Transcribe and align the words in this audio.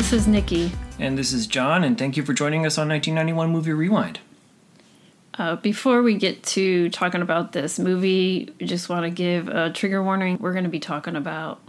This 0.00 0.14
is 0.14 0.26
Nikki. 0.26 0.72
And 0.98 1.18
this 1.18 1.30
is 1.30 1.46
John, 1.46 1.84
and 1.84 1.98
thank 1.98 2.16
you 2.16 2.24
for 2.24 2.32
joining 2.32 2.64
us 2.64 2.78
on 2.78 2.88
1991 2.88 3.50
Movie 3.50 3.74
Rewind. 3.74 4.18
Uh, 5.34 5.56
before 5.56 6.00
we 6.00 6.14
get 6.14 6.42
to 6.42 6.88
talking 6.88 7.20
about 7.20 7.52
this 7.52 7.78
movie, 7.78 8.48
we 8.58 8.66
just 8.66 8.88
want 8.88 9.04
to 9.04 9.10
give 9.10 9.48
a 9.48 9.68
trigger 9.68 10.02
warning. 10.02 10.38
We're 10.40 10.54
going 10.54 10.64
to 10.64 10.70
be 10.70 10.80
talking 10.80 11.16
about 11.16 11.60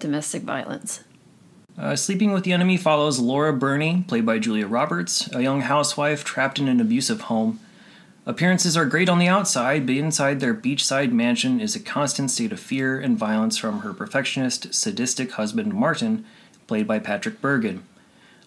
domestic 0.00 0.42
violence. 0.42 1.04
Uh, 1.78 1.94
Sleeping 1.94 2.32
with 2.32 2.42
the 2.42 2.52
Enemy 2.52 2.76
follows 2.76 3.20
Laura 3.20 3.52
Burney, 3.52 4.04
played 4.08 4.26
by 4.26 4.40
Julia 4.40 4.66
Roberts, 4.66 5.32
a 5.32 5.40
young 5.40 5.60
housewife 5.60 6.24
trapped 6.24 6.58
in 6.58 6.66
an 6.66 6.80
abusive 6.80 7.20
home. 7.20 7.60
Appearances 8.26 8.76
are 8.76 8.86
great 8.86 9.08
on 9.08 9.20
the 9.20 9.28
outside, 9.28 9.86
but 9.86 9.94
inside 9.94 10.40
their 10.40 10.54
beachside 10.54 11.12
mansion 11.12 11.60
is 11.60 11.76
a 11.76 11.80
constant 11.80 12.32
state 12.32 12.50
of 12.50 12.58
fear 12.58 12.98
and 12.98 13.16
violence 13.16 13.56
from 13.56 13.82
her 13.82 13.92
perfectionist, 13.94 14.74
sadistic 14.74 15.30
husband, 15.34 15.72
Martin, 15.72 16.24
played 16.66 16.86
by 16.86 16.98
Patrick 16.98 17.40
Bergin. 17.40 17.82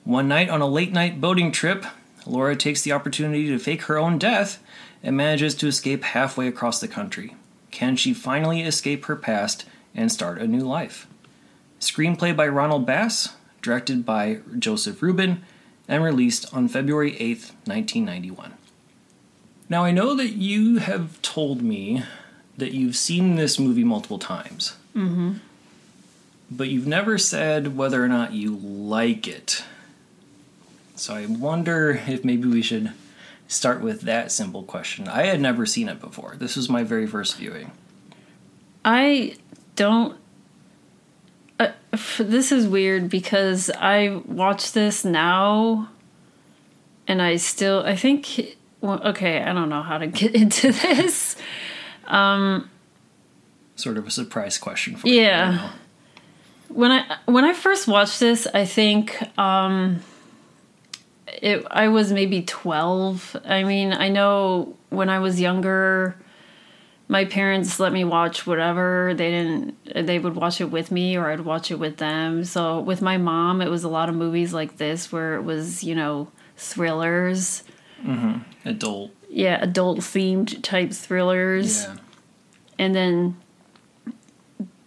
One 0.03 0.27
night 0.27 0.49
on 0.49 0.61
a 0.61 0.67
late 0.67 0.91
night 0.91 1.21
boating 1.21 1.51
trip, 1.51 1.85
Laura 2.25 2.55
takes 2.55 2.81
the 2.81 2.91
opportunity 2.91 3.47
to 3.47 3.59
fake 3.59 3.83
her 3.83 3.97
own 3.97 4.17
death 4.17 4.61
and 5.03 5.15
manages 5.15 5.55
to 5.55 5.67
escape 5.67 6.03
halfway 6.03 6.47
across 6.47 6.79
the 6.79 6.87
country. 6.87 7.35
Can 7.71 7.95
she 7.95 8.13
finally 8.13 8.61
escape 8.61 9.05
her 9.05 9.15
past 9.15 9.65
and 9.95 10.11
start 10.11 10.39
a 10.39 10.47
new 10.47 10.61
life? 10.61 11.07
Screenplay 11.79 12.35
by 12.35 12.47
Ronald 12.47 12.85
Bass, 12.85 13.35
directed 13.61 14.05
by 14.05 14.39
Joseph 14.57 15.01
Ruben, 15.01 15.43
and 15.87 16.03
released 16.03 16.53
on 16.53 16.67
February 16.67 17.13
8th, 17.13 17.51
1991. 17.65 18.53
Now, 19.69 19.83
I 19.83 19.91
know 19.91 20.15
that 20.15 20.33
you 20.33 20.77
have 20.77 21.21
told 21.21 21.61
me 21.61 22.03
that 22.57 22.73
you've 22.73 22.95
seen 22.95 23.35
this 23.35 23.59
movie 23.59 23.83
multiple 23.83 24.19
times. 24.19 24.75
Mm-hmm. 24.95 25.33
But 26.51 26.69
you've 26.69 26.87
never 26.87 27.17
said 27.17 27.77
whether 27.77 28.03
or 28.03 28.07
not 28.07 28.33
you 28.33 28.55
like 28.55 29.27
it. 29.27 29.63
So 30.95 31.13
I 31.13 31.25
wonder 31.27 32.01
if 32.07 32.25
maybe 32.25 32.47
we 32.47 32.61
should 32.61 32.91
start 33.47 33.81
with 33.81 34.01
that 34.01 34.31
simple 34.31 34.63
question. 34.63 35.07
I 35.07 35.25
had 35.25 35.39
never 35.39 35.65
seen 35.65 35.89
it 35.89 35.99
before. 35.99 36.35
This 36.37 36.55
was 36.55 36.69
my 36.69 36.83
very 36.83 37.07
first 37.07 37.37
viewing. 37.37 37.71
I 38.83 39.35
don't. 39.75 40.17
Uh, 41.59 41.71
this 42.17 42.51
is 42.51 42.67
weird 42.67 43.09
because 43.09 43.69
I 43.69 44.21
watch 44.25 44.71
this 44.71 45.03
now 45.03 45.89
and 47.07 47.21
I 47.21 47.35
still. 47.35 47.83
I 47.85 47.95
think. 47.95 48.57
Well, 48.81 49.01
okay, 49.03 49.41
I 49.41 49.51
don't 49.53 49.69
know 49.69 49.81
how 49.81 49.97
to 49.97 50.07
get 50.21 50.35
into 50.35 50.71
this. 50.71 51.35
Um, 52.07 52.69
sort 53.75 53.97
of 53.97 54.07
a 54.07 54.11
surprise 54.11 54.57
question 54.57 54.95
for 54.95 55.07
you. 55.07 55.21
Yeah. 55.21 55.71
When 56.69 56.91
I 56.91 57.17
when 57.25 57.45
I 57.45 57.53
first 57.53 57.87
watched 57.87 58.19
this, 58.19 58.47
I 58.53 58.65
think 58.65 59.17
um, 59.37 60.01
it 61.27 61.65
I 61.69 61.89
was 61.89 62.11
maybe 62.11 62.43
12. 62.43 63.37
I 63.45 63.63
mean, 63.63 63.93
I 63.93 64.09
know 64.09 64.75
when 64.89 65.09
I 65.09 65.19
was 65.19 65.39
younger 65.39 66.15
my 67.09 67.25
parents 67.25 67.79
let 67.79 67.91
me 67.91 68.05
watch 68.05 68.47
whatever. 68.47 69.13
They 69.15 69.31
didn't 69.31 70.07
they 70.07 70.19
would 70.19 70.35
watch 70.35 70.61
it 70.61 70.71
with 70.71 70.91
me 70.91 71.17
or 71.17 71.29
I'd 71.29 71.41
watch 71.41 71.71
it 71.71 71.79
with 71.79 71.97
them. 71.97 72.45
So 72.45 72.79
with 72.79 73.01
my 73.01 73.17
mom, 73.17 73.61
it 73.61 73.69
was 73.69 73.83
a 73.83 73.89
lot 73.89 74.07
of 74.07 74.15
movies 74.15 74.53
like 74.53 74.77
this 74.77 75.11
where 75.11 75.33
it 75.35 75.41
was, 75.41 75.83
you 75.83 75.95
know, 75.95 76.31
thrillers. 76.55 77.63
Mm-hmm. 78.05 78.69
Adult. 78.69 79.11
Yeah, 79.27 79.57
adult 79.61 79.99
themed 79.99 80.61
type 80.61 80.91
thrillers. 80.91 81.83
Yeah. 81.83 81.95
And 82.77 82.95
then 82.95 83.37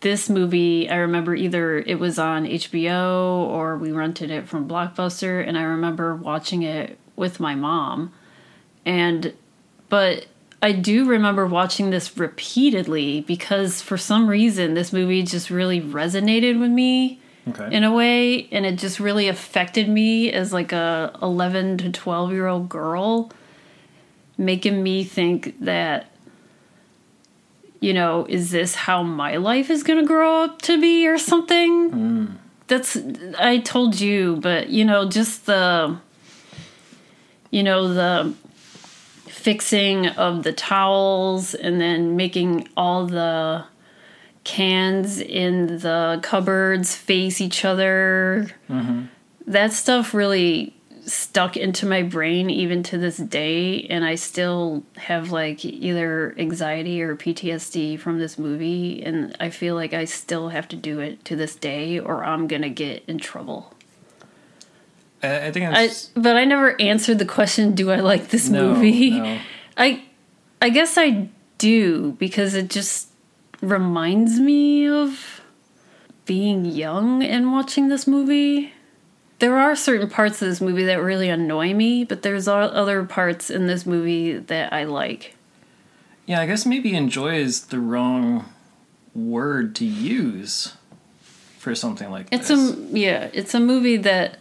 this 0.03 0.29
movie, 0.29 0.89
I 0.89 0.97
remember 0.97 1.35
either 1.35 1.79
it 1.79 1.99
was 1.99 2.19
on 2.19 2.45
HBO 2.47 3.47
or 3.49 3.77
we 3.79 3.91
rented 3.91 4.31
it 4.31 4.49
from 4.49 4.69
Blockbuster, 4.69 5.47
and 5.47 5.57
I 5.59 5.63
remember 5.63 6.15
watching 6.15 6.63
it 6.63 6.99
with 7.17 7.41
my 7.41 7.55
mom. 7.55 8.13
And, 8.85 9.33
but 9.89 10.27
I 10.61 10.73
do 10.73 11.07
remember 11.09 11.47
watching 11.47 11.91
this 11.91 12.17
repeatedly 12.17 13.23
because 13.23 13.83
for 13.83 13.97
some 13.99 14.29
reason 14.29 14.75
this 14.75 14.93
movie 14.93 15.23
just 15.25 15.51
really 15.51 15.81
resonated 15.81 16.61
with 16.61 16.71
me 16.71 17.19
Okay. 17.49 17.75
in 17.75 17.83
a 17.83 17.93
way 17.93 18.47
and 18.53 18.65
it 18.65 18.77
just 18.77 19.01
really 19.01 19.27
affected 19.27 19.89
me 19.89 20.31
as 20.31 20.53
like 20.53 20.71
a 20.71 21.19
11 21.21 21.79
to 21.79 21.91
12 21.91 22.31
year 22.31 22.47
old 22.47 22.69
girl 22.69 23.33
making 24.39 24.81
me 24.81 25.03
think 25.03 25.59
that 25.59 26.12
you 27.82 27.93
know 27.93 28.26
is 28.28 28.50
this 28.50 28.75
how 28.75 29.03
my 29.03 29.37
life 29.37 29.70
is 29.70 29.82
going 29.82 29.98
to 29.98 30.06
grow 30.06 30.44
up 30.44 30.62
to 30.62 30.81
be 30.81 31.06
or 31.06 31.19
something 31.19 31.91
that's 32.69 32.97
i 33.38 33.59
told 33.59 34.00
you 34.00 34.37
but 34.37 34.69
you 34.69 34.84
know 34.84 35.09
just 35.09 35.47
the 35.47 35.97
you 37.50 37.62
know 37.62 37.92
the 37.92 38.34
fixing 39.26 40.06
of 40.06 40.44
the 40.44 40.53
towels 40.53 41.54
and 41.54 41.81
then 41.81 42.15
making 42.15 42.69
all 42.76 43.06
the 43.06 43.65
cans 44.44 45.21
in 45.21 45.78
the 45.78 46.21
cupboards 46.22 46.94
face 46.94 47.41
each 47.41 47.65
other. 47.65 48.48
Mm-hmm. 48.69 49.06
That 49.47 49.72
stuff 49.72 50.15
really 50.15 50.75
stuck 51.05 51.57
into 51.57 51.87
my 51.87 52.03
brain 52.03 52.49
even 52.49 52.83
to 52.85 52.99
this 52.99 53.17
day 53.17 53.85
and 53.91 54.05
I 54.05 54.15
still 54.15 54.85
have 54.97 55.33
like 55.33 55.65
either 55.65 56.35
anxiety 56.39 57.03
or 57.03 57.17
PTSD 57.17 57.99
from 57.99 58.19
this 58.19 58.39
movie 58.39 59.03
and 59.03 59.37
I 59.41 59.51
feel 59.51 59.75
like 59.75 59.95
I 59.95 60.05
still 60.05 60.51
have 60.51 60.69
to 60.69 60.77
do 60.77 61.01
it 61.01 61.25
to 61.25 61.37
this 61.37 61.57
day 61.57 61.99
or 61.99 62.25
I'm 62.25 62.47
going 62.47 62.63
to 62.63 62.71
get 62.71 63.05
in 63.09 63.19
trouble. 63.19 63.75
I, 65.23 65.49
I 65.49 65.53
think 65.53 65.67
I 65.73 65.91
but 66.15 66.37
I 66.37 66.45
never 66.45 66.81
answered 66.81 67.19
the 67.19 67.27
question 67.27 67.75
do 67.75 67.91
I 67.91 67.97
like 67.97 68.29
this 68.29 68.49
no, 68.49 68.75
movie? 68.75 69.11
no. 69.19 69.41
I 69.77 70.05
I 70.61 70.71
guess 70.71 70.97
I 70.97 71.29
do 71.59 72.13
because 72.13 72.55
it 72.55 72.71
just 72.71 73.09
reminds 73.61 74.39
me 74.39 74.89
of 74.89 75.41
being 76.25 76.65
young 76.65 77.23
and 77.23 77.53
watching 77.53 77.89
this 77.89 78.07
movie. 78.07 78.73
There 79.42 79.58
are 79.58 79.75
certain 79.75 80.08
parts 80.08 80.41
of 80.41 80.47
this 80.47 80.60
movie 80.60 80.84
that 80.84 81.03
really 81.03 81.28
annoy 81.28 81.75
me, 81.75 82.04
but 82.04 82.22
there's 82.22 82.47
other 82.47 83.03
parts 83.03 83.50
in 83.50 83.66
this 83.66 83.84
movie 83.84 84.38
that 84.38 84.72
I 84.72 84.84
like. 84.84 85.34
Yeah, 86.26 86.41
I 86.41 86.47
guess 86.47 86.64
maybe 86.64 86.94
enjoy 86.94 87.38
is 87.38 87.62
the 87.66 87.80
wrong 87.80 88.44
word 89.16 89.75
to 89.75 89.84
use 89.84 90.76
for 91.58 91.75
something 91.75 92.08
like 92.08 92.28
It's 92.30 92.47
this. 92.47 92.72
a 92.72 92.76
yeah, 92.97 93.30
it's 93.32 93.53
a 93.53 93.58
movie 93.58 93.97
that 93.97 94.38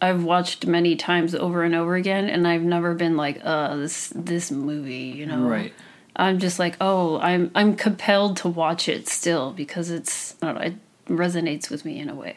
I've 0.00 0.22
watched 0.22 0.64
many 0.64 0.94
times 0.94 1.34
over 1.34 1.64
and 1.64 1.74
over 1.74 1.96
again, 1.96 2.28
and 2.28 2.46
I've 2.46 2.62
never 2.62 2.94
been 2.94 3.16
like, 3.16 3.40
uh, 3.42 3.74
this 3.74 4.12
this 4.14 4.52
movie, 4.52 4.94
you 5.18 5.26
know. 5.26 5.40
right. 5.40 5.72
I'm 6.14 6.38
just 6.38 6.60
like, 6.60 6.76
oh, 6.80 7.18
I'm 7.18 7.50
I'm 7.56 7.74
compelled 7.74 8.36
to 8.36 8.48
watch 8.48 8.88
it 8.88 9.08
still 9.08 9.50
because 9.50 9.90
it's 9.90 10.36
I 10.40 10.46
don't 10.46 10.54
know, 10.54 10.60
it 10.60 10.74
resonates 11.08 11.68
with 11.68 11.84
me 11.84 11.98
in 11.98 12.08
a 12.08 12.14
way. 12.14 12.36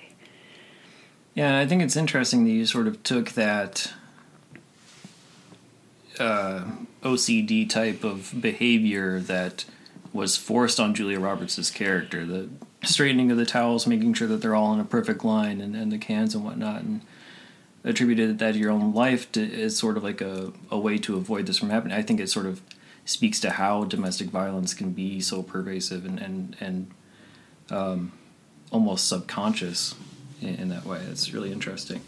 Yeah, 1.35 1.59
I 1.59 1.67
think 1.67 1.81
it's 1.81 1.97
interesting 1.97 2.45
that 2.45 2.51
you 2.51 2.65
sort 2.65 2.87
of 2.87 3.03
took 3.03 3.31
that 3.31 3.91
uh, 6.17 6.63
OCD 7.03 7.69
type 7.69 8.05
of 8.05 8.33
behavior 8.39 9.19
that 9.19 9.65
was 10.13 10.37
forced 10.37 10.79
on 10.79 10.95
Julia 10.95 11.19
Roberts' 11.19 11.69
character, 11.69 12.25
the 12.25 12.47
straightening 12.83 13.31
of 13.31 13.37
the 13.37 13.45
towels, 13.45 13.85
making 13.85 14.13
sure 14.13 14.29
that 14.29 14.37
they're 14.37 14.55
all 14.55 14.73
in 14.73 14.79
a 14.79 14.85
perfect 14.85 15.25
line, 15.25 15.59
and, 15.59 15.75
and 15.75 15.91
the 15.91 15.97
cans 15.97 16.33
and 16.33 16.45
whatnot, 16.45 16.83
and 16.83 17.01
attributed 17.83 18.39
that 18.39 18.53
to 18.53 18.57
your 18.57 18.71
own 18.71 18.93
life 18.93 19.29
to, 19.33 19.61
as 19.61 19.77
sort 19.77 19.97
of 19.97 20.05
like 20.05 20.21
a, 20.21 20.53
a 20.71 20.79
way 20.79 20.97
to 20.99 21.17
avoid 21.17 21.47
this 21.47 21.57
from 21.57 21.69
happening. 21.69 21.97
I 21.97 22.01
think 22.01 22.21
it 22.21 22.29
sort 22.29 22.45
of 22.45 22.61
speaks 23.03 23.41
to 23.41 23.51
how 23.51 23.83
domestic 23.83 24.29
violence 24.29 24.73
can 24.73 24.93
be 24.93 25.19
so 25.19 25.43
pervasive 25.43 26.05
and 26.05 26.17
and 26.17 26.55
and 26.61 26.91
um, 27.69 28.13
almost 28.71 29.09
subconscious 29.09 29.95
in, 30.45 30.69
that 30.69 30.85
way. 30.85 30.99
It's 31.09 31.33
really 31.33 31.51
interesting. 31.51 32.01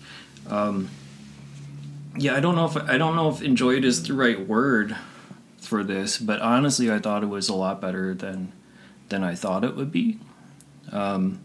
Um, 0.49 0.89
yeah, 2.15 2.35
I 2.35 2.39
don't 2.39 2.55
know 2.55 2.65
if 2.65 2.75
I 2.75 2.97
don't 2.97 3.15
know 3.15 3.29
if 3.29 3.41
enjoyed 3.41 3.85
is 3.85 4.03
the 4.03 4.13
right 4.13 4.47
word 4.47 4.95
for 5.57 5.83
this, 5.83 6.17
but 6.17 6.41
honestly, 6.41 6.91
I 6.91 6.99
thought 6.99 7.23
it 7.23 7.27
was 7.27 7.49
a 7.49 7.53
lot 7.53 7.81
better 7.81 8.13
than 8.13 8.53
than 9.09 9.23
I 9.23 9.35
thought 9.35 9.63
it 9.63 9.75
would 9.75 9.91
be. 9.91 10.19
Um, 10.91 11.41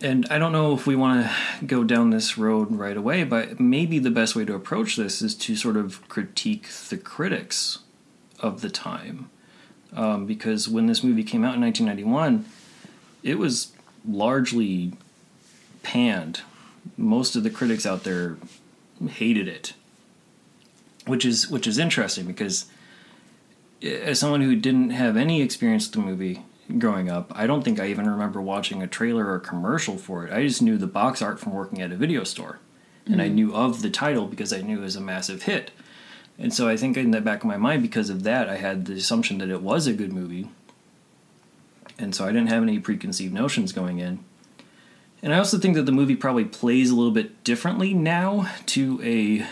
and 0.00 0.26
I 0.30 0.38
don't 0.38 0.52
know 0.52 0.72
if 0.74 0.86
we 0.86 0.94
want 0.94 1.26
to 1.26 1.64
go 1.64 1.82
down 1.84 2.10
this 2.10 2.38
road 2.38 2.70
right 2.72 2.96
away, 2.96 3.24
but 3.24 3.58
maybe 3.58 3.98
the 3.98 4.10
best 4.10 4.36
way 4.36 4.44
to 4.44 4.54
approach 4.54 4.96
this 4.96 5.20
is 5.20 5.34
to 5.36 5.56
sort 5.56 5.76
of 5.76 6.06
critique 6.08 6.68
the 6.88 6.96
critics 6.96 7.80
of 8.38 8.60
the 8.60 8.70
time. 8.70 9.30
Um, 9.92 10.26
because 10.26 10.68
when 10.68 10.86
this 10.86 11.04
movie 11.04 11.22
came 11.22 11.44
out 11.44 11.54
in 11.54 11.60
1991, 11.60 12.44
it 13.22 13.38
was 13.38 13.72
largely 14.06 14.92
panned. 15.84 16.40
Most 16.96 17.36
of 17.36 17.44
the 17.44 17.50
critics 17.50 17.86
out 17.86 18.04
there 18.04 18.36
hated 19.08 19.48
it, 19.48 19.74
which 21.06 21.24
is 21.24 21.48
which 21.48 21.66
is 21.66 21.78
interesting 21.78 22.26
because 22.26 22.66
eh, 23.82 23.90
as 23.90 24.18
someone 24.18 24.40
who 24.40 24.56
didn't 24.56 24.90
have 24.90 25.16
any 25.16 25.40
experience 25.40 25.86
with 25.86 25.94
the 25.94 26.10
movie 26.10 26.42
growing 26.78 27.08
up, 27.08 27.30
I 27.34 27.46
don't 27.46 27.62
think 27.62 27.78
I 27.78 27.88
even 27.88 28.08
remember 28.08 28.40
watching 28.40 28.82
a 28.82 28.86
trailer 28.86 29.26
or 29.26 29.36
a 29.36 29.40
commercial 29.40 29.96
for 29.96 30.26
it. 30.26 30.32
I 30.32 30.46
just 30.46 30.62
knew 30.62 30.76
the 30.76 30.86
box 30.86 31.22
art 31.22 31.38
from 31.38 31.52
working 31.52 31.80
at 31.80 31.92
a 31.92 31.96
video 31.96 32.24
store, 32.24 32.58
and 33.06 33.20
I 33.20 33.26
mm-hmm. 33.26 33.34
knew 33.34 33.54
of 33.54 33.82
the 33.82 33.90
title 33.90 34.26
because 34.26 34.52
I 34.52 34.60
knew 34.60 34.78
it 34.78 34.84
was 34.84 34.96
a 34.96 35.00
massive 35.00 35.42
hit. 35.42 35.70
And 36.38 36.52
so 36.52 36.68
I 36.68 36.76
think 36.76 36.96
in 36.96 37.12
the 37.12 37.20
back 37.20 37.40
of 37.40 37.48
my 37.48 37.56
mind, 37.56 37.82
because 37.82 38.10
of 38.10 38.24
that, 38.24 38.48
I 38.48 38.56
had 38.56 38.86
the 38.86 38.94
assumption 38.94 39.38
that 39.38 39.50
it 39.50 39.62
was 39.62 39.86
a 39.86 39.92
good 39.92 40.12
movie. 40.12 40.50
And 41.98 42.14
so 42.14 42.24
I 42.24 42.32
didn't 42.32 42.48
have 42.48 42.62
any 42.62 42.80
preconceived 42.80 43.32
notions 43.32 43.72
going 43.72 44.00
in. 44.00 44.24
And 45.24 45.32
I 45.32 45.38
also 45.38 45.56
think 45.56 45.74
that 45.76 45.86
the 45.86 45.92
movie 45.92 46.16
probably 46.16 46.44
plays 46.44 46.90
a 46.90 46.94
little 46.94 47.10
bit 47.10 47.42
differently 47.44 47.94
now 47.94 48.52
to 48.66 49.00
a 49.02 49.46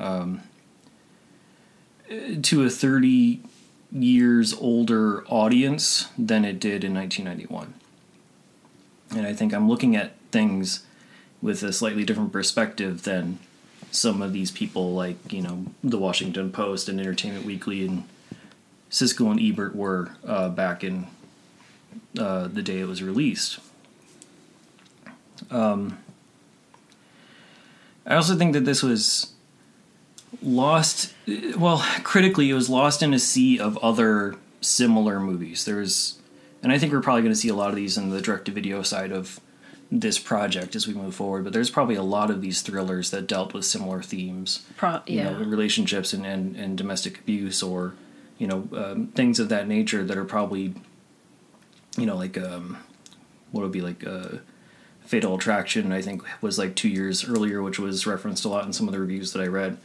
um, 0.00 0.40
to 2.40 2.64
a 2.64 2.70
30 2.70 3.42
years 3.92 4.54
older 4.54 5.22
audience 5.26 6.08
than 6.16 6.46
it 6.46 6.58
did 6.58 6.84
in 6.84 6.94
1991. 6.94 7.74
And 9.10 9.26
I 9.26 9.34
think 9.34 9.52
I'm 9.52 9.68
looking 9.68 9.94
at 9.94 10.14
things 10.32 10.86
with 11.42 11.62
a 11.62 11.74
slightly 11.74 12.04
different 12.04 12.32
perspective 12.32 13.02
than 13.02 13.40
some 13.90 14.22
of 14.22 14.32
these 14.32 14.50
people 14.50 14.94
like 14.94 15.30
you 15.30 15.42
know 15.42 15.66
the 15.84 15.98
Washington 15.98 16.50
Post 16.50 16.88
and 16.88 16.98
Entertainment 16.98 17.44
Weekly 17.44 17.84
and 17.86 18.04
Siskel 18.90 19.30
and 19.30 19.38
Ebert 19.38 19.76
were 19.76 20.12
uh, 20.26 20.48
back 20.48 20.82
in 20.82 21.08
uh, 22.18 22.48
the 22.48 22.62
day 22.62 22.80
it 22.80 22.88
was 22.88 23.02
released. 23.02 23.58
Um, 25.50 25.98
I 28.06 28.14
also 28.14 28.36
think 28.36 28.52
that 28.52 28.64
this 28.64 28.82
was 28.82 29.32
lost. 30.42 31.12
Well, 31.56 31.78
critically, 32.02 32.50
it 32.50 32.54
was 32.54 32.68
lost 32.68 33.02
in 33.02 33.14
a 33.14 33.18
sea 33.18 33.58
of 33.58 33.78
other 33.78 34.36
similar 34.60 35.20
movies. 35.20 35.64
There's, 35.64 36.18
and 36.62 36.72
I 36.72 36.78
think 36.78 36.92
we're 36.92 37.00
probably 37.00 37.22
going 37.22 37.32
to 37.34 37.40
see 37.40 37.48
a 37.48 37.54
lot 37.54 37.70
of 37.70 37.76
these 37.76 37.96
in 37.96 38.10
the 38.10 38.20
direct-to-video 38.20 38.82
side 38.82 39.12
of 39.12 39.40
this 39.90 40.18
project 40.18 40.74
as 40.74 40.86
we 40.86 40.94
move 40.94 41.14
forward. 41.14 41.44
But 41.44 41.52
there's 41.52 41.70
probably 41.70 41.94
a 41.94 42.02
lot 42.02 42.30
of 42.30 42.40
these 42.40 42.62
thrillers 42.62 43.10
that 43.10 43.26
dealt 43.26 43.54
with 43.54 43.64
similar 43.64 44.02
themes, 44.02 44.66
Pro- 44.76 45.02
you 45.06 45.18
yeah. 45.18 45.30
know, 45.30 45.38
relationships 45.38 46.12
and, 46.12 46.26
and, 46.26 46.56
and 46.56 46.76
domestic 46.76 47.20
abuse 47.20 47.62
or 47.62 47.94
you 48.38 48.46
know 48.46 48.68
um, 48.74 49.08
things 49.08 49.38
of 49.38 49.48
that 49.48 49.68
nature 49.68 50.04
that 50.04 50.16
are 50.16 50.24
probably 50.24 50.74
you 51.96 52.06
know 52.06 52.16
like 52.16 52.36
um, 52.36 52.78
what 53.52 53.62
would 53.62 53.72
be 53.72 53.80
like 53.80 54.06
uh, 54.06 54.38
Fatal 55.14 55.36
Attraction. 55.36 55.92
I 55.92 56.02
think 56.02 56.22
was 56.40 56.58
like 56.58 56.74
two 56.74 56.88
years 56.88 57.28
earlier, 57.28 57.62
which 57.62 57.78
was 57.78 58.04
referenced 58.04 58.44
a 58.44 58.48
lot 58.48 58.64
in 58.66 58.72
some 58.72 58.88
of 58.88 58.92
the 58.92 58.98
reviews 58.98 59.32
that 59.32 59.40
I 59.42 59.46
read. 59.46 59.76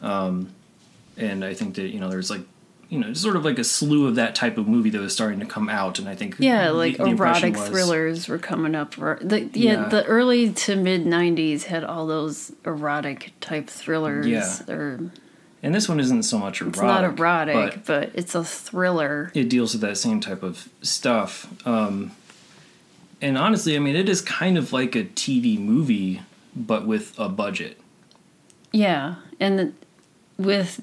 Um, 0.00 0.50
and 1.16 1.44
I 1.44 1.52
think 1.52 1.74
that 1.74 1.88
you 1.88 1.98
know 1.98 2.08
there's 2.08 2.30
like 2.30 2.42
you 2.88 3.00
know 3.00 3.12
sort 3.12 3.34
of 3.34 3.44
like 3.44 3.58
a 3.58 3.64
slew 3.64 4.06
of 4.06 4.14
that 4.14 4.36
type 4.36 4.56
of 4.56 4.68
movie 4.68 4.90
that 4.90 5.00
was 5.00 5.12
starting 5.12 5.40
to 5.40 5.46
come 5.46 5.68
out, 5.68 5.98
and 5.98 6.08
I 6.08 6.14
think 6.14 6.36
Yeah, 6.38 6.70
like 6.70 6.96
the 6.98 7.06
erotic 7.06 7.56
was- 7.56 7.68
thrillers 7.68 8.28
were 8.28 8.38
coming 8.38 8.76
up. 8.76 8.94
The, 8.94 9.50
yeah, 9.52 9.72
Yeah. 9.82 9.88
the 9.88 10.04
early 10.04 10.50
to 10.52 10.76
mid 10.76 11.04
'90s 11.04 11.64
had 11.64 11.82
all 11.82 12.06
those 12.06 12.52
erotic 12.64 13.32
type 13.40 13.68
thrillers. 13.68 14.28
Yeah. 14.28 14.60
or 14.68 15.10
And 15.60 15.74
this 15.74 15.88
one 15.88 15.98
isn't 15.98 16.22
so 16.22 16.38
much 16.38 16.60
erotic. 16.60 16.76
it's 16.76 16.82
not 16.82 17.02
erotic, 17.02 17.54
but 17.84 17.84
but, 17.84 18.10
it's 18.14 18.36
a 18.36 18.44
thriller. 18.44 19.32
it 19.34 19.50
deals 19.50 19.72
with 19.72 19.80
that 19.82 19.98
same 19.98 20.20
type 20.20 20.44
of 20.44 20.68
stuff. 20.82 21.48
Um, 21.66 22.12
and 23.20 23.36
honestly, 23.36 23.76
I 23.76 23.78
mean, 23.78 23.96
it 23.96 24.08
is 24.08 24.20
kind 24.20 24.56
of 24.56 24.72
like 24.72 24.94
a 24.94 25.04
TV 25.04 25.58
movie, 25.58 26.22
but 26.54 26.86
with 26.86 27.18
a 27.18 27.28
budget. 27.28 27.78
Yeah, 28.72 29.16
and 29.40 29.58
the, 29.58 29.72
with 30.36 30.82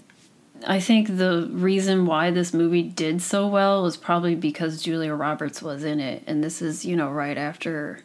I 0.67 0.79
think 0.79 1.17
the 1.17 1.47
reason 1.51 2.05
why 2.05 2.31
this 2.31 2.53
movie 2.53 2.81
did 2.81 3.21
so 3.21 3.47
well 3.47 3.83
was 3.83 3.97
probably 3.97 4.35
because 4.35 4.81
Julia 4.81 5.13
Roberts 5.13 5.61
was 5.61 5.83
in 5.83 5.99
it, 5.99 6.23
and 6.27 6.43
this 6.43 6.61
is 6.61 6.85
you 6.85 6.95
know 6.95 7.09
right 7.09 7.37
after 7.37 7.99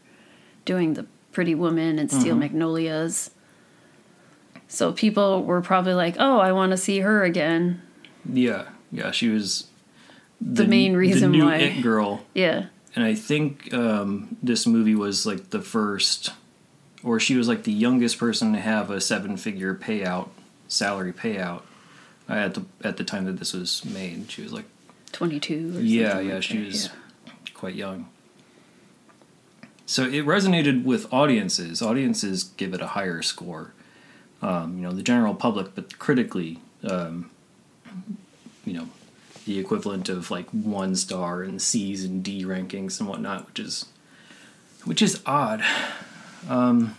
doing 0.65 0.95
the 0.95 1.07
Pretty 1.33 1.55
Woman 1.55 1.99
and 1.99 2.11
Steel 2.11 2.33
mm-hmm. 2.33 2.41
Magnolias. 2.41 3.31
So 4.69 4.93
people 4.93 5.45
were 5.45 5.61
probably 5.61 5.95
like, 5.95 6.17
"Oh, 6.19 6.39
I 6.39 6.53
want 6.53 6.71
to 6.73 6.77
see 6.77 7.01
her 7.01 7.25
again." 7.25 7.83
Yeah, 8.31 8.69
yeah, 8.93 9.11
she 9.11 9.29
was 9.29 9.67
The 10.41 10.67
main 10.67 10.95
reason 10.95 11.33
the 11.33 11.39
new 11.39 11.45
why. 11.47 11.57
it 11.57 11.83
girl, 11.83 12.25
Yeah, 12.35 12.67
and 12.95 13.05
I 13.05 13.15
think 13.15 13.73
um, 13.73 14.37
this 14.43 14.67
movie 14.67 14.95
was 14.95 15.27
like 15.27 15.51
the 15.51 15.61
first, 15.61 16.33
or 17.03 17.21
she 17.21 17.37
was 17.37 17.49
like 17.49 17.65
the 17.65 17.73
youngest 17.73 18.19
person 18.19 18.53
to 18.53 18.61
have 18.61 18.91
a 18.91 19.01
seven-figure 19.01 19.75
payout, 19.77 20.29
salary 20.69 21.13
payout, 21.13 21.63
uh, 22.29 22.35
at 22.35 22.55
the 22.55 22.65
at 22.83 22.97
the 22.97 23.05
time 23.05 23.25
that 23.27 23.39
this 23.39 23.53
was 23.53 23.85
made. 23.85 24.31
She 24.31 24.43
was 24.43 24.53
like 24.53 24.67
twenty 25.13 25.41
two. 25.41 25.81
Yeah, 25.81 26.21
yeah, 26.21 26.41
she 26.41 26.65
was 26.65 26.91
quite 27.55 27.75
young. 27.75 28.09
So 29.87 30.05
it 30.05 30.25
resonated 30.25 30.85
with 30.85 31.13
audiences. 31.13 31.83
Audiences 31.83 32.45
give 32.45 32.75
it 32.75 32.81
a 32.81 32.89
higher 32.89 33.23
score. 33.23 33.73
Um, 34.41 34.77
you 34.77 34.83
know, 34.83 34.93
the 34.93 35.03
general 35.03 35.35
public, 35.35 35.75
but 35.75 35.99
critically, 35.99 36.61
um, 36.85 37.31
you 38.65 38.73
know, 38.73 38.89
the 39.51 39.59
equivalent 39.59 40.09
of 40.09 40.31
like 40.31 40.49
one 40.51 40.95
star 40.95 41.43
and 41.43 41.61
C's 41.61 42.05
and 42.05 42.23
D 42.23 42.45
rankings 42.45 43.01
and 43.01 43.09
whatnot, 43.09 43.49
which 43.49 43.59
is 43.59 43.87
which 44.85 45.03
is 45.03 45.21
odd. 45.27 45.61
Um, 46.49 46.97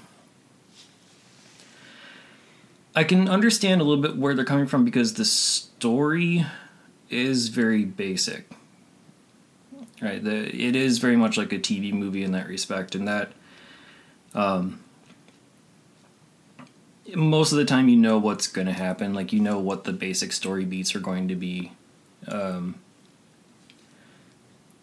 I 2.93 3.05
can 3.05 3.29
understand 3.29 3.79
a 3.79 3.85
little 3.85 4.03
bit 4.03 4.17
where 4.17 4.33
they're 4.33 4.43
coming 4.43 4.67
from 4.67 4.83
because 4.83 5.13
the 5.13 5.23
story 5.23 6.45
is 7.09 7.47
very 7.47 7.85
basic. 7.85 8.49
Right, 10.01 10.21
the 10.21 10.53
it 10.53 10.75
is 10.75 10.97
very 10.99 11.15
much 11.15 11.37
like 11.37 11.53
a 11.53 11.59
TV 11.59 11.93
movie 11.93 12.23
in 12.23 12.33
that 12.33 12.49
respect, 12.49 12.95
and 12.95 13.07
that 13.07 13.31
um, 14.33 14.83
most 17.15 17.53
of 17.53 17.59
the 17.59 17.65
time 17.65 17.87
you 17.87 17.95
know 17.95 18.17
what's 18.17 18.47
going 18.47 18.67
to 18.67 18.73
happen. 18.73 19.13
Like 19.13 19.31
you 19.31 19.39
know 19.39 19.57
what 19.57 19.85
the 19.85 19.93
basic 19.93 20.33
story 20.33 20.65
beats 20.65 20.93
are 20.95 20.99
going 20.99 21.29
to 21.29 21.35
be, 21.35 21.71
um, 22.27 22.75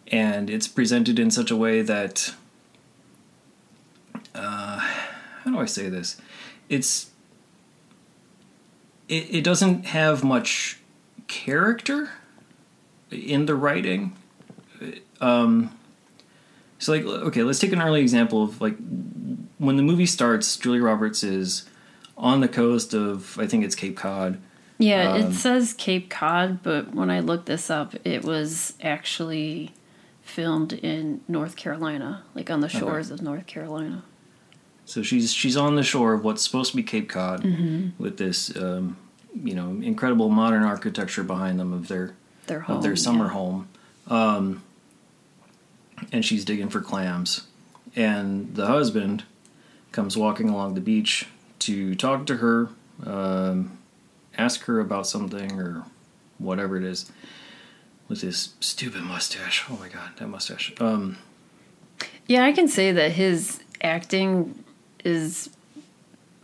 and 0.07 0.49
it's 0.49 0.67
presented 0.67 1.19
in 1.19 1.31
such 1.31 1.51
a 1.51 1.55
way 1.55 1.81
that 1.81 2.33
uh, 4.35 4.79
how 4.79 5.51
do 5.51 5.59
I 5.59 5.65
say 5.65 5.89
this? 5.89 6.19
It's 6.67 7.11
it, 9.07 9.35
it 9.35 9.43
doesn't 9.43 9.87
have 9.87 10.23
much 10.23 10.79
character 11.27 12.09
in 13.11 13.45
the 13.45 13.55
writing. 13.55 14.15
Um, 15.21 15.77
so 16.77 16.93
like 16.93 17.03
okay, 17.05 17.43
let's 17.43 17.59
take 17.59 17.73
an 17.73 17.81
early 17.81 18.01
example 18.01 18.43
of 18.43 18.61
like 18.61 18.77
when 19.57 19.75
the 19.75 19.83
movie 19.83 20.05
starts. 20.05 20.55
Julia 20.57 20.83
Roberts 20.83 21.23
is 21.23 21.67
on 22.17 22.41
the 22.41 22.47
coast 22.47 22.93
of 22.93 23.37
I 23.39 23.47
think 23.47 23.63
it's 23.63 23.75
Cape 23.75 23.97
Cod. 23.97 24.39
Yeah, 24.79 25.11
Um, 25.13 25.21
it 25.21 25.33
says 25.33 25.73
Cape 25.73 26.09
Cod, 26.09 26.63
but 26.63 26.95
when 26.95 27.11
I 27.11 27.19
looked 27.19 27.45
this 27.45 27.69
up, 27.69 27.95
it 28.05 28.23
was 28.23 28.73
actually 28.81 29.73
filmed 30.23 30.73
in 30.73 31.21
North 31.27 31.55
Carolina, 31.55 32.23
like 32.33 32.49
on 32.49 32.61
the 32.61 32.69
shores 32.69 33.11
of 33.11 33.21
North 33.21 33.45
Carolina. 33.45 34.03
So 34.85 35.03
she's 35.03 35.33
she's 35.33 35.55
on 35.57 35.75
the 35.75 35.83
shore 35.83 36.13
of 36.13 36.23
what's 36.23 36.41
supposed 36.43 36.71
to 36.71 36.77
be 36.77 36.83
Cape 36.83 37.09
Cod 37.09 37.43
with 37.99 38.17
this 38.17 38.55
um, 38.55 38.97
you 39.43 39.53
know 39.53 39.79
incredible 39.81 40.29
modern 40.29 40.63
architecture 40.63 41.23
behind 41.23 41.59
them 41.59 41.73
of 41.73 41.87
their 41.89 42.15
Their 42.47 42.61
home. 42.61 42.77
of 42.77 42.83
their 42.83 42.95
summer 42.95 43.25
yeah. 43.25 43.31
home. 43.31 43.67
Um, 44.07 44.63
and 46.11 46.23
she's 46.25 46.45
digging 46.45 46.69
for 46.69 46.79
clams. 46.79 47.45
And 47.95 48.55
the 48.55 48.67
husband 48.67 49.23
comes 49.91 50.15
walking 50.15 50.47
along 50.47 50.75
the 50.75 50.81
beach 50.81 51.27
to 51.59 51.93
talk 51.95 52.25
to 52.27 52.37
her, 52.37 52.69
um, 53.05 53.77
ask 54.39 54.63
her 54.65 54.79
about 54.79 55.05
something 55.07 55.59
or 55.59 55.83
whatever 56.37 56.77
it 56.77 56.83
is, 56.83 57.11
with 58.07 58.21
his 58.21 58.53
stupid 58.59 59.01
mustache. 59.03 59.65
Oh 59.69 59.77
my 59.77 59.89
god, 59.89 60.11
that 60.17 60.27
mustache. 60.27 60.73
Um, 60.79 61.17
Yeah, 62.27 62.45
I 62.45 62.51
can 62.51 62.67
say 62.67 62.91
that 62.91 63.11
his 63.11 63.59
acting 63.81 64.63
is 65.03 65.49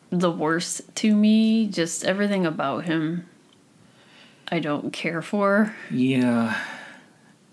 the 0.10 0.32
worst 0.32 0.96
to 0.96 1.16
me. 1.16 1.68
Just 1.68 2.04
everything 2.06 2.46
about 2.46 2.86
him. 2.86 3.28
I 4.52 4.60
don't 4.60 4.92
care 4.94 5.22
for. 5.22 5.76
Yeah, 5.90 6.56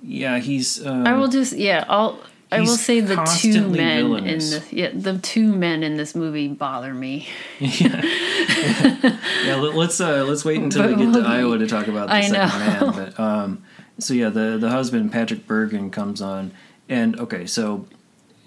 yeah, 0.02 0.38
he's. 0.38 0.84
Um, 0.84 1.06
I 1.06 1.14
will 1.14 1.28
just 1.28 1.54
yeah. 1.54 1.84
I'll. 1.88 2.20
I 2.52 2.60
will 2.60 2.76
say 2.76 3.00
the 3.00 3.16
two 3.40 3.68
men 3.68 3.98
in 3.98 4.06
villainous. 4.06 4.58
the 4.58 4.76
yeah 4.76 4.90
the 4.94 5.18
two 5.18 5.54
men 5.54 5.82
in 5.82 5.96
this 5.96 6.14
movie 6.14 6.48
bother 6.48 6.92
me. 6.94 7.28
yeah, 7.60 9.56
let, 9.60 9.74
let's 9.74 10.00
uh, 10.00 10.24
let's 10.24 10.44
wait 10.44 10.60
until 10.60 10.86
we 10.88 10.94
get 10.96 11.12
to 11.12 11.20
we'll- 11.20 11.26
Iowa 11.26 11.58
to 11.58 11.66
talk 11.66 11.88
about 11.88 12.08
the 12.08 12.14
I 12.14 12.22
second 12.22 12.80
know. 12.80 12.92
man. 12.92 12.94
But 13.14 13.20
um, 13.20 13.62
so 13.98 14.14
yeah, 14.14 14.28
the 14.28 14.58
the 14.58 14.70
husband 14.70 15.12
Patrick 15.12 15.46
Bergin 15.46 15.90
comes 15.90 16.20
on, 16.22 16.52
and 16.88 17.18
okay, 17.18 17.46
so 17.46 17.86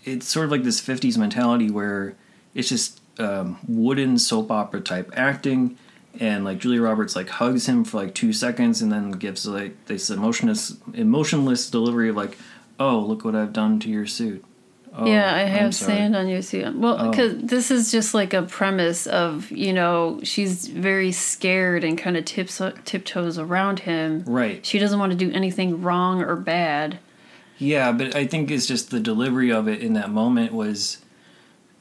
it's 0.04 0.28
sort 0.28 0.46
of 0.46 0.52
like 0.52 0.64
this 0.64 0.82
'50s 0.82 1.18
mentality 1.18 1.70
where 1.70 2.16
it's 2.54 2.70
just 2.70 3.02
um, 3.20 3.58
wooden 3.68 4.18
soap 4.18 4.52
opera 4.52 4.82
type 4.82 5.12
acting, 5.16 5.78
and 6.20 6.46
like 6.46 6.60
Julia 6.60 6.82
Roberts 6.82 7.16
like 7.16 7.30
hugs 7.30 7.68
him 7.68 7.84
for 7.84 7.98
like 7.98 8.14
two 8.16 8.34
seconds, 8.34 8.82
and 8.82 8.92
then 8.92 9.12
gives 9.12 9.46
like 9.46 9.86
this 9.86 10.10
emotionless 10.10 10.76
emotionless 10.94 11.70
delivery 11.70 12.10
of 12.10 12.16
like, 12.16 12.38
"Oh, 12.80 13.00
look 13.00 13.24
what 13.26 13.36
I've 13.36 13.54
done 13.54 13.80
to 13.82 13.90
your 13.90 14.06
suit." 14.06 14.44
Oh, 14.98 15.06
yeah, 15.06 15.36
I 15.36 15.40
have 15.42 15.76
sand 15.76 16.16
on 16.16 16.30
your 16.30 16.42
suit. 16.42 16.74
Well, 16.78 16.96
Oh. 16.98 17.10
because 17.10 17.38
this 17.42 17.70
is 17.70 17.92
just 17.92 18.14
like 18.14 18.34
a 18.34 18.44
premise 18.44 19.06
of 19.08 19.52
you 19.52 19.74
know 19.74 20.22
she's 20.24 20.68
very 20.68 21.12
scared 21.12 21.84
and 21.84 21.98
kind 21.98 22.16
of 22.16 22.24
tips 22.24 22.62
tiptoes 22.86 23.38
around 23.38 23.80
him. 23.80 24.24
Right. 24.26 24.66
She 24.66 24.80
doesn't 24.80 24.98
want 24.98 25.12
to 25.12 25.18
do 25.18 25.32
anything 25.34 25.82
wrong 25.82 26.22
or 26.22 26.36
bad. 26.38 27.00
Yeah, 27.58 27.92
but 27.92 28.16
I 28.16 28.26
think 28.26 28.52
it's 28.52 28.66
just 28.66 28.90
the 28.90 29.00
delivery 29.00 29.52
of 29.52 29.68
it 29.68 29.82
in 29.82 29.94
that 29.94 30.10
moment 30.12 30.54
was 30.54 31.00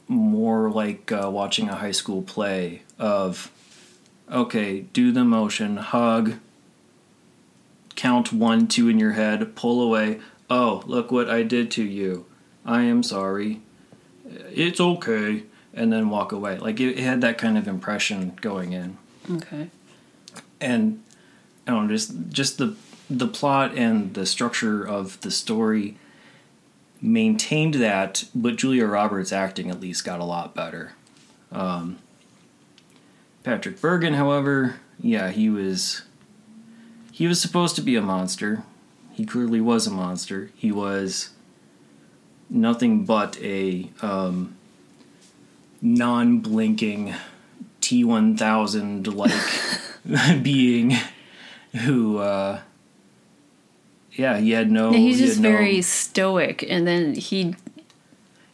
more 0.06 0.70
like 0.70 1.10
uh, 1.10 1.28
watching 1.32 1.68
a 1.68 1.74
high 1.76 1.90
school 1.92 2.22
play 2.22 2.82
of, 2.98 3.50
okay, 4.30 4.80
do 4.92 5.10
the 5.12 5.24
motion, 5.24 5.76
hug, 5.78 6.34
count 7.96 8.32
one, 8.32 8.66
two 8.66 8.88
in 8.88 8.98
your 8.98 9.12
head, 9.12 9.54
pull 9.54 9.80
away. 9.82 10.20
Oh, 10.50 10.82
look 10.86 11.10
what 11.10 11.28
I 11.30 11.42
did 11.42 11.70
to 11.72 11.82
you. 11.84 12.26
I 12.64 12.82
am 12.82 13.02
sorry. 13.02 13.60
It's 14.26 14.80
okay. 14.80 15.44
And 15.72 15.92
then 15.92 16.08
walk 16.10 16.32
away. 16.32 16.58
Like 16.58 16.78
it, 16.80 16.98
it 16.98 17.02
had 17.02 17.20
that 17.22 17.38
kind 17.38 17.58
of 17.58 17.66
impression 17.66 18.38
going 18.40 18.72
in 18.72 18.96
Okay. 19.30 19.70
and 20.60 21.02
I 21.66 21.72
don't 21.72 21.86
know, 21.88 21.92
just 21.94 22.12
just 22.30 22.58
the 22.58 22.76
the 23.10 23.26
plot 23.26 23.74
and 23.76 24.14
the 24.14 24.24
structure 24.26 24.82
of 24.86 25.20
the 25.22 25.30
story 25.30 25.96
maintained 27.00 27.74
that, 27.74 28.24
but 28.34 28.56
Julia 28.56 28.86
Roberts' 28.86 29.32
acting 29.32 29.70
at 29.70 29.80
least 29.80 30.04
got 30.04 30.20
a 30.20 30.24
lot 30.24 30.54
better. 30.54 30.92
Um, 31.52 31.98
Patrick 33.42 33.78
Bergin, 33.78 34.14
however, 34.14 34.76
yeah, 35.00 35.30
he 35.30 35.50
was 35.50 36.02
he 37.12 37.26
was 37.26 37.40
supposed 37.40 37.74
to 37.76 37.82
be 37.82 37.96
a 37.96 38.02
monster. 38.02 38.62
He 39.14 39.24
clearly 39.24 39.60
was 39.60 39.86
a 39.86 39.90
monster. 39.90 40.50
He 40.56 40.70
was 40.72 41.30
nothing 42.50 43.04
but 43.04 43.40
a 43.40 43.90
um, 44.02 44.56
non-blinking 45.80 47.14
T1000 47.80 49.14
like 49.14 50.42
being 50.42 50.96
who 51.84 52.18
uh 52.18 52.60
yeah 54.12 54.36
he 54.38 54.50
had 54.52 54.70
no 54.70 54.90
Yeah, 54.92 54.98
he's 54.98 55.18
he 55.18 55.24
just 55.26 55.36
had 55.36 55.42
no- 55.42 55.56
very 55.56 55.80
stoic, 55.82 56.62
and 56.68 56.86
then 56.86 57.14
he 57.14 57.54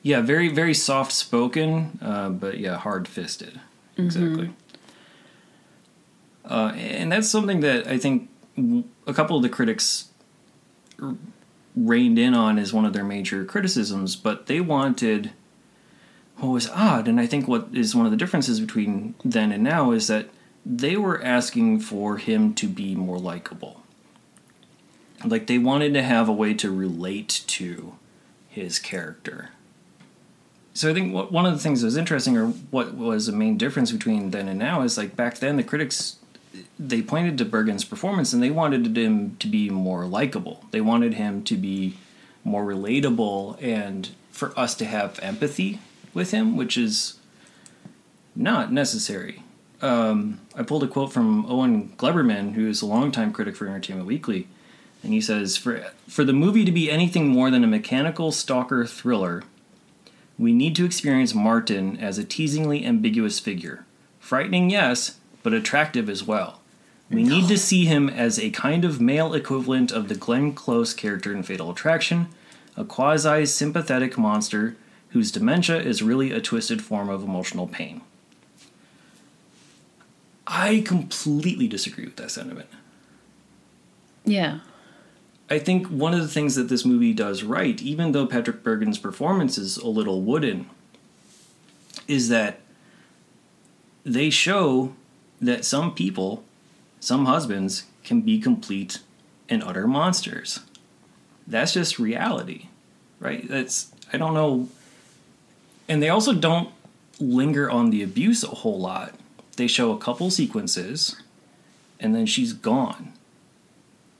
yeah 0.02 0.20
very 0.20 0.48
very 0.48 0.74
soft 0.74 1.12
spoken 1.12 1.98
uh 2.00 2.28
but 2.30 2.58
yeah 2.58 2.76
hard 2.76 3.06
fisted 3.08 3.60
exactly. 3.96 4.50
Uh 6.44 6.72
and 6.76 7.10
that's 7.12 7.28
something 7.28 7.60
that 7.60 7.86
i 7.86 7.98
think 7.98 8.28
a 9.06 9.12
couple 9.12 9.36
of 9.36 9.42
the 9.42 9.48
critics 9.48 10.09
reined 11.76 12.18
in 12.18 12.34
on 12.34 12.58
as 12.58 12.72
one 12.72 12.84
of 12.84 12.92
their 12.92 13.04
major 13.04 13.44
criticisms 13.44 14.16
but 14.16 14.46
they 14.46 14.60
wanted 14.60 15.30
what 16.36 16.50
was 16.50 16.68
odd 16.70 17.06
and 17.06 17.20
i 17.20 17.26
think 17.26 17.46
what 17.46 17.68
is 17.72 17.94
one 17.94 18.06
of 18.06 18.10
the 18.10 18.18
differences 18.18 18.60
between 18.60 19.14
then 19.24 19.52
and 19.52 19.62
now 19.62 19.92
is 19.92 20.06
that 20.06 20.28
they 20.64 20.96
were 20.96 21.22
asking 21.22 21.80
for 21.80 22.18
him 22.18 22.54
to 22.54 22.68
be 22.68 22.94
more 22.94 23.18
likable. 23.18 23.82
Like 25.24 25.46
they 25.46 25.58
wanted 25.58 25.94
to 25.94 26.02
have 26.02 26.28
a 26.28 26.32
way 26.32 26.54
to 26.54 26.70
relate 26.70 27.42
to 27.48 27.94
his 28.48 28.78
character. 28.78 29.50
So 30.72 30.90
I 30.90 30.94
think 30.94 31.12
what, 31.12 31.32
one 31.32 31.46
of 31.46 31.52
the 31.52 31.58
things 31.58 31.80
that 31.80 31.86
was 31.86 31.96
interesting, 31.96 32.36
or 32.36 32.46
what 32.46 32.94
was 32.94 33.26
the 33.26 33.32
main 33.32 33.58
difference 33.58 33.92
between 33.92 34.30
then 34.30 34.48
and 34.48 34.58
now, 34.58 34.82
is 34.82 34.96
like 34.96 35.16
back 35.16 35.38
then 35.38 35.56
the 35.56 35.62
critics 35.62 36.16
they 36.78 37.02
pointed 37.02 37.38
to 37.38 37.44
Bergin's 37.44 37.84
performance 37.84 38.32
and 38.32 38.42
they 38.42 38.50
wanted 38.50 38.96
him 38.96 39.36
to 39.38 39.46
be 39.46 39.70
more 39.70 40.06
likable. 40.06 40.64
They 40.70 40.80
wanted 40.80 41.14
him 41.14 41.42
to 41.44 41.56
be 41.56 41.96
more 42.44 42.64
relatable 42.64 43.62
and 43.62 44.08
for 44.30 44.58
us 44.58 44.74
to 44.76 44.84
have 44.84 45.20
empathy 45.20 45.80
with 46.14 46.30
him, 46.30 46.56
which 46.56 46.76
is 46.76 47.18
not 48.34 48.72
necessary. 48.72 49.42
Um, 49.82 50.40
I 50.54 50.62
pulled 50.62 50.82
a 50.82 50.88
quote 50.88 51.12
from 51.12 51.46
Owen 51.46 51.92
Gleiberman, 51.96 52.52
who 52.52 52.68
is 52.68 52.82
a 52.82 52.86
longtime 52.86 53.32
critic 53.32 53.56
for 53.56 53.66
Entertainment 53.66 54.06
Weekly, 54.06 54.48
and 55.02 55.12
he 55.12 55.20
says, 55.20 55.56
"For 55.56 55.86
for 56.06 56.24
the 56.24 56.34
movie 56.34 56.64
to 56.64 56.72
be 56.72 56.90
anything 56.90 57.28
more 57.28 57.50
than 57.50 57.64
a 57.64 57.68
mechanical 57.68 58.32
stalker 58.32 58.84
thriller." 58.84 59.44
We 60.38 60.52
need 60.52 60.74
to 60.76 60.86
experience 60.86 61.34
Martin 61.34 61.98
as 61.98 62.16
a 62.16 62.24
teasingly 62.24 62.84
ambiguous 62.84 63.38
figure. 63.38 63.84
Frightening, 64.20 64.70
yes, 64.70 65.19
but 65.42 65.52
attractive 65.52 66.08
as 66.08 66.24
well. 66.24 66.60
We 67.10 67.24
need 67.24 67.48
to 67.48 67.58
see 67.58 67.86
him 67.86 68.08
as 68.08 68.38
a 68.38 68.50
kind 68.50 68.84
of 68.84 69.00
male 69.00 69.34
equivalent 69.34 69.90
of 69.90 70.08
the 70.08 70.14
Glenn 70.14 70.52
Close 70.52 70.94
character 70.94 71.32
in 71.32 71.42
Fatal 71.42 71.70
Attraction, 71.70 72.28
a 72.76 72.84
quasi 72.84 73.46
sympathetic 73.46 74.16
monster 74.16 74.76
whose 75.08 75.32
dementia 75.32 75.80
is 75.80 76.02
really 76.02 76.30
a 76.30 76.40
twisted 76.40 76.82
form 76.82 77.08
of 77.08 77.24
emotional 77.24 77.66
pain. 77.66 78.02
I 80.46 80.82
completely 80.86 81.66
disagree 81.66 82.04
with 82.04 82.16
that 82.16 82.30
sentiment. 82.30 82.68
yeah 84.24 84.60
I 85.50 85.58
think 85.58 85.88
one 85.88 86.14
of 86.14 86.20
the 86.20 86.28
things 86.28 86.54
that 86.54 86.68
this 86.68 86.84
movie 86.84 87.12
does 87.12 87.42
right, 87.42 87.82
even 87.82 88.12
though 88.12 88.24
Patrick 88.24 88.62
Bergin's 88.62 88.98
performance 88.98 89.58
is 89.58 89.76
a 89.76 89.88
little 89.88 90.22
wooden, 90.22 90.70
is 92.06 92.28
that 92.28 92.60
they 94.04 94.30
show 94.30 94.94
that 95.40 95.64
some 95.64 95.94
people, 95.94 96.44
some 97.00 97.26
husbands, 97.26 97.84
can 98.04 98.20
be 98.20 98.38
complete 98.38 99.00
and 99.48 99.62
utter 99.62 99.86
monsters. 99.86 100.60
That's 101.46 101.72
just 101.72 101.98
reality, 101.98 102.68
right? 103.18 103.46
That's, 103.48 103.92
I 104.12 104.16
don't 104.16 104.34
know. 104.34 104.68
And 105.88 106.02
they 106.02 106.08
also 106.08 106.32
don't 106.32 106.70
linger 107.18 107.70
on 107.70 107.90
the 107.90 108.02
abuse 108.02 108.44
a 108.44 108.48
whole 108.48 108.78
lot. 108.78 109.14
They 109.56 109.66
show 109.66 109.92
a 109.92 109.98
couple 109.98 110.30
sequences 110.30 111.20
and 111.98 112.14
then 112.14 112.26
she's 112.26 112.52
gone. 112.52 113.12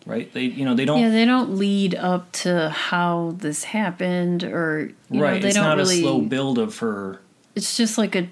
Right? 0.06 0.32
They, 0.32 0.44
you 0.44 0.64
know, 0.64 0.74
they 0.74 0.86
don't 0.86 0.98
yeah 0.98 1.10
they 1.10 1.26
don't 1.26 1.56
lead 1.56 1.94
up 1.94 2.32
to 2.32 2.70
how 2.70 3.34
this 3.36 3.64
happened 3.64 4.42
or 4.42 4.92
you 5.10 5.22
right. 5.22 5.34
know 5.34 5.40
they 5.40 5.48
it's 5.48 5.56
don't 5.56 5.64
not 5.64 5.76
really 5.76 5.98
a 5.98 6.02
slow 6.02 6.20
build 6.22 6.58
of 6.58 6.78
her. 6.78 7.20
it's 7.54 7.76
just 7.76 7.98
like 7.98 8.16
a 8.16 8.28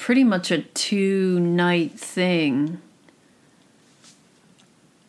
pretty 0.00 0.24
much 0.24 0.50
a 0.50 0.62
two 0.62 1.38
night 1.40 1.92
thing 2.00 2.80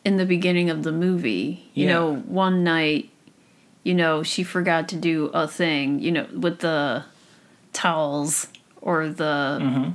in 0.04 0.16
the 0.16 0.26
beginning 0.26 0.68
of 0.70 0.82
the 0.82 0.92
movie 0.92 1.70
you 1.74 1.86
Yeah. 1.86 1.94
know 1.94 2.16
one 2.16 2.62
night 2.64 3.08
you 3.84 3.94
know 3.94 4.22
she 4.22 4.42
forgot 4.42 4.88
to 4.90 4.96
do 4.96 5.26
a 5.32 5.46
thing 5.48 6.00
you 6.00 6.12
know 6.12 6.26
with 6.36 6.58
the 6.60 7.04
towels 7.72 8.48
or 8.80 9.08
the 9.08 9.58
Mm-hmm. 9.62 9.90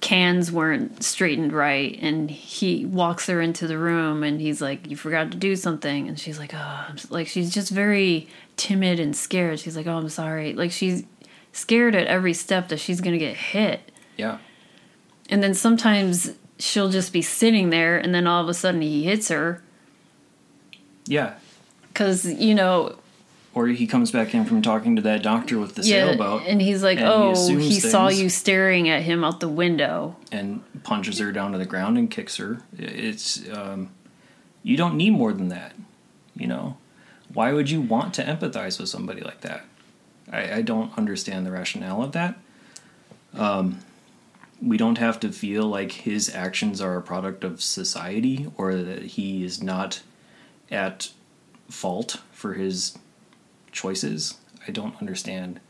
cans 0.00 0.52
weren't 0.52 1.02
straightened 1.02 1.52
right 1.52 1.96
and 2.02 2.30
he 2.30 2.84
walks 2.84 3.26
her 3.28 3.40
into 3.40 3.66
the 3.66 3.78
room 3.78 4.22
and 4.22 4.40
he's 4.40 4.60
like 4.60 4.90
you 4.90 4.96
forgot 4.96 5.30
to 5.30 5.38
do 5.38 5.56
something 5.56 6.08
and 6.08 6.18
she's 6.18 6.38
like 6.38 6.52
oh 6.52 6.84
I'm 6.88 6.96
like 7.10 7.28
she's 7.28 7.50
just 7.54 7.70
very 7.70 8.28
timid 8.56 9.00
and 9.00 9.16
scared 9.16 9.58
she's 9.60 9.76
like 9.76 9.86
oh 9.86 9.96
i'm 9.96 10.08
sorry 10.08 10.52
like 10.52 10.70
she's 10.70 11.02
scared 11.52 11.94
at 11.96 12.06
every 12.06 12.34
step 12.34 12.68
that 12.68 12.78
she's 12.78 13.00
gonna 13.00 13.18
get 13.18 13.36
hit 13.36 13.90
Yeah. 14.16 14.38
and 15.30 15.42
then 15.42 15.54
sometimes 15.54 16.32
she'll 16.58 16.88
just 16.90 17.12
be 17.12 17.22
sitting 17.22 17.70
there 17.70 17.98
and 17.98 18.14
then 18.14 18.26
all 18.26 18.42
of 18.42 18.48
a 18.48 18.54
sudden 18.54 18.80
he 18.82 19.04
hits 19.04 19.28
her 19.28 19.62
Yeah. 21.06 21.34
because 21.88 22.24
you 22.26 22.54
know 22.54 22.96
Or 23.54 23.66
he 23.68 23.86
comes 23.86 24.10
back 24.12 24.34
in 24.34 24.44
from 24.44 24.62
talking 24.62 24.96
to 24.96 25.02
that 25.02 25.22
doctor 25.22 25.58
with 25.58 25.74
the 25.74 25.82
yeah 25.82 26.06
sailboat 26.06 26.42
and 26.46 26.60
he's 26.62 26.82
like 26.82 26.98
and 26.98 27.08
oh 27.08 27.32
assumes 27.32 27.64
he 27.64 27.80
saw 27.80 28.08
you 28.08 28.28
staring 28.28 28.88
at 28.88 29.02
him 29.02 29.24
out 29.24 29.40
the 29.40 29.48
window 29.48 30.16
and 30.32 30.62
punches 30.82 31.18
her 31.18 31.32
down 31.32 31.52
to 31.52 31.58
the 31.58 31.64
ground 31.66 31.96
and 31.98 32.10
kicks 32.10 32.36
her. 32.36 32.60
It's 32.76 33.48
um, 33.50 33.88
you 34.62 34.76
don't 34.76 34.96
need 34.96 35.10
more 35.10 35.32
than 35.32 35.48
that. 35.48 35.72
You 36.36 36.46
know, 36.46 36.76
why 37.32 37.52
would 37.52 37.70
you 37.70 37.80
want 37.80 38.12
to 38.14 38.22
empathize 38.24 38.78
with 38.78 38.88
somebody 38.90 39.22
like 39.22 39.40
that? 39.42 39.64
I, 40.30 40.56
I 40.56 40.62
don't 40.62 40.96
understand 40.98 41.46
the 41.46 41.50
rationale 41.52 42.02
of 42.02 42.12
that. 42.12 42.36
Um, 43.34 43.78
we 44.62 44.76
don't 44.76 44.98
have 44.98 45.20
to 45.20 45.30
feel 45.30 45.66
like 45.66 45.92
his 45.92 46.34
actions 46.34 46.80
are 46.80 46.96
a 46.96 47.02
product 47.02 47.44
of 47.44 47.62
society 47.62 48.50
or 48.56 48.74
that 48.74 49.02
he 49.02 49.44
is 49.44 49.62
not 49.62 50.02
at 50.70 51.10
fault 51.68 52.20
for 52.32 52.54
his 52.54 52.98
choices. 53.72 54.38
I 54.66 54.70
don't 54.70 54.98
understand 55.00 55.60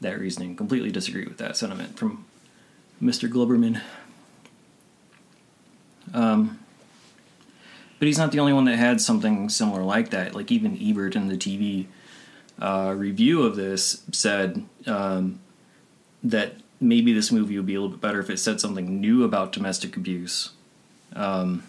that 0.00 0.18
reasoning. 0.18 0.56
Completely 0.56 0.90
disagree 0.90 1.24
with 1.24 1.38
that 1.38 1.56
sentiment 1.56 1.98
from 1.98 2.24
Mr. 3.00 3.30
Globerman. 3.30 3.80
Um, 6.12 6.58
but 7.98 8.06
he's 8.06 8.18
not 8.18 8.32
the 8.32 8.40
only 8.40 8.52
one 8.52 8.64
that 8.64 8.76
had 8.76 9.00
something 9.00 9.48
similar 9.48 9.82
like 9.82 10.10
that. 10.10 10.34
Like 10.34 10.50
even 10.50 10.76
Ebert 10.80 11.14
in 11.14 11.28
the 11.28 11.36
TV 11.36 11.86
uh, 12.60 12.94
review 12.96 13.42
of 13.42 13.56
this 13.56 14.02
said 14.12 14.64
um, 14.86 15.40
that 16.22 16.54
maybe 16.82 17.12
this 17.12 17.32
movie 17.32 17.56
would 17.56 17.66
be 17.66 17.74
a 17.74 17.80
little 17.80 17.96
bit 17.96 18.00
better 18.00 18.20
if 18.20 18.28
it 18.28 18.38
said 18.38 18.60
something 18.60 19.00
new 19.00 19.24
about 19.24 19.52
domestic 19.52 19.96
abuse. 19.96 20.50
Um, 21.14 21.62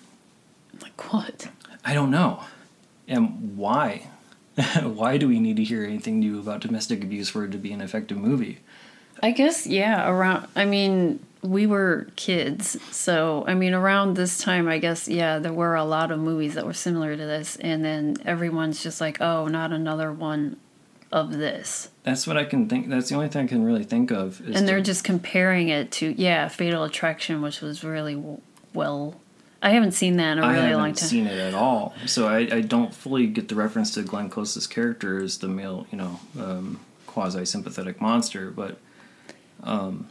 Like 0.82 1.14
what? 1.14 1.50
I 1.86 1.94
don't 1.94 2.12
know. 2.12 2.44
And 3.08 3.58
why? 3.58 4.08
why 4.84 5.18
do 5.18 5.28
we 5.28 5.40
need 5.40 5.58
to 5.58 5.64
hear 5.64 5.84
anything 5.84 6.20
new 6.20 6.40
about 6.40 6.62
domestic 6.62 7.04
abuse 7.04 7.30
for 7.30 7.46
it 7.46 7.52
to 7.52 7.58
be 7.58 7.72
an 7.72 7.82
effective 7.82 8.18
movie? 8.18 8.60
I 9.22 9.32
guess 9.32 9.68
yeah. 9.68 10.10
Around, 10.10 10.48
I 10.56 10.66
mean, 10.66 11.20
we 11.42 11.66
were 11.68 12.08
kids, 12.16 12.78
so 12.92 13.44
I 13.48 13.54
mean, 13.54 13.74
around 13.74 14.16
this 14.16 14.38
time, 14.38 14.68
I 14.68 14.78
guess 14.78 15.08
yeah, 15.08 15.40
there 15.40 15.54
were 15.54 15.76
a 15.76 15.84
lot 15.84 16.12
of 16.12 16.20
movies 16.20 16.56
that 16.56 16.66
were 16.66 16.74
similar 16.74 17.16
to 17.16 17.26
this, 17.26 17.58
and 17.58 17.84
then 17.84 18.18
everyone's 18.26 18.82
just 18.82 19.02
like, 19.02 19.22
oh, 19.22 19.48
not 19.48 19.72
another 19.72 20.12
one 20.12 20.58
of 21.14 21.32
this, 21.38 21.90
That's 22.04 22.26
what 22.26 22.38
I 22.38 22.44
can 22.44 22.68
think. 22.68 22.90
That's 22.90 23.08
the 23.08 23.16
only 23.16 23.30
thing 23.30 23.46
I 23.46 23.48
can 23.48 23.64
really 23.64 23.84
think 23.84 24.10
of. 24.12 24.42
Is 24.42 24.56
and 24.58 24.68
they're 24.68 24.78
to- 24.78 24.84
just 24.84 25.04
comparing 25.04 25.70
it 25.70 25.92
to 25.94 26.14
yeah, 26.20 26.48
Fatal 26.48 26.84
Attraction, 26.84 27.42
which 27.42 27.62
was 27.62 27.84
really 27.84 28.16
w- 28.16 28.42
well. 28.74 29.22
I 29.62 29.70
haven't 29.70 29.92
seen 29.94 30.18
that 30.18 30.34
in 30.38 30.44
a 30.44 30.48
I 30.48 30.54
really 30.56 30.56
long 30.56 30.58
time. 30.58 30.64
I 30.64 30.68
haven't 30.70 30.82
long 30.82 30.94
time. 30.96 31.08
seen 31.10 31.28
it 31.28 31.38
at 31.40 31.54
all, 31.54 31.94
so 32.08 32.28
I, 32.28 32.40
I 32.58 32.62
don't 32.62 32.94
fully 32.94 33.28
get 33.28 33.48
the 33.48 33.56
reference 33.56 33.94
to 33.94 34.02
Glenn 34.02 34.28
Close's 34.30 34.66
character 34.68 35.24
as 35.24 35.38
the 35.38 35.48
male, 35.48 35.86
you 35.92 35.98
know, 36.00 36.20
um, 36.40 36.80
quasi 37.06 37.46
sympathetic 37.46 38.02
monster. 38.02 38.50
But, 38.52 38.80
um, 39.64 40.08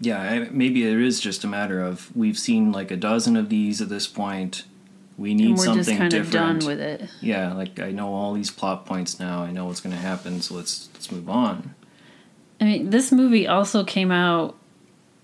yeah, 0.00 0.22
I, 0.22 0.38
maybe 0.50 0.86
it 0.86 0.98
is 1.00 1.20
just 1.20 1.42
a 1.44 1.48
matter 1.48 1.82
of 1.82 2.14
we've 2.16 2.38
seen 2.38 2.70
like 2.70 2.90
a 2.92 2.96
dozen 2.96 3.36
of 3.36 3.48
these 3.48 3.82
at 3.82 3.88
this 3.88 4.06
point. 4.06 4.64
We 5.18 5.34
need 5.34 5.46
and 5.50 5.58
we're 5.58 5.64
something 5.64 5.84
just 5.84 5.96
kind 5.98 6.12
of 6.14 6.26
different. 6.30 6.60
done 6.60 6.68
with 6.68 6.80
it. 6.80 7.08
yeah, 7.20 7.52
like 7.54 7.80
I 7.80 7.90
know 7.90 8.12
all 8.12 8.34
these 8.34 8.50
plot 8.50 8.84
points 8.84 9.18
now. 9.18 9.42
I 9.42 9.50
know 9.50 9.64
what's 9.66 9.80
going 9.80 9.94
to 9.94 10.00
happen, 10.02 10.40
so 10.42 10.54
let's 10.54 10.88
let's 10.94 11.10
move 11.10 11.28
on. 11.30 11.74
I 12.60 12.64
mean, 12.64 12.90
this 12.90 13.12
movie 13.12 13.46
also 13.46 13.82
came 13.84 14.10
out 14.10 14.56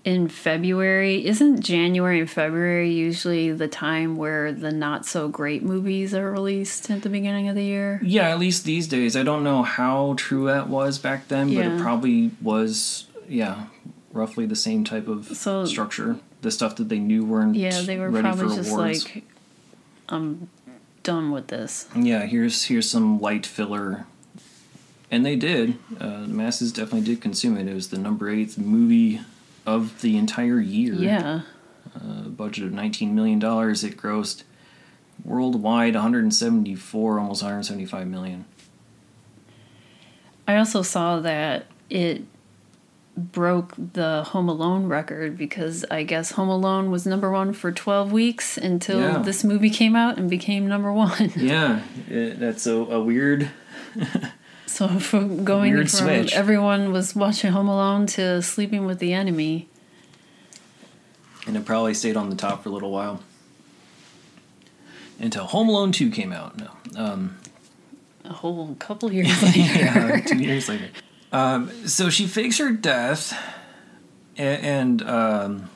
in 0.03 0.27
February. 0.27 1.25
Isn't 1.25 1.61
January 1.61 2.19
and 2.19 2.29
February 2.29 2.91
usually 2.91 3.51
the 3.51 3.67
time 3.67 4.17
where 4.17 4.51
the 4.51 4.71
not 4.71 5.05
so 5.05 5.27
great 5.29 5.63
movies 5.63 6.13
are 6.13 6.31
released 6.31 6.89
at 6.91 7.03
the 7.03 7.09
beginning 7.09 7.47
of 7.47 7.55
the 7.55 7.63
year? 7.63 8.01
Yeah, 8.03 8.29
at 8.29 8.39
least 8.39 8.65
these 8.65 8.87
days. 8.87 9.15
I 9.15 9.23
don't 9.23 9.43
know 9.43 9.63
how 9.63 10.15
true 10.17 10.45
that 10.47 10.67
was 10.69 10.97
back 10.99 11.27
then, 11.27 11.53
but 11.53 11.65
it 11.65 11.79
probably 11.79 12.31
was. 12.41 13.05
Yeah, 13.29 13.67
roughly 14.11 14.45
the 14.45 14.55
same 14.55 14.83
type 14.83 15.07
of 15.07 15.25
So- 15.37 15.65
structure. 15.65 16.17
The 16.41 16.51
stuff 16.51 16.75
that 16.75 16.89
they 16.89 16.99
knew 16.99 17.23
weren't 17.23 17.55
Yeah, 17.55 17.81
they 17.83 17.97
were 17.97 18.11
probably 18.11 18.57
just 18.57 18.69
awards. 18.69 19.05
like, 19.05 19.23
I'm 20.13 20.49
done 21.03 21.31
with 21.31 21.47
this. 21.47 21.87
yeah, 21.95 22.25
here's 22.25 22.65
here's 22.65 22.89
some 22.89 23.19
light 23.19 23.45
filler, 23.45 24.05
and 25.11 25.25
they 25.25 25.35
did. 25.35 25.77
Uh, 25.99 26.21
the 26.21 26.27
masses 26.27 26.71
definitely 26.71 27.01
did 27.01 27.21
consume 27.21 27.57
it. 27.57 27.67
It 27.67 27.73
was 27.73 27.89
the 27.89 27.97
number 27.97 28.29
eighth 28.29 28.57
movie 28.57 29.21
of 29.65 30.01
the 30.01 30.17
entire 30.17 30.59
year. 30.59 30.93
Yeah. 30.93 31.41
a 31.95 32.29
budget 32.29 32.65
of 32.65 32.71
19 32.73 33.13
million 33.13 33.39
dollars. 33.39 33.83
It 33.83 33.97
grossed 33.97 34.43
worldwide 35.25 35.93
174, 35.95 37.19
almost 37.19 37.41
175 37.43 38.07
million. 38.07 38.45
I 40.47 40.57
also 40.57 40.81
saw 40.81 41.19
that 41.21 41.65
it 41.89 42.23
broke 43.15 43.73
the 43.77 44.23
Home 44.23 44.49
Alone 44.49 44.87
record 44.87 45.37
because 45.37 45.85
I 45.91 46.03
guess 46.03 46.31
Home 46.31 46.49
Alone 46.49 46.89
was 46.89 47.05
number 47.05 47.31
one 47.31 47.53
for 47.53 47.71
12 47.71 48.11
weeks 48.11 48.57
until 48.57 48.99
Yeah. 48.99 49.17
this 49.19 49.43
movie 49.43 49.69
came 49.69 49.95
out 49.95 50.17
and 50.17 50.29
became 50.29 50.67
number 50.67 50.91
one. 50.91 51.31
Yeah, 51.35 51.81
it, 52.09 52.39
that's 52.39 52.65
a, 52.65 52.73
a 52.75 53.03
weird. 53.03 53.49
So 54.65 54.87
from 54.99 55.43
going 55.45 55.75
from 55.77 55.87
switch. 55.87 56.33
everyone 56.33 56.91
was 56.91 57.15
watching 57.15 57.51
Home 57.51 57.67
Alone 57.67 58.07
to 58.07 58.41
Sleeping 58.41 58.85
with 58.85 58.97
the 58.99 59.13
Enemy. 59.13 59.67
And 61.45 61.55
it 61.57 61.65
probably 61.65 61.93
stayed 61.93 62.17
on 62.17 62.29
the 62.29 62.35
top 62.35 62.63
for 62.63 62.69
a 62.69 62.71
little 62.71 62.91
while. 62.91 63.21
Until 65.19 65.45
Home 65.45 65.69
Alone 65.69 65.91
2 65.91 66.09
came 66.09 66.33
out. 66.33 66.57
No. 66.57 66.69
Um, 66.95 67.37
A 68.25 68.33
whole 68.33 68.75
couple 68.79 69.13
years 69.13 69.41
later. 69.43 69.59
yeah, 69.59 70.19
two 70.21 70.37
years 70.39 70.67
later. 70.67 70.89
Um, 71.33 71.87
so 71.87 72.09
she 72.09 72.27
fakes 72.27 72.59
her 72.59 72.71
death, 72.71 73.33
a- 74.37 74.41
and 74.41 75.01
um, 75.01 75.69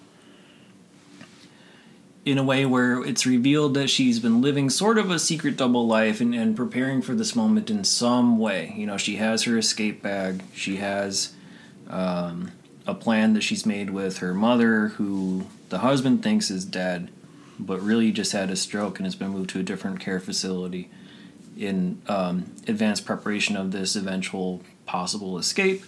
in 2.26 2.38
a 2.38 2.43
way 2.43 2.65
where 2.65 3.04
it's 3.04 3.26
revealed 3.26 3.74
that 3.74 3.89
she's 3.89 4.20
been 4.20 4.39
living 4.39 4.70
sort 4.70 5.00
of 5.00 5.10
a 5.10 5.17
secret 5.17 5.58
double 5.58 5.88
life 5.88 6.22
and, 6.22 6.36
and 6.36 6.56
preparing 6.56 7.02
for 7.02 7.15
this 7.15 7.36
moment 7.36 7.72
in 7.72 7.84
some 7.84 8.38
way. 8.38 8.74
You 8.78 8.86
know, 8.86 8.98
she 8.98 9.15
has 9.15 9.43
her 9.43 9.58
escape 9.58 10.04
bag. 10.04 10.43
She 10.54 10.76
has 10.76 11.34
um, 11.89 12.52
a 12.86 12.93
plan 12.93 13.34
that 13.34 13.41
she's 13.41 13.65
made 13.65 13.89
with 13.89 14.20
her 14.20 14.36
mother, 14.36 14.89
who 14.89 15.48
the 15.70 15.80
husband 15.80 16.22
thinks 16.22 16.52
is 16.52 16.65
dead, 16.65 17.10
but 17.58 17.82
really 17.82 18.12
just 18.12 18.32
had 18.32 18.52
a 18.52 18.56
stroke 18.56 19.00
and 19.00 19.08
has 19.08 19.15
been 19.15 19.30
moved 19.30 19.50
to 19.52 19.60
a 19.60 19.63
different 19.63 20.00
care 20.00 20.20
facility 20.20 20.91
in 21.58 22.00
um, 22.08 22.52
advanced 22.67 23.06
preparation 23.06 23.58
of 23.58 23.72
this 23.72 23.96
eventual 23.96 24.62
possible 24.88 25.38
escape. 25.38 25.84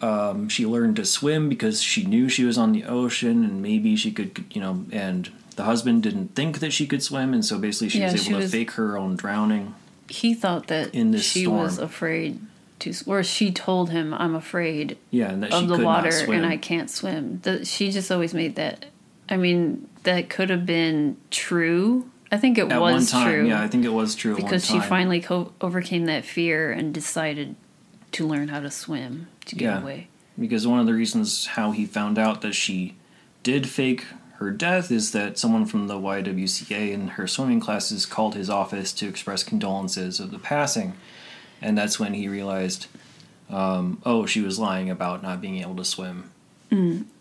Um, 0.00 0.48
she 0.48 0.66
learned 0.66 0.96
to 0.96 1.04
swim 1.04 1.48
because 1.48 1.80
she 1.80 2.04
knew 2.04 2.28
she 2.28 2.44
was 2.44 2.58
on 2.58 2.72
the 2.72 2.84
ocean 2.84 3.44
and 3.44 3.62
maybe 3.62 3.94
she 3.94 4.10
could, 4.10 4.44
you 4.50 4.60
know, 4.60 4.84
and 4.90 5.30
the 5.54 5.62
husband 5.62 6.02
didn't 6.02 6.34
think 6.34 6.58
that 6.58 6.72
she 6.72 6.86
could 6.88 7.02
swim, 7.02 7.32
and 7.32 7.44
so 7.44 7.58
basically 7.58 7.90
she 7.90 8.00
Yeah, 8.00 8.10
was 8.10 8.24
she 8.24 8.30
able 8.30 8.40
to 8.40 8.44
was- 8.46 8.50
fake 8.52 8.72
her 8.72 8.98
own 8.98 9.14
drowning. 9.16 9.74
he 10.08 10.34
thought 10.34 10.66
that 10.66 10.92
In 10.94 11.12
this 11.12 11.24
she 11.24 11.42
storm. 11.44 11.58
was 11.62 11.78
afraid 11.78 12.40
to, 12.80 12.92
or 13.06 13.22
she 13.22 13.52
told 13.52 13.90
him, 13.90 14.12
"I'm 14.12 14.34
afraid 14.34 14.96
Yeah, 15.10 15.30
and 15.30 15.42
that 15.42 15.52
she 15.52 15.58
of 15.58 15.68
the 15.68 15.78
water 15.78 16.10
and 16.32 16.44
I 16.44 16.56
can't 16.56 16.90
swim." 16.90 17.38
The, 17.44 17.64
she 17.64 17.92
just 17.92 18.10
always 18.10 18.34
made 18.34 18.56
that. 18.56 18.86
I 19.28 19.36
mean, 19.36 19.86
that 20.02 20.28
could 20.28 20.50
have 20.50 20.66
been 20.66 21.16
true. 21.30 22.10
I 22.32 22.38
think 22.38 22.58
it 22.58 22.70
at 22.72 22.80
was 22.80 22.92
one 22.94 23.06
time, 23.06 23.32
true. 23.32 23.48
yeah, 23.48 23.62
I 23.62 23.68
think 23.68 23.84
it 23.84 23.92
was 23.92 24.14
true. 24.16 24.32
at 24.32 24.38
one 24.40 24.46
because 24.46 24.66
she 24.66 24.80
finally 24.80 25.20
co- 25.20 25.52
overcame 25.60 26.06
that 26.06 26.24
fear 26.24 26.72
and 26.72 26.92
decided 26.92 27.54
to 28.12 28.26
learn 28.26 28.48
how 28.48 28.60
to 28.60 28.70
swim 28.70 29.28
to 29.46 29.54
get 29.56 29.64
Yeah. 29.66 29.80
away. 29.80 30.08
because 30.38 30.66
one 30.66 30.78
of 30.80 30.86
the 30.86 30.94
reasons 30.94 31.46
how 31.46 31.72
he 31.72 31.84
found 31.84 32.18
out 32.18 32.40
that 32.42 32.54
she 32.54 32.94
did 33.42 33.68
fake 33.68 34.04
her 34.38 34.50
death 34.50 34.90
is 34.90 35.12
that 35.12 35.38
someone 35.38 35.66
from 35.66 35.86
the 35.88 35.94
YWCA 35.98 36.90
in 36.92 37.08
her 37.08 37.26
swimming 37.28 37.60
classes 37.60 38.06
called 38.06 38.34
his 38.34 38.50
office 38.50 38.92
to 38.94 39.06
express 39.06 39.44
condolences 39.44 40.18
of 40.18 40.30
the 40.32 40.38
passing, 40.38 40.94
and 41.60 41.78
that's 41.78 42.00
when 42.00 42.14
he 42.14 42.26
realized, 42.28 42.86
um, 43.50 44.00
oh, 44.04 44.26
she 44.26 44.40
was 44.40 44.58
lying 44.58 44.90
about 44.90 45.22
not 45.22 45.40
being 45.40 45.58
able 45.58 45.76
to 45.76 45.84
swim. 45.84 46.30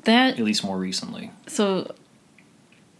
That 0.06 0.40
At 0.40 0.40
least 0.40 0.64
more 0.64 0.80
recently. 0.80 1.30
so 1.46 1.94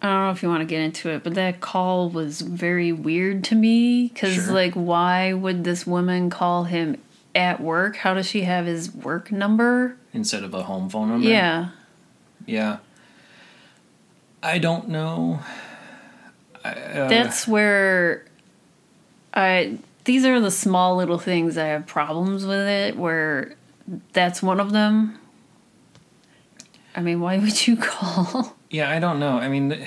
I 0.04 0.08
don't 0.08 0.24
know 0.26 0.32
if 0.32 0.44
you 0.44 0.50
want 0.50 0.62
to 0.62 0.66
get 0.66 0.82
into 0.82 1.10
it, 1.10 1.24
but 1.24 1.34
that 1.36 1.62
call 1.62 2.10
was 2.10 2.42
very 2.42 2.92
weird 2.92 3.44
to 3.46 3.56
me 3.56 4.08
because 4.10 4.34
Sure. 4.36 4.54
like, 4.54 4.74
why 4.74 5.32
would 5.34 5.64
this 5.64 5.88
woman 5.88 6.30
call 6.30 6.66
him 6.66 6.98
at 7.36 7.62
work? 7.62 7.98
How 7.98 8.14
does 8.14 8.26
she 8.28 8.42
have 8.42 8.66
his 8.66 8.94
work 8.94 9.32
number? 9.32 9.98
Instead 10.14 10.44
of 10.44 10.54
a 10.54 10.64
home 10.64 10.90
phone 10.90 11.10
number. 11.10 11.28
Yeah, 11.28 11.70
Yeah. 12.46 12.78
I 14.44 14.58
don't 14.58 14.90
know. 14.90 15.40
I, 16.66 16.72
uh, 16.72 17.08
that's 17.08 17.48
where 17.48 18.26
I. 19.34 19.78
These 20.04 20.26
are 20.26 20.40
the 20.40 20.50
small 20.50 20.96
little 20.98 21.20
things 21.20 21.58
I 21.60 21.68
have 21.68 21.86
problems 21.86 22.44
with 22.46 22.68
it. 22.68 22.98
Where 22.98 23.54
that's 24.14 24.42
one 24.42 24.60
of 24.60 24.72
them. 24.72 25.20
I 26.96 27.02
mean, 27.02 27.20
why 27.22 27.38
would 27.38 27.68
you 27.68 27.78
call? 27.82 28.58
Yeah, 28.72 28.90
I 28.90 29.00
don't 29.00 29.20
know. 29.20 29.38
I 29.38 29.48
mean, 29.48 29.86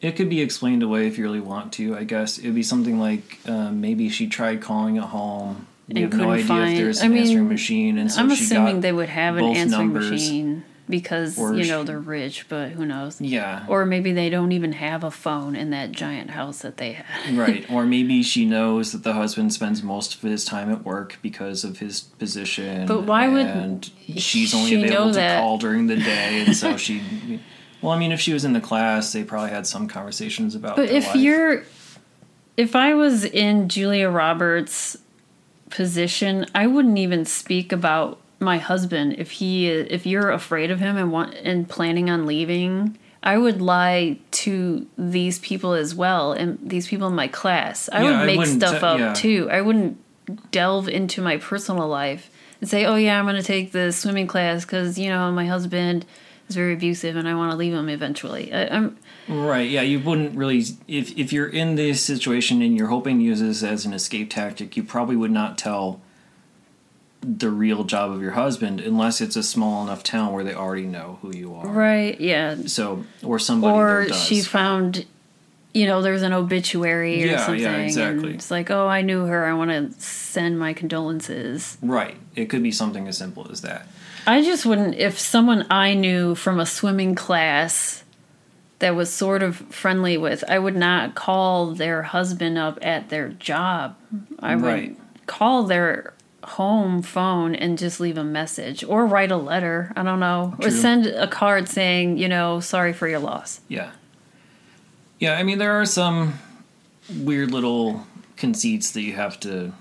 it 0.00 0.12
could 0.16 0.28
be 0.30 0.40
explained 0.42 0.82
away 0.84 1.08
if 1.08 1.18
you 1.18 1.24
really 1.24 1.40
want 1.40 1.72
to. 1.74 1.96
I 1.96 2.04
guess 2.04 2.38
it'd 2.38 2.54
be 2.54 2.62
something 2.62 3.00
like 3.00 3.38
um, 3.46 3.80
maybe 3.80 4.08
she 4.08 4.28
tried 4.28 4.62
calling 4.62 4.96
it 4.96 5.02
home. 5.02 5.66
And 5.88 5.98
have 5.98 6.12
no 6.12 6.30
idea 6.30 6.40
if 6.42 6.46
find- 6.48 6.78
there's 6.78 7.00
I 7.00 7.06
an 7.06 7.12
mean, 7.12 7.22
answering 7.22 7.48
machine, 7.48 7.98
and 7.98 8.12
so 8.12 8.20
I'm 8.20 8.34
she 8.34 8.44
assuming 8.44 8.76
got 8.76 8.82
they 8.82 8.92
would 8.92 9.08
have 9.08 9.36
an 9.36 9.44
answering 9.44 9.70
numbers. 9.70 10.10
machine. 10.10 10.64
because 10.88 11.38
Or 11.38 11.54
you 11.54 11.66
know 11.66 11.82
they're 11.84 11.98
rich, 11.98 12.46
but 12.48 12.70
who 12.70 12.84
knows? 12.86 13.20
Yeah. 13.20 13.64
Or 13.68 13.84
maybe 13.86 14.12
they 14.12 14.30
don't 14.30 14.52
even 14.52 14.72
have 14.72 15.04
a 15.04 15.10
phone 15.10 15.54
in 15.56 15.70
that 15.70 15.92
giant 15.92 16.30
house 16.30 16.60
that 16.60 16.76
they 16.78 16.92
had. 16.92 17.34
right. 17.36 17.70
Or 17.70 17.84
maybe 17.86 18.22
she 18.22 18.44
knows 18.46 18.92
that 18.92 19.02
the 19.02 19.12
husband 19.14 19.52
spends 19.52 19.82
most 19.82 20.14
of 20.14 20.22
his 20.22 20.44
time 20.46 20.70
at 20.72 20.84
work 20.84 21.18
because 21.22 21.62
of 21.64 21.78
his 21.78 22.00
position. 22.00 22.86
But 22.86 23.02
why 23.02 23.28
would 23.28 23.46
and 23.46 23.90
she's 24.16 24.54
only 24.54 24.70
she 24.70 24.82
available 24.82 25.12
to 25.14 25.36
call 25.38 25.58
during 25.58 25.86
the 25.88 25.96
day, 25.96 26.44
and 26.46 26.56
so 26.56 26.76
she. 26.86 27.40
Well, 27.80 27.92
I 27.92 27.98
mean, 27.98 28.10
if 28.12 28.20
she 28.20 28.32
was 28.32 28.44
in 28.44 28.52
the 28.54 28.60
class, 28.60 29.12
they 29.12 29.24
probably 29.24 29.50
had 29.50 29.66
some 29.66 29.88
conversations 29.88 30.54
about. 30.54 30.76
But 30.76 30.90
if 30.90 31.06
life. 31.08 31.16
you're, 31.16 31.62
if 32.56 32.74
I 32.74 32.94
was 32.94 33.24
in 33.24 33.68
Julia 33.68 34.08
Roberts' 34.10 34.96
position, 35.70 36.46
I 36.54 36.66
wouldn't 36.66 36.98
even 36.98 37.24
speak 37.24 37.72
about 37.72 38.20
my 38.40 38.58
husband 38.58 39.14
if 39.18 39.32
he 39.32 39.68
if 39.68 40.06
you're 40.06 40.30
afraid 40.30 40.70
of 40.70 40.78
him 40.78 40.96
and 40.96 41.10
want 41.10 41.34
and 41.34 41.68
planning 41.68 42.08
on 42.08 42.26
leaving. 42.26 42.96
I 43.22 43.36
would 43.36 43.60
lie 43.60 44.18
to 44.30 44.86
these 44.96 45.40
people 45.40 45.72
as 45.72 45.92
well 45.94 46.32
and 46.32 46.56
these 46.62 46.86
people 46.86 47.08
in 47.08 47.14
my 47.14 47.26
class. 47.26 47.88
I 47.92 48.04
Yeah, 48.04 48.18
would 48.18 48.26
make 48.26 48.38
wouldn't 48.38 48.62
stuff 48.62 48.84
up 48.84 48.98
yeah. 48.98 49.12
too. 49.12 49.48
I 49.50 49.60
wouldn't 49.60 49.98
delve 50.52 50.88
into 50.88 51.20
my 51.20 51.36
personal 51.38 51.88
life 51.88 52.30
and 52.60 52.70
say, 52.70 52.84
"Oh 52.84 52.94
yeah, 52.94 53.18
I'm 53.18 53.24
going 53.24 53.36
to 53.36 53.42
take 53.42 53.72
the 53.72 53.92
swimming 53.92 54.28
class 54.28 54.64
because 54.64 54.98
you 54.98 55.08
know 55.08 55.32
my 55.32 55.46
husband 55.46 56.06
is 56.48 56.54
very 56.56 56.72
abusive 56.74 57.16
and 57.16 57.28
I 57.28 57.34
want 57.34 57.50
to 57.52 57.56
leave 57.56 57.74
him 57.74 57.88
eventually." 57.88 58.52
I, 58.52 58.66
I'm 58.68 58.96
Right. 59.28 59.68
Yeah. 59.68 59.82
You 59.82 60.00
wouldn't 60.00 60.36
really 60.36 60.64
if 60.86 61.16
if 61.18 61.32
you're 61.32 61.48
in 61.48 61.74
this 61.76 62.02
situation 62.02 62.62
and 62.62 62.76
you're 62.76 62.88
hoping 62.88 63.18
to 63.18 63.24
use 63.24 63.40
this 63.40 63.62
as 63.62 63.84
an 63.84 63.92
escape 63.92 64.30
tactic, 64.30 64.76
you 64.76 64.82
probably 64.82 65.16
would 65.16 65.30
not 65.30 65.58
tell 65.58 66.00
the 67.20 67.50
real 67.50 67.82
job 67.84 68.10
of 68.12 68.22
your 68.22 68.30
husband 68.32 68.80
unless 68.80 69.20
it's 69.20 69.34
a 69.36 69.42
small 69.42 69.82
enough 69.82 70.02
town 70.04 70.32
where 70.32 70.44
they 70.44 70.54
already 70.54 70.86
know 70.86 71.18
who 71.20 71.36
you 71.36 71.52
are. 71.54 71.66
right, 71.66 72.18
yeah. 72.20 72.54
So 72.66 73.04
or 73.24 73.38
somebody 73.40 73.76
or 73.76 73.86
there 74.02 74.08
does. 74.08 74.22
she 74.24 74.40
found 74.40 75.04
you 75.74 75.84
know 75.86 76.00
there's 76.00 76.22
an 76.22 76.32
obituary 76.32 77.22
or 77.22 77.26
Yeah, 77.26 77.32
yeah, 77.32 77.46
something 77.46 77.64
exactly. 77.84 78.26
and 78.28 78.34
it's 78.36 78.50
like 78.50 78.70
oh 78.70 78.86
i 78.88 79.02
knew 79.02 79.26
her 79.26 79.44
i 79.44 79.52
want 79.52 79.70
to 79.70 79.92
send 80.00 80.58
my 80.58 80.72
condolences 80.72 81.76
right. 81.82 82.16
It 82.34 82.46
could 82.46 82.62
be 82.62 82.72
something 82.72 83.06
as 83.06 83.18
simple 83.18 83.46
as 83.50 83.60
that. 83.62 83.86
I 84.28 84.42
just 84.42 84.64
wouldn't 84.64 84.94
if 84.94 85.18
someone 85.18 85.66
i 85.70 85.94
knew 85.94 86.34
from 86.34 86.60
a 86.60 86.66
swimming 86.66 87.14
class 87.14 88.04
that 88.78 88.94
was 88.94 89.12
sort 89.12 89.42
of 89.42 89.56
friendly 89.56 90.16
with 90.16 90.44
i 90.48 90.58
would 90.58 90.76
not 90.76 91.14
call 91.16 91.74
their 91.74 92.02
husband 92.04 92.56
up 92.56 92.78
at 92.80 93.08
their 93.08 93.28
job. 93.28 93.96
I 94.38 94.54
would 94.54 94.96
call 95.26 95.64
their 95.64 96.14
home 96.44 97.02
phone 97.02 97.54
and 97.54 97.76
just 97.76 98.00
leave 98.00 98.16
a 98.16 98.24
message 98.24 98.84
or 98.84 99.06
write 99.06 99.30
a 99.30 99.36
letter. 99.36 99.92
I 99.96 100.02
don't 100.02 100.20
know. 100.20 100.54
Or 100.62 100.70
send 100.70 101.06
a 101.06 101.26
card 101.26 101.68
saying 101.68 102.18
you 102.18 102.28
know 102.28 102.60
sorry 102.60 102.92
for 102.92 103.08
your 103.08 103.18
loss. 103.18 103.60
Yeah. 103.68 103.90
Yeah, 105.18 105.34
I 105.34 105.42
mean 105.42 105.58
there 105.58 105.80
are 105.80 105.84
some 105.84 106.38
weird 107.12 107.50
little 107.50 108.06
conceits 108.36 108.92
that 108.92 109.02
you 109.02 109.14
have 109.14 109.40
to 109.40 109.72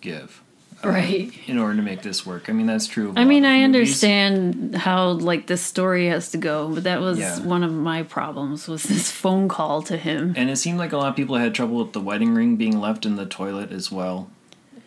give 0.00 0.42
right 0.86 1.32
in 1.46 1.58
order 1.58 1.76
to 1.76 1.82
make 1.82 2.02
this 2.02 2.24
work. 2.26 2.48
I 2.48 2.52
mean 2.52 2.66
that's 2.66 2.86
true. 2.86 3.12
I 3.16 3.24
mean, 3.24 3.44
I 3.44 3.56
movies. 3.56 3.64
understand 3.64 4.76
how 4.76 5.08
like 5.10 5.46
this 5.46 5.62
story 5.62 6.08
has 6.08 6.30
to 6.32 6.38
go, 6.38 6.68
but 6.74 6.84
that 6.84 7.00
was 7.00 7.18
Yeah. 7.18 7.40
one 7.40 7.62
of 7.64 7.72
my 7.72 8.02
problems 8.02 8.68
was 8.68 8.82
this 8.84 9.10
phone 9.10 9.48
call 9.48 9.82
to 9.82 9.96
him. 9.96 10.34
And 10.36 10.50
it 10.50 10.56
seemed 10.56 10.78
like 10.78 10.92
a 10.92 10.96
lot 10.96 11.08
of 11.08 11.16
people 11.16 11.36
had 11.36 11.54
trouble 11.54 11.76
with 11.78 11.92
the 11.92 12.00
wedding 12.00 12.34
ring 12.34 12.56
being 12.56 12.80
left 12.80 13.04
in 13.06 13.16
the 13.16 13.26
toilet 13.26 13.72
as 13.72 13.90
well. 13.92 14.30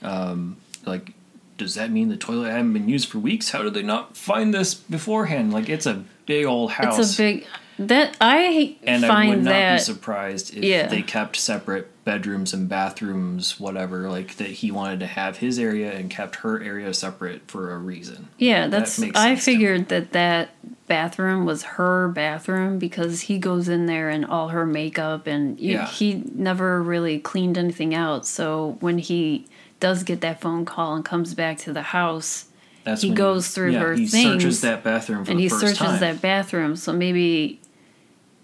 Um, 0.02 0.58
like, 0.86 1.14
does 1.58 1.76
that 1.76 1.90
mean 1.92 2.10
the 2.10 2.18
toilet 2.18 2.52
hadn't 2.52 2.74
been 2.74 2.88
used 2.88 3.10
for 3.10 3.20
weeks? 3.20 3.50
How 3.50 3.64
did 3.64 3.74
they 3.74 3.82
not 3.84 4.16
find 4.16 4.54
this 4.54 4.74
beforehand? 4.76 5.52
Like, 5.52 5.70
it's 5.70 5.86
a 5.88 6.04
big 6.26 6.46
old 6.46 6.72
house. 6.74 7.00
It's 7.00 7.14
a 7.16 7.18
big 7.18 7.46
that 7.80 8.16
I 8.22 8.76
and 8.84 9.06
I 9.06 9.08
find 9.08 9.30
would 9.30 9.44
not 9.44 9.74
be 9.78 9.80
surprised 9.80 10.56
if 10.56 10.64
Yeah. 10.64 10.88
they 10.88 11.02
kept 11.02 11.36
separate 11.36 11.92
bedrooms 12.08 12.54
and 12.54 12.70
bathrooms, 12.70 13.60
whatever. 13.60 14.10
Like 14.10 14.38
that 14.38 14.48
he 14.48 14.72
wanted 14.72 15.02
to 15.02 15.08
have 15.08 15.38
his 15.38 15.60
area 15.60 15.92
and 15.92 16.10
kept 16.10 16.38
her 16.38 16.64
area 16.64 16.94
separate 16.94 17.42
for 17.52 17.74
a 17.74 17.78
reason. 17.78 18.30
yeah, 18.38 18.62
That 18.62 18.72
that's 18.72 18.98
makes 18.98 19.20
I 19.20 19.36
sense 19.36 19.46
to 19.46 19.52
me. 19.52 19.56
figured 19.58 19.90
that 19.90 20.14
that 20.14 20.50
bathroom 20.88 21.46
was 21.46 21.64
her 21.64 22.08
bathroom 22.08 22.80
because 22.80 23.22
he 23.24 23.38
goes 23.38 23.68
in 23.68 23.88
there 23.88 24.10
and 24.10 24.26
all 24.26 24.48
her 24.50 24.66
makeup 24.66 25.28
and 25.28 25.60
you, 25.60 25.74
Yeah. 25.74 25.86
he 25.88 26.24
never 26.34 26.82
really 26.82 27.20
cleaned 27.20 27.58
anything 27.58 27.94
out. 27.94 28.26
So 28.26 28.78
when 28.80 28.98
he 29.00 29.46
does 29.82 30.04
get 30.04 30.22
that 30.22 30.40
phone 30.40 30.64
call 30.64 30.96
and 30.96 31.04
comes 31.04 31.34
back 31.34 31.58
to 31.60 31.74
the 31.74 31.82
house, 31.84 32.46
That's 32.86 33.02
He 33.02 33.10
goes 33.10 33.50
through 33.50 33.72
yeah, 33.74 33.80
her 33.80 33.94
he 33.96 34.08
things, 34.08 34.42
searches 34.44 34.62
that 34.62 34.82
bathroom 34.82 35.26
for 35.26 35.32
and 35.32 35.40
he 35.42 35.50
searches 35.50 35.78
time. 35.78 36.00
that 36.00 36.22
bathroom. 36.22 36.78
So 36.78 36.94
maybe, 36.94 37.60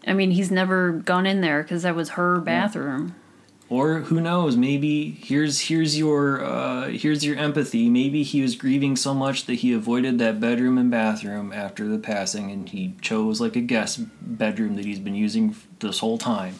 I 0.05 0.11
mean, 0.11 0.31
he's 0.31 0.51
never 0.51 0.91
gone 0.91 1.25
in 1.25 1.39
there 1.39 1.63
because 1.63 1.83
that 1.83 1.95
was 1.95 2.09
her 2.19 2.41
bathroom. 2.41 3.15
Or 3.73 4.01
who 4.01 4.21
knows? 4.21 4.55
Maybe 4.55 5.09
here's 5.09 5.61
here's 5.61 5.97
your 5.97 6.45
uh, 6.45 6.89
here's 6.89 7.25
your 7.25 7.35
empathy. 7.37 7.89
Maybe 7.89 8.21
he 8.21 8.43
was 8.43 8.55
grieving 8.55 8.95
so 8.95 9.15
much 9.15 9.47
that 9.47 9.55
he 9.55 9.73
avoided 9.73 10.19
that 10.19 10.39
bedroom 10.39 10.77
and 10.77 10.91
bathroom 10.91 11.51
after 11.51 11.87
the 11.87 11.97
passing, 11.97 12.51
and 12.51 12.69
he 12.69 12.93
chose 13.01 13.41
like 13.41 13.55
a 13.55 13.61
guest 13.61 14.01
bedroom 14.21 14.75
that 14.75 14.85
he's 14.85 14.99
been 14.99 15.15
using 15.15 15.55
this 15.79 15.97
whole 15.97 16.19
time. 16.19 16.59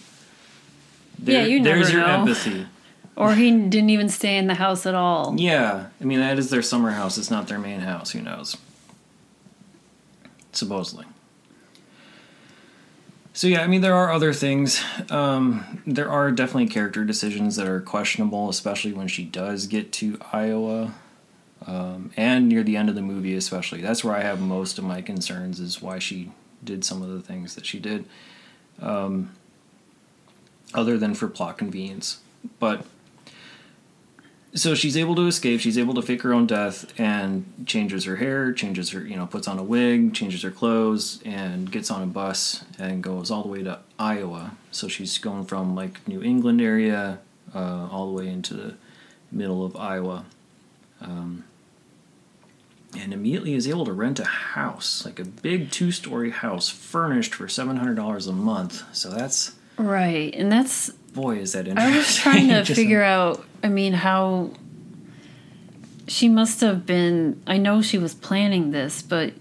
Yeah, 1.23 1.43
you 1.43 1.60
never 1.60 1.82
There's 1.82 1.93
your 1.93 2.04
empathy. 2.04 2.65
Or 3.15 3.36
he 3.36 3.52
didn't 3.52 3.91
even 3.91 4.10
stay 4.10 4.38
in 4.38 4.47
the 4.47 4.56
house 4.56 4.88
at 4.88 4.95
all. 4.95 5.36
Yeah, 5.38 5.89
I 6.02 6.04
mean 6.04 6.19
that 6.19 6.39
is 6.39 6.49
their 6.49 6.63
summer 6.63 6.89
house. 6.89 7.19
It's 7.19 7.30
not 7.30 7.47
their 7.47 7.60
main 7.60 7.82
house. 7.82 8.10
Who 8.10 8.21
knows? 8.23 8.58
Supposedly. 10.52 11.06
So 13.36 13.48
yeah, 13.48 13.63
I 13.63 13.67
mean 13.67 13.82
there 13.82 13.96
are 13.96 14.12
other 14.12 14.32
things. 14.32 14.80
Um, 15.10 15.82
there 15.88 16.10
are 16.10 16.32
definitely 16.32 16.67
character 16.67 17.04
decisions 17.04 17.56
that 17.56 17.67
are 17.67 17.82
questionable, 17.82 18.48
especially 18.48 18.93
when 18.93 19.08
she 19.08 19.24
does 19.24 19.65
get 19.65 19.91
to 19.93 20.19
Iowa, 20.32 20.93
um, 21.65 22.12
and 22.15 22.48
near 22.48 22.62
the 22.62 22.78
end 22.78 22.89
of 22.89 22.96
the 22.96 23.02
movie, 23.02 23.34
especially. 23.36 23.82
That's 23.82 24.04
where 24.04 24.15
I 24.15 24.22
have 24.22 24.39
most 24.39 24.78
of 24.78 24.84
my 24.84 25.02
concerns 25.02 25.60
is 25.60 25.82
why 25.82 25.98
she 25.98 26.32
did 26.63 26.86
some 26.86 27.02
of 27.02 27.10
the 27.10 27.22
things 27.22 27.56
that 27.56 27.65
she 27.65 27.80
did. 27.80 28.06
Um, 28.80 29.32
other 30.76 31.00
than 31.00 31.15
for 31.15 31.28
plot 31.28 31.58
convenience, 31.58 32.19
but 32.60 32.86
so 34.56 34.76
she's 34.76 34.96
able 34.96 35.16
to 35.16 35.26
escape 35.28 35.60
she's 35.60 35.78
able 35.78 35.94
to 35.94 36.02
fake 36.02 36.22
her 36.22 36.34
own 36.34 36.46
death 36.46 36.92
and 37.00 37.46
changes 37.66 38.06
her 38.06 38.18
hair 38.18 38.52
changes 38.52 38.92
her 38.92 39.02
you 39.02 39.16
know 39.16 39.26
puts 39.26 39.48
on 39.48 39.58
a 39.58 39.63
wig 39.63 40.13
changes 40.13 40.42
her 40.42 40.52
clothes 40.52 41.22
and 41.26 41.72
gets 41.72 41.89
on 41.89 42.02
a 42.04 42.06
bus 42.06 42.63
and 42.78 43.02
goes 43.04 43.32
all 43.32 43.42
the 43.44 43.48
way 43.50 43.63
to 43.63 43.80
iowa 43.98 44.56
so 44.72 44.88
she's 44.88 45.18
going 45.18 45.46
from 45.46 45.76
like 45.76 46.06
new 46.08 46.22
england 46.22 46.62
area 46.62 47.20
uh, 47.56 47.88
all 47.92 48.08
the 48.08 48.13
way 48.13 48.28
into 48.28 48.54
the 48.54 48.76
middle 49.32 49.66
of 49.66 49.76
iowa 49.76 50.26
um, 51.02 51.44
and 52.98 53.12
immediately 53.12 53.56
is 53.56 53.68
able 53.68 53.86
to 53.86 53.94
rent 53.94 54.20
a 54.20 54.26
house 54.26 55.04
like 55.06 55.20
a 55.20 55.26
big 55.26 55.72
two-story 55.72 56.30
house 56.30 56.70
furnished 56.70 57.34
for 57.34 57.48
$700 57.48 58.28
a 58.28 58.32
month 58.32 58.84
so 58.96 59.10
that's 59.10 59.54
Right. 59.78 60.34
And 60.36 60.52
that's, 60.52 60.89
boy 60.89 61.38
is 61.38 61.54
that 61.54 61.68
interesting 61.68 61.94
I 61.94 61.98
was 61.98 62.16
trying 62.16 62.48
to 62.50 62.63
figure 62.76 63.02
out, 63.04 63.44
I 63.63 63.69
mean, 63.69 63.93
how 63.93 64.52
she 66.08 66.28
must 66.28 66.62
have 66.62 66.86
been, 66.86 67.41
I 67.47 67.58
know 67.58 67.82
she 67.82 67.97
was 67.97 68.13
planning 68.13 68.71
this, 68.71 69.02
but 69.02 69.34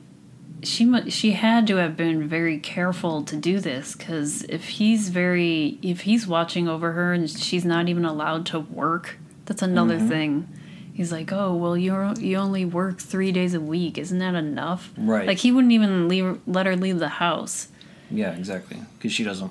she 0.63 0.85
mu- 0.85 1.11
she 1.11 1.33
had 1.33 1.67
to 1.67 1.77
have 1.77 1.97
been 1.97 2.29
very 2.29 2.57
careful 2.59 3.25
to 3.25 3.35
do 3.37 3.59
this 3.59 3.97
because 3.97 4.45
if 4.45 4.69
he's 4.69 5.09
very 5.09 5.77
if 5.83 6.03
he's 6.03 6.25
watching 6.25 6.69
over 6.69 6.93
her 6.93 7.13
and 7.13 7.29
she's 7.29 7.65
not 7.65 7.89
even 7.89 8.05
allowed 8.05 8.47
to 8.47 8.61
work 8.61 9.17
that's 9.47 9.61
another 9.61 9.97
Mm-hmm. 9.97 10.09
thing 10.09 10.49
he's 10.95 11.11
like 11.11 11.33
oh 11.33 11.53
well 11.57 11.77
you 11.77 12.15
you 12.21 12.37
only 12.37 12.65
work 12.65 13.01
three 13.01 13.33
days 13.33 13.55
a 13.55 13.61
week 13.61 13.99
isn't 13.99 14.21
that 14.21 14.37
enough 14.37 14.93
Right. 14.97 15.27
like 15.27 15.39
he 15.39 15.51
wouldn't 15.51 15.73
even 15.73 16.07
leave 16.07 16.39
let 16.47 16.67
her 16.67 16.77
leave 16.77 17.01
the 17.01 17.09
house 17.09 17.67
Yeah, 18.09 18.31
exactly. 18.37 18.79
Because 18.99 19.13
she 19.13 19.25
doesn't, 19.25 19.51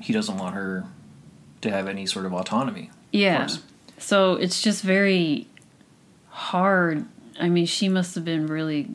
he 0.00 0.12
doesn't 0.12 0.36
want 0.36 0.54
her 0.54 0.84
to 1.62 1.70
have 1.70 1.88
any 1.88 2.04
sort 2.04 2.26
of 2.26 2.34
autonomy. 2.34 2.90
yeah 3.10 3.38
course. 3.46 3.62
So 4.02 4.34
it's 4.34 4.60
just 4.60 4.82
very 4.82 5.46
hard 6.30 7.04
i 7.40 7.48
mean 7.48 7.64
she 7.66 7.88
must 7.88 8.14
have 8.14 8.24
been 8.24 8.46
really 8.46 8.88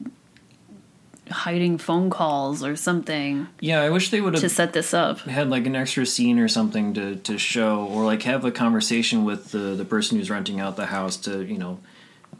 hiding 1.29 1.77
phone 1.77 2.09
calls 2.09 2.63
or 2.63 2.75
something 2.77 3.47
Yeah, 3.59 3.81
I 3.81 3.89
wish 3.89 4.11
they 4.11 4.21
would 4.21 4.33
have 4.33 4.41
to 4.41 4.49
set 4.49 4.71
this 4.71 4.93
up 4.93 5.19
had 5.21 5.49
like 5.49 5.65
an 5.65 5.75
extra 5.75 6.05
scene 6.05 6.39
or 6.39 6.47
something 6.47 6.93
to, 6.93 7.17
to 7.17 7.37
show, 7.37 7.85
or 7.85 8.05
like 8.05 8.23
have 8.23 8.45
a 8.45 8.51
conversation 8.51 9.25
with 9.25 9.51
the 9.51 9.75
the 9.75 9.83
person 9.83 10.17
who's 10.17 10.29
renting 10.29 10.61
out 10.61 10.77
the 10.77 10.85
house 10.85 11.17
to 11.17 11.43
you 11.43 11.57
know 11.57 11.79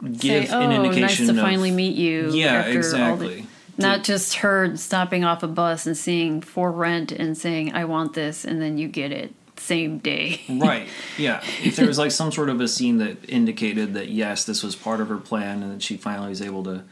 give 0.02 0.48
Say, 0.48 0.54
oh, 0.54 0.60
an 0.62 0.72
indication 0.72 1.26
nice 1.26 1.34
to 1.34 1.38
of 1.38 1.44
finally 1.46 1.70
meet 1.70 1.96
you. 1.96 2.30
yeah 2.32 2.54
after 2.54 2.68
All 2.70 2.72
the, 2.72 2.78
exactly. 3.26 3.46
not 3.76 4.04
just 4.04 4.34
her 4.36 4.74
stopping 4.76 5.22
off 5.22 5.42
a 5.42 5.48
bus 5.48 5.86
and 5.86 5.94
seeing 5.96 6.40
for 6.40 6.72
rent 6.72 7.12
and 7.12 7.36
saying, 7.36 7.74
"I 7.74 7.84
want 7.84 8.14
this," 8.14 8.42
and 8.46 8.62
then 8.62 8.78
you 8.78 8.88
get 8.88 9.12
it 9.12 9.34
same 9.58 9.98
day. 9.98 10.40
right. 10.48 10.86
Yeah. 11.16 11.42
If 11.62 11.76
there 11.76 11.86
was 11.86 11.98
like 11.98 12.10
some 12.10 12.32
sort 12.32 12.48
of 12.48 12.60
a 12.60 12.68
scene 12.68 12.98
that 12.98 13.28
indicated 13.28 13.94
that 13.94 14.08
yes, 14.08 14.44
this 14.44 14.62
was 14.62 14.74
part 14.76 15.00
of 15.00 15.08
her 15.08 15.18
plan, 15.18 15.62
and 15.62 15.72
that 15.74 15.82
she 15.82 15.96
finally 15.96 16.28
was 16.30 16.40
able 16.42 16.62
to, 16.64 16.84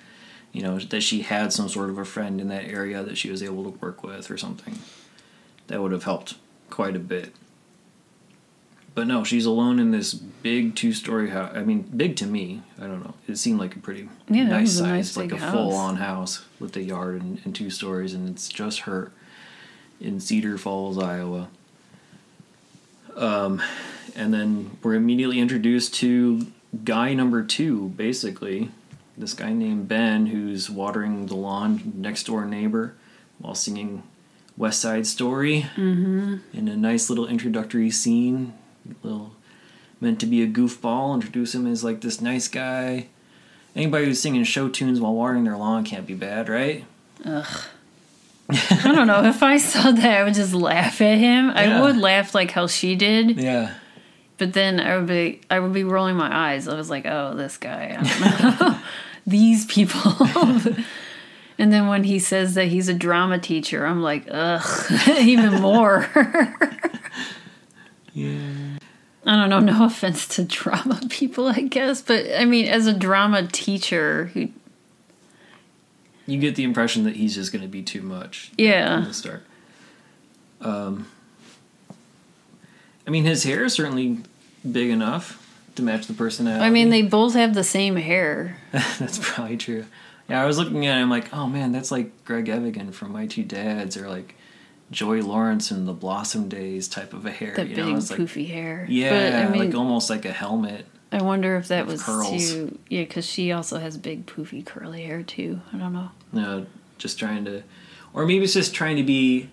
You 0.52 0.62
know, 0.62 0.78
that 0.78 1.02
she 1.02 1.22
had 1.22 1.52
some 1.52 1.68
sort 1.68 1.90
of 1.90 1.98
a 1.98 2.04
friend 2.04 2.40
in 2.40 2.48
that 2.48 2.64
area 2.64 3.02
that 3.02 3.16
she 3.18 3.30
was 3.30 3.42
able 3.42 3.62
to 3.64 3.70
work 3.78 4.02
with 4.02 4.30
or 4.30 4.36
something. 4.38 4.78
That 5.66 5.82
would 5.82 5.92
have 5.92 6.04
helped 6.04 6.34
quite 6.70 6.96
a 6.96 7.00
bit. 7.00 7.34
But 8.94 9.06
no, 9.06 9.24
she's 9.24 9.44
alone 9.44 9.78
in 9.78 9.90
this 9.90 10.14
big 10.14 10.74
two 10.74 10.94
story 10.94 11.28
house. 11.28 11.52
I 11.54 11.62
mean, 11.64 11.82
big 11.82 12.16
to 12.16 12.26
me. 12.26 12.62
I 12.80 12.86
don't 12.86 13.00
know. 13.04 13.12
It 13.28 13.36
seemed 13.36 13.58
like 13.60 13.76
a 13.76 13.78
pretty 13.78 14.08
Yeah, 14.28 14.44
nice 14.44 14.72
size, 14.78 14.82
nice 14.88 15.16
like 15.18 15.32
a 15.32 15.36
house. 15.36 15.52
full 15.52 15.74
on 15.74 15.96
house 15.96 16.46
with 16.58 16.74
a 16.76 16.82
yard 16.82 17.20
and, 17.20 17.38
and 17.44 17.54
two 17.54 17.68
stories, 17.68 18.14
and 18.14 18.26
it's 18.28 18.48
just 18.48 18.80
her 18.80 19.12
in 20.00 20.18
Cedar 20.20 20.56
Falls, 20.56 20.96
Iowa. 20.98 21.48
Um, 23.16 23.62
and 24.14 24.32
then 24.32 24.76
we're 24.82 24.94
immediately 24.94 25.40
introduced 25.40 25.94
to 25.96 26.46
guy 26.84 27.14
number 27.14 27.42
two, 27.42 27.88
basically. 27.90 28.70
This 29.16 29.34
guy 29.34 29.52
named 29.52 29.88
Ben, 29.88 30.26
who's 30.26 30.68
watering 30.68 31.26
the 31.26 31.36
lawn 31.36 31.92
next 31.96 32.24
door 32.24 32.44
neighbor 32.44 32.94
while 33.38 33.54
singing 33.54 34.02
West 34.56 34.80
Side 34.80 35.06
Story 35.06 35.66
mm-hmm. 35.76 36.36
in 36.52 36.68
a 36.68 36.76
nice 36.76 37.08
little 37.08 37.26
introductory 37.26 37.90
scene. 37.90 38.52
Little 39.02 39.34
meant 40.00 40.20
to 40.20 40.26
be 40.26 40.42
a 40.42 40.46
goofball. 40.46 41.14
Introduce 41.14 41.54
him 41.54 41.66
as 41.66 41.82
like 41.82 42.00
this 42.00 42.20
nice 42.20 42.48
guy. 42.48 43.08
Anybody 43.74 44.06
who's 44.06 44.20
singing 44.20 44.44
show 44.44 44.68
tunes 44.68 45.00
while 45.00 45.14
watering 45.14 45.44
their 45.44 45.56
lawn 45.56 45.84
can't 45.84 46.06
be 46.06 46.14
bad, 46.14 46.48
right? 46.48 46.84
I 48.48 48.92
don't 48.94 49.06
know. 49.06 49.24
If 49.24 49.42
I 49.42 49.56
saw 49.58 49.90
that, 49.92 50.20
I 50.20 50.24
would 50.24 50.34
just 50.34 50.52
laugh 50.54 51.00
at 51.00 51.18
him. 51.18 51.50
I 51.50 51.80
would 51.80 51.96
laugh 51.96 52.34
like 52.34 52.50
how 52.52 52.66
she 52.68 52.94
did, 52.94 53.38
Yeah. 53.40 53.74
but 54.38 54.52
then 54.52 54.78
I 54.80 54.96
would 54.96 55.06
be 55.08 55.40
I 55.50 55.58
would 55.60 55.72
be 55.72 55.82
rolling 55.84 56.16
my 56.16 56.52
eyes. 56.52 56.68
I 56.68 56.76
was 56.76 56.88
like, 56.90 57.06
oh, 57.06 57.34
this 57.34 57.56
guy. 57.56 57.96
I 57.98 58.02
don't 58.02 58.60
know. 58.60 58.78
These 59.26 59.66
people. 59.66 60.12
and 61.58 61.72
then 61.72 61.88
when 61.88 62.04
he 62.04 62.20
says 62.20 62.54
that 62.54 62.66
he's 62.68 62.88
a 62.88 62.94
drama 62.94 63.40
teacher, 63.40 63.84
I'm 63.84 64.00
like, 64.00 64.26
ugh, 64.30 64.92
even 65.20 65.60
more. 65.60 66.08
Yeah. 68.12 68.78
I 69.26 69.36
don't 69.36 69.50
know. 69.50 69.58
No 69.58 69.86
offense 69.86 70.28
to 70.36 70.44
drama 70.44 71.00
people, 71.10 71.48
I 71.48 71.62
guess, 71.62 72.00
but 72.00 72.24
I 72.38 72.44
mean, 72.44 72.66
as 72.66 72.86
a 72.86 72.92
drama 72.94 73.48
teacher, 73.48 74.26
who 74.26 74.48
You 76.26 76.38
get 76.38 76.56
the 76.56 76.64
impression 76.64 77.04
that 77.04 77.16
he's 77.16 77.34
just 77.34 77.52
going 77.52 77.62
to 77.62 77.68
be 77.68 77.82
too 77.82 78.02
much. 78.02 78.50
Yeah. 78.58 78.96
From 78.96 79.04
the 79.04 79.14
start. 79.14 79.44
Um, 80.60 81.06
I 83.06 83.10
mean, 83.10 83.24
his 83.24 83.44
hair 83.44 83.64
is 83.64 83.74
certainly 83.74 84.18
big 84.70 84.90
enough 84.90 85.42
to 85.76 85.82
match 85.82 86.06
the 86.06 86.14
personality. 86.14 86.64
I 86.64 86.70
mean, 86.70 86.90
they 86.90 87.02
both 87.02 87.34
have 87.34 87.54
the 87.54 87.64
same 87.64 87.96
hair. 87.96 88.56
that's 88.72 89.18
probably 89.22 89.56
true. 89.56 89.84
Yeah, 90.28 90.42
I 90.42 90.46
was 90.46 90.58
looking 90.58 90.86
at 90.86 91.00
him 91.00 91.08
like, 91.08 91.32
oh 91.32 91.46
man, 91.46 91.70
that's 91.70 91.92
like 91.92 92.24
Greg 92.24 92.48
Evigan 92.48 92.92
from 92.92 93.12
My 93.12 93.26
Two 93.26 93.44
Dads, 93.44 93.96
or 93.96 94.08
like 94.08 94.34
Joey 94.90 95.22
Lawrence 95.22 95.70
in 95.70 95.86
the 95.86 95.92
Blossom 95.92 96.48
Days 96.48 96.88
type 96.88 97.12
of 97.12 97.26
a 97.26 97.30
hair. 97.30 97.54
That 97.54 97.68
you 97.68 97.76
big 97.76 97.86
know, 97.86 97.96
it's 97.96 98.10
like 98.10 98.18
poofy 98.18 98.48
hair. 98.48 98.86
yeah, 98.88 99.10
but 99.10 99.34
I 99.34 99.48
mean, 99.50 99.66
like 99.66 99.74
almost 99.76 100.10
like 100.10 100.24
a 100.24 100.32
helmet. 100.32 100.86
I 101.16 101.22
wonder 101.22 101.56
if 101.56 101.68
that 101.68 101.86
was 101.86 102.02
curls. 102.02 102.52
too. 102.52 102.78
Yeah, 102.88 103.02
because 103.02 103.24
she 103.26 103.50
also 103.52 103.78
has 103.78 103.96
big 103.96 104.26
poofy 104.26 104.64
curly 104.64 105.02
hair 105.02 105.22
too. 105.22 105.60
I 105.72 105.78
don't 105.78 105.92
know. 105.92 106.10
No, 106.32 106.66
just 106.98 107.18
trying 107.18 107.44
to, 107.46 107.62
or 108.12 108.26
maybe 108.26 108.44
it's 108.44 108.52
just 108.52 108.74
trying 108.74 108.96
to 108.96 109.02
be 109.02 109.48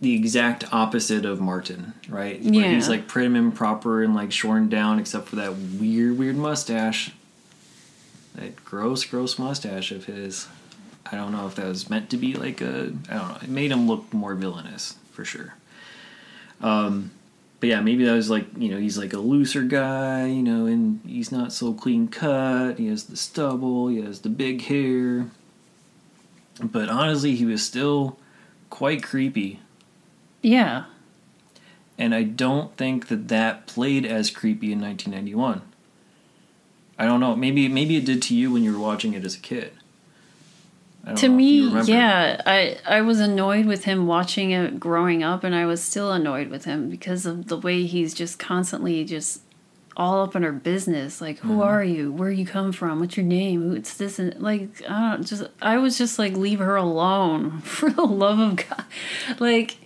the 0.00 0.14
exact 0.14 0.72
opposite 0.72 1.24
of 1.24 1.40
Martin, 1.40 1.94
right? 2.08 2.40
Where 2.42 2.52
Yeah. 2.54 2.74
he's 2.74 2.88
like 2.88 3.08
prim 3.08 3.34
and 3.34 3.54
proper 3.54 4.02
and 4.02 4.14
like 4.14 4.30
shorn 4.32 4.68
down, 4.68 4.98
except 4.98 5.28
for 5.28 5.36
that 5.36 5.56
weird, 5.56 6.18
weird 6.18 6.36
mustache. 6.36 7.10
That 8.34 8.64
gross, 8.64 9.04
gross 9.04 9.38
mustache 9.38 9.90
of 9.90 10.04
his. 10.04 10.46
I 11.10 11.16
don't 11.16 11.32
know 11.32 11.46
if 11.46 11.54
that 11.56 11.66
was 11.66 11.88
meant 11.90 12.10
to 12.10 12.16
be 12.18 12.34
like 12.34 12.60
a. 12.60 12.92
I 13.08 13.14
don't 13.16 13.28
know. 13.28 13.38
It 13.42 13.48
made 13.48 13.72
him 13.72 13.88
look 13.88 14.12
more 14.12 14.34
villainous 14.34 14.94
for 15.12 15.24
sure. 15.24 15.54
Um, 16.60 17.10
but 17.60 17.68
yeah, 17.68 17.80
maybe 17.80 18.04
that 18.04 18.12
was 18.12 18.30
like 18.30 18.46
you 18.56 18.68
know 18.68 18.78
he's 18.78 18.98
like 18.98 19.12
a 19.12 19.18
looser 19.18 19.62
guy, 19.62 20.26
you 20.26 20.42
know, 20.42 20.66
and 20.66 21.00
he's 21.06 21.32
not 21.32 21.52
so 21.52 21.72
clean 21.74 22.08
cut. 22.08 22.78
He 22.78 22.86
has 22.88 23.04
the 23.04 23.16
stubble, 23.16 23.88
he 23.88 24.00
has 24.00 24.20
the 24.20 24.28
big 24.28 24.62
hair. 24.62 25.30
But 26.60 26.88
honestly, 26.88 27.36
he 27.36 27.44
was 27.44 27.64
still 27.64 28.18
quite 28.68 29.02
creepy, 29.02 29.60
Yeah, 30.42 30.84
and 31.96 32.14
I 32.14 32.24
don't 32.24 32.76
think 32.76 33.08
that 33.08 33.28
that 33.28 33.66
played 33.66 34.04
as 34.04 34.30
creepy 34.30 34.72
in 34.72 34.80
1991. 34.80 35.62
I 36.98 37.06
don't 37.06 37.20
know. 37.20 37.36
Maybe 37.36 37.68
maybe 37.68 37.96
it 37.96 38.04
did 38.04 38.22
to 38.22 38.34
you 38.34 38.52
when 38.52 38.64
you 38.64 38.72
were 38.72 38.78
watching 38.84 39.14
it 39.14 39.24
as 39.24 39.36
a 39.36 39.40
kid. 39.40 39.72
To 41.04 41.10
know 41.10 41.14
if 41.14 41.22
you 41.22 41.70
me, 41.70 41.82
yeah, 41.84 42.42
I 42.44 42.78
I 42.86 43.00
was 43.00 43.18
annoyed 43.20 43.64
with 43.66 43.84
him 43.84 44.06
watching 44.06 44.50
it 44.50 44.78
growing 44.78 45.22
up, 45.22 45.42
and 45.44 45.54
I 45.54 45.64
was 45.64 45.82
still 45.82 46.12
annoyed 46.12 46.48
with 46.48 46.64
him 46.66 46.90
because 46.90 47.24
of 47.24 47.46
the 47.48 47.56
way 47.56 47.84
he's 47.86 48.12
just 48.12 48.38
constantly 48.38 49.04
just 49.04 49.42
all 49.96 50.22
up 50.22 50.36
in 50.36 50.42
her 50.42 50.52
business. 50.52 51.20
Like, 51.20 51.38
Mm-hmm. 51.38 51.48
who 51.48 51.62
are 51.62 51.82
you? 51.82 52.12
Where 52.12 52.30
you 52.30 52.44
come 52.44 52.72
from? 52.72 53.00
What's 53.00 53.16
your 53.16 53.24
name? 53.26 53.62
Who 53.62 53.72
it's 53.74 53.94
this 53.96 54.18
and 54.18 54.38
like 54.40 54.68
I 54.88 55.12
don't 55.12 55.26
just. 55.26 55.44
I 55.62 55.78
was 55.78 55.96
just 55.96 56.18
like, 56.18 56.34
leave 56.34 56.58
her 56.58 56.76
alone 56.76 57.60
for 57.62 57.88
the 57.90 58.04
love 58.04 58.38
of 58.38 58.56
God. 58.56 58.84
Like, 59.38 59.76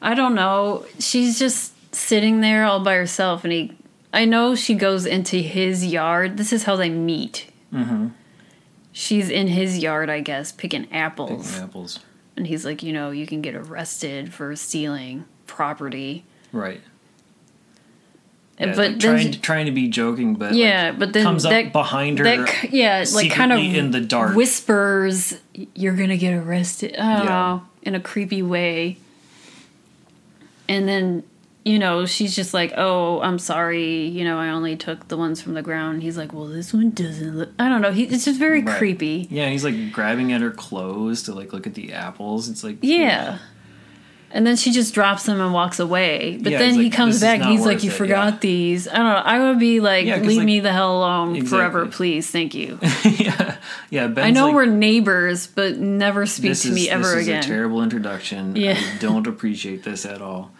I 0.00 0.14
don't 0.14 0.34
know. 0.34 0.84
She's 0.98 1.38
just 1.38 1.74
sitting 1.94 2.40
there 2.40 2.64
all 2.64 2.80
by 2.80 2.94
herself, 2.96 3.44
and 3.44 3.52
he. 3.52 3.72
I 4.12 4.24
know 4.24 4.54
she 4.54 4.74
goes 4.74 5.06
into 5.06 5.36
his 5.36 5.86
yard. 5.86 6.36
This 6.38 6.52
is 6.52 6.64
how 6.64 6.76
they 6.76 6.90
meet. 6.90 7.46
Mm-hmm. 7.72 8.08
She's 8.92 9.30
in 9.30 9.48
his 9.48 9.78
yard, 9.78 10.10
I 10.10 10.20
guess, 10.20 10.52
picking 10.52 10.90
apples. 10.92 11.50
Picking 11.50 11.64
apples. 11.64 12.00
And 12.36 12.46
he's 12.46 12.64
like, 12.64 12.82
you 12.82 12.92
know, 12.92 13.10
you 13.10 13.26
can 13.26 13.40
get 13.42 13.54
arrested 13.54 14.32
for 14.32 14.54
stealing 14.56 15.24
property. 15.46 16.24
Right. 16.52 16.80
Yeah, 18.58 18.66
but 18.66 18.76
like 18.76 18.90
then, 18.90 18.98
trying 19.00 19.32
trying 19.40 19.66
to 19.66 19.72
be 19.72 19.88
joking, 19.88 20.34
but 20.34 20.54
yeah, 20.54 20.90
like, 20.90 20.98
but 20.98 21.12
then 21.14 21.24
comes 21.24 21.42
that, 21.44 21.66
up 21.66 21.72
behind 21.72 22.18
her. 22.18 22.24
that 22.24 22.70
yeah, 22.72 23.04
like 23.12 23.32
kind 23.32 23.50
of 23.50 23.58
in 23.58 23.90
the 23.90 24.00
dark. 24.00 24.36
whispers, 24.36 25.40
"You're 25.74 25.96
gonna 25.96 26.18
get 26.18 26.34
arrested." 26.34 26.92
Don't 26.92 27.26
Yeah. 27.26 27.60
in 27.82 27.94
a 27.94 28.00
creepy 28.00 28.42
way. 28.42 28.98
And 30.68 30.86
then, 30.86 31.24
you 31.64 31.78
know, 31.78 32.06
she's 32.06 32.34
just 32.34 32.52
like, 32.52 32.72
"Oh, 32.76 33.20
I'm 33.20 33.38
sorry. 33.38 34.06
You 34.08 34.24
know, 34.24 34.38
I 34.38 34.48
only 34.48 34.76
took 34.76 35.08
the 35.08 35.16
ones 35.16 35.40
from 35.40 35.54
the 35.54 35.62
ground." 35.62 36.02
He's 36.02 36.16
like, 36.16 36.32
"Well, 36.32 36.46
this 36.46 36.72
one 36.74 36.90
doesn't 36.90 37.36
look." 37.38 37.50
I 37.58 37.68
don't 37.68 37.80
know. 37.82 37.92
He, 37.92 38.04
it's 38.04 38.24
just 38.24 38.38
very 38.38 38.62
Right. 38.62 38.76
creepy. 38.78 39.28
yeah, 39.30 39.48
he's 39.48 39.64
like 39.64 39.92
grabbing 39.92 40.32
at 40.32 40.40
her 40.40 40.50
clothes 40.50 41.22
to 41.24 41.34
like 41.34 41.52
look 41.52 41.66
at 41.66 41.74
the 41.74 41.92
apples. 41.92 42.48
It's 42.48 42.64
like 42.64 42.78
Yeah. 42.82 43.38
And 44.34 44.46
then 44.46 44.56
she 44.56 44.70
just 44.72 44.94
drops 44.94 45.24
them 45.24 45.42
and 45.42 45.52
walks 45.52 45.78
away. 45.78 46.38
But 46.42 46.52
Yeah, 46.52 46.58
then 46.60 46.68
he's 46.70 46.76
he 46.78 46.82
like, 46.84 46.92
comes 46.94 47.20
back 47.20 47.40
and 47.40 47.50
he's 47.50 47.66
like, 47.66 47.84
You 47.84 47.90
it," 47.90 47.94
forgot 47.94 48.32
yeah. 48.32 48.38
these. 48.40 48.88
I 48.88 48.96
don't 48.96 49.04
know. 49.04 49.16
I 49.16 49.38
would 49.50 49.58
be 49.58 49.78
like, 49.80 50.06
Yeah, 50.06 50.16
Leave 50.22 50.38
like- 50.38 50.46
me 50.46 50.60
the 50.60 50.72
hell 50.72 50.96
alone 51.00 51.44
forever, 51.44 51.84
please. 51.84 52.30
Thank 52.30 52.54
you. 52.54 52.78
yeah, 53.04 53.56
yeah. 53.90 54.06
Ben's 54.06 54.26
I 54.26 54.30
know 54.30 54.46
like, 54.46 54.54
we're 54.54 54.64
neighbors, 54.66 55.46
but 55.48 55.76
never 55.76 56.24
speak 56.24 56.44
to 56.60 56.68
is, 56.68 56.74
me 56.74 56.88
ever 56.88 57.02
this 57.02 57.24
again. 57.24 57.40
is 57.40 57.44
a 57.44 57.48
terrible 57.48 57.82
introduction. 57.82 58.56
Yeah. 58.56 58.72
I 58.78 58.98
don't 59.00 59.26
appreciate 59.26 59.82
this 59.82 60.06
at 60.06 60.22
all. 60.22 60.50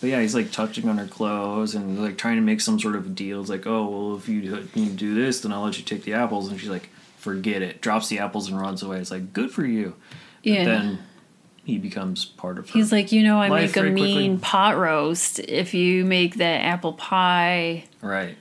But 0.00 0.08
yeah, 0.10 0.20
he's 0.20 0.34
like 0.34 0.50
touching 0.50 0.88
on 0.88 0.96
her 0.98 1.06
clothes 1.06 1.74
and 1.74 2.02
like 2.02 2.16
trying 2.16 2.36
to 2.36 2.42
make 2.42 2.60
some 2.60 2.80
sort 2.80 2.96
of 2.96 3.14
deal. 3.14 3.40
It's 3.40 3.50
like, 3.50 3.66
oh 3.66 3.86
well, 3.86 4.16
if 4.16 4.28
you, 4.28 4.66
you 4.74 4.86
do 4.90 5.14
this, 5.14 5.40
then 5.40 5.52
I'll 5.52 5.62
let 5.62 5.76
you 5.78 5.84
take 5.84 6.04
the 6.04 6.14
apples. 6.14 6.48
And 6.48 6.58
she's 6.58 6.70
like, 6.70 6.88
forget 7.18 7.60
it. 7.60 7.80
Drops 7.82 8.08
the 8.08 8.18
apples 8.18 8.48
and 8.48 8.58
runs 8.58 8.82
away. 8.82 8.98
It's 8.98 9.10
like, 9.10 9.32
good 9.32 9.50
for 9.50 9.64
you. 9.64 9.94
yeah. 10.42 10.64
But 10.64 10.70
then 10.70 10.98
he 11.64 11.76
becomes 11.76 12.24
part 12.24 12.58
of 12.58 12.70
her. 12.70 12.72
He's 12.72 12.90
like, 12.92 13.12
You 13.12 13.22
know, 13.22 13.38
I 13.40 13.48
make 13.50 13.70
a 13.70 13.72
very 13.72 13.90
quickly. 13.90 14.14
mean 14.14 14.40
pot 14.40 14.78
roast. 14.78 15.38
If 15.38 15.74
you 15.74 16.04
make 16.06 16.36
that 16.36 16.62
apple 16.62 16.94
pie, 16.94 17.84
right. 18.00 18.36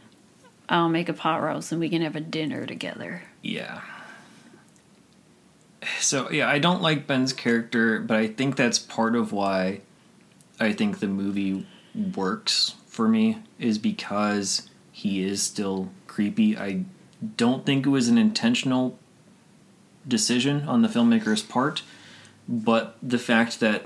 I'll 0.70 0.88
make 0.90 1.10
a 1.10 1.14
pot 1.14 1.42
roast 1.42 1.72
and 1.72 1.82
we 1.82 1.90
can 1.90 2.02
have 2.04 2.16
a 2.16 2.22
dinner 2.22 2.66
together. 2.66 3.24
Yeah. 3.42 3.82
So 6.00 6.30
yeah, 6.32 6.50
I 6.50 6.60
don't 6.60 6.82
like 6.82 7.08
Ben's 7.08 7.34
character, 7.34 8.00
but 8.00 8.18
I 8.18 8.28
think 8.28 8.56
that's 8.56 8.78
part 8.80 9.16
of 9.16 9.32
why 9.32 9.82
I 10.60 10.74
think 10.74 11.00
the 11.00 11.08
movie 11.08 11.66
works 12.16 12.76
for 12.88 13.08
me 13.08 13.40
is 13.60 13.78
because 13.78 14.70
he 14.92 15.24
is 15.24 15.42
still 15.42 15.90
creepy. 16.08 16.58
I 16.58 16.84
don't 17.38 17.66
think 17.66 17.86
it 17.86 17.90
was 17.90 18.08
an 18.10 18.18
intentional 18.18 18.98
decision 20.08 20.68
on 20.68 20.82
the 20.82 20.88
filmmaker's 20.88 21.42
part, 21.44 21.84
but 22.48 22.98
the 23.02 23.20
fact 23.20 23.60
that 23.60 23.86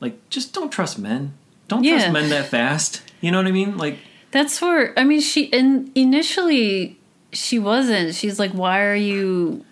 like 0.00 0.28
just 0.30 0.52
don't 0.54 0.70
trust 0.70 0.98
men. 0.98 1.34
Don't 1.68 1.84
Yeah. 1.84 1.98
trust 1.98 2.12
men 2.12 2.30
that 2.30 2.46
fast. 2.46 3.02
You 3.20 3.30
know 3.30 3.38
what 3.38 3.46
I 3.46 3.52
mean? 3.52 3.76
Like 3.76 3.98
That's 4.30 4.60
where 4.62 4.98
I 4.98 5.04
mean 5.04 5.20
she 5.20 5.52
and 5.52 5.90
initially 5.94 6.98
she 7.32 7.58
wasn't. 7.58 8.14
She's 8.14 8.38
like, 8.38 8.52
Why 8.52 8.80
are 8.82 8.94
you 8.96 9.64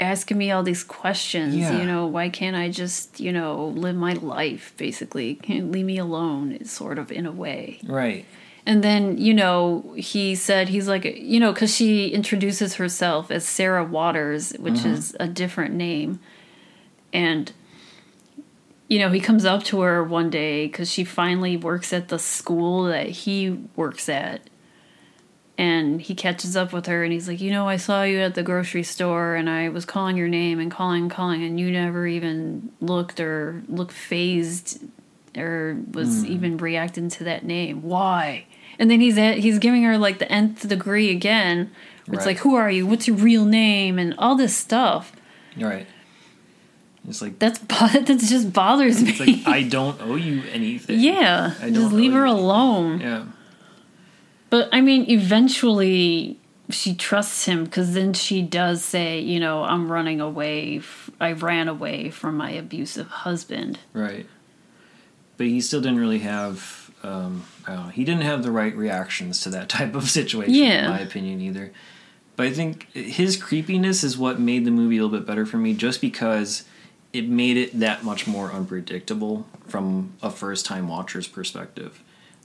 asking 0.00 0.38
me 0.38 0.50
all 0.50 0.62
these 0.62 0.82
questions? 0.82 1.54
Yeah. 1.54 1.78
You 1.78 1.84
know, 1.84 2.06
why 2.06 2.28
can't 2.30 2.56
I 2.56 2.70
just, 2.70 3.20
you 3.20 3.32
know, 3.32 3.66
live 3.66 3.96
my 3.96 4.14
life 4.14 4.72
basically? 4.76 5.34
Can't 5.36 5.70
leave 5.70 5.84
me 5.86 5.98
alone, 5.98 6.52
is 6.52 6.70
sort 6.70 6.98
of 6.98 7.12
in 7.12 7.26
a 7.26 7.32
way. 7.32 7.80
right. 7.86 8.24
And 8.66 8.84
then, 8.84 9.16
you 9.16 9.32
know, 9.32 9.94
he 9.96 10.34
said, 10.34 10.68
he's 10.68 10.86
like, 10.86 11.04
you 11.04 11.40
know, 11.40 11.50
because 11.50 11.74
she 11.74 12.08
introduces 12.08 12.74
herself 12.74 13.30
as 13.30 13.48
Sarah 13.48 13.82
Waters, 13.84 14.52
which 14.58 14.74
Mm-hmm. 14.74 14.88
is 14.92 15.16
a 15.18 15.26
different 15.26 15.74
name. 15.74 16.20
And, 17.12 17.50
you 18.86 18.98
know, 18.98 19.08
he 19.10 19.18
comes 19.18 19.46
up 19.46 19.64
to 19.64 19.80
her 19.80 20.04
one 20.04 20.28
day 20.28 20.66
because 20.66 20.90
she 20.92 21.04
finally 21.04 21.56
works 21.56 21.92
at 21.94 22.08
the 22.08 22.18
school 22.18 22.84
that 22.84 23.08
he 23.08 23.50
works 23.76 24.10
at. 24.10 24.49
And 25.60 26.00
he 26.00 26.14
catches 26.14 26.56
up 26.56 26.72
with 26.72 26.86
her 26.86 27.04
and 27.04 27.12
he's 27.12 27.28
like, 27.28 27.38
You 27.38 27.50
know, 27.50 27.68
I 27.68 27.76
saw 27.76 28.02
you 28.02 28.18
at 28.20 28.34
the 28.34 28.42
grocery 28.42 28.82
store 28.82 29.34
and 29.34 29.50
I 29.50 29.68
was 29.68 29.84
calling 29.84 30.16
your 30.16 30.26
name 30.26 30.58
and 30.58 30.70
calling 30.70 31.02
and 31.02 31.10
calling, 31.10 31.44
and 31.44 31.60
you 31.60 31.70
never 31.70 32.06
even 32.06 32.72
looked 32.80 33.20
or 33.20 33.62
looked 33.68 33.92
phased 33.92 34.82
or 35.36 35.76
was 35.92 36.22
hmm. 36.24 36.32
even 36.32 36.56
reacting 36.56 37.10
to 37.10 37.24
that 37.24 37.44
name. 37.44 37.82
Why? 37.82 38.46
And 38.78 38.90
then 38.90 39.02
he's 39.02 39.18
at, 39.18 39.36
he's 39.36 39.58
giving 39.58 39.82
her 39.82 39.98
like 39.98 40.18
the 40.18 40.32
nth 40.32 40.66
degree 40.66 41.10
again. 41.10 41.70
Where 42.06 42.14
It's 42.14 42.24
Right. 42.24 42.32
like, 42.32 42.38
who 42.38 42.54
are 42.54 42.70
you? 42.70 42.86
What's 42.86 43.06
your 43.06 43.18
real 43.18 43.44
name? 43.44 43.98
And 43.98 44.14
all 44.16 44.36
this 44.36 44.56
stuff. 44.56 45.12
Right. 45.58 45.86
It's 47.06 47.20
like 47.20 47.38
That's 47.38 47.58
bo- 47.58 47.86
that 47.92 48.06
just 48.06 48.54
bothers 48.54 49.02
me. 49.02 49.10
it's 49.10 49.20
like 49.20 49.46
I 49.46 49.62
don't 49.62 50.00
owe 50.00 50.16
you 50.16 50.42
anything. 50.52 51.00
yeah, 51.00 51.52
I 51.60 51.68
just 51.70 51.92
leave 51.92 52.12
her 52.14 52.26
you. 52.26 52.32
alone. 52.32 53.00
Yeah. 53.00 53.24
But 54.50 54.68
I 54.72 54.80
mean, 54.80 55.08
eventually 55.08 56.38
she 56.70 56.94
trusts 56.94 57.46
him 57.46 57.64
because 57.64 57.94
then 57.94 58.12
she 58.12 58.42
does 58.42 58.84
say, 58.84 59.20
you 59.20 59.40
know, 59.40 59.62
I'm 59.64 59.90
running 59.90 60.20
away. 60.20 60.78
F- 60.78 61.10
I 61.20 61.32
ran 61.32 61.68
away 61.68 62.10
from 62.10 62.36
my 62.36 62.50
abusive 62.50 63.08
husband. 63.08 63.78
Right. 63.92 64.26
But 65.36 65.46
he 65.46 65.60
still 65.60 65.80
didn't 65.80 65.98
really 66.00 66.20
have. 66.20 66.90
Um, 67.02 67.44
I 67.66 67.74
don't 67.74 67.84
know. 67.86 67.90
He 67.92 68.04
didn't 68.04 68.22
have 68.22 68.42
the 68.42 68.50
right 68.52 68.76
reactions 68.76 69.40
to 69.42 69.50
that 69.50 69.68
type 69.78 69.94
of 69.94 70.08
situation, 70.10 70.54
Yeah. 70.54 70.84
in 70.84 70.90
my 70.90 71.00
opinion, 71.00 71.40
either. 71.40 71.72
But 72.36 72.46
I 72.46 72.52
think 72.52 72.90
his 72.92 73.36
creepiness 73.36 74.02
is 74.04 74.16
what 74.18 74.38
made 74.40 74.64
the 74.64 74.70
movie 74.70 74.98
a 74.98 75.02
little 75.04 75.18
bit 75.18 75.26
better 75.26 75.44
for 75.46 75.56
me, 75.58 75.74
just 75.74 76.00
because 76.00 76.64
it 77.12 77.28
made 77.28 77.56
it 77.56 77.78
that 77.80 78.02
much 78.04 78.26
more 78.26 78.52
unpredictable 78.52 79.46
from 79.66 80.12
a 80.22 80.30
first 80.30 80.64
time 80.66 80.88
watcher's 80.88 81.26
perspective. 81.26 82.02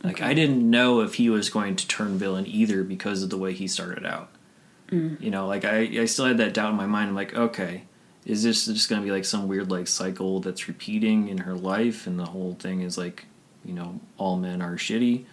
Like. 0.07 0.21
I 0.21 0.33
didn't 0.33 0.69
know 0.69 1.01
if 1.01 1.15
he 1.15 1.29
was 1.29 1.49
going 1.49 1.75
to 1.75 1.87
turn 1.87 2.17
villain 2.17 2.45
either 2.47 2.83
because 2.83 3.23
of 3.23 3.29
the 3.29 3.37
way 3.37 3.53
he 3.53 3.67
started 3.67 4.05
out. 4.05 4.29
You 5.19 5.31
know, 5.31 5.47
like, 5.47 5.65
I, 5.65 5.79
I 6.01 6.05
still 6.05 6.25
had 6.25 6.37
that 6.37 6.53
doubt 6.53 6.69
in 6.69 6.75
my 6.75 6.85
mind. 6.85 7.09
I'm 7.09 7.15
like, 7.15 7.33
okay, 7.33 7.83
is 8.25 8.43
this 8.43 8.65
just 8.65 8.89
going 8.89 9.01
to 9.01 9.05
be 9.05 9.11
like 9.11 9.25
some 9.25 9.47
weird 9.47 9.69
like 9.69 9.87
cycle 9.87 10.39
that's 10.39 10.67
repeating 10.67 11.29
in 11.29 11.39
her 11.39 11.53
life 11.53 12.07
and 12.07 12.19
the 12.19 12.25
whole 12.25 12.55
thing 12.55 12.81
is 12.81 12.97
like 12.97 13.25
you 13.63 13.73
know 13.73 13.99
all 14.17 14.37
men 14.37 14.61
are 14.61 14.75
shitty 14.75 15.25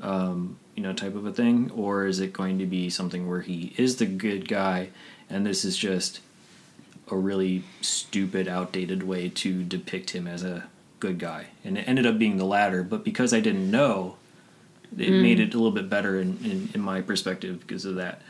um, 0.00 0.58
you 0.74 0.82
know 0.82 0.92
type 0.92 1.14
of 1.14 1.26
a 1.26 1.32
thing 1.32 1.70
or 1.74 2.06
is 2.06 2.20
it 2.20 2.32
going 2.32 2.58
to 2.58 2.66
be 2.66 2.90
something 2.90 3.28
where 3.28 3.40
he 3.40 3.72
is 3.76 3.96
the 3.96 4.06
good 4.06 4.48
guy 4.48 4.88
and 5.28 5.46
this 5.46 5.64
is 5.64 5.76
just 5.76 6.20
a 7.08 7.16
really 7.16 7.62
stupid 7.80 8.48
outdated 8.48 9.02
way 9.02 9.28
to 9.28 9.62
depict 9.64 10.10
him 10.10 10.26
as 10.26 10.44
a 10.44 10.64
good 10.98 11.18
guy 11.18 11.46
and 11.64 11.78
it 11.78 11.88
ended 11.88 12.06
up 12.06 12.18
being 12.18 12.36
the 12.36 12.44
latter 12.44 12.82
but 12.82 13.04
because 13.04 13.32
i 13.32 13.40
didn't 13.40 13.70
know 13.70 14.16
it 14.98 15.10
mm. 15.10 15.22
made 15.22 15.40
it 15.40 15.54
a 15.54 15.56
little 15.56 15.70
bit 15.70 15.88
better 15.88 16.20
in, 16.20 16.38
in, 16.44 16.68
in 16.74 16.80
my 16.80 17.00
perspective 17.00 17.60
because 17.60 17.84
of 17.84 17.96
that 17.96 18.22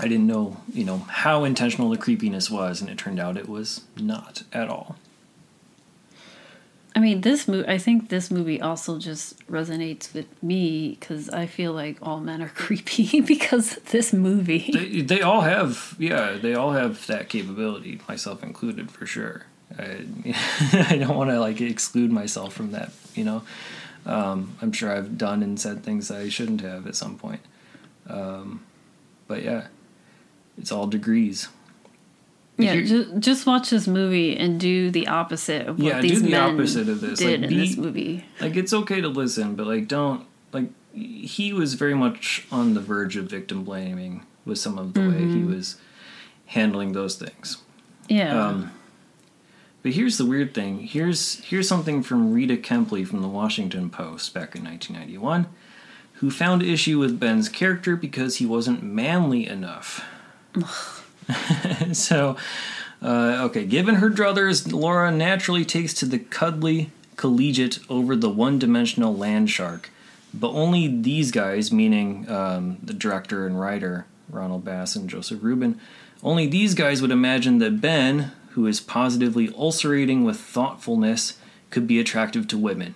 I 0.00 0.08
didn't 0.08 0.26
know, 0.26 0.56
you 0.72 0.84
know, 0.84 0.98
how 0.98 1.44
intentional 1.44 1.90
the 1.90 1.96
creepiness 1.96 2.50
was, 2.50 2.80
and 2.80 2.90
it 2.90 2.98
turned 2.98 3.20
out 3.20 3.36
it 3.36 3.48
was 3.48 3.82
not 3.96 4.42
at 4.52 4.68
all. 4.68 4.96
I 6.96 7.00
mean, 7.00 7.22
this 7.22 7.48
movie. 7.48 7.68
I 7.68 7.78
think 7.78 8.08
this 8.08 8.30
movie 8.30 8.60
also 8.60 8.98
just 8.98 9.44
resonates 9.48 10.12
with 10.14 10.26
me 10.42 10.96
because 10.98 11.28
I 11.28 11.46
feel 11.46 11.72
like 11.72 11.98
all 12.00 12.20
men 12.20 12.42
are 12.42 12.48
creepy 12.54 13.20
because 13.26 13.76
this 13.76 14.12
movie. 14.12 14.70
They, 14.72 15.00
they 15.00 15.22
all 15.22 15.42
have, 15.42 15.94
yeah, 15.98 16.32
they 16.40 16.54
all 16.54 16.72
have 16.72 17.06
that 17.06 17.28
capability, 17.28 18.00
myself 18.08 18.42
included, 18.42 18.90
for 18.90 19.06
sure. 19.06 19.46
I, 19.78 20.04
I 20.72 20.96
don't 20.98 21.16
want 21.16 21.30
to 21.30 21.38
like 21.38 21.60
exclude 21.60 22.10
myself 22.10 22.52
from 22.52 22.72
that, 22.72 22.90
you 23.14 23.24
know. 23.24 23.42
Um, 24.06 24.56
I'm 24.60 24.72
sure 24.72 24.90
I've 24.94 25.16
done 25.16 25.42
and 25.42 25.58
said 25.58 25.82
things 25.82 26.08
that 26.08 26.20
I 26.20 26.28
shouldn't 26.28 26.60
have 26.60 26.86
at 26.86 26.94
some 26.96 27.16
point. 27.16 27.40
Um, 28.08 28.64
but 29.26 29.42
yeah, 29.42 29.68
it's 30.58 30.70
all 30.70 30.86
degrees. 30.86 31.48
If 32.58 32.64
yeah, 32.66 32.80
just, 32.82 33.18
just 33.18 33.46
watch 33.46 33.70
this 33.70 33.88
movie 33.88 34.36
and 34.36 34.60
do 34.60 34.90
the 34.90 35.08
opposite 35.08 35.66
of 35.66 35.78
what 35.78 35.86
Yeah, 35.86 36.00
these 36.00 36.20
do 36.20 36.26
the 36.26 36.30
men 36.30 36.54
opposite 36.54 36.88
of 36.88 37.00
this. 37.00 37.18
did 37.18 37.40
Like, 37.42 37.50
in 37.50 37.56
this 37.58 37.76
movie. 37.76 38.24
like 38.40 38.54
it's 38.56 38.72
okay 38.72 39.00
to 39.00 39.08
listen 39.08 39.56
but 39.56 39.66
like 39.66 39.88
don't 39.88 40.24
like 40.52 40.68
he 40.92 41.52
was 41.52 41.74
very 41.74 41.94
much 41.94 42.46
on 42.52 42.74
the 42.74 42.80
verge 42.80 43.16
of 43.16 43.24
victim 43.24 43.64
blaming 43.64 44.24
with 44.44 44.58
some 44.58 44.78
of 44.78 44.92
the 44.94 45.00
way 45.00 45.26
he 45.26 45.42
was 45.42 45.78
handling 46.46 46.92
those 46.92 47.16
things 47.16 47.58
Yeah. 48.08 48.40
um, 48.40 48.70
but 49.84 49.92
here's 49.92 50.18
the 50.18 50.26
weird 50.26 50.52
thing 50.52 50.80
here's 50.80 51.38
here's 51.44 51.68
something 51.68 52.02
from 52.02 52.32
rita 52.32 52.56
kempley 52.56 53.06
from 53.06 53.22
the 53.22 53.28
washington 53.28 53.88
post 53.88 54.34
back 54.34 54.56
in 54.56 54.64
1991 54.64 55.46
who 56.14 56.30
found 56.30 56.60
issue 56.60 56.98
with 56.98 57.20
ben's 57.20 57.48
character 57.48 57.94
because 57.94 58.38
he 58.38 58.46
wasn't 58.46 58.82
manly 58.82 59.46
enough 59.46 60.04
so 61.92 62.36
uh, 63.04 63.42
okay, 63.42 63.66
given 63.66 63.96
her 63.96 64.08
druthers, 64.08 64.72
Laura 64.72 65.10
naturally 65.10 65.64
takes 65.64 65.92
to 65.92 66.06
the 66.06 66.18
cuddly 66.18 66.90
collegiate 67.16 67.78
over 67.90 68.16
the 68.16 68.30
one 68.30 68.58
dimensional 68.58 69.14
land 69.14 69.50
shark. 69.50 69.90
But 70.32 70.52
only 70.52 70.88
these 70.88 71.30
guys, 71.30 71.70
meaning 71.70 72.28
um, 72.30 72.78
the 72.82 72.94
director 72.94 73.46
and 73.46 73.60
writer, 73.60 74.06
Ronald 74.30 74.64
Bass 74.64 74.96
and 74.96 75.08
Joseph 75.08 75.42
Ruben, 75.42 75.78
only 76.22 76.46
these 76.46 76.72
guys 76.72 77.02
would 77.02 77.10
imagine 77.10 77.58
that 77.58 77.82
Ben, 77.82 78.32
who 78.54 78.66
is 78.68 78.80
positively 78.80 79.52
ulcerating 79.58 80.22
with 80.22 80.38
thoughtfulness, 80.38 81.38
could 81.70 81.88
be 81.88 81.98
attractive 81.98 82.46
to 82.46 82.56
women. 82.56 82.94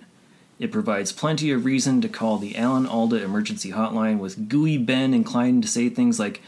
It 0.57 0.71
provides 0.71 1.11
plenty 1.11 1.51
of 1.51 1.65
reason 1.65 1.99
to 2.01 2.07
call 2.09 2.37
the 2.37 2.57
Alan 2.57 2.85
Alda 2.85 3.21
emergency 3.21 3.71
hotline 3.71 4.19
with 4.19 4.47
gooey 4.47 4.77
Ben 4.77 5.13
inclined 5.13 5.63
to 5.63 5.69
say 5.69 5.89
things 5.89 6.17
like, 6.17 6.41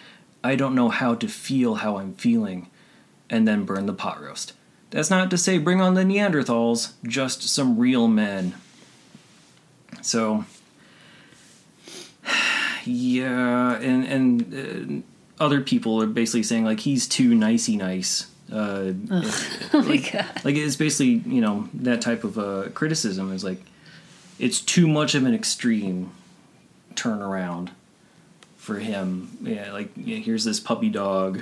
I 0.44 0.56
don't 0.56 0.76
know 0.76 0.88
how 0.88 1.16
to 1.16 1.28
feel 1.28 1.76
how 1.76 1.98
I'm 1.98 2.14
feeling, 2.14 2.70
and 3.30 3.46
then 3.46 3.66
burn 3.66 3.86
the 3.86 3.94
pot 3.94 4.22
roast. 4.22 4.54
That's 4.92 5.10
not 5.10 5.30
to 5.32 5.38
say 5.38 5.58
bring 5.58 5.82
on 5.82 5.94
the 5.94 6.04
Neanderthals, 6.04 6.94
just 7.06 7.44
some 7.44 7.78
real 7.78 8.08
men. 8.08 8.56
So, 10.02 10.46
yeah, 12.86 13.76
and 13.76 14.06
and 14.06 15.04
uh, 15.40 15.44
other 15.44 15.60
people 15.60 16.02
are 16.02 16.08
basically 16.08 16.44
saying 16.44 16.64
like 16.64 16.82
he's 16.82 17.08
too 17.08 17.36
nicey 17.36 17.76
nice. 17.76 18.31
Uh, 18.52 18.94
oh 19.74 19.86
my 19.88 19.98
god. 19.98 20.44
like 20.44 20.56
it's 20.56 20.76
basically 20.76 21.22
you 21.34 21.40
know 21.40 21.70
that 21.74 22.02
type 22.02 22.24
of 22.24 22.38
uh, 22.38 22.68
criticism 22.74 23.32
is 23.32 23.44
like 23.44 23.62
it's 24.40 24.60
too 24.60 24.88
much 24.88 25.16
of 25.16 25.26
an 25.26 25.34
extreme 25.34 26.12
turnaround 26.96 27.70
for 28.58 28.80
him. 28.80 29.38
Yeah, 29.42 29.72
like 29.72 29.92
yeah, 29.96 30.18
here's 30.18 30.44
this 30.44 30.60
puppy 30.60 30.90
dog 30.90 31.42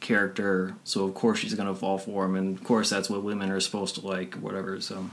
character, 0.00 0.74
so 0.82 1.04
of 1.04 1.14
course 1.14 1.38
she's 1.38 1.54
gonna 1.54 1.74
fall 1.74 1.98
for 1.98 2.24
him, 2.24 2.34
and 2.34 2.58
of 2.58 2.64
course 2.64 2.90
that's 2.90 3.08
what 3.08 3.22
women 3.22 3.50
are 3.50 3.60
supposed 3.60 3.94
to 3.96 4.06
like, 4.06 4.34
whatever. 4.34 4.80
So 4.80 5.10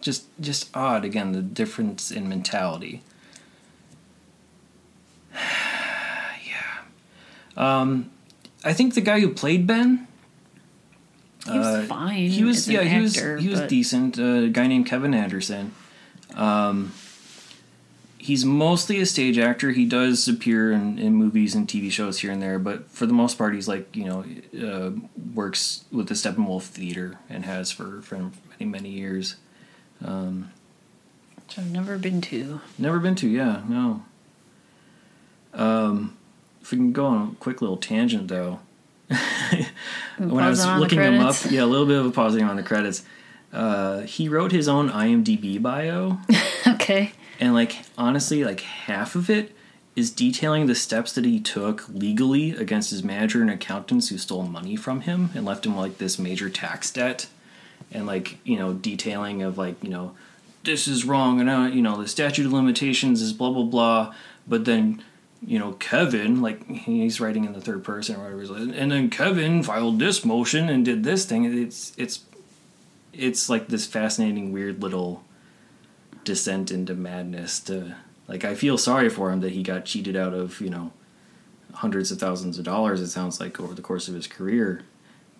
just 0.00 0.26
just 0.40 0.68
odd 0.76 1.04
again 1.04 1.32
the 1.32 1.42
difference 1.42 2.10
in 2.10 2.28
mentality. 2.28 3.02
yeah, 5.34 6.78
um, 7.56 8.10
I 8.66 8.72
think 8.72 8.94
the 8.94 9.00
guy 9.00 9.20
who 9.20 9.28
played 9.30 9.66
Ben. 9.66 10.06
He 11.46 11.56
was 11.56 11.66
Uh, 11.66 11.82
fine. 11.86 12.28
He 12.30 12.42
was 12.44 12.68
yeah 12.68 12.82
he 12.82 13.00
was 13.00 13.16
actor, 13.16 13.36
he 13.38 13.48
was 13.48 13.60
but- 13.60 13.68
decent. 13.68 14.18
Uh, 14.18 14.46
a 14.46 14.48
guy 14.48 14.66
named 14.66 14.86
Kevin 14.86 15.14
Anderson. 15.14 15.72
Um, 16.34 16.92
he's 18.18 18.44
mostly 18.44 19.00
a 19.00 19.06
stage 19.06 19.38
actor. 19.38 19.70
He 19.70 19.86
does 19.86 20.26
appear 20.26 20.72
in, 20.72 20.98
in 20.98 21.14
movies 21.14 21.54
and 21.54 21.68
TV 21.68 21.90
shows 21.90 22.18
here 22.18 22.32
and 22.32 22.42
there, 22.42 22.58
but 22.58 22.90
for 22.90 23.06
the 23.06 23.12
most 23.12 23.38
part, 23.38 23.54
he's 23.54 23.68
like 23.68 23.94
you 23.94 24.04
know 24.04 24.24
uh, 24.60 24.90
works 25.34 25.84
with 25.92 26.08
the 26.08 26.14
Steppenwolf 26.14 26.62
Theater 26.64 27.18
and 27.30 27.44
has 27.44 27.70
for 27.70 28.02
for 28.02 28.16
many 28.58 28.64
many 28.70 28.90
years. 28.90 29.36
Um, 30.04 30.50
Which 31.36 31.58
I've 31.60 31.70
never 31.70 31.96
been 31.96 32.20
to. 32.22 32.60
Never 32.76 32.98
been 32.98 33.14
to, 33.16 33.28
yeah, 33.28 33.62
no. 33.68 34.02
Um, 35.54 36.15
if 36.66 36.72
we 36.72 36.78
can 36.78 36.92
go 36.92 37.06
on 37.06 37.28
a 37.28 37.34
quick 37.36 37.62
little 37.62 37.76
tangent 37.76 38.26
though. 38.26 38.58
when 40.18 40.42
I 40.42 40.50
was 40.50 40.58
Pausing 40.58 40.68
on 40.68 40.76
the 40.76 40.80
looking 40.80 41.00
him 41.00 41.20
up, 41.20 41.36
yeah, 41.48 41.62
a 41.62 41.64
little 41.64 41.86
bit 41.86 41.96
of 41.96 42.06
a 42.06 42.10
pausing 42.10 42.42
on 42.42 42.56
the 42.56 42.64
credits. 42.64 43.04
Uh, 43.52 44.00
he 44.00 44.28
wrote 44.28 44.50
his 44.50 44.66
own 44.66 44.90
IMDb 44.90 45.62
bio, 45.62 46.18
Okay. 46.66 47.12
and 47.38 47.54
like 47.54 47.84
honestly, 47.96 48.42
like 48.44 48.62
half 48.62 49.14
of 49.14 49.30
it 49.30 49.54
is 49.94 50.10
detailing 50.10 50.66
the 50.66 50.74
steps 50.74 51.12
that 51.12 51.24
he 51.24 51.38
took 51.38 51.88
legally 51.88 52.50
against 52.50 52.90
his 52.90 53.04
manager 53.04 53.40
and 53.40 53.48
accountants 53.48 54.08
who 54.08 54.18
stole 54.18 54.42
money 54.42 54.74
from 54.74 55.02
him 55.02 55.30
and 55.36 55.44
left 55.44 55.64
him 55.64 55.76
like 55.76 55.98
this 55.98 56.18
major 56.18 56.50
tax 56.50 56.90
debt, 56.90 57.28
and 57.92 58.06
like 58.08 58.38
you 58.42 58.58
know 58.58 58.72
detailing 58.74 59.40
of 59.40 59.56
like 59.56 59.80
you 59.84 59.88
know 59.88 60.16
this 60.64 60.88
is 60.88 61.04
wrong, 61.04 61.40
and 61.40 61.48
uh, 61.48 61.70
you 61.72 61.80
know 61.80 61.96
the 62.02 62.08
statute 62.08 62.44
of 62.44 62.52
limitations 62.52 63.22
is 63.22 63.32
blah 63.32 63.50
blah 63.50 63.62
blah. 63.62 64.12
But 64.48 64.64
then, 64.64 65.04
you 65.46 65.60
know, 65.60 65.72
Kevin, 65.74 66.42
like 66.42 66.66
he's 66.68 67.20
writing 67.20 67.44
in 67.44 67.52
the 67.52 67.60
third 67.60 67.84
person 67.84 68.16
or 68.16 68.36
whatever, 68.36 68.56
and 68.56 68.90
then 68.90 69.08
Kevin 69.08 69.62
filed 69.62 70.00
this 70.00 70.24
motion 70.24 70.68
and 70.68 70.84
did 70.84 71.04
this 71.04 71.24
thing. 71.24 71.44
It's 71.44 71.92
it's 71.96 72.24
it's 73.12 73.48
like 73.48 73.68
this 73.68 73.86
fascinating, 73.86 74.52
weird 74.52 74.82
little 74.82 75.22
descent 76.24 76.72
into 76.72 76.94
madness. 76.94 77.60
To 77.60 77.94
like, 78.26 78.44
I 78.44 78.56
feel 78.56 78.76
sorry 78.76 79.08
for 79.08 79.30
him 79.30 79.40
that 79.40 79.52
he 79.52 79.62
got 79.62 79.84
cheated 79.84 80.16
out 80.16 80.34
of 80.34 80.60
you 80.60 80.68
know 80.68 80.92
hundreds 81.74 82.10
of 82.10 82.18
thousands 82.18 82.58
of 82.58 82.64
dollars. 82.64 83.00
It 83.00 83.08
sounds 83.08 83.38
like 83.38 83.60
over 83.60 83.72
the 83.72 83.82
course 83.82 84.08
of 84.08 84.14
his 84.14 84.26
career, 84.26 84.82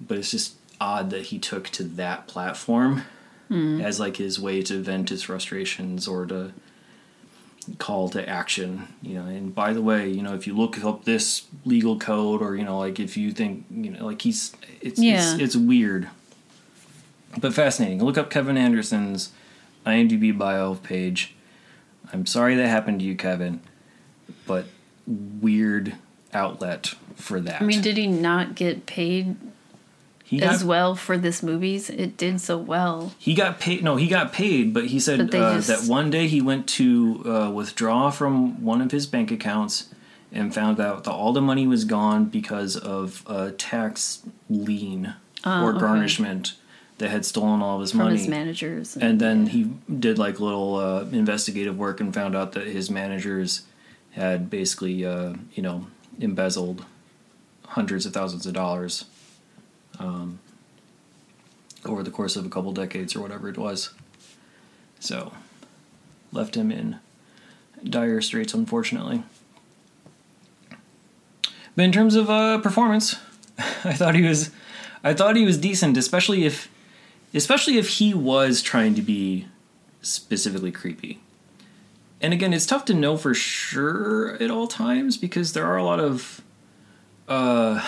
but 0.01 0.19
it's 0.19 0.31
just 0.31 0.55
odd 0.81 1.11
that 1.11 1.27
he 1.27 1.39
took 1.39 1.69
to 1.71 1.83
that 1.83 2.29
platform 2.29 3.03
hmm. 3.49 3.81
as 3.81 3.99
like 3.99 4.19
his 4.19 4.39
way 4.39 4.63
to 4.63 4.81
vent 4.81 5.09
his 5.09 5.25
frustrations 5.25 6.07
or 6.07 6.27
to 6.27 6.53
call 7.79 8.09
to 8.09 8.29
action 8.29 8.87
you 9.03 9.15
know 9.15 9.27
and 9.27 9.55
by 9.55 9.73
the 9.73 9.83
way 9.83 10.09
you 10.09 10.23
know 10.23 10.35
if 10.35 10.47
you 10.47 10.57
look 10.57 10.83
up 10.85 11.05
this 11.05 11.47
legal 11.65 11.99
code 11.99 12.41
or 12.41 12.55
you 12.55 12.65
know 12.65 12.79
like 12.79 13.01
if 13.01 13.17
you 13.17 13.33
think 13.33 13.65
you 13.71 13.91
know 13.91 14.07
like 14.07 14.23
he's 14.23 14.53
it's 14.81 15.01
Yeah. 15.01 15.35
it's, 15.35 15.43
it's 15.43 15.57
weird 15.57 16.09
but 17.39 17.53
fascinating. 17.53 18.03
Look 18.03 18.17
up 18.17 18.31
kevin 18.31 18.57
anderson's 18.57 19.31
imdb 19.85 20.39
bio 20.39 20.75
page. 20.77 21.35
I'm 22.13 22.25
sorry 22.25 22.55
that 22.57 22.69
happened 22.69 23.01
to 23.01 23.05
you 23.07 23.15
kevin 23.17 23.61
but 24.47 24.67
weird 25.07 25.95
outlet 26.33 26.95
for 27.15 27.41
that. 27.41 27.63
I 27.63 27.65
mean, 27.65 27.81
did 27.81 27.97
he 27.97 28.07
not 28.07 28.55
get 28.55 28.87
paid 28.87 29.37
he 30.29 30.43
as 30.43 30.59
got, 30.63 30.67
well 30.69 30.95
for 30.97 31.17
this 31.17 31.43
movies? 31.43 31.89
It 31.89 32.17
did 32.17 32.41
so 32.41 32.59
well. 32.59 33.13
he 33.19 33.33
got 33.35 33.61
paid 33.61 33.83
no 33.85 33.97
he 33.97 34.09
got 34.09 34.33
paid 34.33 34.75
but 34.75 34.87
he 34.87 34.99
said 35.01 35.31
But 35.31 35.41
uh, 35.41 35.55
just- 35.57 35.69
that 35.69 35.91
one 35.91 36.11
day 36.11 36.27
he 36.29 36.41
went 36.41 36.67
to 36.81 37.23
uh, 37.25 37.51
withdraw 37.51 38.11
from 38.11 38.63
one 38.65 38.81
of 38.81 38.91
his 38.91 39.07
bank 39.07 39.31
accounts 39.31 39.89
and 40.33 40.53
found 40.53 40.81
out 40.81 41.05
that 41.05 41.13
all 41.13 41.33
the 41.33 41.41
money 41.41 41.67
was 41.67 41.85
gone 41.85 42.25
because 42.27 42.77
of 42.77 43.23
a 43.29 43.53
tax 43.53 44.23
lien 44.51 45.15
Ah, 45.45 45.63
or 45.65 45.71
okay. 45.71 45.79
garnishment 45.81 46.55
that 46.99 47.11
had 47.11 47.25
stolen 47.25 47.63
all 47.63 47.77
of 47.77 47.83
his 47.83 47.93
From 47.93 48.01
money 48.01 48.17
his 48.19 48.27
managers. 48.27 48.97
and 48.97 49.21
then 49.21 49.47
he 49.47 49.71
did 50.07 50.19
like 50.19 50.41
little 50.41 50.75
uh, 50.77 51.05
investigative 51.13 51.79
work 51.79 52.01
and 52.01 52.13
found 52.13 52.35
out 52.35 52.53
that 52.53 52.67
his 52.67 52.91
managers 52.91 53.63
had 54.13 54.51
basically 54.51 55.05
uh, 55.07 55.35
you 55.55 55.63
know 55.63 55.87
embezzled 56.19 56.85
hundreds 57.69 58.07
of 58.07 58.13
thousands 58.13 58.47
of 58.47 58.55
dollars 58.55 59.05
um, 59.99 60.39
over 61.85 62.03
the 62.03 62.11
course 62.11 62.37
of 62.37 62.47
a 62.47 62.49
couple 62.49 62.73
decades 62.73 63.15
or 63.15 63.21
whatever 63.21 63.49
it 63.49 63.59
was 63.59 63.91
so 64.99 65.33
left 66.33 66.57
him 66.57 66.71
in 66.73 66.99
dire 67.85 68.21
straits 68.21 68.55
unfortunately 68.55 69.23
but 71.75 71.85
in 71.85 71.93
terms 71.93 72.15
of 72.15 72.31
uh, 72.31 72.59
performance 72.59 73.17
i 73.59 73.93
thought 73.93 74.15
he 74.15 74.23
was 74.23 74.51
i 75.05 75.13
thought 75.13 75.37
he 75.37 75.45
was 75.45 75.59
decent 75.59 75.97
especially 75.97 76.45
if 76.45 76.69
especially 77.35 77.77
if 77.77 77.89
he 77.91 78.15
was 78.15 78.63
trying 78.63 78.95
to 78.95 79.03
be 79.03 79.47
specifically 80.01 80.73
creepy. 80.73 81.21
And 82.21 82.33
again, 82.33 82.55
it's 82.55 82.67
tough 82.67 82.85
to 82.87 82.95
know 82.95 83.17
for 83.17 83.35
sure 83.35 84.35
at 84.43 84.51
all 84.51 84.67
times 84.67 85.17
because 85.17 85.53
there 85.53 85.67
are 85.67 85.77
a 85.77 85.85
lot 85.85 86.01
of 86.01 86.41
uh, 87.29 87.85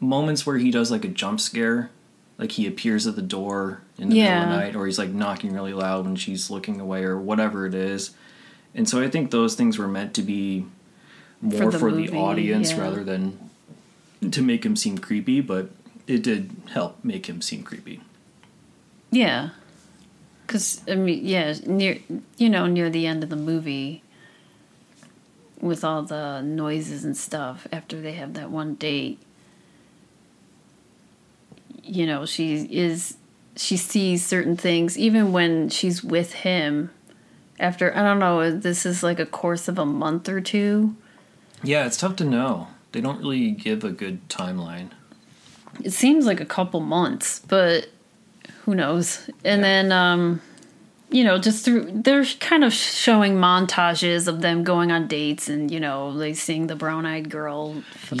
moments 0.00 0.46
where 0.46 0.58
he 0.58 0.70
does 0.70 0.90
like 0.90 1.04
a 1.04 1.08
jump 1.08 1.40
scare, 1.40 1.90
like 2.38 2.52
he 2.52 2.66
appears 2.66 3.06
at 3.06 3.16
the 3.16 3.22
door 3.22 3.82
in 3.98 4.08
the 4.08 4.16
middle 4.16 4.42
of 4.42 4.48
the 4.48 4.56
night, 4.56 4.76
or 4.76 4.86
he's 4.86 4.98
like 4.98 5.10
knocking 5.10 5.52
really 5.52 5.74
loud 5.74 6.06
when 6.06 6.16
she's 6.16 6.50
looking 6.50 6.80
away, 6.80 7.04
or 7.04 7.18
whatever 7.18 7.66
it 7.66 7.74
is. 7.74 8.12
And 8.74 8.88
so 8.88 9.02
I 9.02 9.08
think 9.08 9.30
those 9.30 9.54
things 9.54 9.78
were 9.78 9.88
meant 9.88 10.14
to 10.14 10.22
be 10.22 10.66
more 11.40 11.70
the 11.70 11.78
for 11.78 11.92
the, 11.92 12.10
audience 12.10 12.72
yeah. 12.72 12.80
rather 12.80 13.04
than 13.04 13.50
to 14.30 14.42
make 14.42 14.64
him 14.64 14.76
seem 14.76 14.98
creepy, 14.98 15.40
but 15.40 15.70
it 16.06 16.22
did 16.22 16.50
help 16.72 17.04
make 17.04 17.28
him 17.28 17.42
seem 17.42 17.62
creepy. 17.62 18.00
Yeah. 19.10 19.50
Cuz 20.46 20.80
I 20.88 20.94
mean, 20.94 21.26
yeah, 21.26 21.54
near 21.66 21.98
you 22.36 22.48
know, 22.48 22.66
near 22.66 22.90
the 22.90 23.06
end 23.06 23.22
of 23.22 23.30
the 23.30 23.36
movie 23.36 24.02
with 25.60 25.84
all 25.84 26.02
the 26.02 26.40
noises 26.40 27.04
and 27.04 27.16
stuff 27.16 27.66
after 27.70 28.00
they 28.00 28.12
have 28.12 28.32
that 28.34 28.50
one 28.50 28.74
date 28.74 29.18
you 31.82 32.06
know, 32.06 32.26
she 32.26 32.56
is 32.70 33.16
she 33.56 33.76
sees 33.76 34.24
certain 34.24 34.56
things 34.56 34.96
even 34.96 35.32
when 35.32 35.68
she's 35.68 36.02
with 36.04 36.32
him 36.32 36.90
after 37.58 37.94
I 37.96 38.02
don't 38.02 38.18
know, 38.18 38.50
this 38.56 38.86
is 38.86 39.02
like 39.02 39.18
a 39.20 39.26
course 39.26 39.68
of 39.68 39.78
a 39.78 39.84
month 39.86 40.28
or 40.28 40.40
two. 40.40 40.96
Yeah, 41.62 41.84
it's 41.86 41.96
tough 41.98 42.16
to 42.16 42.24
know. 42.24 42.68
They 42.92 43.00
don't 43.00 43.18
really 43.20 43.50
give 43.50 43.84
a 43.84 43.90
good 43.90 44.26
timeline. 44.28 44.90
It 45.84 45.90
seems 45.92 46.26
like 46.26 46.40
a 46.40 46.46
couple 46.46 46.80
months, 46.80 47.40
but 47.40 47.88
who 48.64 48.74
knows? 48.74 49.28
And 49.44 49.60
Yeah. 49.60 49.66
then, 49.82 49.92
um, 49.92 50.40
you 51.10 51.22
know, 51.24 51.38
just 51.38 51.64
through 51.64 51.90
they're 51.92 52.24
kind 52.24 52.62
of 52.64 52.72
showing 52.72 53.34
montages 53.36 54.26
of 54.28 54.40
them 54.42 54.62
going 54.64 54.90
on 54.92 55.06
dates, 55.08 55.48
and 55.48 55.70
you 55.70 55.80
know, 55.80 56.16
they 56.16 56.32
sing 56.34 56.66
the 56.68 56.76
brown 56.76 57.04
eyed 57.04 57.28
girl. 57.30 57.82
song. 58.08 58.18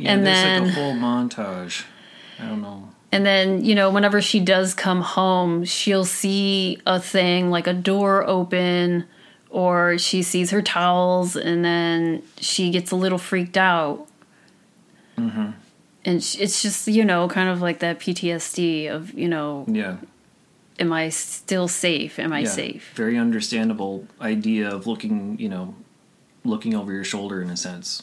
Yeah, 0.00 0.10
And 0.12 0.26
there's 0.26 0.36
then- 0.42 0.64
like 0.64 0.72
a 0.72 0.74
whole 0.74 0.94
montage. 0.94 1.84
I 2.38 2.46
don't 2.46 2.62
know. 2.62 2.90
And 3.12 3.24
then, 3.24 3.64
you 3.64 3.74
know, 3.76 3.90
whenever 3.90 4.20
she 4.20 4.40
does 4.40 4.74
come 4.74 5.00
home, 5.00 5.64
she'll 5.64 6.04
see 6.04 6.80
a 6.84 6.98
thing 6.98 7.48
like 7.48 7.68
a 7.68 7.72
door 7.72 8.26
open, 8.26 9.06
or 9.50 9.98
she 9.98 10.22
sees 10.22 10.50
her 10.50 10.60
towels, 10.60 11.36
and 11.36 11.64
then 11.64 12.24
she 12.40 12.70
gets 12.70 12.90
a 12.90 12.96
little 12.96 13.18
freaked 13.18 13.56
out. 13.56 14.08
Mm-hmm. 15.16 15.50
And 16.06 16.16
it's 16.16 16.60
just, 16.60 16.88
you 16.88 17.04
know, 17.04 17.28
kind 17.28 17.48
of 17.48 17.62
like 17.62 17.78
that 17.78 18.00
PTSD 18.00 18.90
of, 18.90 19.14
you 19.14 19.28
know, 19.28 19.64
Yeah, 19.68 19.98
am 20.80 20.92
I 20.92 21.08
still 21.10 21.68
safe? 21.68 22.18
Am 22.18 22.32
I 22.32 22.40
yeah. 22.40 22.48
safe? 22.48 22.92
Very 22.96 23.16
understandable 23.16 24.08
idea 24.20 24.68
of 24.68 24.88
looking, 24.88 25.38
you 25.38 25.48
know, 25.48 25.76
looking 26.44 26.74
over 26.74 26.92
your 26.92 27.04
shoulder 27.04 27.40
in 27.40 27.48
a 27.48 27.56
sense, 27.56 28.02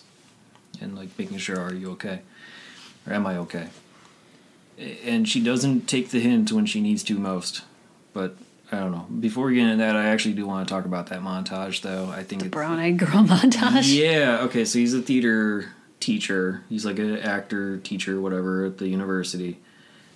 and 0.80 0.96
like 0.96 1.10
making 1.20 1.38
sure, 1.38 1.60
are 1.60 1.74
you 1.74 1.92
okay, 1.92 2.22
or 3.06 3.12
am 3.14 3.28
I 3.28 3.36
okay? 3.40 3.68
And 5.06 5.28
she 5.28 5.42
doesn't 5.42 5.88
take 5.88 6.10
the 6.10 6.20
hint 6.20 6.52
when 6.52 6.66
she 6.66 6.82
needs 6.82 7.04
to 7.04 7.18
most, 7.18 7.64
but. 8.14 8.36
I 8.74 8.80
don't 8.80 8.94
know. 8.94 9.06
Before 9.20 9.48
we 9.48 9.56
get 9.56 9.64
into 9.64 9.84
that, 9.84 9.98
I 9.98 10.06
actually 10.06 10.34
do 10.34 10.48
want 10.48 10.66
to 10.66 10.74
talk 10.74 10.86
about 10.86 11.08
that 11.08 11.20
montage, 11.20 11.82
though. 11.82 12.10
I 12.10 12.24
think 12.24 12.44
it's, 12.44 12.52
Brown 12.52 12.80
eyed 12.80 12.98
girl 12.98 13.10
montage. 13.26 13.94
Yeah, 13.94 14.44
okay, 14.44 14.64
so 14.64 14.80
he's 14.80 14.94
a 14.94 15.02
theater 15.02 15.74
teacher. 16.00 16.64
He's 16.70 16.86
like 16.86 16.98
an 16.98 17.18
actor, 17.18 17.80
teacher, 17.80 18.22
whatever, 18.22 18.66
at 18.66 18.78
the 18.78 18.88
university. 18.88 19.60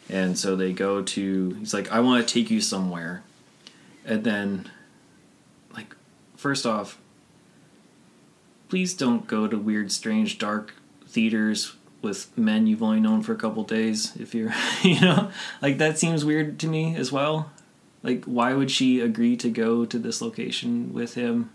And 0.09 0.37
so 0.37 0.55
they 0.55 0.73
go 0.73 1.01
to, 1.01 1.53
he's 1.55 1.73
like, 1.73 1.91
I 1.91 1.99
want 1.99 2.27
to 2.27 2.33
take 2.33 2.51
you 2.51 2.61
somewhere. 2.61 3.23
And 4.05 4.23
then, 4.23 4.69
like, 5.73 5.95
first 6.35 6.65
off, 6.65 6.99
please 8.69 8.93
don't 8.93 9.27
go 9.27 9.47
to 9.47 9.57
weird, 9.57 9.91
strange, 9.91 10.37
dark 10.37 10.75
theaters 11.07 11.74
with 12.05 12.35
men 12.37 12.67
you've 12.67 12.81
only 12.83 13.01
known 13.01 13.21
for 13.21 13.33
a 13.33 13.37
couple 13.37 13.63
days. 13.63 14.15
If 14.17 14.33
you're, 14.33 14.53
you 14.83 15.01
know, 15.01 15.31
like, 15.61 15.79
that 15.79 15.97
seems 15.99 16.23
weird 16.23 16.57
to 16.59 16.67
me 16.67 16.95
as 16.95 17.11
well. 17.11 17.51
Like, 18.01 18.23
why 18.23 18.53
would 18.53 18.71
she 18.71 19.01
agree 19.01 19.35
to 19.37 19.49
go 19.49 19.83
to 19.85 19.99
this 19.99 20.21
location 20.21 20.93
with 20.93 21.15
him? 21.15 21.49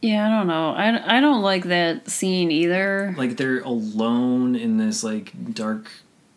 Yeah, 0.00 0.26
I 0.26 0.30
don't 0.30 0.46
know. 0.46 0.70
I, 0.70 1.16
I 1.18 1.20
don't 1.20 1.42
like 1.42 1.64
that 1.64 2.08
scene 2.08 2.50
either. 2.50 3.14
like 3.18 3.36
they're 3.36 3.60
alone 3.60 4.54
in 4.54 4.76
this 4.76 5.02
like 5.02 5.54
dark 5.54 5.90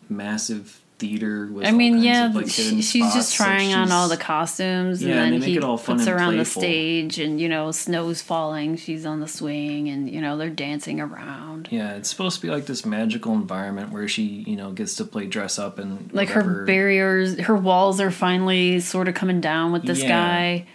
massive 0.08 0.80
theater 0.98 1.46
with 1.52 1.64
I 1.66 1.70
mean, 1.70 1.98
yeah, 1.98 2.26
of, 2.26 2.34
like, 2.34 2.48
she, 2.48 2.82
she's 2.82 3.14
just 3.14 3.34
trying 3.36 3.72
on 3.72 3.92
all 3.92 4.08
the 4.08 4.16
costumes, 4.16 5.02
Yeah, 5.02 5.22
and 5.22 5.32
then 5.34 5.42
he 5.42 5.56
it 5.56 5.62
all 5.64 5.78
fun 5.78 5.96
puts 5.98 6.08
her 6.08 6.18
on 6.20 6.36
the 6.36 6.44
stage, 6.44 7.18
and 7.18 7.40
you 7.40 7.48
know, 7.48 7.70
snow's 7.70 8.20
falling. 8.20 8.76
She's 8.76 9.06
on 9.06 9.20
the 9.20 9.28
swing, 9.28 9.88
and 9.88 10.10
you 10.10 10.20
know, 10.20 10.36
they're 10.36 10.50
dancing 10.50 11.00
around. 11.00 11.68
yeah 11.70 11.94
it's 11.94 12.08
supposed 12.10 12.40
to 12.40 12.46
be 12.46 12.50
like 12.52 12.66
this 12.66 12.84
magical 12.84 13.32
environment 13.34 13.92
where 13.92 14.08
she 14.08 14.22
you 14.46 14.56
know 14.56 14.72
gets 14.72 14.94
to 14.96 15.04
play 15.04 15.26
dress 15.26 15.58
up 15.58 15.78
and 15.78 16.12
Like 16.12 16.28
whatever. 16.30 16.50
her 16.60 16.64
barriers, 16.64 17.38
her 17.40 17.56
walls 17.56 18.00
are 18.00 18.10
finally 18.10 18.80
sort 18.80 19.06
of 19.08 19.14
coming 19.14 19.40
down 19.40 19.72
with 19.72 19.84
this 19.84 20.02
Yeah. 20.02 20.08
guy. 20.08 20.66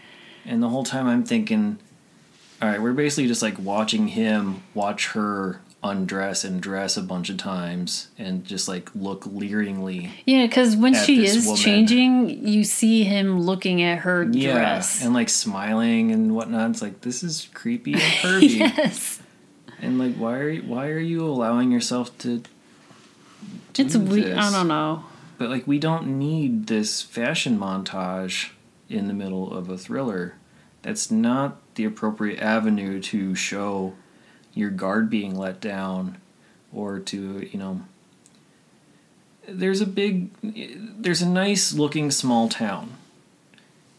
and 0.46 0.62
the 0.64 0.70
whole 0.70 0.84
time 0.84 1.08
i'm 1.08 1.24
thinking 1.24 1.80
all 2.62 2.68
right 2.70 2.82
we're 2.82 2.94
basically 2.94 3.28
just 3.28 3.42
like 3.42 3.58
watching 3.60 4.08
him 4.10 4.62
watch 4.74 5.08
her 5.10 5.60
undress 5.84 6.44
and 6.44 6.62
dress 6.62 6.96
a 6.96 7.02
bunch 7.02 7.30
of 7.30 7.38
times 7.38 8.08
and 8.18 8.46
just 8.46 8.68
like 8.68 8.90
look 8.96 9.26
leeringly 9.26 10.10
Yeah, 10.26 10.46
because 10.48 10.76
when 10.78 10.94
she 10.94 11.26
is 11.26 11.46
woman. 11.46 11.62
changing, 11.62 12.48
you 12.48 12.64
see 12.64 13.04
him 13.04 13.42
looking 13.42 13.82
at 13.82 14.00
her 14.00 14.24
yeah 14.32 14.54
dress. 14.54 15.04
and 15.04 15.14
like 15.14 15.30
smiling 15.30 16.12
and 16.12 16.34
whatnot 16.36 16.70
it's 16.72 16.82
like 16.82 17.02
this 17.02 17.22
is 17.24 17.50
creepy 17.54 17.94
and 17.94 18.02
pervy 18.22 18.60
yes, 18.60 19.22
And 19.82 20.00
like, 20.00 20.16
why 20.16 20.38
are 20.40 20.50
you, 20.50 20.62
why 20.64 20.88
are 20.88 21.00
you 21.00 21.26
allowing 21.26 21.72
yourself 21.72 22.18
to? 22.20 22.42
it's 23.78 23.96
weird. 23.98 24.38
I 24.38 24.52
don't 24.52 24.68
know. 24.68 25.04
But 25.38 25.50
like, 25.50 25.68
we 25.68 25.80
don't 25.80 26.18
need 26.20 26.68
this 26.68 27.02
fashion 27.02 27.58
montage 27.60 28.52
in 28.90 29.08
the 29.08 29.14
middle 29.14 29.52
of 29.52 29.70
a 29.70 29.78
thriller. 29.78 30.36
That's 30.84 31.10
not 31.12 31.58
the 31.76 31.86
appropriate 31.86 32.40
avenue 32.40 33.02
to 33.02 33.36
show 33.36 33.94
your 34.54 34.70
guard 34.70 35.10
being 35.10 35.36
let 35.36 35.60
down 35.62 36.18
or 36.74 37.00
to, 37.00 37.48
you 37.52 37.60
know, 37.60 37.82
there's 39.48 39.82
a 39.82 39.86
big 39.86 40.30
there's 40.42 41.22
a 41.22 41.28
nice 41.28 41.74
looking 41.74 42.12
small 42.12 42.48
town. 42.50 42.94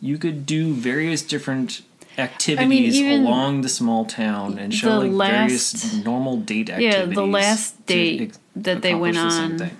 You 0.01 0.19
could 0.19 0.47
do 0.47 0.73
various 0.75 1.23
different 1.23 1.83
activities 2.17 2.97
even 2.97 3.27
along 3.27 3.63
the 3.63 3.69
small 3.69 4.05
town 4.05 4.59
and 4.59 4.73
show 4.73 4.99
like 5.01 5.11
last- 5.13 5.33
various 5.33 6.05
normal 6.05 6.37
date 6.39 6.71
activities. 6.71 6.95
Yeah, 7.09 7.15
the 7.15 7.27
last 7.27 7.87
date 7.87 8.21
ex- 8.23 8.39
that 8.57 8.83
they 8.83 8.95
went 8.95 9.17
the 9.17 9.21
on 9.23 9.71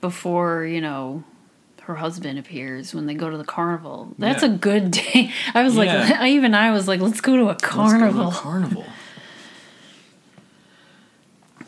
before, 0.00 0.64
you 0.64 0.80
know, 0.80 1.24
her 1.82 1.94
husband 1.96 2.38
appears 2.38 2.94
when 2.94 3.06
they 3.06 3.14
go 3.14 3.30
to 3.30 3.36
the 3.38 3.44
carnival. 3.44 4.14
That's 4.18 4.42
Yeah. 4.42 4.50
a 4.50 4.52
good 4.56 4.90
day. 5.12 5.30
I 5.54 5.62
was 5.62 5.76
like, 5.76 5.86
Yeah. 5.88 6.18
I 6.20 6.30
even 6.30 6.54
I 6.54 6.70
was 6.72 6.88
like, 6.88 7.00
let's 7.00 7.20
go 7.20 7.36
to 7.36 7.42
a 7.44 7.46
Let's 7.46 7.62
go 7.62 7.98
to 8.12 8.22
a 8.28 8.30
carnival. 8.32 8.84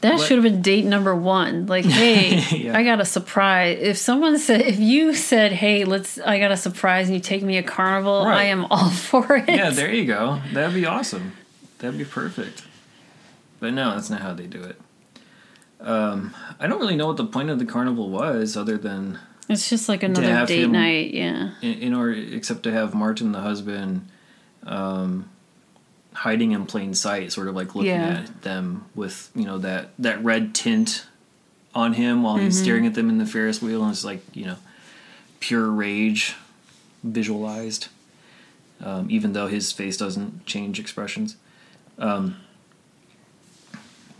That 0.06 0.20
should 0.20 0.36
have 0.36 0.42
been 0.42 0.62
date 0.62 0.84
number 0.84 1.14
one. 1.14 1.66
Like, 1.66 1.84
hey, 2.00 2.38
Yeah. 2.64 2.76
I 2.76 2.82
got 2.84 3.00
a 3.00 3.04
surprise. 3.04 3.78
If 3.80 3.96
someone 3.98 4.38
said, 4.38 4.62
if 4.62 4.78
you 4.78 5.14
said, 5.14 5.52
hey, 5.52 5.84
let's, 5.84 6.18
I 6.18 6.38
got 6.38 6.50
a 6.52 6.56
surprise, 6.56 7.06
and 7.08 7.14
you 7.14 7.20
take 7.20 7.42
me 7.42 7.56
a 7.58 7.62
carnival, 7.62 8.24
Right. 8.24 8.38
I 8.38 8.44
am 8.44 8.64
all 8.66 8.90
for 9.10 9.36
it. 9.36 9.48
Yeah, 9.48 9.70
there 9.70 9.92
you 9.92 10.04
go. 10.04 10.40
That'd 10.52 10.74
be 10.74 10.86
awesome. 10.86 11.32
That'd 11.78 11.98
be 11.98 12.04
perfect. 12.04 12.64
But 13.60 13.72
no, 13.74 13.94
that's 13.94 14.10
not 14.10 14.20
how 14.20 14.34
they 14.34 14.46
do 14.46 14.62
it. 14.62 14.80
Um, 15.80 16.34
I 16.58 16.66
don't 16.66 16.80
really 16.80 16.96
know 16.96 17.06
what 17.06 17.16
the 17.18 17.26
point 17.26 17.50
of 17.50 17.58
the 17.58 17.64
carnival 17.66 18.08
was, 18.10 18.56
other 18.56 18.78
than 18.78 19.18
It's 19.48 19.68
just 19.68 19.88
like 19.88 20.02
another 20.02 20.46
date 20.46 20.68
night. 20.70 21.12
Yeah. 21.12 21.50
in, 21.62 21.74
in 21.74 21.94
order, 21.94 22.12
except 22.12 22.62
to 22.64 22.72
have 22.72 22.94
Martin, 22.94 23.32
the 23.32 23.40
husband, 23.40 24.08
um, 24.64 25.28
hiding 26.16 26.52
in 26.52 26.66
plain 26.66 26.94
sight, 26.94 27.30
sort 27.32 27.46
of 27.48 27.54
like 27.54 27.74
looking 27.74 27.90
Yeah. 27.92 28.24
at 28.24 28.42
them 28.42 28.84
with 28.94 29.30
you 29.34 29.44
know 29.44 29.58
that 29.58 29.90
that 29.98 30.22
red 30.24 30.54
tint 30.54 31.06
on 31.74 31.92
him 31.94 32.22
while 32.22 32.36
he's 32.36 32.54
Mm-hmm. 32.56 32.64
staring 32.64 32.86
at 32.86 32.94
them 32.94 33.08
in 33.08 33.18
the 33.18 33.26
Ferris 33.26 33.60
wheel, 33.62 33.82
and 33.82 33.92
it's 33.92 34.04
like 34.04 34.20
you 34.34 34.46
know 34.46 34.56
pure 35.40 35.68
rage 35.70 36.34
visualized. 37.04 37.88
Um, 38.84 39.06
even 39.10 39.32
though 39.32 39.46
his 39.46 39.72
face 39.72 39.96
doesn't 39.96 40.44
change 40.44 40.78
expressions. 40.78 41.36
Um, 41.98 42.36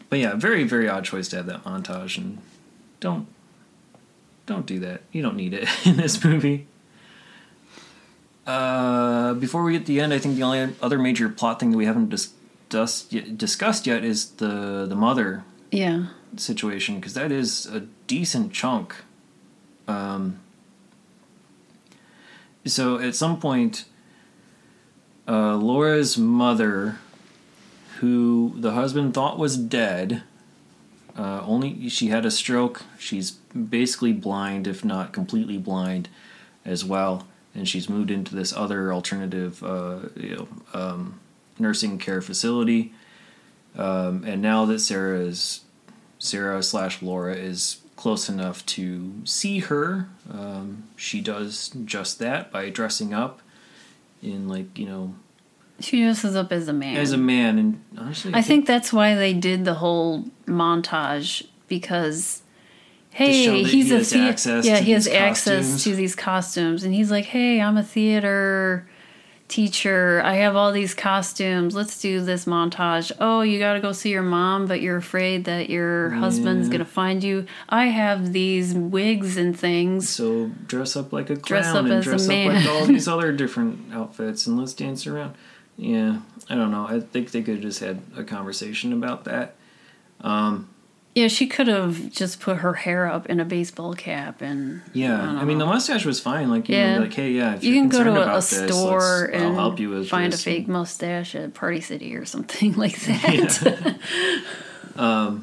but 0.09 0.19
yeah, 0.19 0.35
very 0.35 0.65
very 0.65 0.89
odd 0.89 1.05
choice 1.05 1.29
to 1.29 1.37
have 1.37 1.47
that 1.47 1.65
montage, 1.65 2.17
and 2.17 2.39
don't 3.01 3.27
don't 4.47 4.65
do 4.67 4.79
that. 4.81 5.03
You 5.13 5.23
don't 5.23 5.37
need 5.37 5.53
it 5.53 5.69
in 5.87 5.97
this 5.97 6.23
movie. 6.25 6.67
Uh, 8.47 9.35
before 9.35 9.63
we 9.65 9.73
get 9.73 9.81
to 9.81 9.87
the 9.87 10.01
end, 10.01 10.13
I 10.15 10.19
think 10.19 10.37
the 10.37 10.43
only 10.45 10.73
other 10.81 10.99
major 10.99 11.29
plot 11.29 11.59
thing 11.59 11.73
that 11.73 11.77
we 11.77 11.87
haven't 11.87 12.11
discussed 12.11 13.13
yet, 13.13 13.37
discussed 13.37 13.87
yet 13.87 14.05
is 14.05 14.31
the 14.33 14.87
the 14.89 14.95
mother 14.95 15.43
Yeah. 15.73 16.07
situation 16.37 16.97
because 16.97 17.15
that 17.15 17.33
is 17.33 17.67
a 17.67 17.81
decent 18.07 18.53
chunk. 18.53 18.95
Um, 19.89 20.39
so 22.65 22.99
at 22.99 23.15
some 23.17 23.41
point, 23.41 23.85
uh, 25.29 25.57
Laura's 25.57 26.17
mother, 26.17 26.99
who 27.99 28.55
the 28.57 28.73
husband 28.73 29.15
thought 29.15 29.39
was 29.39 29.57
dead, 29.57 30.23
uh, 31.19 31.41
only 31.45 31.89
she 31.89 32.09
had 32.09 32.25
a 32.27 32.31
stroke. 32.31 32.83
She's 32.99 33.33
basically 33.33 34.13
blind, 34.13 34.67
if 34.69 34.85
not 34.85 35.13
completely 35.13 35.59
blind, 35.59 36.09
as 36.65 36.85
well, 36.85 37.27
and 37.57 37.69
she's 37.69 37.89
moved 37.89 38.11
into 38.11 38.35
this 38.35 38.53
other 38.53 38.93
alternative, 38.93 39.63
uh, 39.65 40.01
you 40.15 40.37
know, 40.37 40.49
um, 40.75 41.21
nursing 41.59 41.99
care 41.99 42.21
facility. 42.21 42.93
Um, 43.77 44.25
and 44.25 44.41
now 44.43 44.65
that 44.67 44.81
Sarah 44.81 45.21
is 45.21 45.63
Sarah 46.19 46.63
slash 46.63 47.03
Laura 47.03 47.35
is 47.35 47.79
close 47.97 48.29
enough 48.29 48.65
to 48.67 49.13
see 49.25 49.61
her. 49.61 50.09
Um, 50.31 50.85
she 50.97 51.21
does 51.21 51.71
just 51.85 52.19
that 52.19 52.53
by 52.53 52.71
dressing 52.71 53.13
up 53.15 53.41
in 54.23 54.49
like 54.49 54.79
you 54.79 54.87
know 54.87 55.15
She 55.81 56.03
dresses 56.03 56.37
up 56.37 56.53
as 56.53 56.69
a 56.69 56.73
man. 56.73 56.97
as 56.97 57.13
a 57.13 57.19
man, 57.19 57.59
and 57.59 57.85
honestly, 57.99 58.33
I 58.35 58.43
think 58.43 58.67
that's 58.67 58.93
why 58.93 59.15
they 59.15 59.33
did 59.35 59.65
the 59.65 59.75
whole 59.75 60.25
montage 60.47 61.47
because 61.69 62.43
hey, 63.17 63.63
he's 63.63 63.89
he 63.89 63.97
a 63.97 64.05
thea- 64.05 64.29
access 64.29 64.67
yeah, 64.67 64.79
to 64.79 64.85
he 64.85 64.93
has 64.93 65.07
access 65.09 65.65
costumes. 65.71 65.85
to 65.85 65.97
these 65.97 66.15
costumes 66.15 66.85
and 66.85 66.95
he's 66.95 67.11
like, 67.11 67.25
"Hey, 67.25 67.61
I'm 67.61 67.77
a 67.77 67.83
theater 67.83 68.87
teacher. 69.49 70.21
I 70.25 70.35
have 70.35 70.57
all 70.57 70.73
these 70.73 70.95
costumes. 70.95 71.75
Let's 71.75 72.01
do 72.01 72.21
this 72.21 72.47
montage. 72.47 73.13
Oh, 73.21 73.43
you 73.43 73.59
got 73.59 73.75
to 73.75 73.81
go 73.81 73.93
see 73.93 74.11
your 74.11 74.23
mom, 74.23 74.67
but 74.67 74.81
you're 74.81 74.97
afraid 74.97 75.45
that 75.45 75.71
your 75.71 76.11
husband's 76.11 76.69
going 76.69 76.81
to 76.81 76.85
find 76.85 77.23
you. 77.23 77.47
I 77.69 77.87
have 77.87 78.33
these 78.33 78.75
wigs 78.75 79.37
and 79.37 79.59
things. 79.59 80.09
so 80.09 80.51
dress 80.67 80.97
up 80.97 81.13
like 81.13 81.31
a 81.31 81.37
clown 81.37 81.63
Dress 81.63 81.67
up 81.69 81.85
and 81.85 81.93
as 81.95 82.07
a 82.07 82.11
dress 82.11 82.29
up 82.29 82.47
like 82.47 82.67
all 82.67 82.87
these 82.87 83.09
other 83.15 83.33
different 83.33 83.93
outfits, 83.95 84.47
and 84.47 84.59
let's 84.59 84.75
dance 84.75 85.07
around. 85.07 85.35
Yeah, 85.77 86.21
I 86.49 86.55
don't 86.55 86.71
know. 86.71 86.87
I 86.89 87.01
think 87.01 87.31
they 87.31 87.43
could 87.43 87.55
have 87.55 87.63
just 87.63 87.81
had 87.81 88.01
a 88.17 88.25
conversation 88.25 88.93
about 88.93 89.25
that. 89.25 89.55
Um, 90.23 90.69
Yeah, 91.17 91.29
she 91.29 91.47
could 91.47 91.67
have 91.67 92.13
just 92.13 92.41
put 92.41 92.59
her 92.59 92.75
hair 92.75 93.07
up 93.11 93.25
in 93.27 93.41
a 93.41 93.45
baseball 93.47 93.95
cap 93.95 94.43
and 94.43 94.83
yeah, 94.93 95.17
don't 95.17 95.37
I, 95.39 95.45
mean 95.45 95.57
the 95.57 95.65
mustache 95.65 96.05
was 96.05 96.21
fine. 96.21 96.51
Like 96.51 96.69
you 96.69 96.77
Yeah. 96.77 96.97
know, 96.97 97.05
like 97.05 97.15
hey, 97.15 97.31
yeah, 97.31 97.55
if 97.55 97.65
you 97.65 97.73
you're 97.73 97.83
can 97.85 97.89
go 97.89 98.05
to 98.05 98.11
about 98.13 98.29
a, 98.29 98.35
this, 98.37 98.71
store 98.71 99.31
I'll 99.35 99.41
and 99.47 99.55
help 99.55 99.81
you 99.81 100.05
find 100.05 100.31
this. 100.33 100.43
a 100.43 100.45
fake 100.45 100.69
mustache 100.69 101.35
at 101.35 101.55
Party 101.55 101.81
City 101.81 102.15
or 102.17 102.27
something 102.27 102.75
like 102.77 102.97
that. 103.07 103.99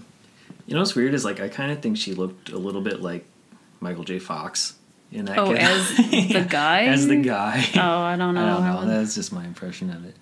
You 0.65 0.76
know 0.76 0.80
what's 0.80 0.95
weird 0.95 1.13
is 1.13 1.26
like 1.26 1.41
I 1.41 1.49
kind 1.49 1.71
of 1.71 1.82
think 1.82 1.97
she 1.97 2.13
looked 2.13 2.49
a 2.49 2.57
little 2.57 2.82
bit 2.82 3.01
like 3.01 3.26
Michael 3.82 4.03
J. 4.05 4.17
Fox 4.19 4.76
in 5.11 5.26
that. 5.26 5.38
Oh, 5.38 5.47
kid. 5.49 5.57
as 5.59 5.97
the 5.97 6.45
guy? 6.49 6.84
as 6.86 7.05
the 7.07 7.17
guy. 7.17 7.65
Oh, 7.76 7.80
I 8.01 8.15
don't 8.15 8.34
know. 8.34 8.45
I 8.59 8.67
don't 8.74 8.88
know. 8.88 8.93
That's 8.97 9.13
just 9.13 9.34
my 9.34 9.43
impression 9.43 9.89
of 9.89 10.05
it. 10.05 10.15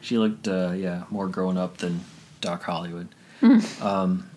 She 0.00 0.18
looked, 0.18 0.46
uh, 0.46 0.72
yeah, 0.76 1.04
more 1.10 1.26
grown 1.28 1.56
up 1.56 1.78
than 1.78 2.00
Doc 2.40 2.62
Hollywood. 2.62 3.08
um, 3.80 4.28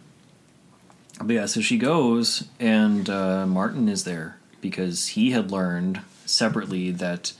but 1.20 1.34
yeah, 1.34 1.45
so 1.45 1.61
she 1.61 1.78
goes, 1.78 2.45
and 2.59 3.09
uh, 3.09 3.45
Martin 3.45 3.88
is 3.88 4.03
there 4.03 4.38
because 4.61 5.09
he 5.09 5.32
had 5.32 5.51
learned 5.51 6.01
separately 6.26 6.91
that 6.91 7.34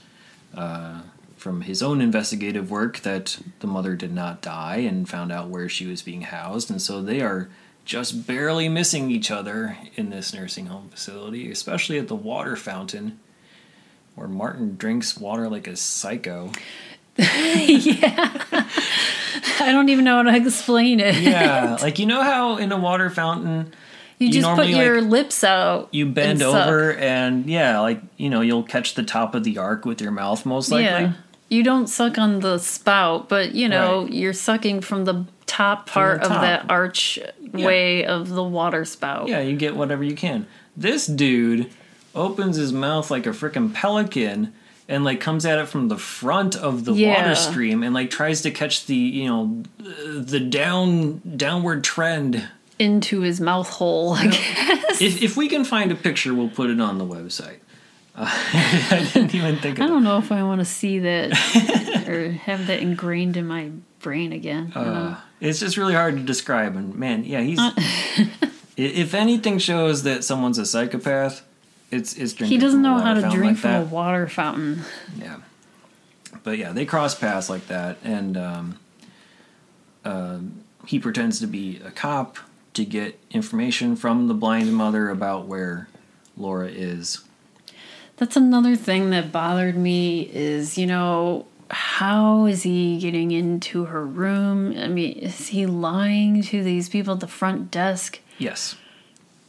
uh, 0.54 1.02
from 1.36 1.62
his 1.62 1.82
own 1.82 2.00
investigative 2.00 2.70
work 2.70 3.00
that 3.00 3.38
the 3.60 3.66
mother 3.66 3.94
did 3.94 4.12
not 4.12 4.40
die 4.40 4.76
and 4.76 5.08
found 5.08 5.30
out 5.30 5.48
where 5.48 5.68
she 5.68 5.86
was 5.86 6.02
being 6.02 6.22
housed, 6.22 6.70
and 6.70 6.80
so 6.80 7.02
they 7.02 7.20
are 7.20 7.48
just 7.84 8.26
barely 8.26 8.68
missing 8.68 9.10
each 9.10 9.30
other 9.30 9.76
in 9.94 10.10
this 10.10 10.34
nursing 10.34 10.66
home 10.66 10.88
facility, 10.88 11.50
especially 11.50 11.98
at 11.98 12.08
the 12.08 12.16
water 12.16 12.56
fountain 12.56 13.18
where 14.16 14.26
Martin 14.26 14.76
drinks 14.76 15.16
water 15.16 15.48
like 15.48 15.68
a 15.68 15.76
psycho. 15.76 16.50
yeah. 17.16 18.68
I 19.60 19.72
don't 19.72 19.88
even 19.88 20.04
know 20.04 20.16
how 20.16 20.22
to 20.30 20.36
explain 20.36 21.00
it. 21.00 21.16
Yeah, 21.16 21.76
like 21.82 21.98
you 21.98 22.06
know 22.06 22.22
how 22.22 22.56
in 22.56 22.70
a 22.72 22.76
water 22.78 23.10
fountain 23.10 23.72
You 24.18 24.28
You 24.28 24.32
just 24.32 24.48
put 24.56 24.68
your 24.68 25.00
like, 25.02 25.10
lips 25.10 25.44
out. 25.44 25.88
you 25.92 26.06
bend 26.06 26.42
and 26.42 26.42
over 26.42 26.94
and 26.94 27.46
yeah, 27.46 27.80
like 27.80 28.00
you 28.16 28.30
know 28.30 28.40
you'll 28.40 28.62
catch 28.62 28.94
the 28.94 29.02
top 29.02 29.34
of 29.34 29.44
the 29.44 29.58
arc 29.58 29.84
with 29.84 30.00
your 30.00 30.12
mouth 30.12 30.44
most 30.46 30.70
likely. 30.70 30.84
Yeah. 30.84 31.12
You 31.48 31.62
don't 31.62 31.86
suck 31.86 32.18
on 32.18 32.40
the 32.40 32.58
spout, 32.58 33.28
but 33.28 33.54
you 33.54 33.68
know, 33.68 34.02
Right. 34.02 34.12
you're 34.12 34.32
sucking 34.32 34.80
from 34.80 35.04
the 35.04 35.26
top 35.46 35.86
part 35.86 36.18
the 36.20 36.26
of 36.26 36.32
top. 36.32 36.40
that 36.42 36.66
archway 36.68 38.04
of 38.04 38.28
the 38.30 38.42
water 38.42 38.84
spout. 38.84 39.28
Yeah, 39.28 39.40
you 39.40 39.56
get 39.56 39.76
whatever 39.76 40.02
you 40.02 40.14
can. 40.16 40.46
This 40.76 41.06
dude 41.06 41.70
opens 42.14 42.56
his 42.56 42.72
mouth 42.72 43.10
like 43.10 43.26
a 43.26 43.30
freaking 43.30 43.72
pelican 43.72 44.52
and 44.88 45.04
like 45.04 45.20
comes 45.20 45.44
at 45.46 45.58
it 45.58 45.68
from 45.68 45.88
the 45.88 45.98
front 45.98 46.54
of 46.56 46.84
the 46.84 46.92
Yeah. 46.92 47.20
water 47.22 47.34
stream 47.34 47.82
and 47.82 47.94
like 47.94 48.10
tries 48.10 48.42
to 48.42 48.50
catch 48.50 48.86
the 48.86 48.94
you 48.96 49.28
know 49.28 49.62
the 50.16 50.40
down 50.40 51.20
downward 51.36 51.84
trend. 51.84 52.48
Into 52.78 53.20
his 53.22 53.40
mouth 53.40 53.68
hole, 53.70 54.12
I 54.14 54.26
guess. 54.26 55.00
If 55.00 55.22
if 55.22 55.36
we 55.36 55.48
can 55.48 55.64
find 55.64 55.90
a 55.90 55.94
picture, 55.94 56.34
we'll 56.34 56.50
put 56.50 56.68
it 56.70 56.80
on 56.80 56.98
the 56.98 57.06
website. 57.06 57.58
Uh, 58.14 58.24
I 58.52 59.08
didn't 59.12 59.34
even 59.34 59.56
think 59.58 59.80
I 59.80 59.86
don't 59.86 60.04
know 60.04 60.18
if 60.18 60.30
I 60.32 60.42
want 60.42 60.60
to 60.60 60.64
see 60.66 60.98
that 61.00 61.32
or 62.08 62.30
have 62.32 62.66
that 62.66 62.80
ingrained 62.80 63.36
in 63.36 63.46
my 63.46 63.70
brain 64.00 64.32
again. 64.32 64.72
I 64.74 64.84
don't 64.84 64.94
know. 64.94 65.00
Uh, 65.00 65.16
it's 65.40 65.58
just 65.60 65.76
really 65.76 65.94
hard 65.94 66.16
to 66.16 66.22
describe. 66.22 66.76
And 66.76 66.94
man, 66.94 67.24
yeah, 67.24 67.40
he's. 67.40 67.58
i- 67.60 68.30
if 68.76 69.14
anything 69.14 69.58
shows 69.58 70.02
that 70.02 70.22
someone's 70.22 70.58
a 70.58 70.66
psychopath, 70.66 71.42
it's 71.96 72.14
it's 72.14 72.32
drinking. 72.32 72.58
he 72.58 72.64
doesn't 72.64 72.82
know 72.82 72.98
how 72.98 73.14
to 73.14 73.22
drink 73.22 73.52
like 73.52 73.56
from 73.56 73.70
that. 73.70 73.82
a 73.82 73.86
water 73.86 74.28
fountain. 74.28 74.82
Yeah, 75.18 75.38
but 76.42 76.58
yeah, 76.58 76.72
they 76.72 76.84
cross 76.84 77.14
paths 77.14 77.48
like 77.48 77.66
that, 77.68 77.98
and 78.04 78.36
um, 78.36 78.78
um 80.04 80.64
he 80.86 80.98
pretends 80.98 81.40
to 81.40 81.46
be 81.46 81.80
a 81.84 81.90
cop 81.90 82.38
to 82.74 82.84
get 82.84 83.18
information 83.30 83.96
from 83.96 84.28
the 84.28 84.34
blind 84.34 84.72
mother 84.74 85.10
about 85.10 85.46
where 85.46 85.88
Laura 86.36 86.68
is. 86.68 87.24
That's 88.18 88.36
another 88.36 88.76
thing 88.76 89.10
that 89.10 89.32
bothered 89.32 89.76
me 89.76 90.30
is, 90.32 90.78
you 90.78 90.86
know, 90.86 91.46
how 91.70 92.46
is 92.46 92.62
he 92.62 92.98
getting 92.98 93.30
into 93.32 93.86
her 93.86 94.06
room? 94.06 94.76
I 94.78 94.88
mean, 94.88 95.18
is 95.18 95.48
he 95.48 95.66
lying 95.66 96.42
to 96.42 96.62
these 96.62 96.88
people 96.88 97.14
at 97.14 97.20
the 97.20 97.26
front 97.26 97.70
desk? 97.70 98.20
Yes. 98.38 98.76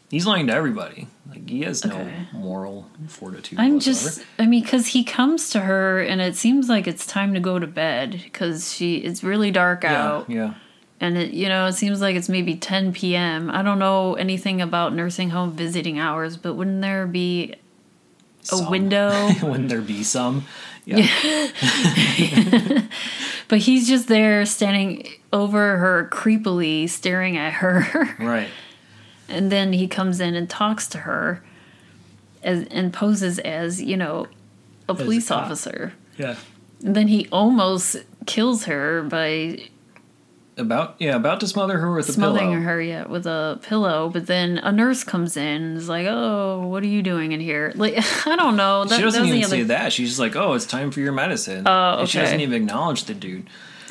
He's 0.09 0.25
lying 0.25 0.47
to 0.47 0.53
everybody. 0.53 1.07
Like 1.29 1.49
he 1.49 1.61
has 1.63 1.83
no 1.85 1.95
Okay. 1.97 2.27
moral 2.33 2.87
fortitude. 3.07 3.59
I'm 3.59 3.75
whatsoever. 3.75 3.99
just, 4.15 4.25
I 4.39 4.45
mean, 4.45 4.63
because 4.63 4.87
he 4.87 5.03
comes 5.03 5.49
to 5.49 5.59
her 5.61 5.99
and 6.01 6.21
it 6.21 6.35
seems 6.37 6.69
like 6.69 6.87
it's 6.87 7.05
time 7.05 7.33
to 7.33 7.39
go 7.41 7.59
to 7.59 7.67
bed 7.67 8.21
because 8.23 8.73
she, 8.73 8.97
it's 8.97 9.23
really 9.23 9.51
dark 9.51 9.83
yeah, 9.83 10.01
out. 10.07 10.29
yeah. 10.29 10.53
And 11.01 11.17
it, 11.17 11.31
you 11.33 11.49
know, 11.49 11.65
it 11.67 11.73
seems 11.73 11.99
like 12.01 12.15
it's 12.15 12.29
maybe 12.29 12.55
10 12.55 12.93
p.m. 12.93 13.51
I 13.51 13.61
don't 13.61 13.77
know 13.79 14.15
anything 14.15 14.61
about 14.61 14.93
nursing 14.95 15.29
home 15.31 15.51
visiting 15.51 15.99
hours, 15.99 16.37
but 16.37 16.53
wouldn't 16.55 16.81
there 16.81 17.05
be 17.05 17.53
a 18.43 18.55
Some. 18.55 18.71
window? 18.71 19.29
Wouldn't 19.43 19.67
there 19.69 19.81
be 19.81 20.03
some? 20.03 20.45
Yeah. 20.85 21.05
but 23.47 23.59
he's 23.59 23.87
just 23.87 24.07
there 24.07 24.45
standing 24.45 25.05
over 25.33 25.77
her 25.77 26.09
creepily, 26.11 26.89
staring 26.89 27.35
at 27.37 27.53
her. 27.53 27.85
Right. 28.19 28.47
And 29.29 29.51
then 29.51 29.73
he 29.73 29.87
comes 29.87 30.19
in 30.19 30.35
and 30.35 30.49
talks 30.49 30.87
to 30.89 30.99
her 30.99 31.43
as, 32.43 32.63
and 32.71 32.93
poses 32.93 33.39
as, 33.39 33.81
you 33.81 33.97
know, 33.97 34.27
a 34.87 34.93
a 34.93 34.95
police 34.95 35.27
cop. 35.29 35.45
officer. 35.45 35.93
Yeah. 36.17 36.35
And 36.83 36.95
then 36.95 37.07
he 37.07 37.27
almost 37.31 37.97
kills 38.25 38.65
her 38.65 39.03
by 39.03 39.59
About 40.57 40.95
yeah, 40.99 41.15
about 41.15 41.39
to 41.41 41.47
smother 41.47 41.77
her 41.79 41.93
with 41.93 42.09
a 42.09 42.13
smothering 42.13 42.49
pillow. 42.51 42.61
her 42.61 42.81
yeah 42.81 43.05
with 43.05 43.25
a 43.27 43.59
pillow 43.63 44.09
but 44.09 44.25
then 44.27 44.57
a 44.57 44.71
nurse 44.71 45.03
comes 45.03 45.37
in 45.37 45.61
and 45.63 45.77
is 45.77 45.87
like 45.87 46.07
oh 46.09 46.65
what 46.67 46.83
are 46.83 46.87
you 46.87 47.01
doing 47.03 47.31
in 47.31 47.39
here 47.39 47.71
like 47.75 47.93
i 48.27 48.35
don't 48.35 48.55
know 48.57 48.83
that, 48.85 48.95
She 48.97 49.01
doesn't 49.03 49.25
even 49.25 49.43
say 49.43 49.63
that. 49.63 49.93
She's 49.93 50.09
just 50.09 50.19
like, 50.19 50.35
"Oh, 50.35 50.53
it's 50.53 50.65
time 50.65 50.91
for 50.91 50.99
your 50.99 51.13
medicine." 51.13 51.63
Oh, 51.67 51.99
And 51.99 52.09
She 52.09 52.17
doesn't 52.19 52.39
even 52.41 52.55
acknowledge 52.61 53.03
the 53.05 53.13
dude. 53.13 53.47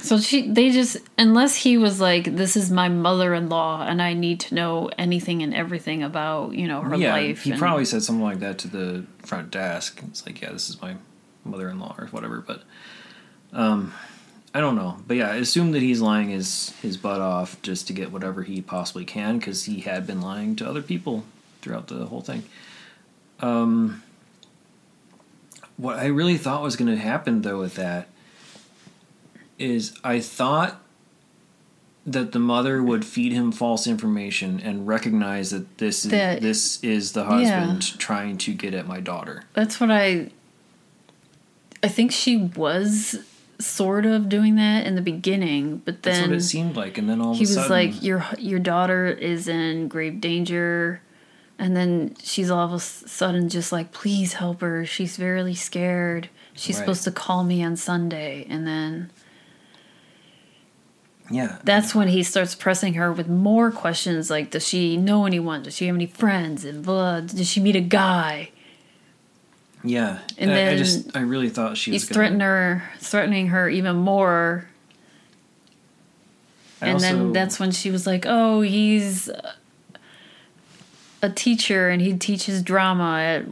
So 0.07 0.19
she 0.19 0.49
they 0.49 0.71
just 0.71 0.97
unless 1.19 1.57
he 1.57 1.77
was 1.77 2.01
like 2.01 2.37
this 2.37 2.57
is 2.57 2.71
my 2.71 2.89
mother-in-law 2.89 3.85
and 3.87 4.01
i 4.01 4.13
need 4.13 4.41
to 4.41 4.55
know 4.55 4.89
anything 4.99 5.43
and 5.43 5.53
everything 5.55 6.03
about 6.03 6.55
you 6.55 6.67
know 6.69 6.81
her 6.81 6.97
yeah, 6.97 7.13
life 7.13 7.43
he 7.43 7.51
and- 7.51 7.59
probably 7.59 7.85
said 7.85 8.03
something 8.03 8.25
like 8.25 8.41
that 8.41 8.59
to 8.59 8.69
the 8.69 9.05
front 9.27 9.51
desk. 9.51 10.01
It's 10.09 10.25
like, 10.25 10.41
"Yeah, 10.41 10.53
this 10.53 10.71
is 10.71 10.81
my 10.81 10.97
mother-in-law 11.45 11.97
or 11.99 12.07
whatever." 12.07 12.41
But 12.41 12.63
um, 13.53 13.93
I 14.55 14.61
don't 14.61 14.77
know. 14.77 14.99
But 15.07 15.19
yeah, 15.19 15.31
I 15.31 15.37
assume 15.37 15.73
that 15.73 15.83
he's 15.83 16.01
lying 16.01 16.31
his 16.31 16.71
his 16.83 16.97
butt 16.97 17.21
off 17.21 17.61
just 17.63 17.87
to 17.89 17.93
get 17.93 18.13
whatever 18.13 18.43
he 18.43 18.63
possibly 18.63 19.05
can 19.05 19.39
because 19.39 19.65
he 19.65 19.81
had 19.81 20.07
been 20.07 20.21
lying 20.21 20.57
to 20.57 20.69
other 20.69 20.83
people 20.83 21.25
throughout 21.61 21.89
the 21.89 22.07
whole 22.07 22.23
thing. 22.23 22.45
Um, 23.41 24.03
what 25.77 25.99
I 25.99 26.07
really 26.07 26.39
thought 26.39 26.63
was 26.63 26.77
going 26.77 26.95
to 26.95 27.01
happen 27.01 27.43
though 27.43 27.59
with 27.59 27.75
that 27.75 28.09
is 29.59 29.99
I 30.05 30.21
thought 30.21 30.83
that 32.07 32.31
the 32.33 32.39
mother 32.39 32.83
would 32.83 33.05
feed 33.05 33.33
him 33.33 33.51
false 33.51 33.87
information 33.87 34.61
and 34.61 34.87
recognize 34.87 35.51
that 35.51 35.79
this 35.79 36.05
is 36.05 36.11
this 36.11 36.83
is 36.85 37.13
the 37.13 37.25
husband 37.25 37.99
trying 37.99 38.39
to 38.39 38.55
get 38.55 38.75
at 38.75 38.87
my 38.87 39.01
daughter. 39.01 39.43
that's 39.55 39.81
what 39.81 39.91
i 39.91 40.31
i 41.83 41.89
think 41.89 42.13
she 42.13 42.37
was 42.37 43.19
sort 43.59 44.07
of 44.07 44.29
doing 44.29 44.55
that 44.57 44.87
in 44.87 44.95
the 44.95 45.01
beginning 45.03 45.79
but 45.79 46.03
That's 46.03 46.19
then 46.19 46.31
what 46.31 46.39
it 46.39 46.43
seemed 46.43 46.77
like, 46.77 46.99
and 46.99 47.09
then 47.09 47.21
all 47.21 47.33
of 47.33 47.39
he 47.39 47.43
was 47.43 47.55
sudden, 47.55 47.71
like 47.71 48.03
your 48.03 48.25
your 48.39 48.59
daughter 48.61 49.07
is 49.07 49.49
in 49.49 49.89
grave 49.89 50.21
danger 50.21 51.01
and 51.59 51.75
then 51.75 52.15
she's 52.23 52.51
all 52.51 52.67
of 52.67 52.73
a 52.75 52.79
sudden 52.81 53.49
just 53.49 53.73
like 53.73 53.91
please 53.93 54.35
help 54.35 54.61
her 54.61 54.85
she's 54.85 55.17
very 55.17 55.55
scared 55.55 56.29
she's 56.55 56.77
Right. 56.77 56.83
supposed 56.83 57.05
to 57.05 57.11
call 57.11 57.45
me 57.45 57.65
on 57.65 57.77
sunday 57.77 58.47
and 58.49 58.67
then 58.67 59.11
yeah, 61.31 61.59
that's 61.65 61.95
when 61.95 62.09
he 62.09 62.23
starts 62.23 62.55
pressing 62.55 62.95
her 62.95 63.13
with 63.13 63.29
more 63.29 63.71
questions 63.71 64.31
like 64.31 64.51
does 64.51 64.67
she 64.67 64.97
know 64.97 65.27
anyone? 65.27 65.63
Does 65.63 65.77
she 65.77 65.87
have 65.87 65.95
any 65.97 66.07
friends? 66.07 66.65
And 66.65 66.85
blah 66.85 67.21
does 67.21 67.49
she 67.49 67.61
meet 67.61 67.77
a 67.77 67.81
guy? 67.81 68.51
Yeah. 69.83 70.19
and 70.39 70.51
I, 70.51 70.55
I 70.55 70.57
then 70.57 70.79
just 70.79 71.17
I 71.17 71.21
really 71.21 71.49
thought 71.49 71.77
she 71.77 71.93
was 71.93 72.03
he's 72.03 72.09
gonna, 72.09 72.15
threatening 72.15 72.41
her 72.41 72.83
threatening 72.99 73.49
her 73.49 73.69
even 73.69 73.97
more. 73.97 74.69
I 76.81 76.87
and 76.89 76.95
also- 76.95 77.07
then 77.07 77.33
that's 77.33 77.59
when 77.59 77.71
she 77.71 77.91
was 77.91 78.07
like, 78.07 78.25
"Oh, 78.27 78.61
he's 78.61 79.31
a 81.23 81.31
teacher 81.31 81.89
and 81.89 82.03
he 82.03 82.17
teaches 82.17 82.63
drama 82.63 83.19
at 83.21 83.45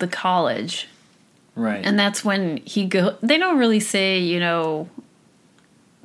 the 0.00 0.08
college." 0.08 0.88
right, 1.54 1.80
And 1.84 1.98
that's 1.98 2.24
when 2.24 2.58
he 2.58 2.86
go 2.86 3.16
they 3.22 3.38
don't 3.38 3.58
really 3.58 3.80
say, 3.80 4.18
you 4.18 4.40
know, 4.40 4.88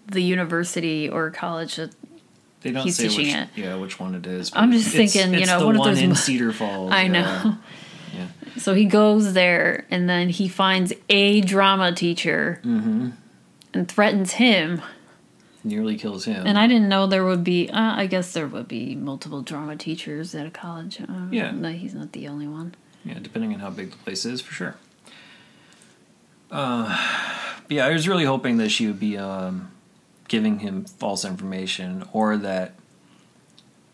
the 0.07 0.21
university 0.21 1.09
or 1.09 1.29
college 1.31 1.75
that 1.77 1.91
they 2.61 2.71
don't 2.71 2.83
he's 2.83 2.95
say 2.97 3.07
teaching 3.09 3.25
which, 3.27 3.35
it. 3.35 3.49
yeah 3.55 3.75
which 3.75 3.99
one 3.99 4.15
it 4.15 4.25
is. 4.25 4.51
I'm 4.55 4.71
just 4.71 4.93
it's- 4.93 5.13
thinking, 5.13 5.33
you 5.33 5.39
it's 5.41 5.47
know, 5.49 5.59
the 5.59 5.69
if 5.71 5.77
one 5.77 5.87
there's 5.87 6.01
in 6.01 6.15
Cedar 6.15 6.51
Falls. 6.51 6.91
I 6.91 7.03
yeah. 7.03 7.07
know. 7.11 7.57
Yeah. 8.13 8.27
So 8.57 8.73
he 8.73 8.85
goes 8.85 9.33
there 9.33 9.85
and 9.91 10.09
then 10.09 10.29
he 10.29 10.47
finds 10.47 10.93
a 11.09 11.41
drama 11.41 11.91
teacher 11.93 12.59
Mm-hmm. 12.63 13.09
and 13.73 13.87
threatens 13.89 14.33
him. 14.33 14.81
Nearly 15.63 15.97
kills 15.97 16.25
him. 16.25 16.45
And 16.45 16.57
I 16.59 16.67
didn't 16.67 16.87
know 16.89 17.07
there 17.07 17.25
would 17.25 17.43
be. 17.43 17.69
Uh, 17.69 17.95
I 17.95 18.05
guess 18.05 18.31
there 18.33 18.45
would 18.47 18.67
be 18.67 18.95
multiple 18.95 19.41
drama 19.41 19.75
teachers 19.75 20.33
at 20.35 20.45
a 20.45 20.51
college. 20.51 21.01
Uh, 21.01 21.27
Yeah. 21.31 21.51
no, 21.51 21.71
he's 21.71 21.93
not 21.95 22.11
the 22.13 22.27
only 22.27 22.47
one. 22.47 22.75
Yeah, 23.03 23.17
depending 23.19 23.51
on 23.53 23.59
how 23.59 23.71
big 23.71 23.91
the 23.91 23.97
place 23.97 24.25
is, 24.25 24.41
for 24.41 24.53
sure. 24.53 24.75
Uh, 26.51 26.87
but 27.67 27.71
yeah, 27.75 27.85
I 27.85 27.91
was 27.91 28.07
really 28.07 28.25
hoping 28.25 28.57
that 28.57 28.69
she 28.69 28.87
would 28.87 28.99
be 28.99 29.17
um, 29.17 29.71
giving 30.27 30.59
him 30.59 30.85
false 30.85 31.23
information, 31.25 32.03
or 32.13 32.37
that, 32.37 32.73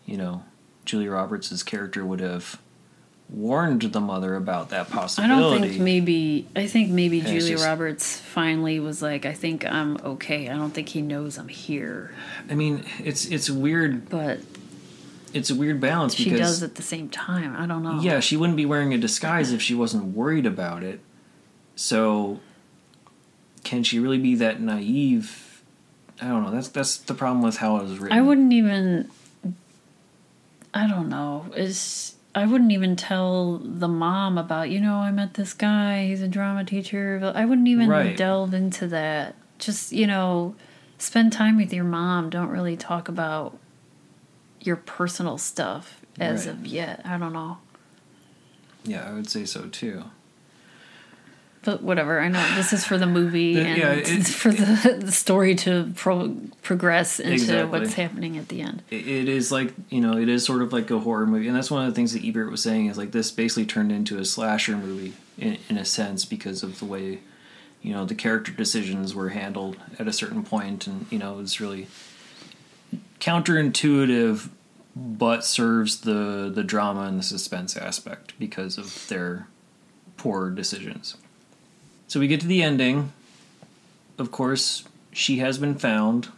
you 0.06 0.16
know, 0.16 0.44
Julia 0.84 1.10
Roberts' 1.10 1.62
character 1.62 2.04
would 2.04 2.20
have 2.20 2.58
warned 3.28 3.80
the 3.82 4.00
mother 4.00 4.34
about 4.34 4.68
that 4.70 4.90
possibility. 4.90 5.32
I 5.34 5.38
don't 5.40 5.62
think 5.62 5.80
maybe. 5.80 6.46
I 6.56 6.66
think 6.66 6.90
maybe 6.90 7.18
it's 7.20 7.28
Julia 7.30 7.52
just- 7.52 7.64
Roberts 7.64 8.18
finally 8.20 8.78
was 8.80 9.00
like, 9.00 9.24
"I 9.24 9.32
think 9.32 9.64
I'm 9.64 9.96
okay. 9.98 10.48
I 10.48 10.54
don't 10.56 10.72
think 10.72 10.90
he 10.90 11.00
knows 11.02 11.38
I'm 11.38 11.48
here." 11.48 12.12
I 12.50 12.54
mean, 12.54 12.84
it's 13.02 13.24
it's 13.26 13.48
weird. 13.48 14.08
But 14.10 14.40
It's 15.32 15.48
a 15.48 15.54
weird 15.54 15.80
balance 15.80 16.14
she 16.14 16.24
because 16.24 16.38
she 16.38 16.42
does 16.42 16.62
at 16.62 16.74
the 16.74 16.82
same 16.82 17.08
time. 17.08 17.56
I 17.56 17.64
don't 17.64 17.82
know. 17.82 18.00
yeah, 18.02 18.20
she 18.20 18.36
wouldn't 18.36 18.56
be 18.58 18.66
wearing 18.66 18.92
a 18.92 18.98
disguise 18.98 19.50
if 19.50 19.62
she 19.62 19.74
wasn't 19.74 20.14
worried 20.14 20.44
about 20.44 20.82
it. 20.82 21.00
So, 21.74 22.38
can 23.64 23.82
she 23.82 23.98
really 23.98 24.18
be 24.18 24.34
that 24.34 24.60
naive? 24.60 25.51
I 26.22 26.28
don't 26.28 26.44
know. 26.44 26.50
That's 26.52 26.68
that's 26.68 26.98
the 26.98 27.14
problem 27.14 27.42
with 27.42 27.56
how 27.56 27.78
it 27.78 27.82
was 27.82 27.98
written. 27.98 28.16
I 28.16 28.20
wouldn't 28.22 28.52
even. 28.52 29.10
I 30.72 30.86
don't 30.86 31.08
know. 31.08 31.46
Is 31.56 32.14
I 32.34 32.46
wouldn't 32.46 32.70
even 32.70 32.94
tell 32.94 33.58
the 33.58 33.88
mom 33.88 34.38
about. 34.38 34.70
You 34.70 34.80
know, 34.80 34.96
I 34.96 35.10
met 35.10 35.34
this 35.34 35.52
guy. 35.52 36.06
He's 36.06 36.22
a 36.22 36.28
drama 36.28 36.64
teacher. 36.64 37.32
I 37.34 37.44
wouldn't 37.44 37.66
even 37.66 37.88
Right. 37.88 38.16
delve 38.16 38.54
into 38.54 38.86
that. 38.88 39.34
Just 39.58 39.90
you 39.92 40.06
know, 40.06 40.54
spend 40.96 41.32
time 41.32 41.56
with 41.56 41.72
your 41.72 41.84
mom. 41.84 42.30
Don't 42.30 42.48
really 42.50 42.76
talk 42.76 43.08
about 43.08 43.58
your 44.60 44.76
personal 44.76 45.38
stuff 45.38 46.00
as 46.20 46.46
Right. 46.46 46.54
of 46.54 46.66
yet. 46.66 47.00
I 47.04 47.18
don't 47.18 47.32
know. 47.32 47.58
Yeah, 48.84 49.08
I 49.08 49.12
would 49.12 49.28
say 49.28 49.44
so 49.44 49.62
too. 49.68 50.04
But 51.64 51.80
whatever, 51.82 52.18
I 52.20 52.26
know 52.26 52.44
this 52.56 52.72
is 52.72 52.84
for 52.84 52.98
the 52.98 53.06
movie 53.06 53.56
and 53.60 53.78
yeah, 53.78 53.92
it- 53.92 54.08
it's 54.10 54.32
for 54.34 54.50
the, 54.50 54.98
the 55.00 55.12
story 55.12 55.54
to 55.56 55.92
pro- 55.94 56.36
progress 56.62 57.20
into 57.20 57.34
Exactly. 57.34 57.78
what's 57.80 57.94
happening 57.94 58.36
at 58.36 58.48
the 58.48 58.60
end. 58.62 58.82
It, 58.90 59.06
it 59.06 59.28
is 59.28 59.52
like 59.52 59.72
you 59.88 60.00
know, 60.00 60.16
it 60.18 60.28
is 60.28 60.44
sort 60.44 60.62
of 60.62 60.72
like 60.72 60.90
a 60.90 60.98
horror 60.98 61.26
movie, 61.26 61.46
and 61.46 61.56
that's 61.56 61.70
one 61.70 61.84
of 61.86 61.88
the 61.90 61.94
things 61.94 62.12
that 62.14 62.24
Ebert 62.24 62.50
was 62.50 62.62
saying 62.62 62.86
is 62.86 62.98
like 62.98 63.12
this 63.12 63.30
basically 63.30 63.66
turned 63.66 63.92
into 63.92 64.18
a 64.18 64.24
slasher 64.24 64.76
movie 64.76 65.12
in 65.38 65.58
in 65.68 65.78
a 65.78 65.84
sense 65.84 66.24
because 66.24 66.62
of 66.64 66.78
the 66.80 66.84
way 66.84 67.20
you 67.80 67.92
know 67.92 68.04
the 68.04 68.14
character 68.16 68.50
decisions 68.52 69.14
were 69.14 69.28
handled 69.30 69.76
at 70.00 70.08
a 70.08 70.12
certain 70.12 70.42
point, 70.42 70.86
and 70.88 71.06
you 71.10 71.18
know 71.18 71.38
it's 71.38 71.60
really 71.60 71.86
counterintuitive, 73.20 74.48
but 74.96 75.44
serves 75.44 76.00
the 76.00 76.50
the 76.52 76.64
drama 76.64 77.02
and 77.02 77.18
the 77.18 77.22
suspense 77.22 77.76
aspect 77.76 78.32
because 78.38 78.78
of 78.78 79.06
their 79.08 79.46
poor 80.16 80.50
decisions. 80.50 81.16
So 82.12 82.20
we 82.20 82.26
get 82.28 82.42
to 82.42 82.46
the 82.46 82.62
ending. 82.62 83.10
Of 84.18 84.30
course, 84.30 84.84
she 85.12 85.38
has 85.38 85.56
been 85.56 85.76
found. 85.76 86.28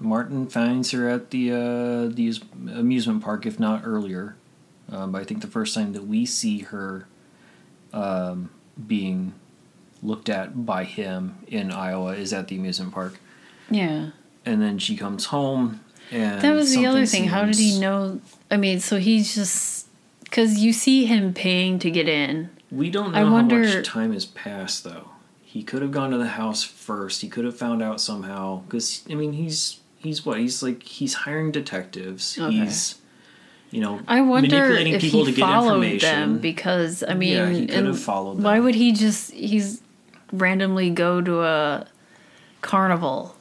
Martin 0.00 0.48
finds 0.48 0.90
her 0.90 1.08
at 1.08 1.30
the 1.30 1.52
uh, 1.52 2.08
the 2.12 2.36
amusement 2.74 3.22
park, 3.22 3.46
if 3.46 3.60
not 3.60 3.82
earlier. 3.84 4.34
Um, 4.90 5.12
but 5.12 5.22
I 5.22 5.24
think 5.24 5.42
the 5.42 5.46
first 5.46 5.76
time 5.76 5.92
that 5.92 6.08
we 6.08 6.26
see 6.26 6.58
her 6.62 7.06
um, 7.92 8.50
being 8.84 9.32
looked 10.02 10.28
at 10.28 10.66
by 10.66 10.82
him 10.82 11.38
in 11.46 11.70
Iowa 11.70 12.14
is 12.14 12.32
at 12.32 12.48
the 12.48 12.56
amusement 12.56 12.92
park, 12.92 13.16
Yeah. 13.70 14.10
and 14.44 14.60
then 14.60 14.80
she 14.80 14.96
comes 14.96 15.26
home. 15.26 15.82
And 16.10 16.40
That 16.40 16.54
was 16.56 16.74
the 16.74 16.84
other 16.84 17.06
thing. 17.06 17.28
How 17.28 17.44
did 17.44 17.54
he 17.54 17.78
know? 17.78 18.20
I 18.50 18.56
mean, 18.56 18.80
so 18.80 18.98
he's 18.98 19.36
just 19.36 19.86
because 20.24 20.58
you 20.58 20.72
see 20.72 21.04
him 21.04 21.32
paying 21.32 21.78
to 21.78 21.92
get 21.92 22.08
in. 22.08 22.50
We 22.70 22.90
don't 22.90 23.12
know 23.12 23.18
I 23.18 23.20
how 23.22 23.42
much 23.42 23.86
time 23.86 24.12
has 24.12 24.26
passed, 24.26 24.84
though. 24.84 25.08
He 25.42 25.62
could 25.62 25.82
have 25.82 25.90
gone 25.90 26.10
to 26.10 26.18
the 26.18 26.28
house 26.28 26.62
first. 26.62 27.20
He 27.22 27.28
could 27.28 27.44
have 27.44 27.56
found 27.56 27.82
out 27.82 28.00
somehow. 28.00 28.62
Because 28.62 29.04
I 29.10 29.14
mean, 29.14 29.32
he's 29.32 29.80
he's 29.98 30.24
what? 30.24 30.38
He's 30.38 30.62
like 30.62 30.82
he's 30.82 31.14
hiring 31.14 31.50
detectives. 31.50 32.38
Okay. 32.38 32.52
He's 32.56 32.96
you 33.70 33.80
know 33.80 34.00
I 34.08 34.20
wonder 34.20 34.48
manipulating 34.48 34.94
if 34.94 35.00
people 35.00 35.24
he 35.24 35.32
to 35.32 35.36
get 35.36 35.44
followed 35.44 35.82
information. 35.82 36.08
them 36.08 36.38
because 36.38 37.02
I 37.02 37.14
mean, 37.14 37.36
Yeah, 37.36 37.48
he 37.50 37.66
could 37.66 37.86
have 37.86 38.00
followed 38.00 38.42
Why 38.42 38.58
would 38.60 38.74
he 38.74 38.92
just 38.92 39.32
he's 39.32 39.80
randomly 40.32 40.90
go 40.90 41.20
to 41.20 41.42
a 41.42 41.86
carnival 42.62 43.36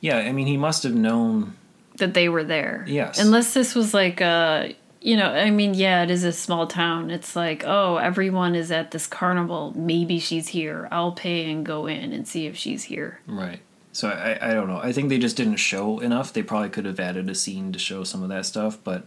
yeah, 0.00 0.18
I 0.18 0.32
mean, 0.32 0.46
he 0.46 0.56
must 0.56 0.84
have 0.84 0.94
known. 0.94 1.54
that 1.96 2.14
they 2.14 2.28
were 2.28 2.44
there? 2.44 2.84
Yes. 2.86 3.18
Unless 3.18 3.52
this 3.54 3.74
was 3.74 3.92
like 3.92 4.20
a, 4.20 4.74
you 5.00 5.16
know, 5.16 5.30
I 5.30 5.50
mean, 5.50 5.74
yeah, 5.74 6.02
it 6.02 6.10
is 6.10 6.24
a 6.24 6.32
small 6.32 6.66
town. 6.66 7.10
It's 7.10 7.36
like, 7.36 7.64
oh, 7.66 7.96
everyone 7.96 8.54
is 8.54 8.70
at 8.72 8.90
this 8.90 9.06
carnival. 9.06 9.72
Maybe 9.76 10.18
she's 10.18 10.48
here. 10.48 10.88
I'll 10.90 11.12
pay 11.12 11.50
and 11.50 11.64
go 11.64 11.86
in 11.86 12.12
and 12.12 12.26
see 12.26 12.46
if 12.46 12.56
she's 12.56 12.84
here. 12.84 13.20
Right. 13.26 13.60
So 13.92 14.08
I, 14.08 14.50
I 14.50 14.54
don't 14.54 14.68
know. 14.68 14.78
I 14.78 14.92
think 14.92 15.08
they 15.08 15.18
just 15.18 15.36
didn't 15.36 15.56
show 15.56 15.98
enough. 16.00 16.32
They 16.32 16.42
probably 16.42 16.68
could 16.68 16.84
have 16.84 17.00
added 17.00 17.28
a 17.30 17.34
scene 17.34 17.72
to 17.72 17.78
show 17.78 18.04
some 18.04 18.22
of 18.22 18.28
that 18.28 18.46
stuff, 18.46 18.78
but 18.82 19.06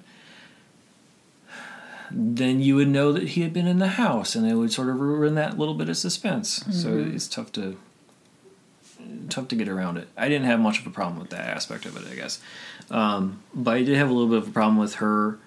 then 2.09 2.59
you 2.61 2.75
would 2.75 2.89
know 2.89 3.13
that 3.13 3.29
he 3.29 3.41
had 3.41 3.53
been 3.53 3.67
in 3.67 3.79
the 3.79 3.87
house, 3.87 4.35
and 4.35 4.45
it 4.45 4.55
would 4.55 4.73
sort 4.73 4.89
of 4.89 4.99
ruin 4.99 5.35
that 5.35 5.57
little 5.57 5.75
bit 5.75 5.87
of 5.87 5.95
suspense. 5.95 6.65
So 6.71 6.97
it's 6.97 7.27
tough 7.27 7.51
to 7.53 7.77
tough 9.29 9.47
to 9.47 9.55
get 9.55 9.69
around 9.69 9.97
it. 9.97 10.09
I 10.17 10.27
didn't 10.27 10.45
have 10.45 10.59
much 10.59 10.79
of 10.79 10.87
a 10.87 10.89
problem 10.89 11.19
with 11.19 11.29
that 11.29 11.47
aspect 11.47 11.85
of 11.85 11.95
it, 11.95 12.11
I 12.11 12.15
guess, 12.15 12.41
um, 12.89 13.41
but 13.53 13.75
I 13.75 13.83
did 13.83 13.97
have 13.97 14.09
a 14.09 14.13
little 14.13 14.29
bit 14.29 14.39
of 14.39 14.49
a 14.49 14.51
problem 14.51 14.77
with 14.77 14.95
her 14.95 15.39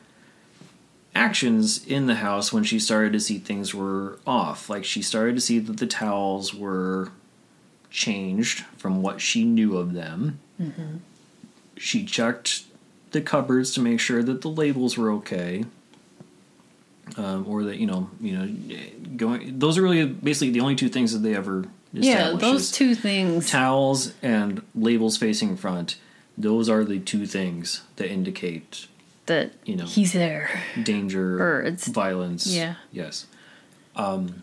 actions 1.14 1.84
in 1.86 2.06
the 2.06 2.16
house 2.16 2.52
when 2.52 2.64
she 2.64 2.78
started 2.78 3.12
to 3.12 3.20
see 3.20 3.38
things 3.38 3.74
were 3.74 4.18
off. 4.26 4.68
Like 4.68 4.84
she 4.84 5.02
started 5.02 5.34
to 5.36 5.40
see 5.40 5.58
that 5.58 5.76
the 5.78 5.86
towels 5.86 6.54
were 6.54 7.10
changed 7.90 8.64
from 8.76 9.02
what 9.02 9.20
she 9.20 9.44
knew 9.44 9.76
of 9.76 9.92
them. 9.92 10.40
She 11.76 12.04
checked 12.04 12.64
the 13.12 13.20
cupboards 13.20 13.72
to 13.74 13.80
make 13.80 14.00
sure 14.00 14.22
that 14.22 14.40
the 14.40 14.50
labels 14.50 14.96
were 14.98 15.10
okay, 15.12 15.64
um, 17.16 17.46
or 17.46 17.64
that 17.64 17.76
you 17.78 17.86
know, 17.86 18.10
you 18.20 18.36
know, 18.36 19.16
going. 19.16 19.58
Those 19.58 19.78
are 19.78 19.82
really 19.82 20.06
basically 20.06 20.50
the 20.50 20.60
only 20.60 20.74
two 20.74 20.88
things 20.88 21.12
that 21.12 21.20
they 21.20 21.34
ever. 21.34 21.64
Yeah, 21.92 22.32
those 22.32 22.72
two 22.72 22.96
things. 22.96 23.48
towels 23.50 24.14
and 24.20 24.62
labels 24.74 25.16
facing 25.16 25.56
front. 25.56 25.96
Those 26.36 26.68
are 26.68 26.84
the 26.84 26.98
two 26.98 27.26
things 27.26 27.82
that 27.96 28.10
indicate 28.10 28.88
that 29.26 29.52
you 29.64 29.76
know. 29.76 29.84
he's 29.86 30.12
there. 30.12 30.50
danger, 30.82 31.42
Or 31.42 31.62
it's- 31.62 31.88
violence. 31.88 32.46
yeah. 32.46 32.74
Yes. 32.92 33.26
Um, 33.96 34.42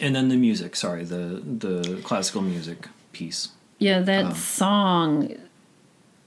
and 0.00 0.14
then 0.14 0.28
the 0.28 0.36
music. 0.36 0.76
Sorry, 0.76 1.04
the 1.04 1.42
the 1.44 2.00
classical 2.04 2.42
music 2.42 2.88
piece. 3.12 3.48
Yeah, 3.78 4.00
that 4.00 4.24
Um, 4.26 4.34
song 4.34 5.34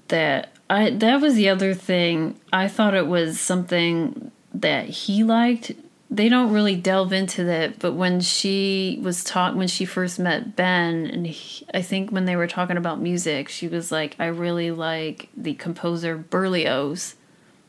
that 0.10 0.52
I 0.70 0.90
that 0.92 1.22
was 1.22 1.36
the 1.36 1.50
other 1.50 1.74
thing. 1.74 2.40
I 2.52 2.68
thought 2.68 2.94
it 2.96 3.08
was 3.08 3.40
something 3.40 4.32
that 4.54 4.90
he 4.90 5.24
liked. 5.24 5.72
They 6.14 6.30
don't 6.30 6.54
really 6.54 6.76
delve 6.76 7.12
into 7.12 7.44
that, 7.46 7.80
but 7.80 7.94
when 7.94 8.22
she 8.22 9.00
was 9.02 9.24
taught 9.24 9.56
when 9.56 9.68
she 9.68 9.84
first 9.84 10.20
met 10.20 10.56
Ben, 10.56 11.08
and 11.08 11.26
he, 11.26 11.66
I 11.74 11.82
think 11.82 12.12
when 12.12 12.26
they 12.26 12.36
were 12.36 12.46
talking 12.46 12.78
about 12.78 13.02
music, 13.02 13.50
she 13.50 13.68
was 13.68 13.92
like, 13.92 14.16
"I 14.20 14.28
really 14.28 14.70
like 14.70 15.30
the 15.36 15.56
composer 15.56 16.16
Berlioz." 16.18 17.16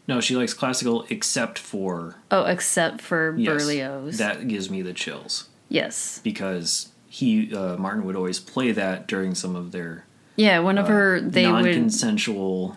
No, 0.07 0.20
she 0.20 0.36
likes 0.36 0.53
classical 0.53 1.07
except 1.09 1.59
for 1.59 2.16
Oh, 2.30 2.45
except 2.45 3.01
for 3.01 3.34
yes, 3.36 3.62
Berlioz. 3.62 4.18
That 4.18 4.47
gives 4.47 4.68
me 4.68 4.82
the 4.82 4.92
chills 4.92 5.49
yes, 5.70 6.20
because 6.22 6.90
he 7.09 7.55
uh, 7.55 7.76
Martin 7.78 8.05
would 8.05 8.16
always 8.16 8.40
play 8.40 8.72
that 8.72 9.07
during 9.09 9.34
some 9.34 9.57
of 9.57 9.72
their 9.72 10.05
yeah. 10.36 10.59
Whenever 10.59 11.18
they 11.18 11.45
non-consensual 11.45 12.76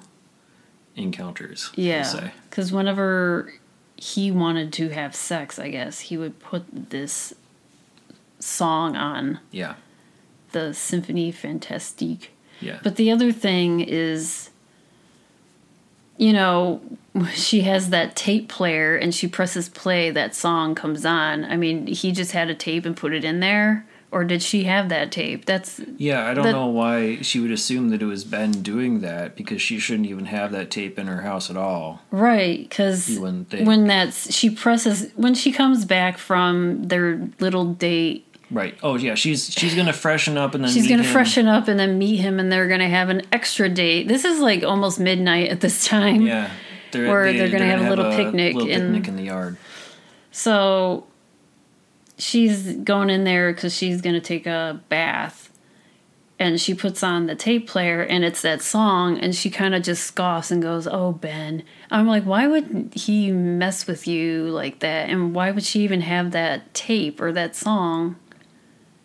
encounters. 0.96 1.72
we'll 1.76 1.86
Yeah, 1.86 2.30
because 2.50 2.72
whenever 2.72 3.54
he 3.98 4.30
wanted 4.32 4.72
to 4.74 4.90
have 4.90 5.16
sex, 5.16 5.58
I 5.58 5.70
guess 5.70 6.00
he 6.02 6.18
would 6.18 6.40
put 6.40 6.66
this 6.72 7.34
song 8.40 8.96
on 8.96 9.40
yeah, 9.52 9.74
the 10.52 10.70
Symphonie 10.70 11.34
Fantastique. 11.34 12.32
yeah. 12.62 12.80
But 12.84 12.96
the 12.96 13.12
other 13.12 13.32
thing 13.32 13.80
is, 13.82 14.52
you 16.18 16.32
know, 16.32 16.82
she 17.34 17.62
has 17.62 17.90
that 17.90 18.16
tape 18.16 18.48
player 18.48 18.96
and 18.96 19.14
she 19.14 19.28
presses 19.28 19.68
play, 19.68 20.12
that 20.12 20.36
song 20.36 20.76
comes 20.76 21.04
on. 21.04 21.44
I 21.46 21.58
mean, 21.58 21.88
he 21.88 22.12
just 22.12 22.32
had 22.34 22.50
a 22.50 22.56
tape 22.56 22.86
and 22.86 22.96
put 22.96 23.14
it 23.14 23.24
in 23.24 23.40
there. 23.40 23.87
Or 24.10 24.24
did 24.24 24.42
she 24.42 24.64
have 24.64 24.88
that 24.90 25.12
tape? 25.12 25.46
That's 25.46 25.82
Yeah, 25.98 26.26
I 26.28 26.34
don't 26.34 26.46
The- 26.46 26.52
know 26.54 26.68
why 26.68 27.18
she 27.22 27.40
would 27.42 27.52
assume 27.52 27.90
that 27.90 28.02
it 28.02 28.06
was 28.06 28.24
Ben 28.24 28.52
doing 28.52 29.02
that 29.02 29.36
because 29.36 29.62
she 29.62 29.80
shouldn't 29.80 30.08
even 30.08 30.26
have 30.28 30.52
that 30.54 30.72
tape 30.72 30.98
in 30.98 31.08
her 31.08 31.22
house 31.24 31.50
at 31.50 31.58
all. 31.58 32.02
right 32.10 32.68
because 32.68 33.10
You 33.10 33.22
wouldn't 33.22 33.50
think. 33.50 33.68
when 33.68 33.86
that's 33.86 34.34
she 34.34 34.50
presses 34.50 35.12
when 35.16 35.34
she 35.36 35.52
comes 35.52 35.84
back 35.86 36.18
from 36.18 36.84
their 36.84 37.28
little 37.40 37.66
date 37.66 38.24
Right. 38.50 38.76
Oh 38.82 38.96
yeah, 38.96 39.16
she's 39.16 39.52
she's 39.52 39.76
gonna 39.76 39.92
freshen 39.92 40.38
up 40.38 40.56
and 40.56 40.64
then 40.64 40.72
She's 40.72 40.88
gonna 40.88 41.04
him. 41.04 41.12
freshen 41.12 41.50
up 41.50 41.68
and 41.68 41.78
then 41.78 41.98
meet 41.98 42.16
him, 42.22 42.40
and 42.40 42.50
they're 42.50 42.70
gonna 42.70 42.88
have 42.88 43.10
an 43.10 43.24
extra 43.34 43.68
date. 43.68 44.08
This 44.08 44.24
is 44.24 44.40
like 44.40 44.64
almost 44.64 45.02
midnight 45.02 45.50
at 45.50 45.60
this 45.60 45.86
time. 45.86 46.22
Yeah, 46.22 46.50
they're, 46.94 47.10
Or 47.12 47.34
they're 47.34 47.50
gonna 47.50 47.66
have 47.66 47.82
a 47.86 47.90
little 47.90 48.10
picnic 48.16 48.56
little 48.56 48.70
in- 48.70 48.84
picnic 48.94 49.08
in 49.10 49.18
the 49.18 49.24
yard. 49.24 49.58
So 50.32 51.04
she's 52.18 52.74
going 52.78 53.10
in 53.10 53.24
there 53.24 53.54
because 53.54 53.76
she's 53.76 54.02
gonna 54.02 54.20
take 54.22 54.46
a 54.46 54.82
bath, 54.90 55.52
and 56.40 56.60
she 56.62 56.74
puts 56.74 57.02
on 57.04 57.26
the 57.28 57.36
tape 57.36 57.68
player, 57.68 58.02
and 58.02 58.24
it's 58.24 58.42
that 58.44 58.62
song, 58.62 59.18
and 59.20 59.36
she 59.36 59.50
kind 59.50 59.74
of 59.76 59.84
just 59.84 60.04
scoffs 60.04 60.52
and 60.52 60.62
goes, 60.62 60.88
"Oh 60.88 61.12
Ben." 61.14 61.64
I'm 61.90 62.08
like, 62.08 62.24
why 62.24 62.48
would 62.48 62.92
he 62.96 63.32
mess 63.32 63.88
with 63.88 64.08
you 64.08 64.44
like 64.50 64.80
that, 64.80 65.10
and 65.10 65.34
why 65.34 65.52
would 65.52 65.64
she 65.64 65.82
even 65.82 66.02
have 66.02 66.32
that 66.32 66.74
tape 66.74 67.20
or 67.22 67.32
that 67.32 67.56
song 67.56 68.16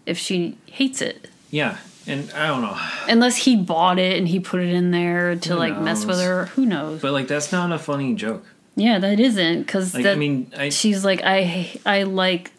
if 0.06 0.18
she 0.18 0.58
hates 0.66 1.00
it? 1.00 1.28
Yeah, 1.50 1.76
and 2.06 2.30
I 2.32 2.48
don't 2.48 2.62
know, 2.62 2.76
Unless 3.08 3.36
he 3.36 3.56
bought 3.56 3.98
it 3.98 4.16
and 4.18 4.26
he 4.26 4.40
put 4.40 4.60
it 4.60 4.70
in 4.72 4.90
there 4.90 5.36
to 5.36 5.50
Who 5.52 5.54
like 5.58 5.78
mess 5.78 6.04
with 6.04 6.18
her, 6.20 6.46
who 6.46 6.66
knows? 6.66 7.00
but 7.02 7.12
like 7.12 7.28
that's 7.28 7.52
not 7.52 7.70
a 7.72 7.78
funny 7.78 8.14
joke. 8.14 8.44
yeah, 8.74 8.98
that 8.98 9.20
isn't 9.20 9.60
because 9.62 9.94
Like 9.94 10.06
I 10.06 10.14
mean, 10.16 10.50
I 10.56 10.70
she's 10.70 11.04
like 11.04 11.20
I 11.24 11.78
I 11.86 12.02
like 12.04 12.50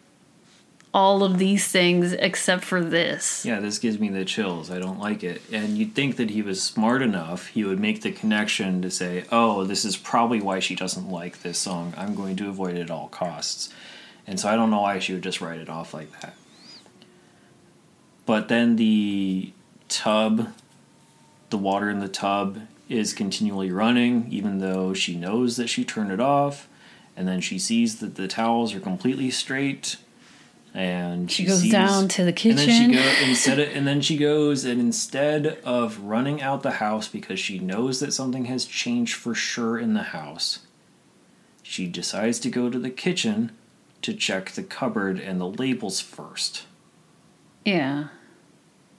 all 0.94 1.24
of 1.24 1.38
these 1.38 1.66
things 1.66 2.12
except 2.12 2.64
for 2.64 2.80
this. 2.80 3.44
yeah, 3.44 3.58
this 3.58 3.80
gives 3.80 3.98
me 3.98 4.08
the 4.08 4.24
chills. 4.24 4.70
I 4.70 4.78
don't 4.78 5.00
like 5.00 5.24
it. 5.24 5.42
And 5.52 5.76
you'd 5.76 5.94
think 5.94 6.16
that 6.16 6.30
he 6.30 6.40
was 6.40 6.62
smart 6.62 7.02
enough, 7.02 7.48
he 7.48 7.64
would 7.64 7.80
make 7.80 8.02
the 8.02 8.12
connection 8.12 8.80
to 8.82 8.90
say, 8.90 9.24
"Oh, 9.32 9.64
this 9.64 9.84
is 9.84 9.96
probably 9.96 10.40
why 10.40 10.60
she 10.60 10.76
doesn't 10.76 11.10
like 11.10 11.42
this 11.42 11.58
song. 11.58 11.92
I'm 11.96 12.14
going 12.14 12.36
to 12.36 12.48
avoid 12.48 12.76
it 12.76 12.82
at 12.82 12.90
all 12.92 13.08
costs." 13.08 13.70
And 14.26 14.38
so 14.38 14.48
I 14.48 14.54
don't 14.54 14.70
know 14.70 14.82
why 14.82 15.00
she 15.00 15.12
would 15.12 15.22
just 15.22 15.40
write 15.40 15.60
it 15.60 15.68
off 15.68 15.92
like 15.92 16.20
that. 16.20 16.36
But 18.24 18.48
then 18.48 18.76
the 18.76 19.52
tub, 19.88 20.48
the 21.50 21.58
water 21.58 21.90
in 21.90 21.98
the 21.98 22.08
tub 22.08 22.60
is 22.88 23.12
continually 23.12 23.70
running, 23.70 24.26
even 24.30 24.60
though 24.60 24.94
she 24.94 25.16
knows 25.16 25.56
that 25.56 25.68
she 25.68 25.84
turned 25.84 26.12
it 26.12 26.20
off. 26.20 26.68
And 27.16 27.28
then 27.28 27.40
she 27.40 27.58
sees 27.58 27.98
that 28.00 28.14
the 28.14 28.28
towels 28.28 28.74
are 28.74 28.80
completely 28.80 29.30
straight. 29.30 29.96
And 30.76 31.30
She 31.30 31.44
she, 31.44 31.48
goes 31.48 31.60
sees, 31.60 31.70
down 31.70 32.08
to 32.08 32.24
the 32.24 32.30
And 32.48 32.58
then 32.58 32.66
she 32.66 32.66
kitchen. 32.66 32.92
go 32.92 33.28
instead 33.28 33.58
of, 33.60 33.68
and 33.76 33.86
then 33.86 34.00
she 34.00 34.16
goes 34.16 34.64
and 34.64 34.80
instead 34.80 35.58
of 35.64 36.00
running 36.00 36.42
out 36.42 36.64
the 36.64 36.72
house 36.72 37.06
because 37.06 37.38
she 37.38 37.60
knows 37.60 38.00
that 38.00 38.12
something 38.12 38.46
has 38.46 38.64
changed 38.64 39.14
for 39.14 39.36
sure 39.36 39.78
in 39.78 39.94
the 39.94 40.02
house, 40.02 40.60
she 41.62 41.86
decides 41.86 42.40
to 42.40 42.50
go 42.50 42.70
to 42.70 42.78
the 42.80 42.90
kitchen 42.90 43.52
to 44.02 44.12
check 44.12 44.50
the 44.50 44.64
cupboard 44.64 45.20
and 45.20 45.40
the 45.40 45.46
labels 45.48 46.00
first. 46.00 46.64
Yeah. 47.64 48.08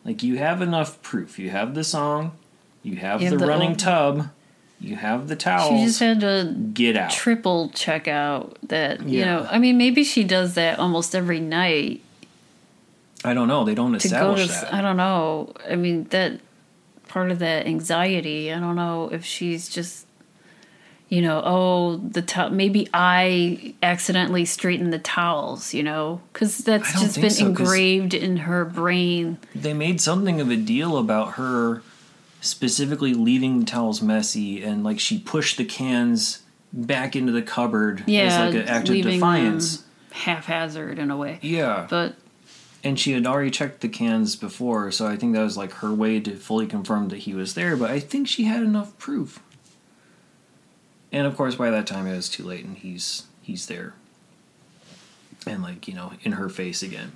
Like 0.06 0.24
you 0.24 0.38
have 0.38 0.62
enough 0.62 1.02
proof. 1.02 1.38
You 1.38 1.50
have 1.50 1.76
the 1.76 1.84
song, 1.84 2.32
you 2.84 2.96
have 2.98 3.22
You 3.22 3.30
the, 3.30 3.34
have 3.36 3.40
the 3.42 3.48
running 3.48 3.70
old- 3.72 3.80
tub, 3.80 4.30
you 4.80 4.96
have 4.96 5.28
the 5.28 5.36
towels. 5.36 5.80
She 5.80 5.86
just 5.86 6.00
had 6.00 6.20
to 6.22 6.54
Get 6.74 6.98
out. 6.98 7.10
triple 7.12 7.70
check 7.74 8.08
out 8.08 8.58
that 8.64 9.08
you 9.08 9.20
Yeah. 9.20 9.26
know 9.26 9.48
I 9.50 9.58
mean 9.58 9.78
maybe 9.78 10.04
she 10.04 10.24
does 10.24 10.54
that 10.56 10.80
almost 10.80 11.16
every 11.16 11.40
night 11.40 12.02
I 13.24 13.34
don't 13.34 13.48
know. 13.48 13.64
They 13.64 13.74
don't 13.74 13.92
to 13.92 13.98
establish 13.98 14.46
to 14.46 14.52
that. 14.52 14.74
I 14.74 14.82
don't 14.82 14.98
know. 14.98 15.54
I 15.68 15.76
mean 15.76 16.04
that 16.12 16.40
part 17.08 17.32
of 17.32 17.40
that 17.40 17.66
anxiety, 17.66 18.52
I 18.54 18.60
don't 18.60 18.76
know 18.76 19.10
if 19.12 19.26
she's 19.26 19.68
just 19.70 20.06
you 21.08 21.22
know, 21.22 21.42
oh, 21.46 21.98
the 21.98 22.24
towel. 22.24 22.50
maybe 22.50 22.90
I 22.92 23.76
accidentally 23.84 24.44
straightened 24.44 24.92
the 24.92 24.98
towels, 25.00 25.72
you 25.72 25.84
know, 25.84 26.22
because 26.34 26.58
that's 26.58 27.00
just 27.00 27.22
been 27.22 27.30
so, 27.30 27.46
engraved 27.46 28.16
in 28.16 28.38
her 28.38 28.66
brain. 28.66 29.38
they 29.54 29.74
made 29.74 30.02
something 30.02 30.42
of 30.42 30.50
a 30.50 30.56
deal 30.56 30.98
about 30.98 31.34
her 31.34 31.84
specifically 32.46 33.14
leaving 33.14 33.60
the 33.60 33.66
towels 33.66 34.02
messy 34.02 34.64
and 34.64 34.84
like 34.84 35.00
she 35.00 35.20
pushed 35.20 35.58
the 35.58 35.66
cans 35.66 36.44
back 36.72 37.16
into 37.16 37.32
the 37.32 37.42
cupboard 37.42 38.04
Yeah, 38.06 38.24
as 38.26 38.40
like 38.54 38.64
an 38.64 38.68
act 38.68 38.90
of 38.90 38.96
defiance. 39.02 39.84
haphazard 40.12 41.00
in 41.00 41.10
a 41.12 41.18
way. 41.18 41.40
Yeah. 41.42 41.88
But 41.90 42.16
and 42.84 43.00
she 43.00 43.14
had 43.14 43.26
already 43.26 43.50
checked 43.50 43.82
the 43.82 43.90
cans 43.90 44.36
before, 44.36 44.92
so 44.92 45.08
I 45.08 45.16
think 45.18 45.34
that 45.34 45.42
was 45.42 45.58
like 45.58 45.72
her 45.74 45.92
way 45.94 46.20
to 46.20 46.36
fully 46.36 46.68
confirm 46.68 47.08
that 47.10 47.18
he 47.20 47.34
was 47.34 47.56
there, 47.56 47.76
but 47.76 47.90
I 47.90 48.00
think 48.00 48.28
she 48.28 48.44
had 48.44 48.62
enough 48.62 48.96
proof. 49.00 49.42
And 51.12 51.26
of 51.26 51.36
course 51.36 51.56
by 51.56 51.70
that 51.72 51.88
time 51.88 52.06
it 52.08 52.16
was 52.16 52.30
too 52.30 52.44
late 52.44 52.66
and 52.66 52.78
he's 52.78 53.24
he's 53.42 53.66
there. 53.68 53.94
And 55.48 55.62
like, 55.64 55.88
you 55.88 55.94
know, 55.94 56.14
in 56.24 56.34
her 56.34 56.50
face 56.50 56.82
again. 56.84 57.14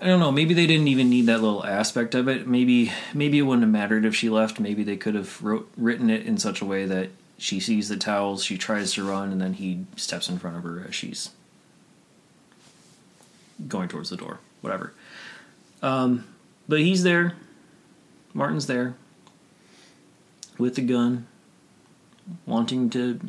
I 0.00 0.06
don't 0.06 0.20
know, 0.20 0.30
maybe 0.30 0.52
they 0.52 0.66
didn't 0.66 0.88
even 0.88 1.08
need 1.08 1.26
that 1.26 1.40
little 1.40 1.64
aspect 1.64 2.14
of 2.14 2.28
it. 2.28 2.46
Maybe 2.46 2.92
maybe 3.14 3.38
it 3.38 3.42
wouldn't 3.42 3.62
have 3.62 3.72
mattered 3.72 4.04
if 4.04 4.14
she 4.14 4.28
left. 4.28 4.60
Maybe 4.60 4.84
they 4.84 4.96
could 4.96 5.14
have 5.14 5.42
wrote 5.42 5.70
written 5.76 6.10
it 6.10 6.26
in 6.26 6.36
such 6.36 6.60
a 6.60 6.66
way 6.66 6.84
that 6.84 7.10
she 7.38 7.60
sees 7.60 7.88
the 7.88 7.96
towels, 7.96 8.44
she 8.44 8.58
tries 8.58 8.92
to 8.94 9.04
run, 9.04 9.32
and 9.32 9.40
then 9.40 9.54
he 9.54 9.86
steps 9.96 10.28
in 10.28 10.38
front 10.38 10.56
of 10.56 10.62
her 10.62 10.84
as 10.86 10.94
she's 10.94 11.30
going 13.68 13.88
towards 13.88 14.10
the 14.10 14.16
door. 14.16 14.40
Whatever. 14.60 14.92
Um, 15.82 16.26
but 16.68 16.80
he's 16.80 17.02
there. 17.02 17.34
Martin's 18.34 18.66
there 18.66 18.96
with 20.58 20.74
the 20.74 20.82
gun, 20.82 21.26
wanting 22.44 22.90
to 22.90 23.20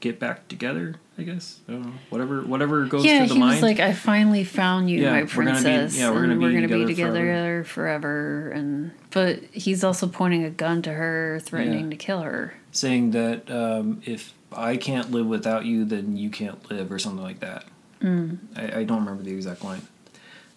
get 0.00 0.18
back 0.18 0.48
together. 0.48 0.96
I 1.18 1.24
guess 1.24 1.60
I 1.68 1.72
don't 1.72 1.82
know. 1.86 1.92
Whatever, 2.08 2.40
whatever 2.42 2.84
goes 2.86 3.04
yeah, 3.04 3.18
through 3.18 3.28
the 3.28 3.34
he 3.34 3.40
mind. 3.40 3.52
was 3.54 3.62
like, 3.62 3.80
"I 3.80 3.92
finally 3.92 4.44
found 4.44 4.88
you, 4.90 5.02
Yeah, 5.02 5.10
my 5.10 5.22
we're 5.22 5.44
gonna 5.44 5.56
be- 5.56 5.62
princess, 5.62 5.98
yeah, 5.98 6.08
we're 6.10 6.22
gonna 6.22 6.32
and 6.32 6.40
be 6.40 6.46
we're 6.46 6.52
gonna 6.52 6.62
together 6.68 6.86
be 6.86 6.94
together 6.94 7.64
forever. 7.64 8.50
And 8.50 8.92
but 9.10 9.40
he's 9.52 9.84
also 9.84 10.06
pointing 10.08 10.44
a 10.44 10.50
gun 10.50 10.80
to 10.82 10.92
her, 10.92 11.38
threatening 11.44 11.84
Yeah. 11.84 11.90
to 11.90 11.96
kill 11.96 12.22
her. 12.22 12.54
saying 12.70 13.10
that 13.10 13.50
um, 13.50 14.00
if 14.06 14.32
I 14.50 14.78
can't 14.78 15.10
live 15.10 15.26
without 15.26 15.66
you, 15.66 15.84
then 15.84 16.16
you 16.16 16.30
can't 16.30 16.70
live, 16.70 16.90
or 16.90 16.98
something 16.98 17.22
like 17.22 17.40
that. 17.40 17.64
Mm. 18.00 18.38
I, 18.56 18.80
I 18.80 18.84
don't 18.84 19.00
remember 19.00 19.22
the 19.22 19.34
exact 19.34 19.62
line. 19.62 19.82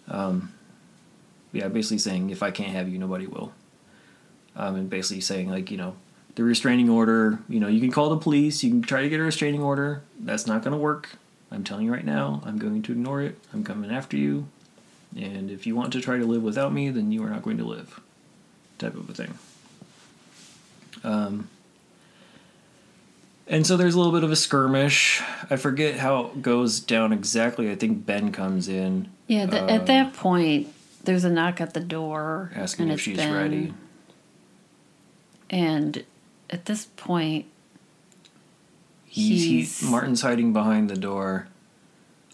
Um, 0.08 0.52
yeah, 1.52 1.68
basically 1.68 1.98
saying 1.98 2.30
if 2.30 2.42
I 2.42 2.50
can't 2.50 2.70
have 2.72 2.88
you, 2.88 2.98
nobody 2.98 3.26
will. 3.26 3.52
Um, 4.56 4.76
and 4.76 4.88
basically 4.90 5.20
saying 5.20 5.50
like 5.50 5.70
you 5.70 5.76
know 5.76 5.96
the 6.36 6.44
restraining 6.44 6.88
order. 6.88 7.40
You 7.48 7.58
know 7.60 7.68
you 7.68 7.80
can 7.80 7.90
call 7.90 8.08
the 8.10 8.18
police, 8.18 8.62
you 8.62 8.70
can 8.70 8.82
try 8.82 9.02
to 9.02 9.08
get 9.08 9.18
a 9.20 9.22
restraining 9.24 9.62
order. 9.62 10.02
That's 10.20 10.46
not 10.46 10.62
going 10.62 10.72
to 10.72 10.78
work. 10.78 11.10
I'm 11.50 11.64
telling 11.64 11.84
you 11.86 11.92
right 11.92 12.04
now. 12.04 12.42
I'm 12.44 12.58
going 12.58 12.82
to 12.82 12.92
ignore 12.92 13.22
it. 13.22 13.38
I'm 13.52 13.62
coming 13.64 13.90
after 13.90 14.16
you. 14.16 14.48
And 15.16 15.50
if 15.50 15.66
you 15.66 15.74
want 15.76 15.92
to 15.94 16.00
try 16.00 16.18
to 16.18 16.24
live 16.24 16.42
without 16.42 16.72
me, 16.72 16.90
then 16.90 17.12
you 17.12 17.22
are 17.24 17.30
not 17.30 17.42
going 17.42 17.58
to 17.58 17.64
live. 17.64 18.00
Type 18.78 18.94
of 18.94 19.08
a 19.08 19.12
thing. 19.14 19.38
Um, 21.04 21.48
and 23.46 23.64
so 23.66 23.76
there's 23.76 23.94
a 23.94 23.98
little 23.98 24.12
bit 24.12 24.24
of 24.24 24.30
a 24.32 24.36
skirmish. 24.36 25.22
I 25.48 25.56
forget 25.56 25.98
how 25.98 26.26
it 26.26 26.42
goes 26.42 26.80
down 26.80 27.12
exactly. 27.12 27.70
I 27.70 27.76
think 27.76 28.04
Ben 28.04 28.32
comes 28.32 28.68
in 28.68 29.08
Yeah, 29.28 29.46
th- 29.46 29.62
Uh, 29.62 29.66
at 29.66 29.86
that 29.86 30.12
point, 30.14 30.68
there's 31.04 31.24
a 31.24 31.30
knock 31.30 31.60
at 31.60 31.72
the 31.72 31.80
door, 31.80 32.50
asking 32.56 32.88
if 32.88 33.00
she's 33.00 33.16
Ben. 33.16 33.32
ready. 33.32 33.72
And 35.48 36.04
at 36.50 36.64
this 36.66 36.86
point, 36.96 37.46
He's, 39.06 39.44
He's- 39.44 39.80
he, 39.80 39.86
Martin's 39.88 40.20
hiding 40.22 40.52
behind 40.52 40.90
the 40.90 40.96
door. 40.96 41.48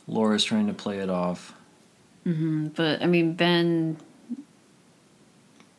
Laura's 0.08 0.42
trying 0.42 0.66
to 0.66 0.72
play 0.72 0.98
it 0.98 1.08
off. 1.08 1.54
Mm-hmm. 2.26 2.68
but 2.68 3.02
I 3.02 3.06
mean, 3.06 3.34
Ben. 3.34 3.96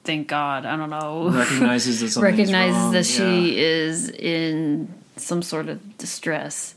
Thank 0.03 0.27
God, 0.27 0.65
I 0.65 0.75
don't 0.75 0.89
know. 0.89 1.29
Recognizes 1.29 2.13
that 2.15 2.21
recognizes 2.21 2.91
that 2.91 3.05
she 3.05 3.55
yeah. 3.55 3.63
is 3.63 4.09
in 4.09 4.93
some 5.15 5.41
sort 5.41 5.69
of 5.69 5.97
distress, 5.97 6.75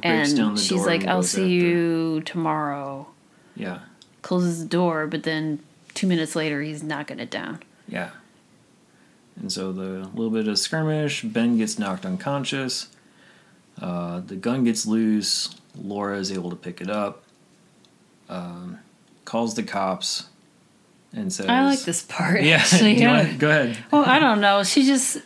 Breaks 0.00 0.32
and 0.38 0.58
she's 0.58 0.86
like, 0.86 1.02
and 1.02 1.10
"I'll 1.10 1.22
see 1.22 1.42
after. 1.42 1.48
you 1.48 2.20
tomorrow." 2.22 3.06
Yeah, 3.56 3.80
Closes 4.22 4.60
the 4.60 4.68
door, 4.68 5.06
but 5.06 5.22
then 5.24 5.60
two 5.92 6.06
minutes 6.06 6.34
later, 6.34 6.62
he's 6.62 6.82
knocking 6.82 7.20
it 7.20 7.30
down. 7.30 7.62
yeah. 7.88 8.10
And 9.40 9.50
so 9.50 9.72
the 9.72 10.08
little 10.14 10.30
bit 10.30 10.46
of 10.48 10.58
skirmish. 10.58 11.22
Ben 11.22 11.56
gets 11.56 11.78
knocked 11.78 12.04
unconscious. 12.04 12.88
Uh, 13.80 14.20
the 14.20 14.36
gun 14.36 14.64
gets 14.64 14.86
loose. 14.86 15.54
Laura 15.80 16.18
is 16.18 16.30
able 16.30 16.50
to 16.50 16.56
pick 16.56 16.80
it 16.80 16.90
up. 16.90 17.22
Um, 18.28 18.78
calls 19.24 19.54
the 19.54 19.62
cops, 19.62 20.26
and 21.12 21.32
says, 21.32 21.46
I 21.46 21.64
like 21.64 21.80
this 21.80 22.02
part. 22.02 22.42
Yeah, 22.44 22.56
actually. 22.56 22.94
do 22.94 23.00
you 23.00 23.08
yeah. 23.08 23.24
want- 23.26 23.38
go 23.38 23.48
ahead. 23.50 23.78
Well, 23.90 24.04
I 24.04 24.18
don't 24.18 24.40
know. 24.40 24.62
She 24.62 24.84
just. 24.84 25.18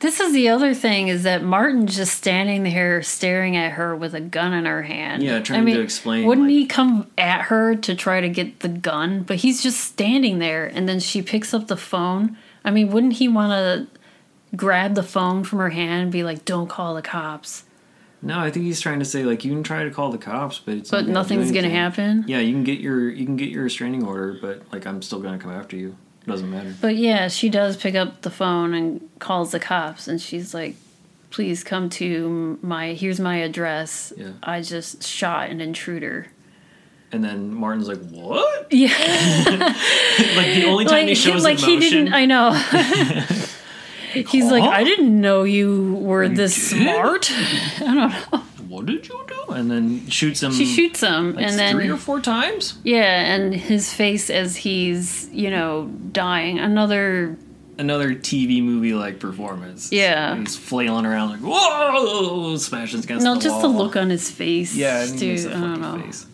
This 0.00 0.20
is 0.20 0.34
the 0.34 0.50
other 0.50 0.74
thing 0.74 1.08
is 1.08 1.22
that 1.22 1.42
Martin's 1.42 1.96
just 1.96 2.14
standing 2.14 2.62
there 2.64 3.00
staring 3.02 3.56
at 3.56 3.72
her 3.72 3.96
with 3.96 4.12
a 4.14 4.20
gun 4.20 4.52
in 4.52 4.66
her 4.66 4.82
hand. 4.82 5.22
Yeah, 5.22 5.40
trying 5.40 5.60
I 5.60 5.64
mean, 5.64 5.76
to 5.76 5.80
explain, 5.80 6.26
Wouldn't 6.26 6.48
like- 6.48 6.52
he 6.52 6.66
come 6.66 7.06
at 7.16 7.42
her 7.42 7.74
to 7.76 7.94
try 7.94 8.20
to 8.20 8.28
get 8.28 8.60
the 8.60 8.68
gun? 8.68 9.22
But 9.22 9.36
he's 9.36 9.62
just 9.62 9.80
standing 9.80 10.40
there, 10.40 10.66
and 10.66 10.86
then 10.86 11.00
she 11.00 11.22
picks 11.22 11.54
up 11.54 11.68
the 11.68 11.76
phone. 11.76 12.36
I 12.64 12.70
mean, 12.70 12.90
wouldn't 12.90 13.14
he 13.14 13.28
want 13.28 13.50
to 13.52 14.56
grab 14.56 14.94
the 14.94 15.02
phone 15.02 15.44
from 15.44 15.58
her 15.58 15.70
hand 15.70 16.02
and 16.04 16.12
be 16.12 16.22
like, 16.24 16.44
"Don't 16.44 16.68
call 16.68 16.94
the 16.94 17.02
cops"? 17.02 17.64
No, 18.22 18.38
I 18.38 18.50
think 18.50 18.64
he's 18.64 18.80
trying 18.80 19.00
to 19.00 19.04
say 19.04 19.22
like 19.24 19.44
you 19.44 19.52
can 19.52 19.62
try 19.62 19.84
to 19.84 19.90
call 19.90 20.10
the 20.10 20.18
cops, 20.18 20.58
but 20.58 20.74
it's 20.74 20.90
But 20.90 21.06
nothing's 21.06 21.52
gonna 21.52 21.68
happen. 21.68 22.24
Yeah, 22.26 22.38
you 22.38 22.54
can 22.54 22.64
get 22.64 22.80
your 22.80 23.10
you 23.10 23.26
can 23.26 23.36
get 23.36 23.50
your 23.50 23.64
restraining 23.64 24.04
order, 24.04 24.38
but 24.40 24.62
like 24.72 24.86
I'm 24.86 25.02
still 25.02 25.20
gonna 25.20 25.38
come 25.38 25.50
after 25.50 25.76
you. 25.76 25.96
It 26.22 26.30
doesn't 26.30 26.50
matter. 26.50 26.74
But 26.80 26.96
yeah, 26.96 27.28
she 27.28 27.50
does 27.50 27.76
pick 27.76 27.94
up 27.94 28.22
the 28.22 28.30
phone 28.30 28.72
and 28.72 29.06
calls 29.18 29.52
the 29.52 29.60
cops, 29.60 30.08
and 30.08 30.18
she's 30.20 30.54
like, 30.54 30.76
"Please 31.30 31.62
come 31.62 31.90
to 31.90 32.58
my. 32.62 32.94
Here's 32.94 33.20
my 33.20 33.36
address. 33.36 34.14
Yeah. 34.16 34.30
I 34.42 34.62
just 34.62 35.02
shot 35.06 35.50
an 35.50 35.60
intruder." 35.60 36.28
And 37.14 37.22
then 37.22 37.54
Martin's 37.54 37.86
like, 37.86 38.00
"What?" 38.10 38.66
Yeah, 38.72 38.88
Like 40.36 40.54
the 40.56 40.64
only 40.66 40.84
time 40.84 41.02
like, 41.02 41.08
he 41.10 41.14
shows 41.14 41.44
like 41.44 41.58
he 41.60 41.78
didn't. 41.78 42.12
I 42.12 42.26
know. 42.26 42.50
He's 44.12 44.50
like, 44.50 44.64
I 44.64 44.82
didn't 44.82 45.20
know 45.20 45.44
you 45.44 45.94
were 45.94 46.28
this 46.28 46.54
did? 46.70 46.80
smart. 46.80 47.30
I 47.32 47.78
don't 47.78 47.96
know. 48.32 48.38
what 48.68 48.86
did 48.86 49.08
you 49.08 49.24
do? 49.28 49.52
And 49.52 49.70
then 49.70 50.08
shoots 50.08 50.42
him. 50.42 50.50
She 50.52 50.66
shoots 50.66 51.00
him, 51.02 51.34
like 51.36 51.44
and 51.46 51.56
then 51.58 51.74
three 51.76 51.88
or 51.88 51.96
four 51.96 52.20
times. 52.20 52.78
yeah, 52.82 53.32
and 53.34 53.54
his 53.54 53.92
face 53.92 54.28
as 54.28 54.56
he's 54.56 55.28
you 55.30 55.50
know 55.50 55.88
dying. 56.10 56.58
Another 56.58 57.36
Another 57.78 58.10
TV 58.14 58.60
movie 58.62 58.94
like 58.94 59.18
performance. 59.20 59.90
Yeah. 59.92 60.36
he's 60.36 60.56
flailing 60.56 61.06
around 61.06 61.30
like 61.30 61.40
whoa, 61.40 62.56
smashing 62.56 63.04
against 63.04 63.24
no, 63.24 63.34
just 63.34 63.48
wall. 63.50 63.62
the 63.62 63.68
look 63.68 63.94
on 63.96 64.10
his 64.10 64.30
face. 64.30 64.74
Yeah, 64.74 65.02
and 65.02 65.12
he 65.12 65.18
too. 65.18 65.28
makes 65.28 65.44
a 65.44 65.50
I 65.56 65.60
don't 65.60 65.80
know. 65.80 66.00
face. 66.02 66.26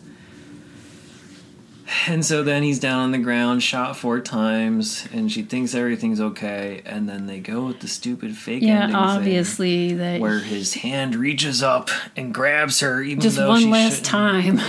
And 2.07 2.25
so 2.25 2.41
then 2.43 2.63
he's 2.63 2.79
down 2.79 2.99
on 2.99 3.11
the 3.11 3.17
ground, 3.17 3.61
shot 3.63 3.97
four 3.97 4.19
times, 4.21 5.07
and 5.11 5.31
she 5.31 5.41
thinks 5.43 5.75
everything's 5.75 6.21
okay. 6.21 6.81
And 6.85 7.07
then 7.09 7.27
they 7.27 7.39
go 7.39 7.65
with 7.65 7.81
the 7.81 7.87
stupid 7.87 8.37
fake 8.37 8.63
Yeah, 8.63 8.83
ending 8.83 8.95
obviously 8.95 9.93
that 9.95 10.21
where 10.21 10.39
his 10.39 10.75
hand 10.75 11.15
reaches 11.15 11.61
up 11.61 11.89
and 12.15 12.33
grabs 12.33 12.79
her, 12.79 13.01
even 13.01 13.19
just 13.19 13.35
though 13.37 13.49
one 13.49 13.69
last 13.69 14.05
shouldn't. 14.05 14.05
time. 14.07 14.61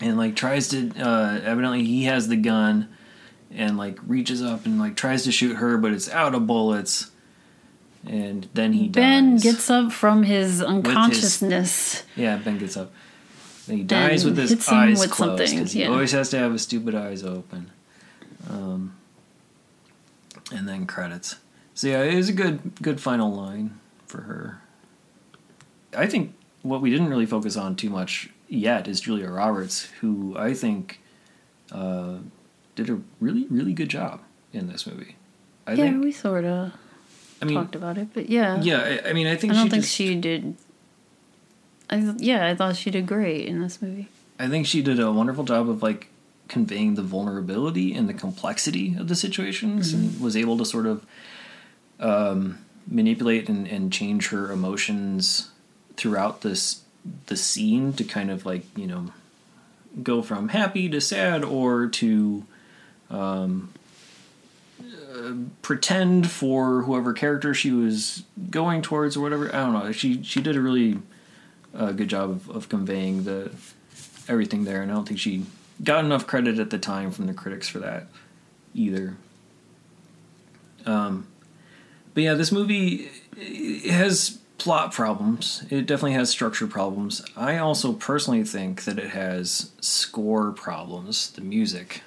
and 0.00 0.16
like 0.16 0.36
tries 0.36 0.68
to. 0.68 0.90
Uh, 0.98 1.40
evidently, 1.44 1.84
he 1.84 2.04
has 2.04 2.28
the 2.28 2.36
gun, 2.36 2.88
and 3.50 3.76
like 3.76 3.98
reaches 4.06 4.42
up 4.42 4.64
and 4.64 4.78
like 4.78 4.96
tries 4.96 5.24
to 5.24 5.32
shoot 5.32 5.56
her, 5.56 5.76
but 5.76 5.92
it's 5.92 6.08
out 6.10 6.34
of 6.34 6.46
bullets. 6.46 7.10
And 8.06 8.48
then 8.54 8.72
he 8.74 8.88
Ben 8.88 9.32
dies. 9.32 9.42
gets 9.42 9.70
up 9.70 9.92
from 9.92 10.22
his 10.24 10.62
unconsciousness. 10.62 12.02
Yeah, 12.16 12.36
Ben 12.36 12.58
gets 12.58 12.76
up. 12.76 12.92
And 13.68 13.78
he 13.78 13.84
dies 13.84 14.24
And 14.24 14.36
with 14.36 14.50
his 14.50 14.68
eyes 14.68 15.00
with 15.00 15.10
closed 15.10 15.50
because 15.50 15.72
he 15.72 15.80
yeah. 15.80 15.88
always 15.88 16.12
has 16.12 16.30
to 16.30 16.38
have 16.38 16.52
his 16.52 16.62
stupid 16.62 16.94
eyes 16.94 17.24
open. 17.24 17.70
Um, 18.48 18.94
and 20.52 20.68
then 20.68 20.86
credits. 20.86 21.36
So 21.74 21.88
yeah, 21.88 22.02
it 22.02 22.14
was 22.14 22.28
a 22.28 22.32
good 22.32 22.80
good 22.82 23.00
final 23.00 23.32
line 23.32 23.78
for 24.06 24.22
her. 24.22 24.60
I 25.96 26.06
think 26.06 26.34
what 26.62 26.80
we 26.80 26.90
didn't 26.90 27.08
really 27.08 27.26
focus 27.26 27.56
on 27.56 27.76
too 27.76 27.90
much 27.90 28.30
yet 28.48 28.86
is 28.86 29.00
Julia 29.00 29.28
Roberts, 29.30 29.88
who 30.00 30.36
I 30.38 30.54
think 30.54 31.00
uh, 31.72 32.16
did 32.76 32.90
a 32.90 33.00
really 33.20 33.46
really 33.50 33.72
good 33.72 33.88
job 33.88 34.20
in 34.52 34.68
this 34.68 34.86
movie. 34.86 35.16
I 35.66 35.72
yeah, 35.72 35.84
think. 35.84 36.04
we 36.04 36.12
sort 36.12 36.44
of 36.44 36.72
I 37.40 37.46
mean, 37.46 37.56
talked 37.56 37.74
about 37.74 37.98
it, 37.98 38.08
but 38.14 38.28
yeah, 38.28 38.60
yeah. 38.60 39.00
I, 39.04 39.10
I 39.10 39.12
mean, 39.12 39.26
I 39.26 39.36
think 39.36 39.52
I 39.52 39.56
don't 39.56 39.70
think 39.70 39.82
just- 39.82 39.94
she 39.94 40.14
did. 40.14 40.56
I 41.94 42.00
th- 42.00 42.16
yeah, 42.18 42.46
I 42.46 42.56
thought 42.56 42.74
she 42.74 42.90
did 42.90 43.06
great 43.06 43.46
in 43.46 43.60
this 43.60 43.80
movie. 43.80 44.08
I 44.36 44.48
think 44.48 44.66
she 44.66 44.82
did 44.82 44.98
a 44.98 45.12
wonderful 45.12 45.44
job 45.44 45.68
of 45.68 45.80
like 45.80 46.08
conveying 46.48 46.96
the 46.96 47.02
vulnerability 47.02 47.94
and 47.94 48.08
the 48.08 48.14
complexity 48.14 48.96
of 48.98 49.06
the 49.06 49.14
situations 49.14 49.92
and 49.92 50.20
was 50.20 50.36
able 50.36 50.58
to 50.58 50.64
sort 50.64 50.86
of 50.86 51.06
um, 52.00 52.58
manipulate 52.88 53.48
and, 53.48 53.68
and 53.68 53.92
change 53.92 54.28
her 54.30 54.50
emotions 54.50 55.50
throughout 55.96 56.40
this 56.40 56.82
the 57.26 57.36
scene 57.36 57.92
to 57.92 58.02
kind 58.02 58.30
of 58.30 58.44
like 58.44 58.64
you 58.76 58.86
know 58.86 59.12
go 60.02 60.20
from 60.20 60.48
happy 60.48 60.88
to 60.88 61.00
sad 61.00 61.44
or 61.44 61.86
to 61.86 62.44
um, 63.08 63.72
pretend 65.62 66.28
for 66.28 66.82
whoever 66.82 67.12
character 67.12 67.54
she 67.54 67.70
was 67.70 68.24
going 68.50 68.82
towards 68.82 69.16
or 69.16 69.20
whatever. 69.20 69.54
I 69.54 69.58
don't 69.58 69.72
know. 69.72 69.92
She 69.92 70.24
she 70.24 70.40
did 70.40 70.56
a 70.56 70.60
really 70.60 70.98
uh, 71.74 71.92
good 71.92 72.08
job 72.08 72.30
of, 72.30 72.48
of 72.50 72.68
conveying 72.68 73.24
the 73.24 73.50
everything 74.28 74.64
there, 74.64 74.82
and 74.82 74.90
I 74.90 74.94
don't 74.94 75.06
think 75.06 75.20
she 75.20 75.44
got 75.82 76.04
enough 76.04 76.26
credit 76.26 76.58
at 76.58 76.70
the 76.70 76.78
time 76.78 77.10
from 77.10 77.26
the 77.26 77.34
critics 77.34 77.68
for 77.68 77.80
that 77.80 78.06
either. 78.74 79.16
Um, 80.86 81.26
but 82.14 82.22
yeah, 82.22 82.34
this 82.34 82.52
movie 82.52 83.10
it 83.36 83.90
has 83.90 84.38
plot 84.58 84.92
problems. 84.92 85.64
It 85.70 85.86
definitely 85.86 86.12
has 86.12 86.30
structure 86.30 86.66
problems. 86.66 87.22
I 87.36 87.58
also 87.58 87.92
personally 87.92 88.44
think 88.44 88.84
that 88.84 88.98
it 88.98 89.10
has 89.10 89.72
score 89.80 90.52
problems. 90.52 91.30
The 91.30 91.40
music. 91.40 92.02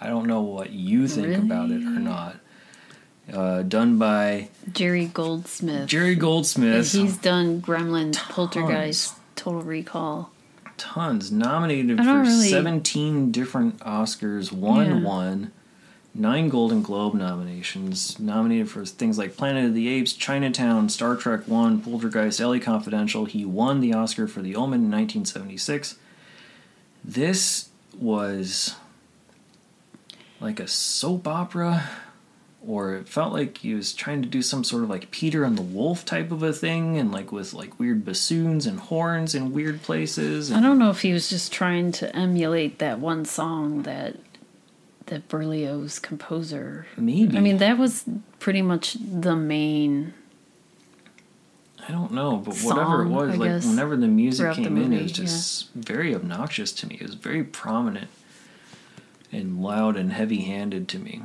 I 0.00 0.08
don't 0.08 0.26
know 0.26 0.40
what 0.42 0.70
you 0.70 1.08
think 1.08 1.28
Really? 1.28 1.40
about 1.40 1.70
it 1.70 1.82
or 1.82 2.00
not. 2.00 2.36
Uh, 3.32 3.62
done 3.62 3.98
by 3.98 4.48
Jerry 4.72 5.06
Goldsmith. 5.06 5.88
Jerry 5.88 6.14
Goldsmith. 6.14 6.92
He's 6.92 7.16
done 7.16 7.60
Gremlins, 7.60 8.16
Poltergeist, 8.16 9.14
Total 9.34 9.62
Recall. 9.62 10.30
tons 10.76 11.32
nominated 11.32 11.96
for 11.98 12.20
really- 12.20 12.48
17 12.50 13.32
different 13.32 13.78
oscars 13.80 14.52
won 14.52 14.86
Yeah. 14.86 15.00
one 15.02 15.52
nine 16.14 16.48
golden 16.50 16.82
globe 16.82 17.14
nominations 17.14 18.18
nominated 18.20 18.70
for 18.70 18.84
things 18.86 19.16
like 19.18 19.36
planet 19.36 19.64
of 19.66 19.74
the 19.74 19.88
apes 19.88 20.12
chinatown 20.14 20.88
star 20.90 21.14
trek 21.16 21.46
1 21.46 21.80
poltergeist 21.82 22.40
la 22.40 22.58
confidential 22.58 23.24
he 23.26 23.44
won 23.44 23.80
the 23.80 23.92
oscar 23.94 24.26
for 24.26 24.40
the 24.42 24.54
omen 24.56 24.80
in 24.84 24.90
1976 24.90 25.96
this 27.04 27.68
was 27.98 28.74
like 30.40 30.60
a 30.60 30.66
soap 30.68 31.26
opera 31.26 31.84
or 32.66 32.94
it 32.94 33.08
felt 33.08 33.32
like 33.32 33.58
he 33.58 33.74
was 33.74 33.92
trying 33.92 34.22
to 34.22 34.28
do 34.28 34.42
some 34.42 34.64
sort 34.64 34.82
of 34.82 34.90
like 34.90 35.10
Peter 35.10 35.44
and 35.44 35.56
the 35.56 35.62
Wolf 35.62 36.04
type 36.04 36.32
of 36.32 36.42
a 36.42 36.52
thing, 36.52 36.98
and 36.98 37.12
like 37.12 37.30
with 37.30 37.54
like 37.54 37.78
weird 37.78 38.04
bassoons 38.04 38.66
and 38.66 38.80
horns 38.80 39.34
in 39.34 39.52
weird 39.52 39.82
places. 39.82 40.50
I 40.50 40.60
don't 40.60 40.78
know 40.78 40.90
if 40.90 41.02
he 41.02 41.12
was 41.12 41.28
just 41.28 41.52
trying 41.52 41.92
to 41.92 42.14
emulate 42.14 42.78
that 42.80 42.98
one 42.98 43.24
song 43.24 43.82
that 43.82 44.16
that 45.06 45.28
Berlioz 45.28 45.98
composer. 46.00 46.86
maybe 46.96 47.36
I 47.36 47.40
mean, 47.40 47.58
that 47.58 47.78
was 47.78 48.04
pretty 48.40 48.62
much 48.62 48.96
the 49.00 49.36
main. 49.36 50.14
I 51.88 51.92
don't 51.92 52.10
know, 52.10 52.38
but 52.38 52.56
whatever 52.58 53.02
it 53.02 53.08
was, 53.08 53.30
I 53.30 53.36
like 53.36 53.50
guess, 53.50 53.66
whenever 53.66 53.96
the 53.96 54.08
music 54.08 54.42
throughout 54.42 54.56
the 54.56 54.62
came 54.64 54.76
in, 54.76 54.92
it 54.92 55.02
was 55.04 55.12
just 55.12 55.72
very 55.72 56.14
obnoxious 56.16 56.72
to 56.72 56.88
me. 56.88 56.96
It 56.96 57.06
was 57.06 57.14
very 57.14 57.44
prominent 57.44 58.08
and 59.30 59.62
loud 59.62 59.96
and 59.96 60.12
heavy-handed 60.12 60.88
to 60.88 60.98
me. 60.98 61.22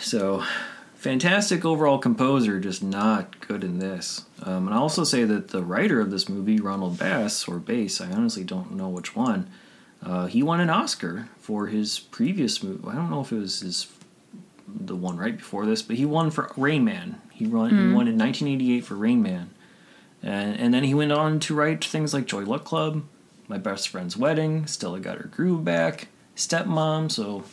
So, 0.00 0.44
fantastic 0.94 1.64
overall 1.64 1.98
composer, 1.98 2.58
just 2.58 2.82
not 2.82 3.46
good 3.46 3.62
in 3.62 3.78
this. 3.78 4.24
Um, 4.42 4.66
and 4.66 4.74
I 4.74 4.78
also 4.78 5.04
say 5.04 5.24
that 5.24 5.48
the 5.48 5.62
writer 5.62 6.00
of 6.00 6.10
this 6.10 6.28
movie, 6.28 6.58
Ronald 6.58 6.98
Bass 6.98 7.46
or 7.46 7.58
Bass, 7.58 8.00
I 8.00 8.10
honestly 8.10 8.44
don't 8.44 8.72
know 8.72 8.88
which 8.88 9.14
one. 9.14 9.50
Uh, 10.02 10.26
he 10.26 10.42
won 10.42 10.60
an 10.60 10.70
Oscar 10.70 11.28
for 11.38 11.66
his 11.66 11.98
previous 11.98 12.62
movie. 12.62 12.88
I 12.88 12.94
don't 12.94 13.10
know 13.10 13.20
if 13.20 13.32
it 13.32 13.38
was 13.38 13.60
his 13.60 13.86
the 14.66 14.96
one 14.96 15.16
right 15.16 15.36
before 15.36 15.66
this, 15.66 15.82
but 15.82 15.96
he 15.96 16.04
won 16.04 16.30
for 16.30 16.52
Rain 16.56 16.84
Man. 16.84 17.20
He 17.32 17.46
won, 17.46 17.70
he 17.70 17.76
won 17.92 18.06
in 18.06 18.18
1988 18.18 18.84
for 18.84 18.94
Rain 18.94 19.22
Man, 19.22 19.50
and 20.22 20.58
and 20.58 20.72
then 20.72 20.84
he 20.84 20.94
went 20.94 21.12
on 21.12 21.40
to 21.40 21.54
write 21.54 21.84
things 21.84 22.14
like 22.14 22.26
Joy 22.26 22.44
Luck 22.44 22.64
Club, 22.64 23.04
My 23.48 23.58
Best 23.58 23.88
Friend's 23.88 24.16
Wedding, 24.16 24.66
Stella 24.66 25.00
Got 25.00 25.18
Her 25.18 25.28
Groove 25.28 25.64
Back, 25.64 26.08
Stepmom. 26.36 27.10
So 27.10 27.44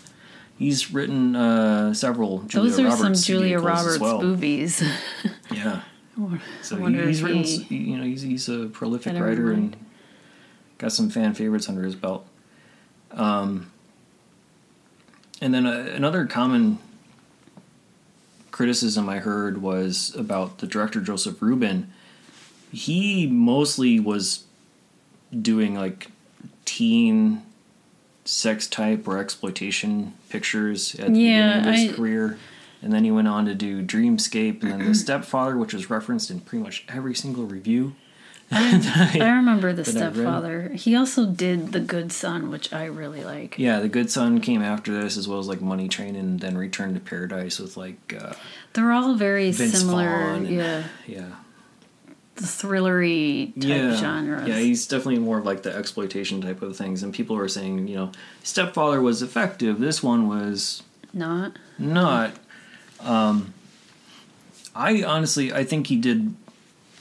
he's 0.57 0.91
written 0.93 1.35
uh, 1.35 1.93
several 1.93 2.39
Julia 2.43 2.69
Those 2.71 2.79
are 2.79 2.83
Roberts 2.83 3.01
some 3.01 3.13
Julia 3.13 3.59
Roberts 3.59 3.99
well. 3.99 4.21
movies. 4.21 4.83
Yeah. 5.51 5.81
So 6.61 6.77
wonder 6.79 7.07
he's 7.07 7.21
written, 7.23 7.43
he 7.43 7.75
you 7.77 7.97
know, 7.97 8.03
he's 8.03 8.21
he's 8.23 8.49
a 8.49 8.65
prolific 8.65 9.13
writer 9.13 9.43
mind. 9.53 9.75
and 9.75 9.85
got 10.79 10.91
some 10.91 11.09
fan 11.09 11.33
favorites 11.35 11.69
under 11.69 11.83
his 11.83 11.95
belt. 11.95 12.27
Um, 13.11 13.71
and 15.39 15.53
then 15.53 15.65
uh, 15.65 15.91
another 15.95 16.25
common 16.25 16.79
criticism 18.51 19.07
I 19.07 19.19
heard 19.19 19.61
was 19.61 20.13
about 20.15 20.57
the 20.57 20.65
director 20.67 20.99
Joseph 20.99 21.41
Ruben. 21.41 21.93
He 22.71 23.27
mostly 23.27 23.99
was 23.99 24.43
doing 25.41 25.75
like 25.75 26.11
teen 26.65 27.43
sex 28.28 28.67
type 28.67 29.07
or 29.07 29.17
exploitation 29.17 30.13
pictures 30.30 30.95
at 30.95 31.13
the 31.13 31.19
Yeah, 31.19 31.57
beginning 31.59 31.67
of 31.73 31.80
his 31.80 31.91
I- 31.91 31.95
career. 31.95 32.38
And 32.82 32.93
then 32.93 33.03
he 33.03 33.09
went 33.09 33.28
on 33.28 33.45
to 33.45 33.55
do 33.55 33.82
Dreamscape 33.84 34.61
and 34.61 34.71
then 34.71 34.86
The 34.86 34.93
Stepfather, 35.05 35.57
which 35.57 35.73
was 35.73 35.89
referenced 35.89 36.30
in 36.30 36.41
pretty 36.41 36.63
much 36.63 36.86
every 36.88 37.15
single 37.15 37.45
review. 37.45 37.95
I 38.51 39.17
remember 39.19 39.73
the 39.73 39.82
I 39.82 39.86
stepfather. 39.86 40.69
He 40.69 40.95
also 40.95 41.25
did 41.25 41.73
The 41.73 41.80
Good 41.82 42.11
Son, 42.13 42.49
which 42.49 42.71
I 42.71 42.86
really 42.86 43.23
like. 43.23 43.57
Yeah, 43.57 43.80
The 43.80 43.89
Good 43.89 44.09
Son 44.11 44.39
came 44.39 44.61
after 44.61 44.93
this, 44.93 45.17
as 45.17 45.28
well 45.28 45.39
as 45.39 45.47
like 45.47 45.59
Money 45.59 45.89
Train 45.89 46.15
and 46.15 46.39
then 46.39 46.57
Return 46.57 46.93
to 46.93 46.99
Paradise 47.01 47.59
with 47.59 47.75
like, 47.78 48.15
uh, 48.17 48.34
They're 48.73 48.91
all 48.93 49.15
very 49.15 49.51
Vince 49.51 49.80
similar. 49.80 50.05
Vaughn 50.09 50.45
and- 50.45 50.49
yeah, 50.55 50.84
yeah. 51.07 51.30
The 52.38 52.43
thrillery 52.43 53.53
type 53.55 53.63
yeah. 53.63 53.95
genres. 53.95 54.47
Yeah, 54.47 54.59
he's 54.59 54.88
definitely 54.88 55.19
more 55.19 55.39
of 55.39 55.45
like 55.45 55.63
the 55.63 55.75
exploitation 55.75 56.41
type 56.41 56.61
of 56.61 56.75
things. 56.77 57.03
And 57.03 57.13
people 57.13 57.38
are 57.38 57.47
saying, 57.47 57.88
you 57.88 57.95
know, 57.95 58.11
Stepfather 58.43 59.01
was 59.01 59.21
effective. 59.21 59.79
This 59.79 60.01
one 60.01 60.27
was 60.27 60.83
not. 61.13 61.57
not. 61.77 62.33
Um, 62.99 63.53
I 64.75 65.03
honestly, 65.03 65.51
I 65.51 65.63
think 65.63 65.88
he 65.88 65.95
did 65.95 66.35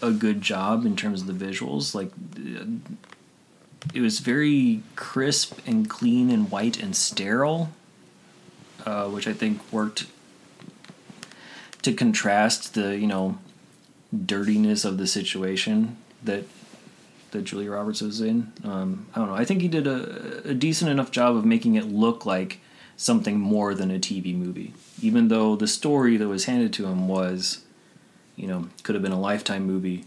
a 0.03 0.11
good 0.11 0.41
job 0.41 0.84
in 0.84 0.97
terms 0.97 1.22
of 1.22 1.26
the 1.26 1.45
visuals. 1.45 1.95
Like, 1.95 2.11
it 3.95 4.01
was 4.01 4.20
very 4.20 4.82
crisp 4.97 5.59
and 5.66 5.89
clean 5.89 6.30
and 6.30 6.51
white 6.51 6.82
and 6.82 6.97
sterile, 6.97 7.70
uh, 8.84 9.09
which 9.09 9.28
I 9.28 9.32
think 9.32 9.61
worked 9.72 10.07
to 11.82 11.93
contrast 11.93 12.74
the 12.74 12.99
you 12.99 13.07
know 13.07 13.39
dirtiness 14.14 14.84
of 14.84 14.98
the 14.98 15.07
situation 15.07 15.96
that 16.22 16.44
that 17.32 17.42
Julia 17.42 17.70
Roberts 17.72 18.00
was 18.00 18.20
in. 18.20 18.52
Um, 18.64 19.07
I 19.14 19.18
don't 19.18 19.28
know. 19.28 19.34
I 19.34 19.44
think 19.44 19.61
he 19.61 19.68
did 19.68 19.86
a, 19.86 20.50
a 20.50 20.54
decent 20.54 20.90
enough 20.90 21.11
job 21.11 21.36
of 21.36 21.44
making 21.44 21.74
it 21.74 21.84
look 21.84 22.24
like 22.24 22.61
something 22.96 23.38
more 23.38 23.74
than 23.74 23.90
a 23.90 23.98
TV 23.98 24.34
movie, 24.34 24.72
even 25.02 25.28
though 25.28 25.57
the 25.57 25.66
story 25.66 26.16
that 26.16 26.28
was 26.28 26.46
handed 26.46 26.72
to 26.74 26.86
him 26.86 27.09
was, 27.09 27.64
you 28.36 28.46
know, 28.46 28.68
could 28.82 28.94
have 28.94 29.02
been 29.02 29.12
a 29.12 29.20
lifetime 29.20 29.66
movie. 29.66 30.04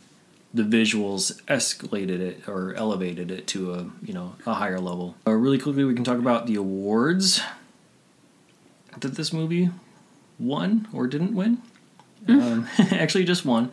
The 0.52 0.64
visuals 0.64 1.44
escalated 1.44 2.20
it 2.20 2.48
or 2.48 2.74
elevated 2.74 3.30
it 3.30 3.46
to 3.48 3.74
a 3.74 3.92
you 4.04 4.14
know 4.14 4.36
a 4.48 4.56
higher 4.56 4.80
level. 4.80 5.16
Uh, 5.28 5.32
really 5.34 5.60
quickly, 5.60 5.84
we 5.84 5.94
can 5.94 6.04
talk 6.04 6.18
about 6.18 6.48
the 6.48 6.56
awards 6.56 7.42
that 8.98 9.16
this 9.16 9.32
movie 9.32 9.70
won 10.40 10.88
or 10.92 11.06
didn't 11.06 11.36
win. 11.36 11.62
Um, 12.28 12.68
actually, 12.92 13.26
just 13.26 13.46
one. 13.46 13.72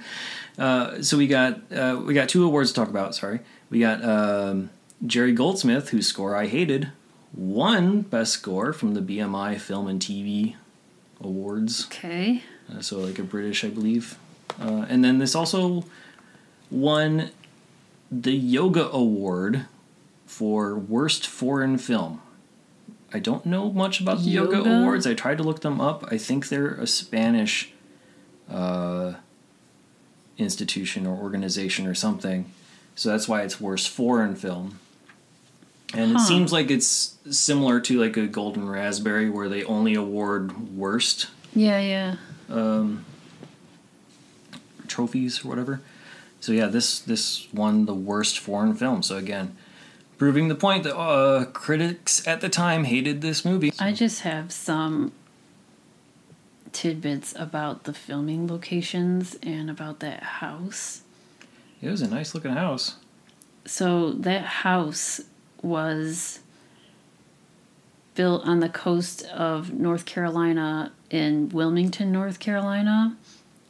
Uh, 0.58 1.02
so 1.02 1.16
we 1.16 1.26
got 1.26 1.60
uh, 1.72 2.00
we 2.04 2.14
got 2.14 2.28
two 2.28 2.44
awards 2.44 2.72
to 2.72 2.80
talk 2.80 2.88
about. 2.88 3.14
Sorry, 3.14 3.40
we 3.70 3.80
got 3.80 4.02
um, 4.04 4.70
Jerry 5.04 5.32
Goldsmith, 5.32 5.90
whose 5.90 6.06
score 6.06 6.34
I 6.34 6.46
hated, 6.46 6.90
won 7.34 8.02
best 8.02 8.32
score 8.32 8.72
from 8.72 8.94
the 8.94 9.00
BMI 9.00 9.60
Film 9.60 9.86
and 9.88 10.00
TV 10.00 10.54
Awards. 11.20 11.86
Okay. 11.86 12.42
Uh, 12.70 12.80
so 12.80 12.98
like 12.98 13.18
a 13.18 13.22
British, 13.22 13.64
I 13.64 13.68
believe. 13.68 14.18
Uh, 14.60 14.86
and 14.88 15.04
then 15.04 15.18
this 15.18 15.34
also 15.34 15.84
won 16.70 17.30
the 18.10 18.32
Yoga 18.32 18.90
Award 18.90 19.66
for 20.26 20.76
worst 20.76 21.26
foreign 21.26 21.78
film. 21.78 22.22
I 23.12 23.18
don't 23.18 23.46
know 23.46 23.72
much 23.72 24.00
about 24.00 24.18
the 24.18 24.30
Yoga, 24.30 24.56
Yoga? 24.58 24.78
Awards. 24.78 25.06
I 25.06 25.14
tried 25.14 25.38
to 25.38 25.44
look 25.44 25.60
them 25.60 25.80
up. 25.80 26.04
I 26.10 26.18
think 26.18 26.48
they're 26.48 26.74
a 26.74 26.86
Spanish 26.86 27.72
uh, 28.50 29.14
institution 30.38 31.06
or 31.06 31.16
organization 31.16 31.86
or 31.86 31.94
something. 31.94 32.50
So 32.94 33.10
that's 33.10 33.28
why 33.28 33.42
it's 33.42 33.60
worst 33.60 33.88
foreign 33.88 34.34
film. 34.36 34.78
And 35.94 36.16
it 36.16 36.20
seems 36.20 36.52
like 36.52 36.70
it's 36.70 37.14
similar 37.30 37.80
to 37.80 38.00
like 38.00 38.16
a 38.16 38.26
Golden 38.26 38.68
Raspberry 38.68 39.30
where 39.30 39.48
they 39.48 39.62
only 39.64 39.94
award 39.94 40.76
worst 40.76 41.28
Yeah, 41.54 41.78
yeah. 41.80 42.16
um, 42.50 43.04
trophies 44.88 45.44
or 45.44 45.48
whatever. 45.48 45.80
So 46.40 46.52
yeah, 46.52 46.66
this 46.66 46.98
this 46.98 47.46
won 47.52 47.86
the 47.86 47.94
worst 47.94 48.38
foreign 48.38 48.74
film. 48.74 49.02
So 49.02 49.16
again, 49.16 49.56
proving 50.18 50.48
the 50.48 50.54
point 50.54 50.84
that 50.84 50.96
uh, 50.96 51.44
critics 51.46 52.26
at 52.26 52.40
the 52.40 52.48
time 52.48 52.84
hated 52.84 53.20
this 53.20 53.44
movie. 53.44 53.72
I 53.78 53.92
just 53.92 54.20
have 54.22 54.52
some 54.52 55.12
tidbits 56.72 57.34
about 57.36 57.84
the 57.84 57.92
filming 57.92 58.46
locations 58.46 59.36
and 59.42 59.70
about 59.70 60.00
that 60.00 60.22
house. 60.22 61.02
It 61.82 61.90
was 61.90 62.02
a 62.02 62.08
nice 62.08 62.34
looking 62.34 62.52
house. 62.52 62.96
So 63.64 64.12
that 64.12 64.44
house 64.44 65.20
was 65.62 66.40
built 68.14 68.46
on 68.46 68.60
the 68.60 68.68
coast 68.68 69.24
of 69.26 69.72
North 69.72 70.06
Carolina 70.06 70.92
in 71.10 71.48
Wilmington, 71.50 72.10
North 72.10 72.38
Carolina. 72.40 73.16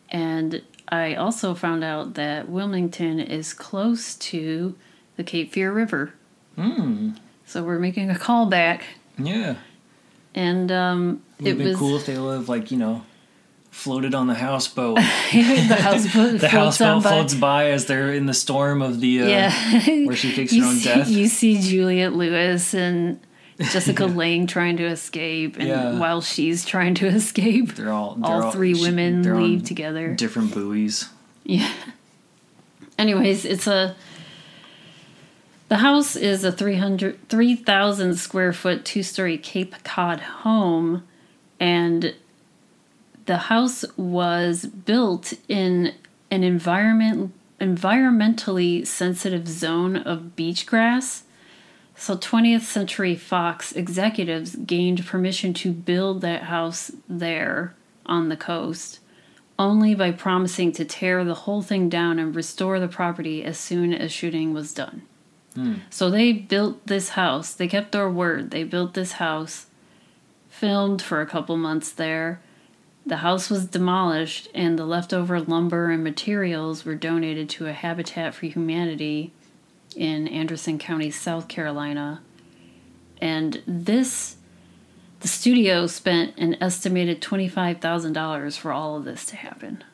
And 0.08 0.62
I 0.88 1.14
also 1.14 1.54
found 1.54 1.82
out 1.82 2.14
that 2.14 2.48
Wilmington 2.48 3.18
is 3.18 3.52
close 3.52 4.14
to 4.14 4.76
the 5.16 5.24
Cape 5.24 5.52
Fear 5.52 5.72
River. 5.72 6.14
Hmm. 6.54 7.12
So 7.44 7.62
we're 7.62 7.78
making 7.78 8.10
a 8.10 8.14
callback. 8.14 8.82
Yeah. 9.18 9.56
And 10.34 10.70
um, 10.70 11.22
would 11.38 11.46
it 11.46 11.50
have 11.50 11.58
been 11.58 11.68
was 11.68 11.76
cool 11.76 11.96
if 11.96 12.06
they 12.06 12.18
would 12.18 12.34
have, 12.34 12.48
like, 12.48 12.70
you 12.70 12.78
know, 12.78 13.02
floated 13.70 14.14
on 14.14 14.26
the 14.26 14.34
houseboat. 14.34 14.96
the 14.96 15.02
houseboat 15.80 16.32
the 16.40 16.48
floats 16.48 16.78
houseboat 16.78 17.02
by. 17.02 17.10
floats 17.10 17.34
by 17.34 17.70
as 17.70 17.86
they're 17.86 18.12
in 18.12 18.26
the 18.26 18.34
storm 18.34 18.80
of 18.82 19.00
the. 19.00 19.22
Uh, 19.22 19.26
yeah. 19.28 20.06
where 20.06 20.16
she 20.16 20.32
fakes 20.32 20.52
you 20.54 20.62
her 20.62 20.68
own 20.68 20.76
see, 20.76 20.84
death. 20.84 21.08
You 21.08 21.28
see 21.28 21.60
Juliette 21.60 22.14
Lewis 22.14 22.74
and 22.74 23.20
Jessica 23.58 24.06
Lange 24.06 24.46
trying 24.46 24.76
to 24.78 24.84
escape, 24.86 25.56
and 25.58 25.68
Yeah. 25.68 25.98
while 25.98 26.20
she's 26.20 26.64
trying 26.64 26.94
to 26.96 27.06
escape, 27.06 27.74
They're 27.74 27.92
all. 27.92 28.14
They're 28.14 28.30
all 28.44 28.50
three 28.50 28.74
she- 28.74 28.82
women 28.82 29.22
leave 29.22 29.64
together. 29.64 30.14
Different 30.14 30.52
buoys. 30.54 31.08
Yeah. 31.44 31.70
Anyways, 32.98 33.44
it's 33.44 33.66
a. 33.66 33.94
The 35.68 35.78
house 35.78 36.14
is 36.16 36.44
a 36.44 36.52
300 36.52 37.28
3,000 37.28 38.14
square 38.16 38.52
foot 38.52 38.84
two 38.84 39.02
story 39.02 39.36
Cape 39.36 39.74
Cod 39.84 40.20
home, 40.20 41.02
and 41.58 42.14
the 43.26 43.36
house 43.36 43.84
was 43.96 44.66
built 44.66 45.34
in 45.48 45.94
an 46.30 46.44
environment 46.44 47.32
environmentally 47.60 48.86
sensitive 48.86 49.48
zone 49.48 49.96
of 49.96 50.36
beach 50.36 50.66
grass. 50.66 51.24
So 51.96 52.14
20th 52.14 52.60
Century 52.60 53.16
Fox 53.16 53.72
executives 53.72 54.56
gained 54.56 55.06
permission 55.06 55.54
to 55.54 55.72
build 55.72 56.20
that 56.20 56.42
house 56.44 56.92
there 57.08 57.74
on 58.04 58.28
the 58.28 58.36
coast 58.36 59.00
only 59.58 59.94
by 59.94 60.12
promising 60.12 60.72
to 60.72 60.84
tear 60.84 61.24
the 61.24 61.34
whole 61.34 61.62
thing 61.62 61.88
down 61.88 62.18
and 62.18 62.34
restore 62.34 62.78
the 62.78 62.88
property 62.88 63.42
as 63.42 63.58
soon 63.58 63.94
as 63.94 64.12
shooting 64.12 64.52
was 64.52 64.74
done. 64.74 65.02
Hmm. 65.54 65.74
So 65.88 66.10
they 66.10 66.32
built 66.32 66.86
this 66.86 67.10
house. 67.10 67.54
They 67.54 67.68
kept 67.68 67.92
their 67.92 68.10
word. 68.10 68.50
They 68.50 68.64
built 68.64 68.94
this 68.94 69.12
house, 69.12 69.66
filmed 70.58 71.02
for 71.02 71.20
a 71.20 71.26
couple 71.26 71.56
months 71.56 71.92
there. 71.92 72.40
The 73.04 73.18
house 73.18 73.50
was 73.50 73.66
demolished, 73.66 74.48
and 74.54 74.78
the 74.78 74.86
leftover 74.86 75.38
lumber 75.40 75.90
and 75.90 76.02
materials 76.02 76.84
were 76.84 76.94
donated 76.94 77.48
to 77.50 77.66
a 77.66 77.72
Habitat 77.72 78.34
for 78.34 78.46
Humanity 78.46 79.32
in 79.94 80.26
Anderson 80.26 80.78
County, 80.78 81.10
South 81.10 81.46
Carolina. 81.46 82.22
And 83.20 83.62
this, 83.66 84.36
the 85.20 85.28
studio 85.28 85.86
spent 85.86 86.36
an 86.38 86.56
estimated 86.60 87.20
$25,000 87.20 88.58
for 88.58 88.72
all 88.72 88.96
of 88.96 89.04
this 89.04 89.26
to 89.26 89.36
happen. 89.36 89.84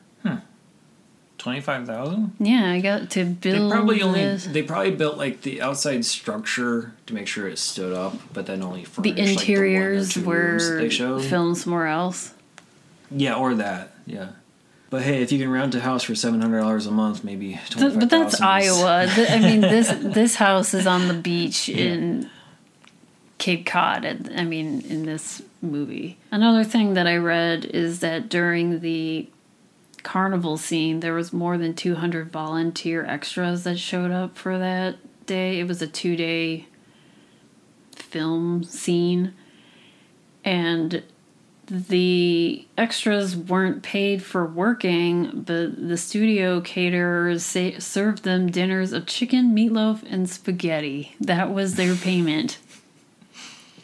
Twenty 1.43 1.59
five 1.59 1.85
thousand. 1.85 2.31
Yeah, 2.39 2.71
I 2.71 2.79
got 2.79 3.09
to 3.11 3.25
build. 3.25 3.69
They 3.69 3.75
probably 3.75 4.01
only 4.01 4.21
this. 4.21 4.45
they 4.45 4.63
probably 4.63 4.91
built 4.91 5.17
like 5.17 5.41
the 5.41 5.61
outside 5.61 6.05
structure 6.05 6.93
to 7.05 7.13
make 7.13 7.27
sure 7.27 7.49
it 7.49 7.59
stood 7.59 7.91
up, 7.93 8.15
but 8.31 8.45
then 8.45 8.63
only 8.63 8.85
for 8.85 9.01
The 9.01 9.09
furnished, 9.11 9.35
like, 9.35 9.39
interiors 9.49 10.13
two 10.13 10.23
were 10.23 10.77
they 10.77 10.87
showed. 10.89 11.21
filmed 11.21 11.57
somewhere 11.57 11.87
else. 11.87 12.33
Yeah, 13.11 13.35
or 13.35 13.55
that. 13.55 13.93
Yeah. 14.05 14.29
But 14.89 15.01
hey, 15.01 15.21
if 15.21 15.33
you 15.33 15.39
can 15.39 15.49
rent 15.51 15.75
a 15.75 15.81
house 15.81 16.03
for 16.03 16.15
seven 16.15 16.39
hundred 16.39 16.61
dollars 16.61 16.85
a 16.87 16.91
month, 16.91 17.25
maybe 17.25 17.59
Th- 17.71 17.93
but 17.93 18.09
that's 18.09 18.39
Iowa. 18.39 19.07
I 19.09 19.39
mean, 19.39 19.59
this 19.59 19.89
this 19.99 20.35
house 20.35 20.73
is 20.73 20.87
on 20.87 21.09
the 21.09 21.13
beach 21.13 21.67
in 21.85 22.29
Cape 23.37 23.65
Cod. 23.65 24.05
I 24.33 24.45
mean, 24.45 24.79
in 24.87 25.03
this 25.05 25.41
movie. 25.61 26.17
Another 26.31 26.63
thing 26.63 26.93
that 26.93 27.05
I 27.05 27.17
read 27.17 27.65
is 27.65 27.99
that 27.99 28.29
during 28.29 28.79
the 28.79 29.27
carnival 30.03 30.57
scene, 30.57 30.99
there 30.99 31.13
was 31.13 31.33
more 31.33 31.57
than 31.57 31.73
200 31.73 32.31
volunteer 32.31 33.05
extras 33.05 33.63
that 33.63 33.79
showed 33.79 34.11
up 34.11 34.37
for 34.37 34.57
that 34.57 34.97
day. 35.25 35.59
It 35.59 35.67
was 35.67 35.81
a 35.81 35.87
two 35.87 36.15
day 36.15 36.67
film 37.95 38.63
scene. 38.63 39.33
And 40.45 41.03
the 41.67 42.67
extras 42.77 43.35
weren't 43.35 43.81
paid 43.83 44.21
for 44.21 44.45
working, 44.45 45.43
but 45.45 45.87
the 45.87 45.97
studio 45.97 46.59
caterers 46.59 47.45
sa- 47.45 47.79
served 47.79 48.23
them 48.23 48.51
dinners 48.51 48.91
of 48.91 49.05
chicken, 49.05 49.55
meatloaf, 49.55 50.03
and 50.09 50.29
spaghetti. 50.29 51.15
That 51.21 51.53
was 51.53 51.75
their 51.75 51.95
payment 51.95 52.57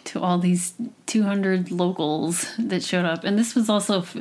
to 0.06 0.20
all 0.20 0.40
these 0.40 0.74
200 1.06 1.72
locals 1.72 2.54
that 2.58 2.84
showed 2.84 3.06
up. 3.06 3.24
And 3.24 3.40
this 3.40 3.56
was 3.56 3.70
also 3.70 4.00
f- 4.02 4.18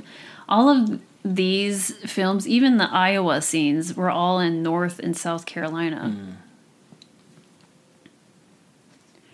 all 0.48 0.68
of 0.68 1.00
these 1.34 1.92
films, 2.10 2.48
even 2.48 2.78
the 2.78 2.90
Iowa 2.90 3.42
scenes, 3.42 3.94
were 3.94 4.10
all 4.10 4.40
in 4.40 4.62
North 4.62 4.98
and 4.98 5.16
South 5.16 5.46
Carolina. 5.46 6.10
Hmm. 6.10 6.30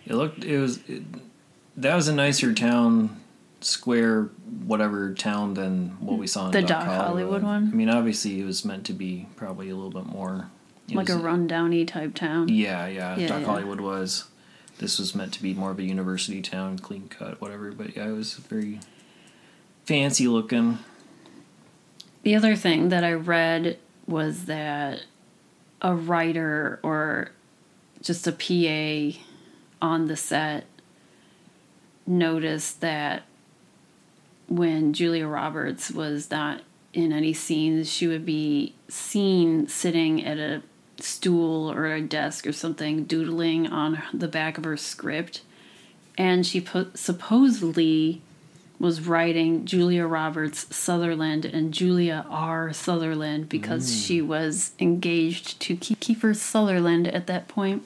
It 0.05 0.15
looked. 0.15 0.43
It 0.43 0.59
was. 0.59 0.79
It, 0.87 1.03
that 1.77 1.95
was 1.95 2.07
a 2.07 2.13
nicer 2.13 2.53
town, 2.53 3.21
square, 3.59 4.29
whatever 4.65 5.13
town 5.13 5.55
than 5.55 5.89
what 5.99 6.17
we 6.17 6.27
saw 6.27 6.45
in 6.45 6.51
The 6.51 6.61
Doc, 6.61 6.69
Doc 6.69 6.83
Hollywood. 6.83 7.07
Hollywood 7.07 7.43
one? 7.43 7.69
I 7.71 7.75
mean, 7.75 7.89
obviously, 7.89 8.39
it 8.39 8.45
was 8.45 8.63
meant 8.63 8.85
to 8.85 8.93
be 8.93 9.27
probably 9.35 9.69
a 9.69 9.75
little 9.75 9.91
bit 9.91 10.05
more. 10.05 10.49
Like 10.89 11.09
a 11.09 11.15
was- 11.15 11.23
rundowny 11.23 11.87
type 11.87 12.13
town. 12.13 12.49
Yeah, 12.49 12.87
yeah. 12.87 13.17
Yeah, 13.17 13.27
Doc 13.27 13.41
yeah. 13.41 13.45
Hollywood 13.47 13.81
was. 13.81 14.25
This 14.77 14.99
was 14.99 15.15
meant 15.15 15.33
to 15.33 15.41
be 15.41 15.53
more 15.53 15.71
of 15.71 15.79
a 15.79 15.83
university 15.83 16.41
town, 16.41 16.77
clean 16.79 17.07
cut, 17.07 17.39
whatever. 17.41 17.71
But 17.71 17.95
yeah, 17.95 18.07
it 18.09 18.11
was 18.11 18.33
very 18.35 18.81
fancy 19.85 20.27
looking. 20.27 20.79
The 22.25 22.35
other 22.35 22.55
thing 22.55 22.89
that 22.89 23.03
I 23.03 23.13
read 23.13 23.77
was 24.07 24.45
that 24.45 25.03
a 25.79 25.93
writer 25.93 26.79
or 26.81 27.29
just 28.01 28.25
a 28.25 28.31
PA 28.31 29.19
on 29.79 30.07
the 30.07 30.15
set 30.15 30.65
noticed 32.07 32.81
that 32.81 33.25
when 34.47 34.91
Julia 34.91 35.27
Roberts 35.27 35.91
was 35.91 36.31
not 36.31 36.61
in 36.93 37.13
any 37.13 37.31
scenes, 37.31 37.91
she 37.91 38.07
would 38.07 38.25
be 38.25 38.73
seen 38.87 39.67
sitting 39.67 40.25
at 40.25 40.39
a 40.39 40.63
stool 40.97 41.71
or 41.71 41.93
a 41.93 42.01
desk 42.01 42.47
or 42.47 42.53
something, 42.53 43.03
doodling 43.03 43.67
on 43.67 44.01
the 44.11 44.27
back 44.27 44.57
of 44.57 44.63
her 44.63 44.77
script. 44.77 45.43
And 46.17 46.43
she 46.43 46.59
put, 46.59 46.97
supposedly 46.97 48.23
was 48.79 49.07
writing 49.07 49.65
Julia 49.65 50.05
Roberts 50.05 50.75
Sutherland 50.75 51.45
and 51.45 51.73
Julia 51.73 52.25
R. 52.29 52.73
Sutherland 52.73 53.49
because 53.49 53.89
mm. 53.89 54.05
she 54.07 54.21
was 54.21 54.71
engaged 54.79 55.59
to 55.61 55.75
Kiefer 55.75 56.35
Sutherland 56.35 57.07
at 57.07 57.27
that 57.27 57.47
point. 57.47 57.83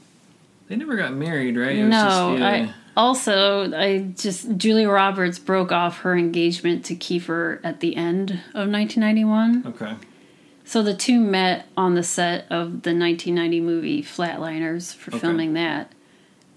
They 0.68 0.76
never 0.76 0.96
got 0.96 1.14
married, 1.14 1.58
right? 1.58 1.78
It 1.78 1.84
was 1.84 1.90
No, 1.90 2.38
just, 2.38 2.40
yeah. 2.40 2.48
I 2.48 2.74
also 2.96 3.74
I 3.74 4.00
just 4.16 4.58
Julia 4.58 4.90
Roberts 4.90 5.40
broke 5.40 5.72
off 5.72 6.00
her 6.00 6.16
engagement 6.16 6.86
to 6.86 6.96
Kiefer 6.96 7.60
at 7.64 7.80
the 7.80 7.96
end 7.96 8.32
of 8.54 8.70
1991. 8.70 9.64
Okay. 9.68 9.96
So 10.66 10.84
the 10.84 10.94
two 10.94 11.20
met 11.20 11.68
on 11.76 11.96
the 11.96 12.04
set 12.04 12.42
of 12.52 12.84
the 12.84 12.94
1990 12.94 13.62
movie 13.62 14.04
Flatliners 14.04 14.94
for 14.94 15.10
Okay. 15.12 15.20
filming 15.20 15.54
that. 15.54 15.92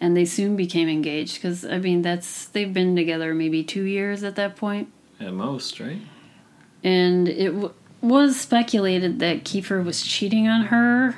And 0.02 0.16
they 0.16 0.24
soon 0.26 0.56
became 0.56 0.88
engaged 0.88 1.36
because 1.36 1.64
I 1.64 1.78
mean 1.78 2.02
that's 2.02 2.46
they've 2.48 2.74
been 2.74 2.96
together 2.96 3.34
maybe 3.34 3.62
2 3.62 3.84
years 3.84 4.24
at 4.24 4.34
that 4.34 4.56
point. 4.56 4.92
At 5.20 5.32
most, 5.32 5.78
right? 5.78 6.00
and 6.84 7.28
it 7.28 7.52
w- 7.52 7.72
was 8.00 8.40
speculated 8.40 9.20
that 9.20 9.44
Kiefer 9.44 9.84
was 9.84 10.02
cheating 10.02 10.48
on 10.48 10.62
her. 10.66 11.14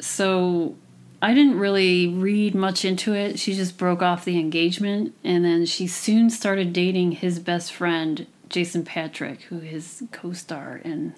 So 0.00 0.76
I 1.20 1.34
didn't 1.34 1.58
really 1.58 2.08
read 2.08 2.54
much 2.54 2.84
into 2.84 3.14
it. 3.14 3.38
She 3.38 3.54
just 3.54 3.76
broke 3.76 4.02
off 4.02 4.24
the 4.24 4.38
engagement, 4.38 5.14
and 5.22 5.44
then 5.44 5.66
she 5.66 5.86
soon 5.86 6.30
started 6.30 6.72
dating 6.72 7.12
his 7.12 7.38
best 7.38 7.72
friend, 7.72 8.26
Jason 8.48 8.84
Patric, 8.84 9.42
who 9.42 9.58
is 9.58 10.02
co-star 10.12 10.80
in 10.84 11.14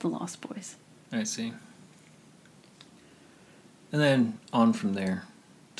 The 0.00 0.08
Lost 0.08 0.40
Boys. 0.40 0.76
I 1.12 1.24
see. 1.24 1.52
And 3.92 4.00
then 4.00 4.38
on 4.52 4.72
from 4.72 4.94
there 4.94 5.24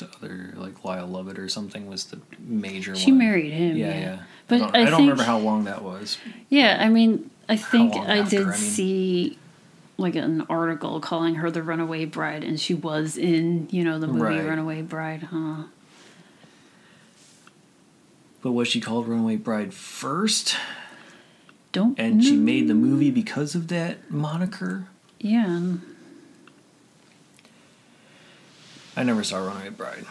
to 0.01 0.09
other 0.17 0.53
like 0.55 0.83
Lyle 0.83 1.07
Lovett 1.07 1.39
or 1.39 1.49
something 1.49 1.87
was 1.87 2.05
the 2.05 2.19
major 2.39 2.95
She 2.95 3.11
one. 3.11 3.19
married 3.19 3.51
him. 3.53 3.77
Yeah, 3.77 3.87
Yeah, 3.87 3.99
yeah. 3.99 4.19
But 4.47 4.55
I 4.55 4.59
don't, 4.59 4.75
I 4.75 4.79
I 4.81 4.83
don't 4.85 4.91
think- 4.97 4.99
remember 5.11 5.23
how 5.23 5.37
long 5.39 5.63
that 5.63 5.81
was. 5.83 6.17
Yeah, 6.49 6.77
I 6.79 6.89
mean, 6.89 7.29
I 7.49 7.55
think 7.55 7.95
I 7.95 8.19
after, 8.19 8.37
did 8.37 8.47
I 8.47 8.51
mean? 8.51 8.57
see 8.57 9.37
like 9.97 10.15
an 10.15 10.41
article 10.49 10.99
calling 10.99 11.35
her 11.35 11.49
the 11.51 11.61
Runaway 11.63 12.05
Bride, 12.05 12.43
and 12.43 12.59
she 12.59 12.73
was 12.73 13.17
in 13.17 13.67
you 13.71 13.83
know 13.83 13.99
the 13.99 14.07
movie 14.07 14.21
Right. 14.37 14.45
Runaway 14.45 14.81
Bride, 14.81 15.23
huh? 15.31 15.63
But 18.41 18.53
was 18.53 18.67
she 18.67 18.81
called 18.81 19.07
Runaway 19.07 19.35
Bride 19.35 19.73
first? 19.73 20.55
Don't 21.71 21.97
And 21.99 22.23
she 22.23 22.35
made 22.35 22.67
the 22.67 22.73
movie 22.73 23.11
because 23.11 23.55
of 23.55 23.67
that 23.69 24.09
moniker? 24.11 24.87
Yeah. 25.19 25.73
I 28.95 29.03
never 29.03 29.23
saw 29.23 29.45
Runaway 29.45 29.69
Bride. 29.69 30.05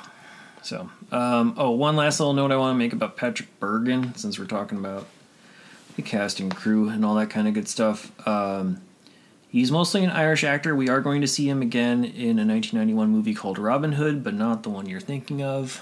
So, 0.63 0.91
um, 1.11 1.55
oh, 1.57 1.71
one 1.71 1.97
last 1.97 2.21
little 2.21 2.35
note 2.35 2.51
I 2.53 2.57
want 2.57 2.75
to 2.75 2.79
make 2.79 2.93
about 2.93 3.17
Patrick 3.17 3.49
Bergin, 3.61 4.17
since 4.17 4.39
we're 4.39 4.45
talking 4.47 4.79
about 4.79 5.07
the 5.97 6.03
casting 6.03 6.51
crew 6.51 6.89
and 6.89 7.05
all 7.05 7.15
that 7.17 7.31
kind 7.31 7.49
of 7.49 7.55
good 7.55 7.69
stuff. 7.69 8.13
Um, 8.29 8.81
he's 9.49 9.71
mostly 9.73 10.05
an 10.05 10.11
Irish 10.11 10.45
actor. 10.45 10.75
We 10.77 10.89
are 10.89 11.01
going 11.01 11.21
to 11.23 11.27
see 11.27 11.49
him 11.49 11.63
again 11.63 12.05
in 12.05 12.39
a 12.39 12.45
1991 12.45 13.09
movie 13.11 13.35
called 13.35 13.59
Robin 13.59 13.93
Hood, 13.93 14.23
but 14.23 14.35
not 14.35 14.63
the 14.63 14.71
one 14.71 14.87
you're 14.87 15.01
thinking 15.01 15.43
of. 15.43 15.81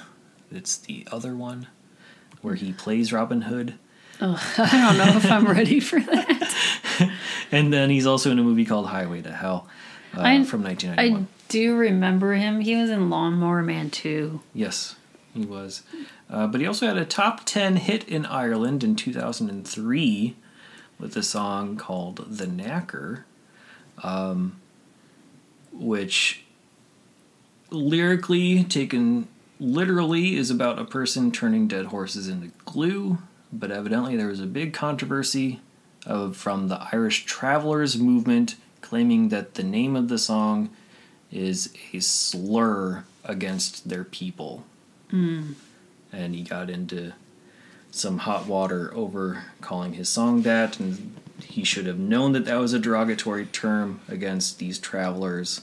It's 0.50 0.76
the 0.76 1.06
other 1.10 1.34
one 1.36 1.66
where 2.40 2.54
he 2.54 2.72
plays 2.72 3.12
Robin 3.12 3.42
Hood. 3.42 3.74
Oh, 4.20 4.40
I 4.58 4.94
don't 4.96 4.98
know 5.06 5.16
if 5.16 5.30
I'm 5.30 5.46
ready 5.46 5.80
for 5.80 6.00
that. 6.00 6.54
And 7.50 7.72
then 7.72 7.88
he's 7.88 8.06
also 8.06 8.30
in 8.30 8.38
a 8.38 8.42
movie 8.42 8.66
called 8.66 8.88
Highway 8.88 9.22
to 9.22 9.32
Hell 9.32 9.66
uh, 10.14 10.20
I- 10.20 10.44
from 10.44 10.60
I 10.66 10.74
1991. 10.74 11.28
Do 11.48 11.58
you 11.58 11.76
remember 11.76 12.34
him. 12.34 12.60
He 12.60 12.76
was 12.76 12.90
in 12.90 13.10
Lawnmower 13.10 13.62
Man 13.62 13.90
2. 13.90 14.40
Yes, 14.54 14.96
he 15.34 15.44
was. 15.44 15.82
Uh, 16.30 16.46
but 16.46 16.60
he 16.60 16.66
also 16.66 16.86
had 16.86 16.98
a 16.98 17.04
top 17.04 17.44
10 17.44 17.76
hit 17.76 18.06
in 18.08 18.26
Ireland 18.26 18.84
in 18.84 18.94
2003 18.94 20.36
with 20.98 21.16
a 21.16 21.22
song 21.22 21.76
called 21.76 22.24
The 22.28 22.46
Knacker, 22.46 23.24
um, 24.02 24.60
which 25.72 26.44
lyrically, 27.70 28.64
taken 28.64 29.28
literally, 29.58 30.36
is 30.36 30.50
about 30.50 30.78
a 30.78 30.84
person 30.84 31.30
turning 31.30 31.66
dead 31.66 31.86
horses 31.86 32.28
into 32.28 32.50
glue. 32.64 33.18
But 33.52 33.70
evidently, 33.70 34.16
there 34.16 34.26
was 34.26 34.40
a 34.40 34.46
big 34.46 34.74
controversy 34.74 35.60
of, 36.04 36.36
from 36.36 36.68
the 36.68 36.86
Irish 36.92 37.24
Travelers 37.24 37.96
movement 37.96 38.56
claiming 38.80 39.30
that 39.30 39.54
the 39.54 39.62
name 39.62 39.96
of 39.96 40.08
the 40.08 40.18
song 40.18 40.70
is 41.30 41.72
a 41.92 42.00
slur 42.00 43.04
against 43.24 43.88
their 43.88 44.04
people. 44.04 44.64
Hmm. 45.10 45.52
And 46.12 46.34
he 46.34 46.42
got 46.42 46.70
into 46.70 47.12
some 47.90 48.18
hot 48.18 48.46
water 48.46 48.92
over 48.94 49.44
calling 49.60 49.94
his 49.94 50.08
song 50.08 50.42
that, 50.42 50.78
and 50.78 51.14
he 51.42 51.64
should 51.64 51.86
have 51.86 51.98
known 51.98 52.32
that 52.32 52.44
that 52.44 52.56
was 52.56 52.72
a 52.72 52.78
derogatory 52.78 53.46
term 53.46 54.00
against 54.08 54.58
these 54.58 54.78
travelers. 54.78 55.62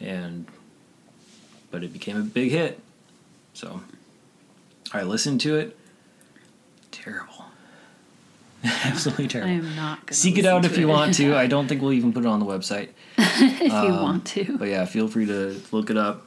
And 0.00 0.46
but 1.70 1.84
it 1.84 1.92
became 1.92 2.16
a 2.16 2.22
big 2.22 2.50
hit. 2.50 2.80
So 3.54 3.82
I 4.92 5.02
listened 5.02 5.40
to 5.42 5.56
it. 5.56 5.78
Terrible. 8.62 8.88
Absolutely 8.90 9.24
I 9.24 9.28
terrible. 9.28 9.50
am 9.66 9.76
not 9.76 10.12
Seek 10.14 10.36
it 10.38 10.44
out 10.46 10.64
if 10.64 10.76
you 10.76 10.86
want 10.88 11.14
to. 11.14 11.34
I 11.36 11.46
don't 11.54 11.66
think 11.68 11.80
we'll 11.82 11.92
even 11.92 12.12
put 12.12 12.24
it 12.24 12.28
on 12.28 12.40
the 12.40 12.46
website. 12.46 12.88
if 13.18 13.60
you 13.60 13.72
Um, 13.72 14.02
want 14.02 14.26
to. 14.28 14.58
But 14.58 14.68
yeah, 14.68 14.84
feel 14.84 15.08
free 15.08 15.26
to 15.26 15.60
look 15.72 15.88
it 15.90 15.96
up. 15.96 16.26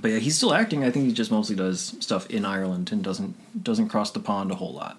But 0.00 0.10
yeah, 0.10 0.18
he's 0.18 0.36
still 0.36 0.52
acting. 0.54 0.84
I 0.84 0.90
think 0.90 1.06
he 1.06 1.12
just 1.12 1.30
mostly 1.30 1.54
does 1.56 1.96
stuff 2.00 2.28
in 2.28 2.44
Ireland 2.44 2.90
and 2.92 3.02
doesn't 3.02 3.62
doesn't 3.62 3.88
cross 3.88 4.10
the 4.10 4.20
pond 4.20 4.50
a 4.50 4.56
whole 4.56 4.72
lot. 4.72 4.98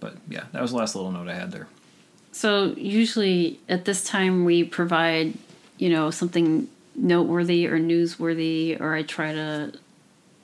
But 0.00 0.16
yeah, 0.28 0.44
that 0.52 0.60
was 0.62 0.70
the 0.72 0.76
last 0.76 0.94
little 0.94 1.10
note 1.10 1.28
I 1.28 1.34
had 1.34 1.50
there. 1.50 1.66
So 2.32 2.74
usually 2.76 3.58
at 3.68 3.84
this 3.84 4.04
time 4.04 4.44
we 4.44 4.64
provide, 4.64 5.34
you 5.78 5.88
know, 5.90 6.10
something 6.10 6.68
noteworthy 6.94 7.66
or 7.66 7.78
newsworthy, 7.80 8.78
or 8.80 8.94
I 8.94 9.02
try 9.02 9.32
to 9.32 9.72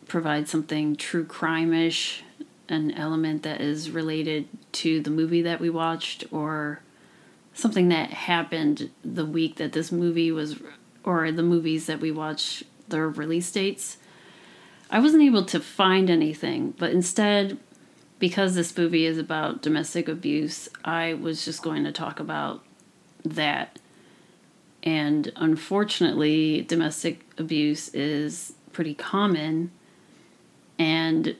provide 0.08 0.48
something 0.48 0.96
true 0.96 1.24
crime-ish, 1.24 2.22
an 2.68 2.90
element 2.92 3.42
that 3.42 3.60
is 3.60 3.90
related 3.90 4.48
to 4.72 5.00
the 5.00 5.10
movie 5.10 5.42
that 5.42 5.60
we 5.60 5.70
watched, 5.70 6.24
or 6.30 6.80
something 7.52 7.88
that 7.88 8.10
happened 8.10 8.90
the 9.04 9.26
week 9.26 9.56
that 9.56 9.72
this 9.72 9.92
movie 9.92 10.32
was, 10.32 10.60
or 11.04 11.30
the 11.30 11.42
movies 11.42 11.86
that 11.86 12.00
we 12.00 12.10
watched 12.10 12.62
their 12.88 13.08
release 13.08 13.50
dates. 13.50 13.98
I 14.90 15.00
wasn't 15.00 15.22
able 15.22 15.44
to 15.46 15.60
find 15.60 16.10
anything, 16.10 16.74
but 16.78 16.92
instead 16.92 17.58
because 18.18 18.54
this 18.54 18.76
movie 18.76 19.06
is 19.06 19.18
about 19.18 19.60
domestic 19.60 20.08
abuse, 20.08 20.68
I 20.84 21.14
was 21.14 21.44
just 21.44 21.62
going 21.62 21.84
to 21.84 21.92
talk 21.92 22.20
about 22.20 22.64
that. 23.24 23.78
And 24.82 25.32
unfortunately, 25.36 26.62
domestic 26.62 27.26
abuse 27.38 27.88
is 27.88 28.54
pretty 28.72 28.94
common. 28.94 29.72
And 30.78 31.36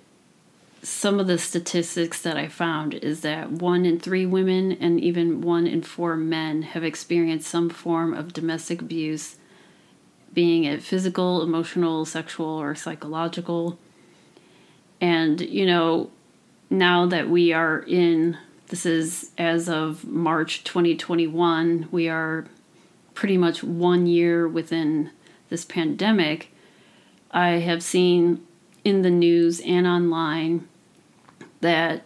some 0.85 1.19
of 1.19 1.27
the 1.27 1.39
statistics 1.39 2.21
that 2.21 2.37
I 2.37 2.47
found 2.47 2.93
is 2.93 3.23
that 3.23 3.51
one 3.51 3.87
in 3.87 3.99
three 3.99 4.27
women 4.27 4.73
and 4.73 5.01
even 5.01 5.41
one 5.41 5.67
in 5.67 5.83
four 5.83 6.15
men 6.15 6.61
have 6.63 6.85
experienced 6.85 7.49
some 7.49 7.71
form 7.71 8.13
of 8.13 8.35
domestic 8.35 8.83
abuse, 8.83 9.37
being 10.35 10.65
it 10.65 10.83
physical, 10.83 11.43
emotional, 11.43 12.05
sexual, 12.05 12.47
or 12.47 12.75
psychological. 12.75 13.79
And, 15.01 15.41
you 15.41 15.65
know, 15.65 16.11
now 16.69 17.07
that 17.07 17.31
we 17.31 17.53
are 17.53 17.79
in 17.79 18.37
this 18.69 18.85
is 18.85 19.31
as 19.39 19.69
of 19.69 20.05
March 20.05 20.65
2021, 20.65 21.89
we 21.91 22.09
are 22.09 22.47
pretty 23.15 23.39
much 23.39 23.63
one 23.63 24.07
year 24.07 24.47
within 24.47 25.11
this 25.49 25.65
pandemic. 25.65 26.53
I 27.31 27.49
have 27.61 27.83
seen 27.83 28.45
in 28.85 29.03
the 29.03 29.11
news 29.11 29.61
and 29.61 29.87
online 29.87 30.69
that 31.65 32.03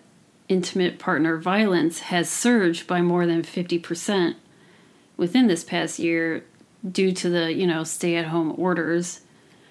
intimate 0.48 1.00
partner 1.00 1.36
violence 1.36 1.98
has 1.98 2.30
surged 2.30 2.86
by 2.86 3.02
more 3.02 3.26
than 3.26 3.42
50% 3.42 4.36
within 5.16 5.48
this 5.48 5.64
past 5.64 5.98
year 5.98 6.44
due 6.88 7.12
to 7.12 7.28
the, 7.28 7.52
you 7.52 7.66
know, 7.66 7.82
stay-at-home 7.82 8.54
orders. 8.56 9.22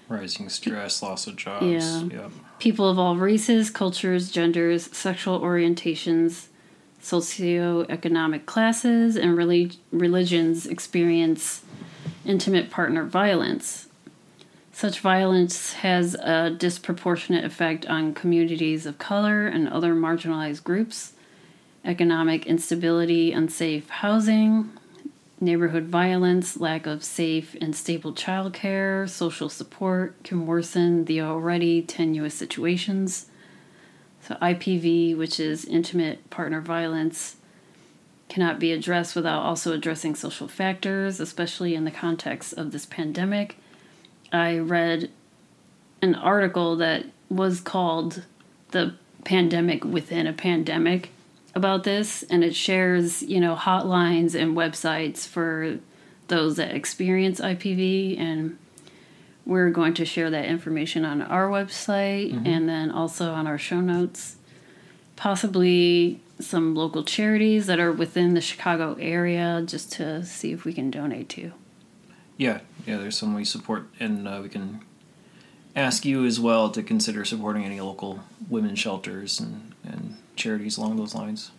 Rising 0.09 0.49
stress, 0.49 1.01
loss 1.01 1.25
of 1.25 1.37
jobs. 1.37 1.65
Yeah. 1.65 2.01
Yep. 2.03 2.31
People 2.59 2.89
of 2.89 2.99
all 2.99 3.15
races, 3.15 3.69
cultures, 3.69 4.29
genders, 4.29 4.89
sexual 4.95 5.39
orientations, 5.39 6.47
socioeconomic 7.01 8.45
classes, 8.45 9.15
and 9.15 9.37
relig- 9.37 9.77
religions 9.91 10.67
experience 10.67 11.63
intimate 12.25 12.69
partner 12.69 13.05
violence. 13.05 13.86
Such 14.77 14.99
violence 14.99 15.73
has 15.73 16.13
a 16.13 16.51
disproportionate 16.51 17.43
effect 17.43 17.87
on 17.87 18.13
communities 18.13 18.85
of 18.85 18.99
color 18.99 19.47
and 19.47 19.67
other 19.67 19.95
marginalized 19.95 20.63
groups. 20.63 21.13
Economic 21.83 22.45
instability, 22.45 23.31
unsafe 23.31 23.89
housing, 23.89 24.69
neighborhood 25.41 25.85
violence, 25.85 26.57
lack 26.57 26.85
of 26.85 27.03
safe 27.03 27.55
and 27.59 27.75
stable 27.75 28.13
childcare, 28.13 29.09
social 29.09 29.49
support 29.49 30.23
can 30.23 30.45
worsen 30.45 31.05
the 31.05 31.21
already 31.21 31.81
tenuous 31.81 32.35
situations. 32.35 33.31
So, 34.21 34.35
IPV, 34.35 35.17
which 35.17 35.39
is 35.39 35.65
intimate 35.65 36.29
partner 36.29 36.61
violence, 36.61 37.37
cannot 38.29 38.59
be 38.59 38.71
addressed 38.71 39.15
without 39.15 39.41
also 39.41 39.73
addressing 39.73 40.13
social 40.13 40.47
factors, 40.47 41.19
especially 41.19 41.73
in 41.73 41.83
the 41.83 41.89
context 41.89 42.53
of 42.53 42.71
this 42.71 42.85
pandemic. 42.85 43.57
I 44.31 44.57
read 44.57 45.09
an 46.01 46.15
article 46.15 46.75
that 46.77 47.05
was 47.29 47.59
called 47.59 48.23
The 48.71 48.95
Pandemic 49.23 49.83
Within 49.83 50.27
a 50.27 50.33
Pandemic 50.33 51.09
about 51.55 51.83
this, 51.83 52.23
and 52.23 52.43
it 52.43 52.55
shares, 52.55 53.23
you 53.23 53.39
know, 53.39 53.55
hotlines 53.55 54.39
and 54.39 54.55
websites 54.55 55.27
for 55.27 55.79
those 56.27 56.57
that 56.57 56.73
experience 56.73 57.39
IPV. 57.39 58.19
And 58.19 58.57
we're 59.45 59.69
going 59.69 59.93
to 59.95 60.05
share 60.05 60.29
that 60.29 60.45
information 60.45 61.03
on 61.03 61.21
our 61.21 61.49
website 61.49 62.33
mm-hmm. 62.33 62.45
and 62.45 62.69
then 62.69 62.91
also 62.91 63.33
on 63.33 63.47
our 63.47 63.57
show 63.57 63.81
notes. 63.81 64.35
Possibly 65.15 66.21
some 66.39 66.75
local 66.75 67.03
charities 67.03 67.65
that 67.65 67.79
are 67.79 67.91
within 67.91 68.35
the 68.35 68.41
Chicago 68.41 68.95
area 68.99 69.63
just 69.65 69.91
to 69.93 70.23
see 70.23 70.51
if 70.51 70.63
we 70.63 70.73
can 70.73 70.91
donate 70.91 71.29
to. 71.29 71.51
Yeah, 72.37 72.59
yeah. 72.87 72.97
There's 72.97 73.17
some 73.17 73.35
we 73.35 73.45
support, 73.45 73.87
and 73.99 74.27
uh, 74.27 74.39
we 74.41 74.49
can 74.49 74.81
ask 75.75 76.05
you 76.05 76.25
as 76.25 76.39
well 76.39 76.69
to 76.71 76.81
consider 76.81 77.23
supporting 77.25 77.63
any 77.63 77.79
local 77.79 78.21
women's 78.49 78.79
shelters 78.79 79.39
and, 79.39 79.73
and 79.83 80.17
charities 80.35 80.77
along 80.77 80.95
those 80.97 81.13
lines. 81.13 81.51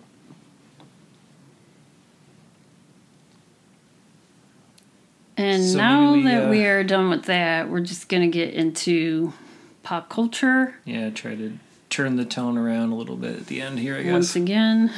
And 5.37 5.65
So 5.65 5.77
now 5.79 6.13
we, 6.13 6.23
that 6.25 6.47
uh, 6.47 6.51
we 6.51 6.65
are 6.67 6.83
done 6.83 7.11
with 7.11 7.25
that, 7.25 7.69
we're 7.71 7.81
just 7.81 8.09
going 8.09 8.23
to 8.23 8.29
get 8.29 8.55
into 8.55 9.33
pop 9.83 10.09
culture 10.09 10.75
Yeah, 10.85 11.11
try 11.11 11.35
to 11.37 11.59
turn 11.91 12.17
the 12.17 12.25
tone 12.25 12.59
around 12.59 12.91
a 12.91 12.97
little 12.97 13.17
bit 13.17 13.37
at 13.37 13.47
the 13.47 13.61
end 13.61 13.79
here. 13.79 13.97
I 13.97 14.03
guess. 14.03 14.13
once 14.13 14.37
again. 14.37 14.93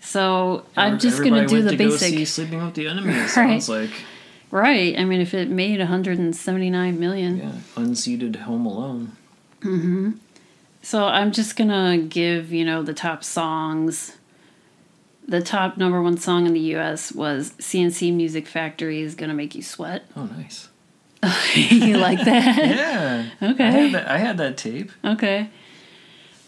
So 0.00 0.64
I'm 0.76 0.98
just 0.98 1.18
going 1.22 1.34
to 1.34 1.46
do 1.46 1.62
the 1.62 1.76
go 1.76 1.90
basic. 1.90 2.26
Sleeping 2.26 2.64
with 2.64 2.74
the 2.74 2.88
Enemy. 2.88 3.12
It 3.12 3.16
Right. 3.36 3.62
sounds 3.62 3.68
like 3.68 3.90
Right. 4.50 4.98
I 4.98 5.04
mean, 5.04 5.20
if 5.20 5.32
it 5.34 5.48
made 5.48 5.78
179 5.78 6.98
million. 6.98 7.38
yeah, 7.38 7.52
unseated 7.76 8.36
Home 8.36 8.66
Alone. 8.66 9.16
Mm-hmm. 9.60 10.12
So 10.82 11.04
I'm 11.04 11.30
just 11.30 11.56
going 11.56 11.70
to 11.70 12.06
give, 12.06 12.52
you 12.52 12.64
know, 12.64 12.82
the 12.82 12.94
top 12.94 13.22
songs. 13.22 14.16
The 15.28 15.40
top 15.40 15.76
number 15.76 16.02
one 16.02 16.16
song 16.16 16.46
in 16.46 16.54
the 16.54 16.74
US 16.76 17.12
was 17.12 17.52
C+C 17.60 18.10
Music 18.10 18.48
Factory 18.48 19.00
is 19.00 19.14
Gonna 19.14 19.34
Make 19.34 19.54
You 19.54 19.62
Sweat. 19.62 20.04
Oh, 20.16 20.24
nice. 20.24 20.68
you 21.54 21.98
like 21.98 22.24
that? 22.24 22.56
Yeah. 22.76 23.26
Okay. 23.40 23.64
I 23.64 23.70
had 23.70 23.92
that, 23.92 24.08
I 24.08 24.18
had 24.18 24.38
that 24.38 24.56
tape. 24.56 24.90
Okay. 25.04 25.48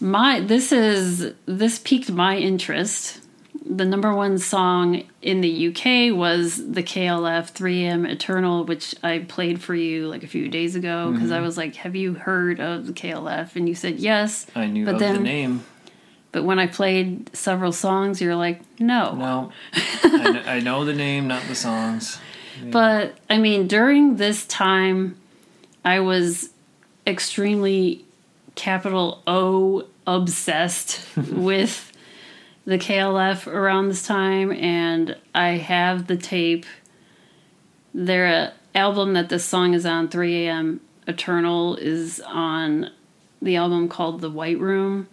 My 0.01 0.41
this 0.41 0.73
is 0.73 1.33
this 1.45 1.79
piqued 1.79 2.11
my 2.11 2.35
interest. 2.37 3.22
The 3.65 3.85
number 3.85 4.13
one 4.13 4.37
song 4.37 5.03
in 5.21 5.41
the 5.41 5.67
UK 5.67 6.15
was 6.15 6.57
the 6.71 6.83
KLF 6.83 7.53
3M 7.53 8.09
Eternal, 8.09 8.65
which 8.65 8.93
I 9.03 9.19
played 9.19 9.61
for 9.61 9.73
you 9.73 10.07
like 10.07 10.23
a 10.23 10.27
few 10.27 10.49
days 10.49 10.75
ago 10.75 11.11
because 11.11 11.31
I 11.31 11.37
mm-hmm. 11.37 11.45
was 11.45 11.57
like, 11.57 11.75
"Have 11.75 11.95
you 11.95 12.13
heard 12.13 12.59
of 12.59 12.87
the 12.87 12.93
KLF?" 12.93 13.55
And 13.55 13.69
you 13.69 13.75
said 13.75 13.99
yes. 13.99 14.45
I 14.55 14.67
knew 14.67 14.85
But 14.85 14.95
of 14.95 14.99
then- 14.99 15.15
the 15.15 15.21
name. 15.21 15.63
But 16.33 16.45
when 16.45 16.57
I 16.57 16.65
played 16.65 17.29
several 17.35 17.71
songs, 17.71 18.19
you're 18.19 18.35
like, 18.35 18.61
"No." 18.79 19.15
No. 19.15 19.51
I, 20.03 20.09
kn- 20.09 20.43
I 20.47 20.59
know 20.59 20.83
the 20.83 20.93
name, 20.93 21.27
not 21.27 21.43
the 21.47 21.55
songs. 21.55 22.19
But 22.71 23.17
I 23.29 23.37
mean, 23.37 23.67
during 23.67 24.17
this 24.17 24.45
time, 24.45 25.15
I 25.85 25.99
was 25.99 26.49
extremely 27.05 28.03
capital 28.55 29.21
O 29.27 29.85
obsessed 30.05 31.01
with 31.31 31.92
the 32.65 32.77
KLF 32.77 33.47
around 33.47 33.89
this 33.89 34.05
time, 34.05 34.51
and 34.51 35.17
I 35.35 35.49
have 35.49 36.07
the 36.07 36.17
tape. 36.17 36.65
Their 37.93 38.27
uh, 38.27 38.51
album 38.73 39.13
that 39.13 39.29
this 39.29 39.45
song 39.45 39.73
is 39.73 39.85
on, 39.85 40.07
3 40.07 40.45
a.m. 40.47 40.81
Eternal, 41.07 41.75
is 41.75 42.21
on 42.25 42.89
the 43.41 43.55
album 43.57 43.89
called 43.89 44.21
The 44.21 44.29
White 44.29 44.59
Room. 44.59 45.07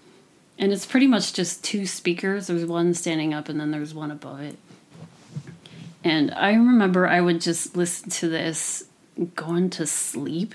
And 0.58 0.72
it's 0.72 0.86
pretty 0.86 1.06
much 1.06 1.32
just 1.32 1.64
two 1.64 1.86
speakers. 1.86 2.46
There's 2.46 2.66
one 2.66 2.94
standing 2.94 3.34
up, 3.34 3.48
and 3.48 3.58
then 3.58 3.70
there's 3.70 3.94
one 3.94 4.10
above 4.10 4.40
it. 4.40 4.56
And 6.04 6.30
I 6.32 6.52
remember 6.52 7.06
I 7.06 7.20
would 7.20 7.40
just 7.40 7.76
listen 7.76 8.10
to 8.10 8.28
this 8.28 8.84
going 9.34 9.68
to 9.70 9.86
sleep 9.86 10.54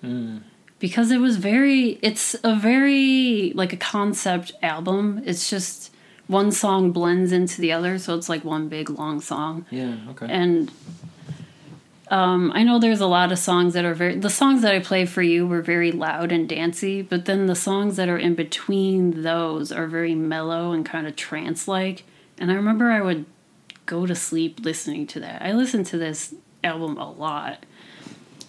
hmm. 0.00 0.38
because 0.78 1.10
it 1.10 1.18
was 1.18 1.36
very, 1.36 1.98
it's 2.00 2.34
a 2.42 2.56
very, 2.56 3.52
like 3.54 3.72
a 3.72 3.76
concept 3.76 4.52
album. 4.62 5.22
It's 5.26 5.50
just 5.50 5.92
one 6.26 6.50
song 6.50 6.92
blends 6.92 7.32
into 7.32 7.60
the 7.60 7.72
other, 7.72 7.98
so 7.98 8.14
it's 8.16 8.28
like 8.28 8.44
one 8.44 8.68
big 8.68 8.90
long 8.90 9.20
song. 9.20 9.66
Yeah, 9.70 9.96
okay. 10.10 10.26
And 10.28 10.70
um, 12.08 12.52
I 12.54 12.62
know 12.62 12.78
there's 12.78 13.00
a 13.00 13.06
lot 13.06 13.32
of 13.32 13.38
songs 13.38 13.74
that 13.74 13.84
are 13.84 13.94
very. 13.94 14.16
The 14.16 14.30
songs 14.30 14.62
that 14.62 14.74
I 14.74 14.80
play 14.80 15.06
for 15.06 15.22
you 15.22 15.46
were 15.46 15.62
very 15.62 15.92
loud 15.92 16.32
and 16.32 16.48
dancey, 16.48 17.02
but 17.02 17.24
then 17.24 17.46
the 17.46 17.54
songs 17.54 17.96
that 17.96 18.08
are 18.08 18.18
in 18.18 18.34
between 18.34 19.22
those 19.22 19.72
are 19.72 19.86
very 19.86 20.14
mellow 20.14 20.72
and 20.72 20.84
kind 20.84 21.06
of 21.06 21.16
trance 21.16 21.66
like. 21.66 22.04
And 22.38 22.50
I 22.50 22.54
remember 22.54 22.90
I 22.90 23.00
would 23.00 23.24
go 23.86 24.06
to 24.06 24.14
sleep 24.14 24.60
listening 24.62 25.06
to 25.08 25.20
that. 25.20 25.42
I 25.42 25.52
listened 25.52 25.86
to 25.86 25.98
this 25.98 26.34
album 26.62 26.98
a 26.98 27.10
lot. 27.10 27.64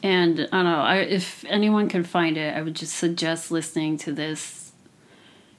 And 0.03 0.41
I 0.51 0.57
don't 0.57 0.65
know, 0.65 0.81
I, 0.81 0.97
if 0.97 1.43
anyone 1.47 1.89
can 1.89 2.03
find 2.03 2.37
it, 2.37 2.55
I 2.55 2.61
would 2.61 2.75
just 2.75 2.95
suggest 2.95 3.49
listening 3.49 3.97
to 3.99 4.11
this 4.11 4.66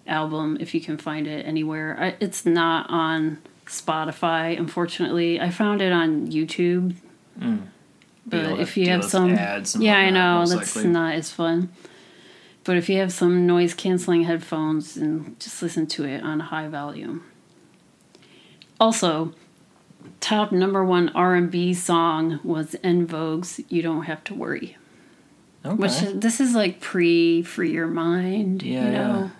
album 0.08 0.56
if 0.60 0.74
you 0.74 0.80
can 0.80 0.96
find 0.98 1.26
it 1.26 1.46
anywhere. 1.46 1.96
I, 1.98 2.16
it's 2.20 2.44
not 2.46 2.88
on 2.90 3.38
Spotify, 3.66 4.58
unfortunately. 4.58 5.40
I 5.40 5.50
found 5.50 5.82
it 5.82 5.92
on 5.92 6.28
YouTube. 6.28 6.94
But 8.26 8.60
if 8.60 8.76
you 8.76 8.88
have 8.90 9.04
some, 9.04 9.30
ads 9.34 9.76
yeah, 9.76 9.96
I 9.96 10.10
know 10.10 10.44
that's 10.46 10.76
likely. 10.76 10.90
not 10.90 11.14
as 11.14 11.30
fun. 11.30 11.70
But 12.64 12.76
if 12.76 12.88
you 12.90 12.98
have 12.98 13.12
some 13.12 13.46
noise 13.46 13.72
canceling 13.72 14.24
headphones, 14.24 14.96
and 14.96 15.38
just 15.40 15.62
listen 15.62 15.86
to 15.88 16.04
it 16.04 16.22
on 16.22 16.40
high 16.40 16.68
volume. 16.68 17.24
Also, 18.78 19.32
top 20.20 20.52
number 20.52 20.84
one 20.84 21.08
R 21.10 21.34
and 21.34 21.50
B 21.50 21.72
song 21.72 22.40
was 22.44 22.76
En 22.84 23.06
Vogue's 23.06 23.60
"You 23.70 23.80
Don't 23.82 24.02
Have 24.02 24.22
to 24.24 24.34
Worry," 24.34 24.76
Okay. 25.64 25.74
which 25.76 26.00
this 26.14 26.40
is 26.40 26.54
like 26.54 26.80
pre 26.80 27.42
"Free 27.42 27.72
Your 27.72 27.86
Mind," 27.86 28.62
Yeah, 28.62 28.84
you 28.84 28.90
know. 28.90 29.30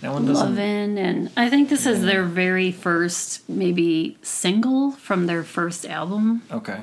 That 0.00 0.12
one 0.12 0.26
doesn't. 0.26 0.50
Lovin', 0.50 0.98
and 0.98 1.30
I 1.36 1.50
think 1.50 1.68
this 1.68 1.86
is 1.86 2.02
their 2.02 2.24
very 2.24 2.72
first, 2.72 3.46
maybe 3.48 4.16
single 4.22 4.92
from 4.92 5.26
their 5.26 5.44
first 5.44 5.84
album. 5.84 6.42
Okay. 6.50 6.82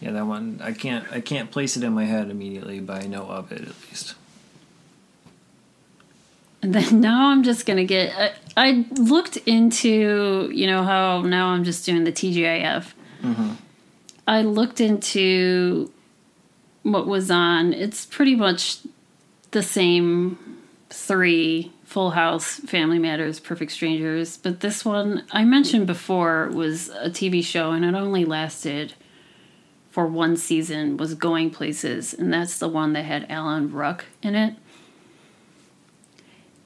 Yeah, 0.00 0.12
that 0.12 0.26
one 0.26 0.60
I 0.62 0.72
can't 0.72 1.04
I 1.12 1.20
can't 1.20 1.50
place 1.50 1.76
it 1.76 1.82
in 1.82 1.92
my 1.92 2.04
head 2.04 2.30
immediately, 2.30 2.80
but 2.80 3.02
I 3.02 3.06
know 3.06 3.24
of 3.24 3.52
it 3.52 3.62
at 3.62 3.74
least. 3.88 4.14
And 6.62 6.74
then 6.74 7.00
now 7.00 7.28
I'm 7.28 7.42
just 7.42 7.66
gonna 7.66 7.84
get. 7.84 8.12
I, 8.16 8.32
I 8.56 8.86
looked 8.92 9.36
into, 9.38 10.50
you 10.52 10.66
know, 10.66 10.82
how 10.82 11.22
now 11.22 11.48
I'm 11.48 11.64
just 11.64 11.86
doing 11.86 12.04
the 12.04 12.12
TGIF. 12.12 12.92
Mm-hmm. 13.22 13.50
I 14.26 14.42
looked 14.42 14.80
into 14.80 15.92
what 16.82 17.06
was 17.06 17.30
on. 17.30 17.72
It's 17.72 18.06
pretty 18.06 18.36
much 18.36 18.78
the 19.50 19.62
same 19.62 20.47
three 20.90 21.72
Full 21.84 22.10
House, 22.10 22.56
Family 22.60 22.98
Matters, 22.98 23.40
Perfect 23.40 23.72
Strangers. 23.72 24.36
But 24.36 24.60
this 24.60 24.84
one 24.84 25.24
I 25.32 25.44
mentioned 25.44 25.86
before 25.86 26.48
was 26.52 26.88
a 26.90 27.10
TV 27.10 27.44
show 27.44 27.72
and 27.72 27.84
it 27.84 27.94
only 27.94 28.24
lasted 28.24 28.94
for 29.90 30.06
one 30.06 30.36
season, 30.36 30.96
was 30.96 31.14
Going 31.14 31.50
Places. 31.50 32.14
And 32.14 32.32
that's 32.32 32.58
the 32.58 32.68
one 32.68 32.92
that 32.92 33.04
had 33.04 33.26
Alan 33.30 33.72
Ruck 33.72 34.04
in 34.22 34.34
it 34.34 34.54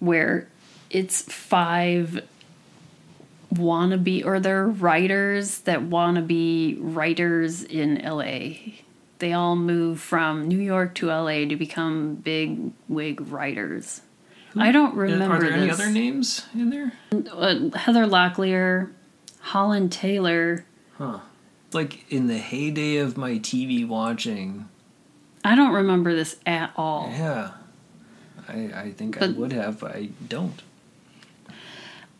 where 0.02 0.48
it's 0.90 1.22
five 1.22 2.26
wannabe 3.54 4.24
or 4.24 4.40
they're 4.40 4.66
writers 4.66 5.60
that 5.60 5.82
want 5.82 6.16
to 6.16 6.22
be 6.22 6.76
writers 6.80 7.62
in 7.62 8.02
LA. 8.04 8.72
They 9.20 9.32
all 9.32 9.54
move 9.54 10.00
from 10.00 10.48
New 10.48 10.58
York 10.58 10.96
to 10.96 11.06
LA 11.06 11.44
to 11.44 11.54
become 11.54 12.16
big 12.16 12.72
wig 12.88 13.20
writers. 13.28 14.00
I 14.56 14.70
don't 14.72 14.94
remember 14.94 15.36
Are 15.36 15.40
there 15.40 15.52
any 15.52 15.70
other 15.70 15.90
names 15.90 16.46
in 16.54 16.70
there? 16.70 16.92
Uh, 17.12 17.70
Heather 17.76 18.06
Locklear, 18.06 18.90
Holland 19.40 19.90
Taylor. 19.92 20.64
Huh. 20.98 21.20
Like 21.72 22.10
in 22.12 22.26
the 22.26 22.38
heyday 22.38 22.96
of 22.96 23.16
my 23.16 23.32
TV 23.38 23.86
watching. 23.86 24.68
I 25.44 25.54
don't 25.56 25.72
remember 25.72 26.14
this 26.14 26.36
at 26.46 26.72
all. 26.76 27.08
Yeah. 27.10 27.52
I 28.48 28.70
I 28.74 28.92
think 28.96 29.20
I 29.22 29.28
would 29.28 29.52
have, 29.52 29.80
but 29.80 29.92
I 29.96 30.10
don't. 30.28 30.60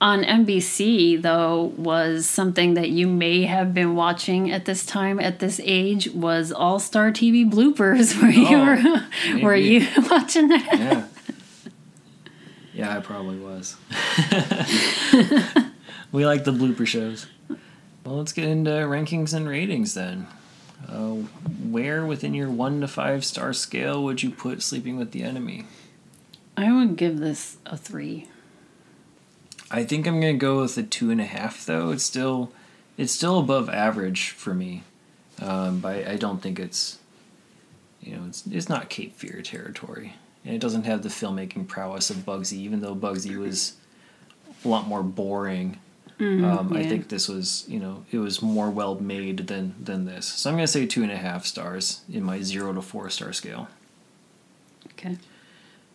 on 0.00 0.22
NBC 0.24 1.20
though 1.20 1.72
was 1.76 2.26
something 2.26 2.74
that 2.74 2.90
you 2.90 3.06
may 3.06 3.42
have 3.44 3.72
been 3.74 3.94
watching 3.94 4.50
at 4.50 4.64
this 4.64 4.84
time 4.86 5.20
at 5.20 5.38
this 5.38 5.60
age 5.62 6.08
was 6.10 6.50
All 6.50 6.78
Star 6.80 7.10
TV 7.12 7.48
bloopers 7.48 8.16
where 8.22 8.30
you 8.30 8.56
Oh, 8.56 9.36
were 9.36 9.42
were 9.42 9.56
you 9.56 9.86
watching 10.10 10.48
that? 10.48 10.66
Yeah. 10.72 11.06
Yeah, 12.72 12.96
I 12.96 13.00
probably 13.00 13.38
was. 13.38 13.76
we 16.12 16.26
like 16.26 16.44
the 16.44 16.52
blooper 16.52 16.86
shows. 16.86 17.26
Well, 18.04 18.16
let's 18.16 18.32
get 18.32 18.48
into 18.48 18.70
rankings 18.70 19.34
and 19.34 19.48
ratings 19.48 19.94
then. 19.94 20.26
Uh, 20.88 21.22
where 21.70 22.04
within 22.04 22.34
your 22.34 22.50
one 22.50 22.80
to 22.80 22.88
five 22.88 23.24
star 23.24 23.52
scale 23.52 24.02
would 24.02 24.22
you 24.22 24.30
put 24.30 24.62
Sleeping 24.62 24.96
with 24.96 25.12
the 25.12 25.22
Enemy? 25.22 25.64
I 26.56 26.72
would 26.72 26.96
give 26.96 27.18
this 27.18 27.56
a 27.64 27.76
three. 27.76 28.28
I 29.70 29.84
think 29.84 30.06
I'm 30.06 30.20
gonna 30.20 30.34
go 30.34 30.60
with 30.60 30.76
a 30.76 30.82
two 30.82 31.10
and 31.10 31.20
a 31.20 31.24
half 31.24 31.64
though. 31.64 31.90
It's 31.90 32.04
still 32.04 32.52
it's 32.98 33.12
still 33.12 33.38
above 33.38 33.70
average 33.70 34.30
for 34.30 34.52
me, 34.52 34.82
um, 35.40 35.80
but 35.80 36.06
I, 36.06 36.12
I 36.12 36.16
don't 36.16 36.42
think 36.42 36.58
it's 36.58 36.98
you 38.00 38.16
know 38.16 38.24
it's 38.26 38.44
it's 38.50 38.68
not 38.68 38.90
Cape 38.90 39.16
Fear 39.16 39.42
territory, 39.42 40.14
and 40.44 40.54
it 40.54 40.60
doesn't 40.60 40.84
have 40.84 41.02
the 41.02 41.08
filmmaking 41.08 41.68
prowess 41.68 42.10
of 42.10 42.18
Bugsy. 42.18 42.58
Even 42.58 42.80
though 42.80 42.94
Bugsy 42.94 43.36
was 43.36 43.74
a 44.64 44.68
lot 44.68 44.86
more 44.86 45.02
boring, 45.02 45.78
um, 46.20 46.72
I 46.72 46.84
think 46.84 47.08
this 47.08 47.28
was 47.28 47.64
you 47.68 47.80
know 47.80 48.04
it 48.10 48.18
was 48.18 48.42
more 48.42 48.70
well 48.70 48.98
made 49.00 49.46
than 49.48 49.74
than 49.82 50.04
this. 50.04 50.26
So 50.26 50.50
I'm 50.50 50.56
gonna 50.56 50.66
say 50.66 50.86
two 50.86 51.02
and 51.02 51.12
a 51.12 51.16
half 51.16 51.46
stars 51.46 52.02
in 52.12 52.22
my 52.22 52.42
zero 52.42 52.72
to 52.72 52.82
four 52.82 53.10
star 53.10 53.32
scale. 53.32 53.68
Okay. 54.92 55.18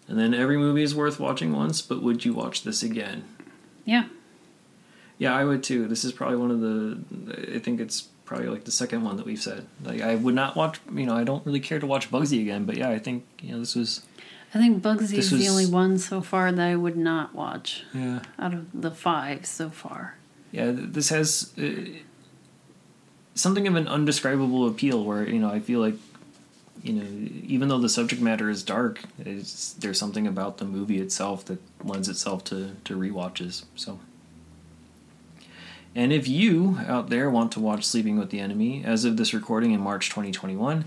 And 0.08 0.18
then 0.18 0.34
every 0.34 0.58
movie 0.58 0.84
is 0.84 0.96
worth 0.96 1.20
watching 1.20 1.52
once, 1.54 1.82
but 1.82 2.02
would 2.02 2.24
you 2.24 2.34
watch 2.34 2.64
this 2.64 2.82
again? 2.82 3.26
Yeah. 3.84 4.06
Yeah, 5.18 5.36
I 5.36 5.44
would 5.44 5.64
too. 5.64 5.88
This 5.88 6.06
is 6.06 6.12
probably 6.12 6.38
one 6.38 6.52
of 6.52 6.62
the. 6.62 7.56
I 7.56 7.60
think 7.60 7.80
it's 7.80 8.02
probably 8.26 8.48
like 8.48 8.66
the 8.66 8.72
second 8.72 9.04
one 9.04 9.18
that 9.18 9.26
we've 9.26 9.42
said. 9.42 9.66
Like, 9.84 10.02
I 10.02 10.16
would 10.16 10.36
not 10.36 10.56
watch. 10.56 10.80
You 10.94 11.06
know, 11.06 11.16
I 11.16 11.24
don't 11.24 11.46
really 11.46 11.60
care 11.60 11.80
to 11.80 11.88
watch 11.88 12.12
Bugsy 12.12 12.42
again. 12.42 12.66
But 12.66 12.78
yeah, 12.78 12.90
I 12.90 13.00
think 13.00 13.26
you 13.42 13.52
know 13.52 13.60
this 13.60 13.76
was. 13.76 14.04
I 14.54 14.60
think 14.60 14.82
Bugsy 14.82 15.18
is 15.18 15.30
the 15.32 15.48
only 15.50 15.66
one 15.66 15.98
so 15.98 16.22
far 16.22 16.52
that 16.52 16.66
I 16.68 16.76
would 16.76 16.98
not 16.98 17.36
watch 17.36 17.84
Yeah, 17.94 18.22
out 18.40 18.54
of 18.54 18.68
the 18.74 18.92
five 18.92 19.46
so 19.46 19.70
far. 19.70 20.16
yeah. 20.52 20.72
This 20.74 21.10
has 21.10 21.54
uh, 21.58 21.84
something 23.36 23.68
of 23.68 23.76
an 23.76 23.88
undescribable 23.88 24.68
appeal. 24.68 25.04
Where 25.04 25.28
you 25.28 25.40
know, 25.40 25.50
I 25.52 25.60
feel 25.60 25.80
like, 25.82 25.96
you 26.82 26.94
know, 26.94 27.06
even 27.46 27.68
though 27.68 27.80
the 27.80 27.90
subject 27.90 28.22
matter 28.22 28.50
is 28.50 28.64
dark, 28.64 29.02
it's, 29.20 29.74
there's 29.74 30.00
something 30.00 30.26
about 30.26 30.58
the 30.58 30.66
movie 30.66 31.00
itself 31.00 31.44
that 31.46 31.60
lends 31.84 32.08
itself 32.10 32.44
to 32.46 32.72
to 32.86 32.96
rewatches. 32.98 33.66
So. 33.76 34.00
And 35.96 36.14
if 36.14 36.28
you 36.28 36.78
out 36.88 37.10
there 37.10 37.28
want 37.30 37.52
to 37.54 37.60
watch 37.60 37.84
Sleeping 37.84 38.20
with 38.20 38.30
the 38.30 38.40
Enemy, 38.40 38.84
as 38.86 39.04
of 39.04 39.18
this 39.18 39.34
recording 39.34 39.72
in 39.72 39.82
March 39.82 40.10
2021, 40.10 40.86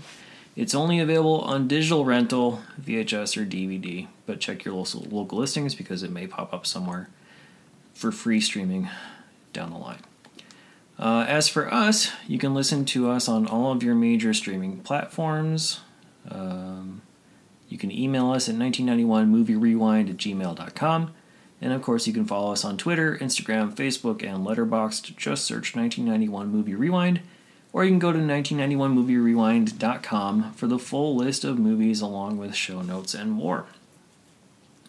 it's 0.61 0.75
only 0.75 0.99
available 0.99 1.41
on 1.41 1.67
digital 1.67 2.05
rental, 2.05 2.61
VHS, 2.79 3.35
or 3.35 3.47
DVD. 3.47 4.07
But 4.27 4.39
check 4.39 4.63
your 4.63 4.75
local, 4.75 5.39
listings 5.39 5.73
because 5.73 6.03
it 6.03 6.11
may 6.11 6.27
pop 6.27 6.53
up 6.53 6.67
somewhere 6.67 7.09
for 7.95 8.11
free 8.11 8.39
streaming 8.39 8.87
down 9.53 9.71
the 9.71 9.79
line. 9.79 10.01
Uh, 10.99 11.25
as 11.27 11.49
for 11.49 11.73
us, 11.73 12.11
you 12.27 12.37
can 12.37 12.53
listen 12.53 12.85
to 12.85 13.09
us 13.09 13.27
on 13.27 13.47
all 13.47 13.71
of 13.71 13.81
your 13.81 13.95
major 13.95 14.35
streaming 14.35 14.81
platforms. 14.81 15.79
Um, 16.29 17.01
you 17.67 17.79
can 17.79 17.91
email 17.91 18.29
us 18.29 18.47
at 18.47 18.53
1991movierewind 18.53 20.11
at 20.11 20.17
gmail.com. 20.17 21.11
And 21.59 21.73
of 21.73 21.81
course, 21.81 22.05
you 22.05 22.13
can 22.13 22.25
follow 22.25 22.51
us 22.51 22.63
on 22.63 22.77
Twitter, 22.77 23.17
Instagram, 23.17 23.73
Facebook, 23.73 24.23
and 24.23 24.45
Letterboxd. 24.45 25.15
Just 25.17 25.43
search 25.43 25.75
1991 25.75 26.49
Movie 26.49 26.75
Rewind. 26.75 27.21
Or 27.73 27.85
you 27.85 27.91
can 27.91 27.99
go 27.99 28.11
to 28.11 28.19
1991movierewind.com 28.19 30.53
for 30.53 30.67
the 30.67 30.79
full 30.79 31.15
list 31.15 31.45
of 31.45 31.57
movies 31.57 32.01
along 32.01 32.37
with 32.37 32.53
show 32.55 32.81
notes 32.81 33.13
and 33.13 33.31
more. 33.31 33.65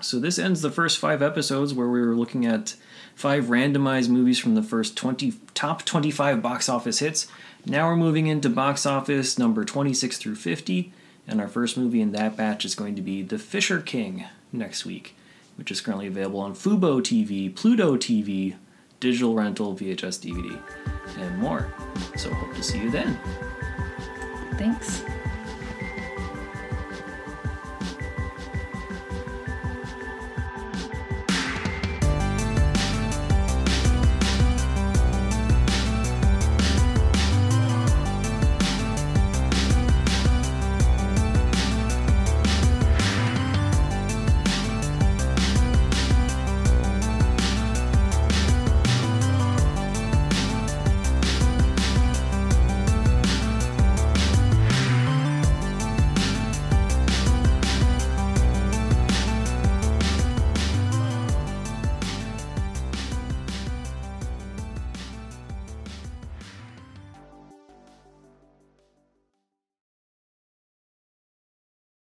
So, 0.00 0.18
this 0.18 0.38
ends 0.38 0.62
the 0.62 0.70
first 0.70 0.98
five 0.98 1.22
episodes 1.22 1.72
where 1.72 1.88
we 1.88 2.00
were 2.00 2.16
looking 2.16 2.44
at 2.44 2.74
five 3.14 3.44
randomized 3.44 4.09
movies 4.09 4.38
from 4.38 4.56
the 4.56 4.62
first 4.62 4.96
20 4.96 5.34
top 5.54 5.84
25 5.84 6.42
box 6.42 6.68
office 6.68 6.98
hits. 6.98 7.28
Now 7.64 7.88
we're 7.88 7.96
moving 7.96 8.26
into 8.26 8.48
box 8.48 8.84
office 8.84 9.38
number 9.38 9.64
26 9.64 10.18
through 10.18 10.34
50, 10.34 10.92
and 11.28 11.40
our 11.40 11.46
first 11.46 11.76
movie 11.76 12.00
in 12.00 12.10
that 12.12 12.36
batch 12.36 12.64
is 12.64 12.74
going 12.74 12.96
to 12.96 13.02
be 13.02 13.22
The 13.22 13.38
Fisher 13.38 13.80
King 13.80 14.24
next 14.50 14.84
week, 14.84 15.14
which 15.56 15.70
is 15.70 15.80
currently 15.80 16.09
available 16.09 16.40
on 16.40 16.54
Fubo 16.54 17.00
TV, 17.00 17.54
Pluto 17.54 17.96
TV, 17.96 18.56
digital 19.03 19.35
rental, 19.35 19.74
VHS 19.74 20.20
DVD, 20.23 20.62
and 21.19 21.39
more. 21.39 21.66
So 22.16 22.33
hope 22.33 22.55
to 22.55 22.62
see 22.62 22.79
you 22.79 22.89
then. 22.89 23.19
Thanks. 24.55 25.03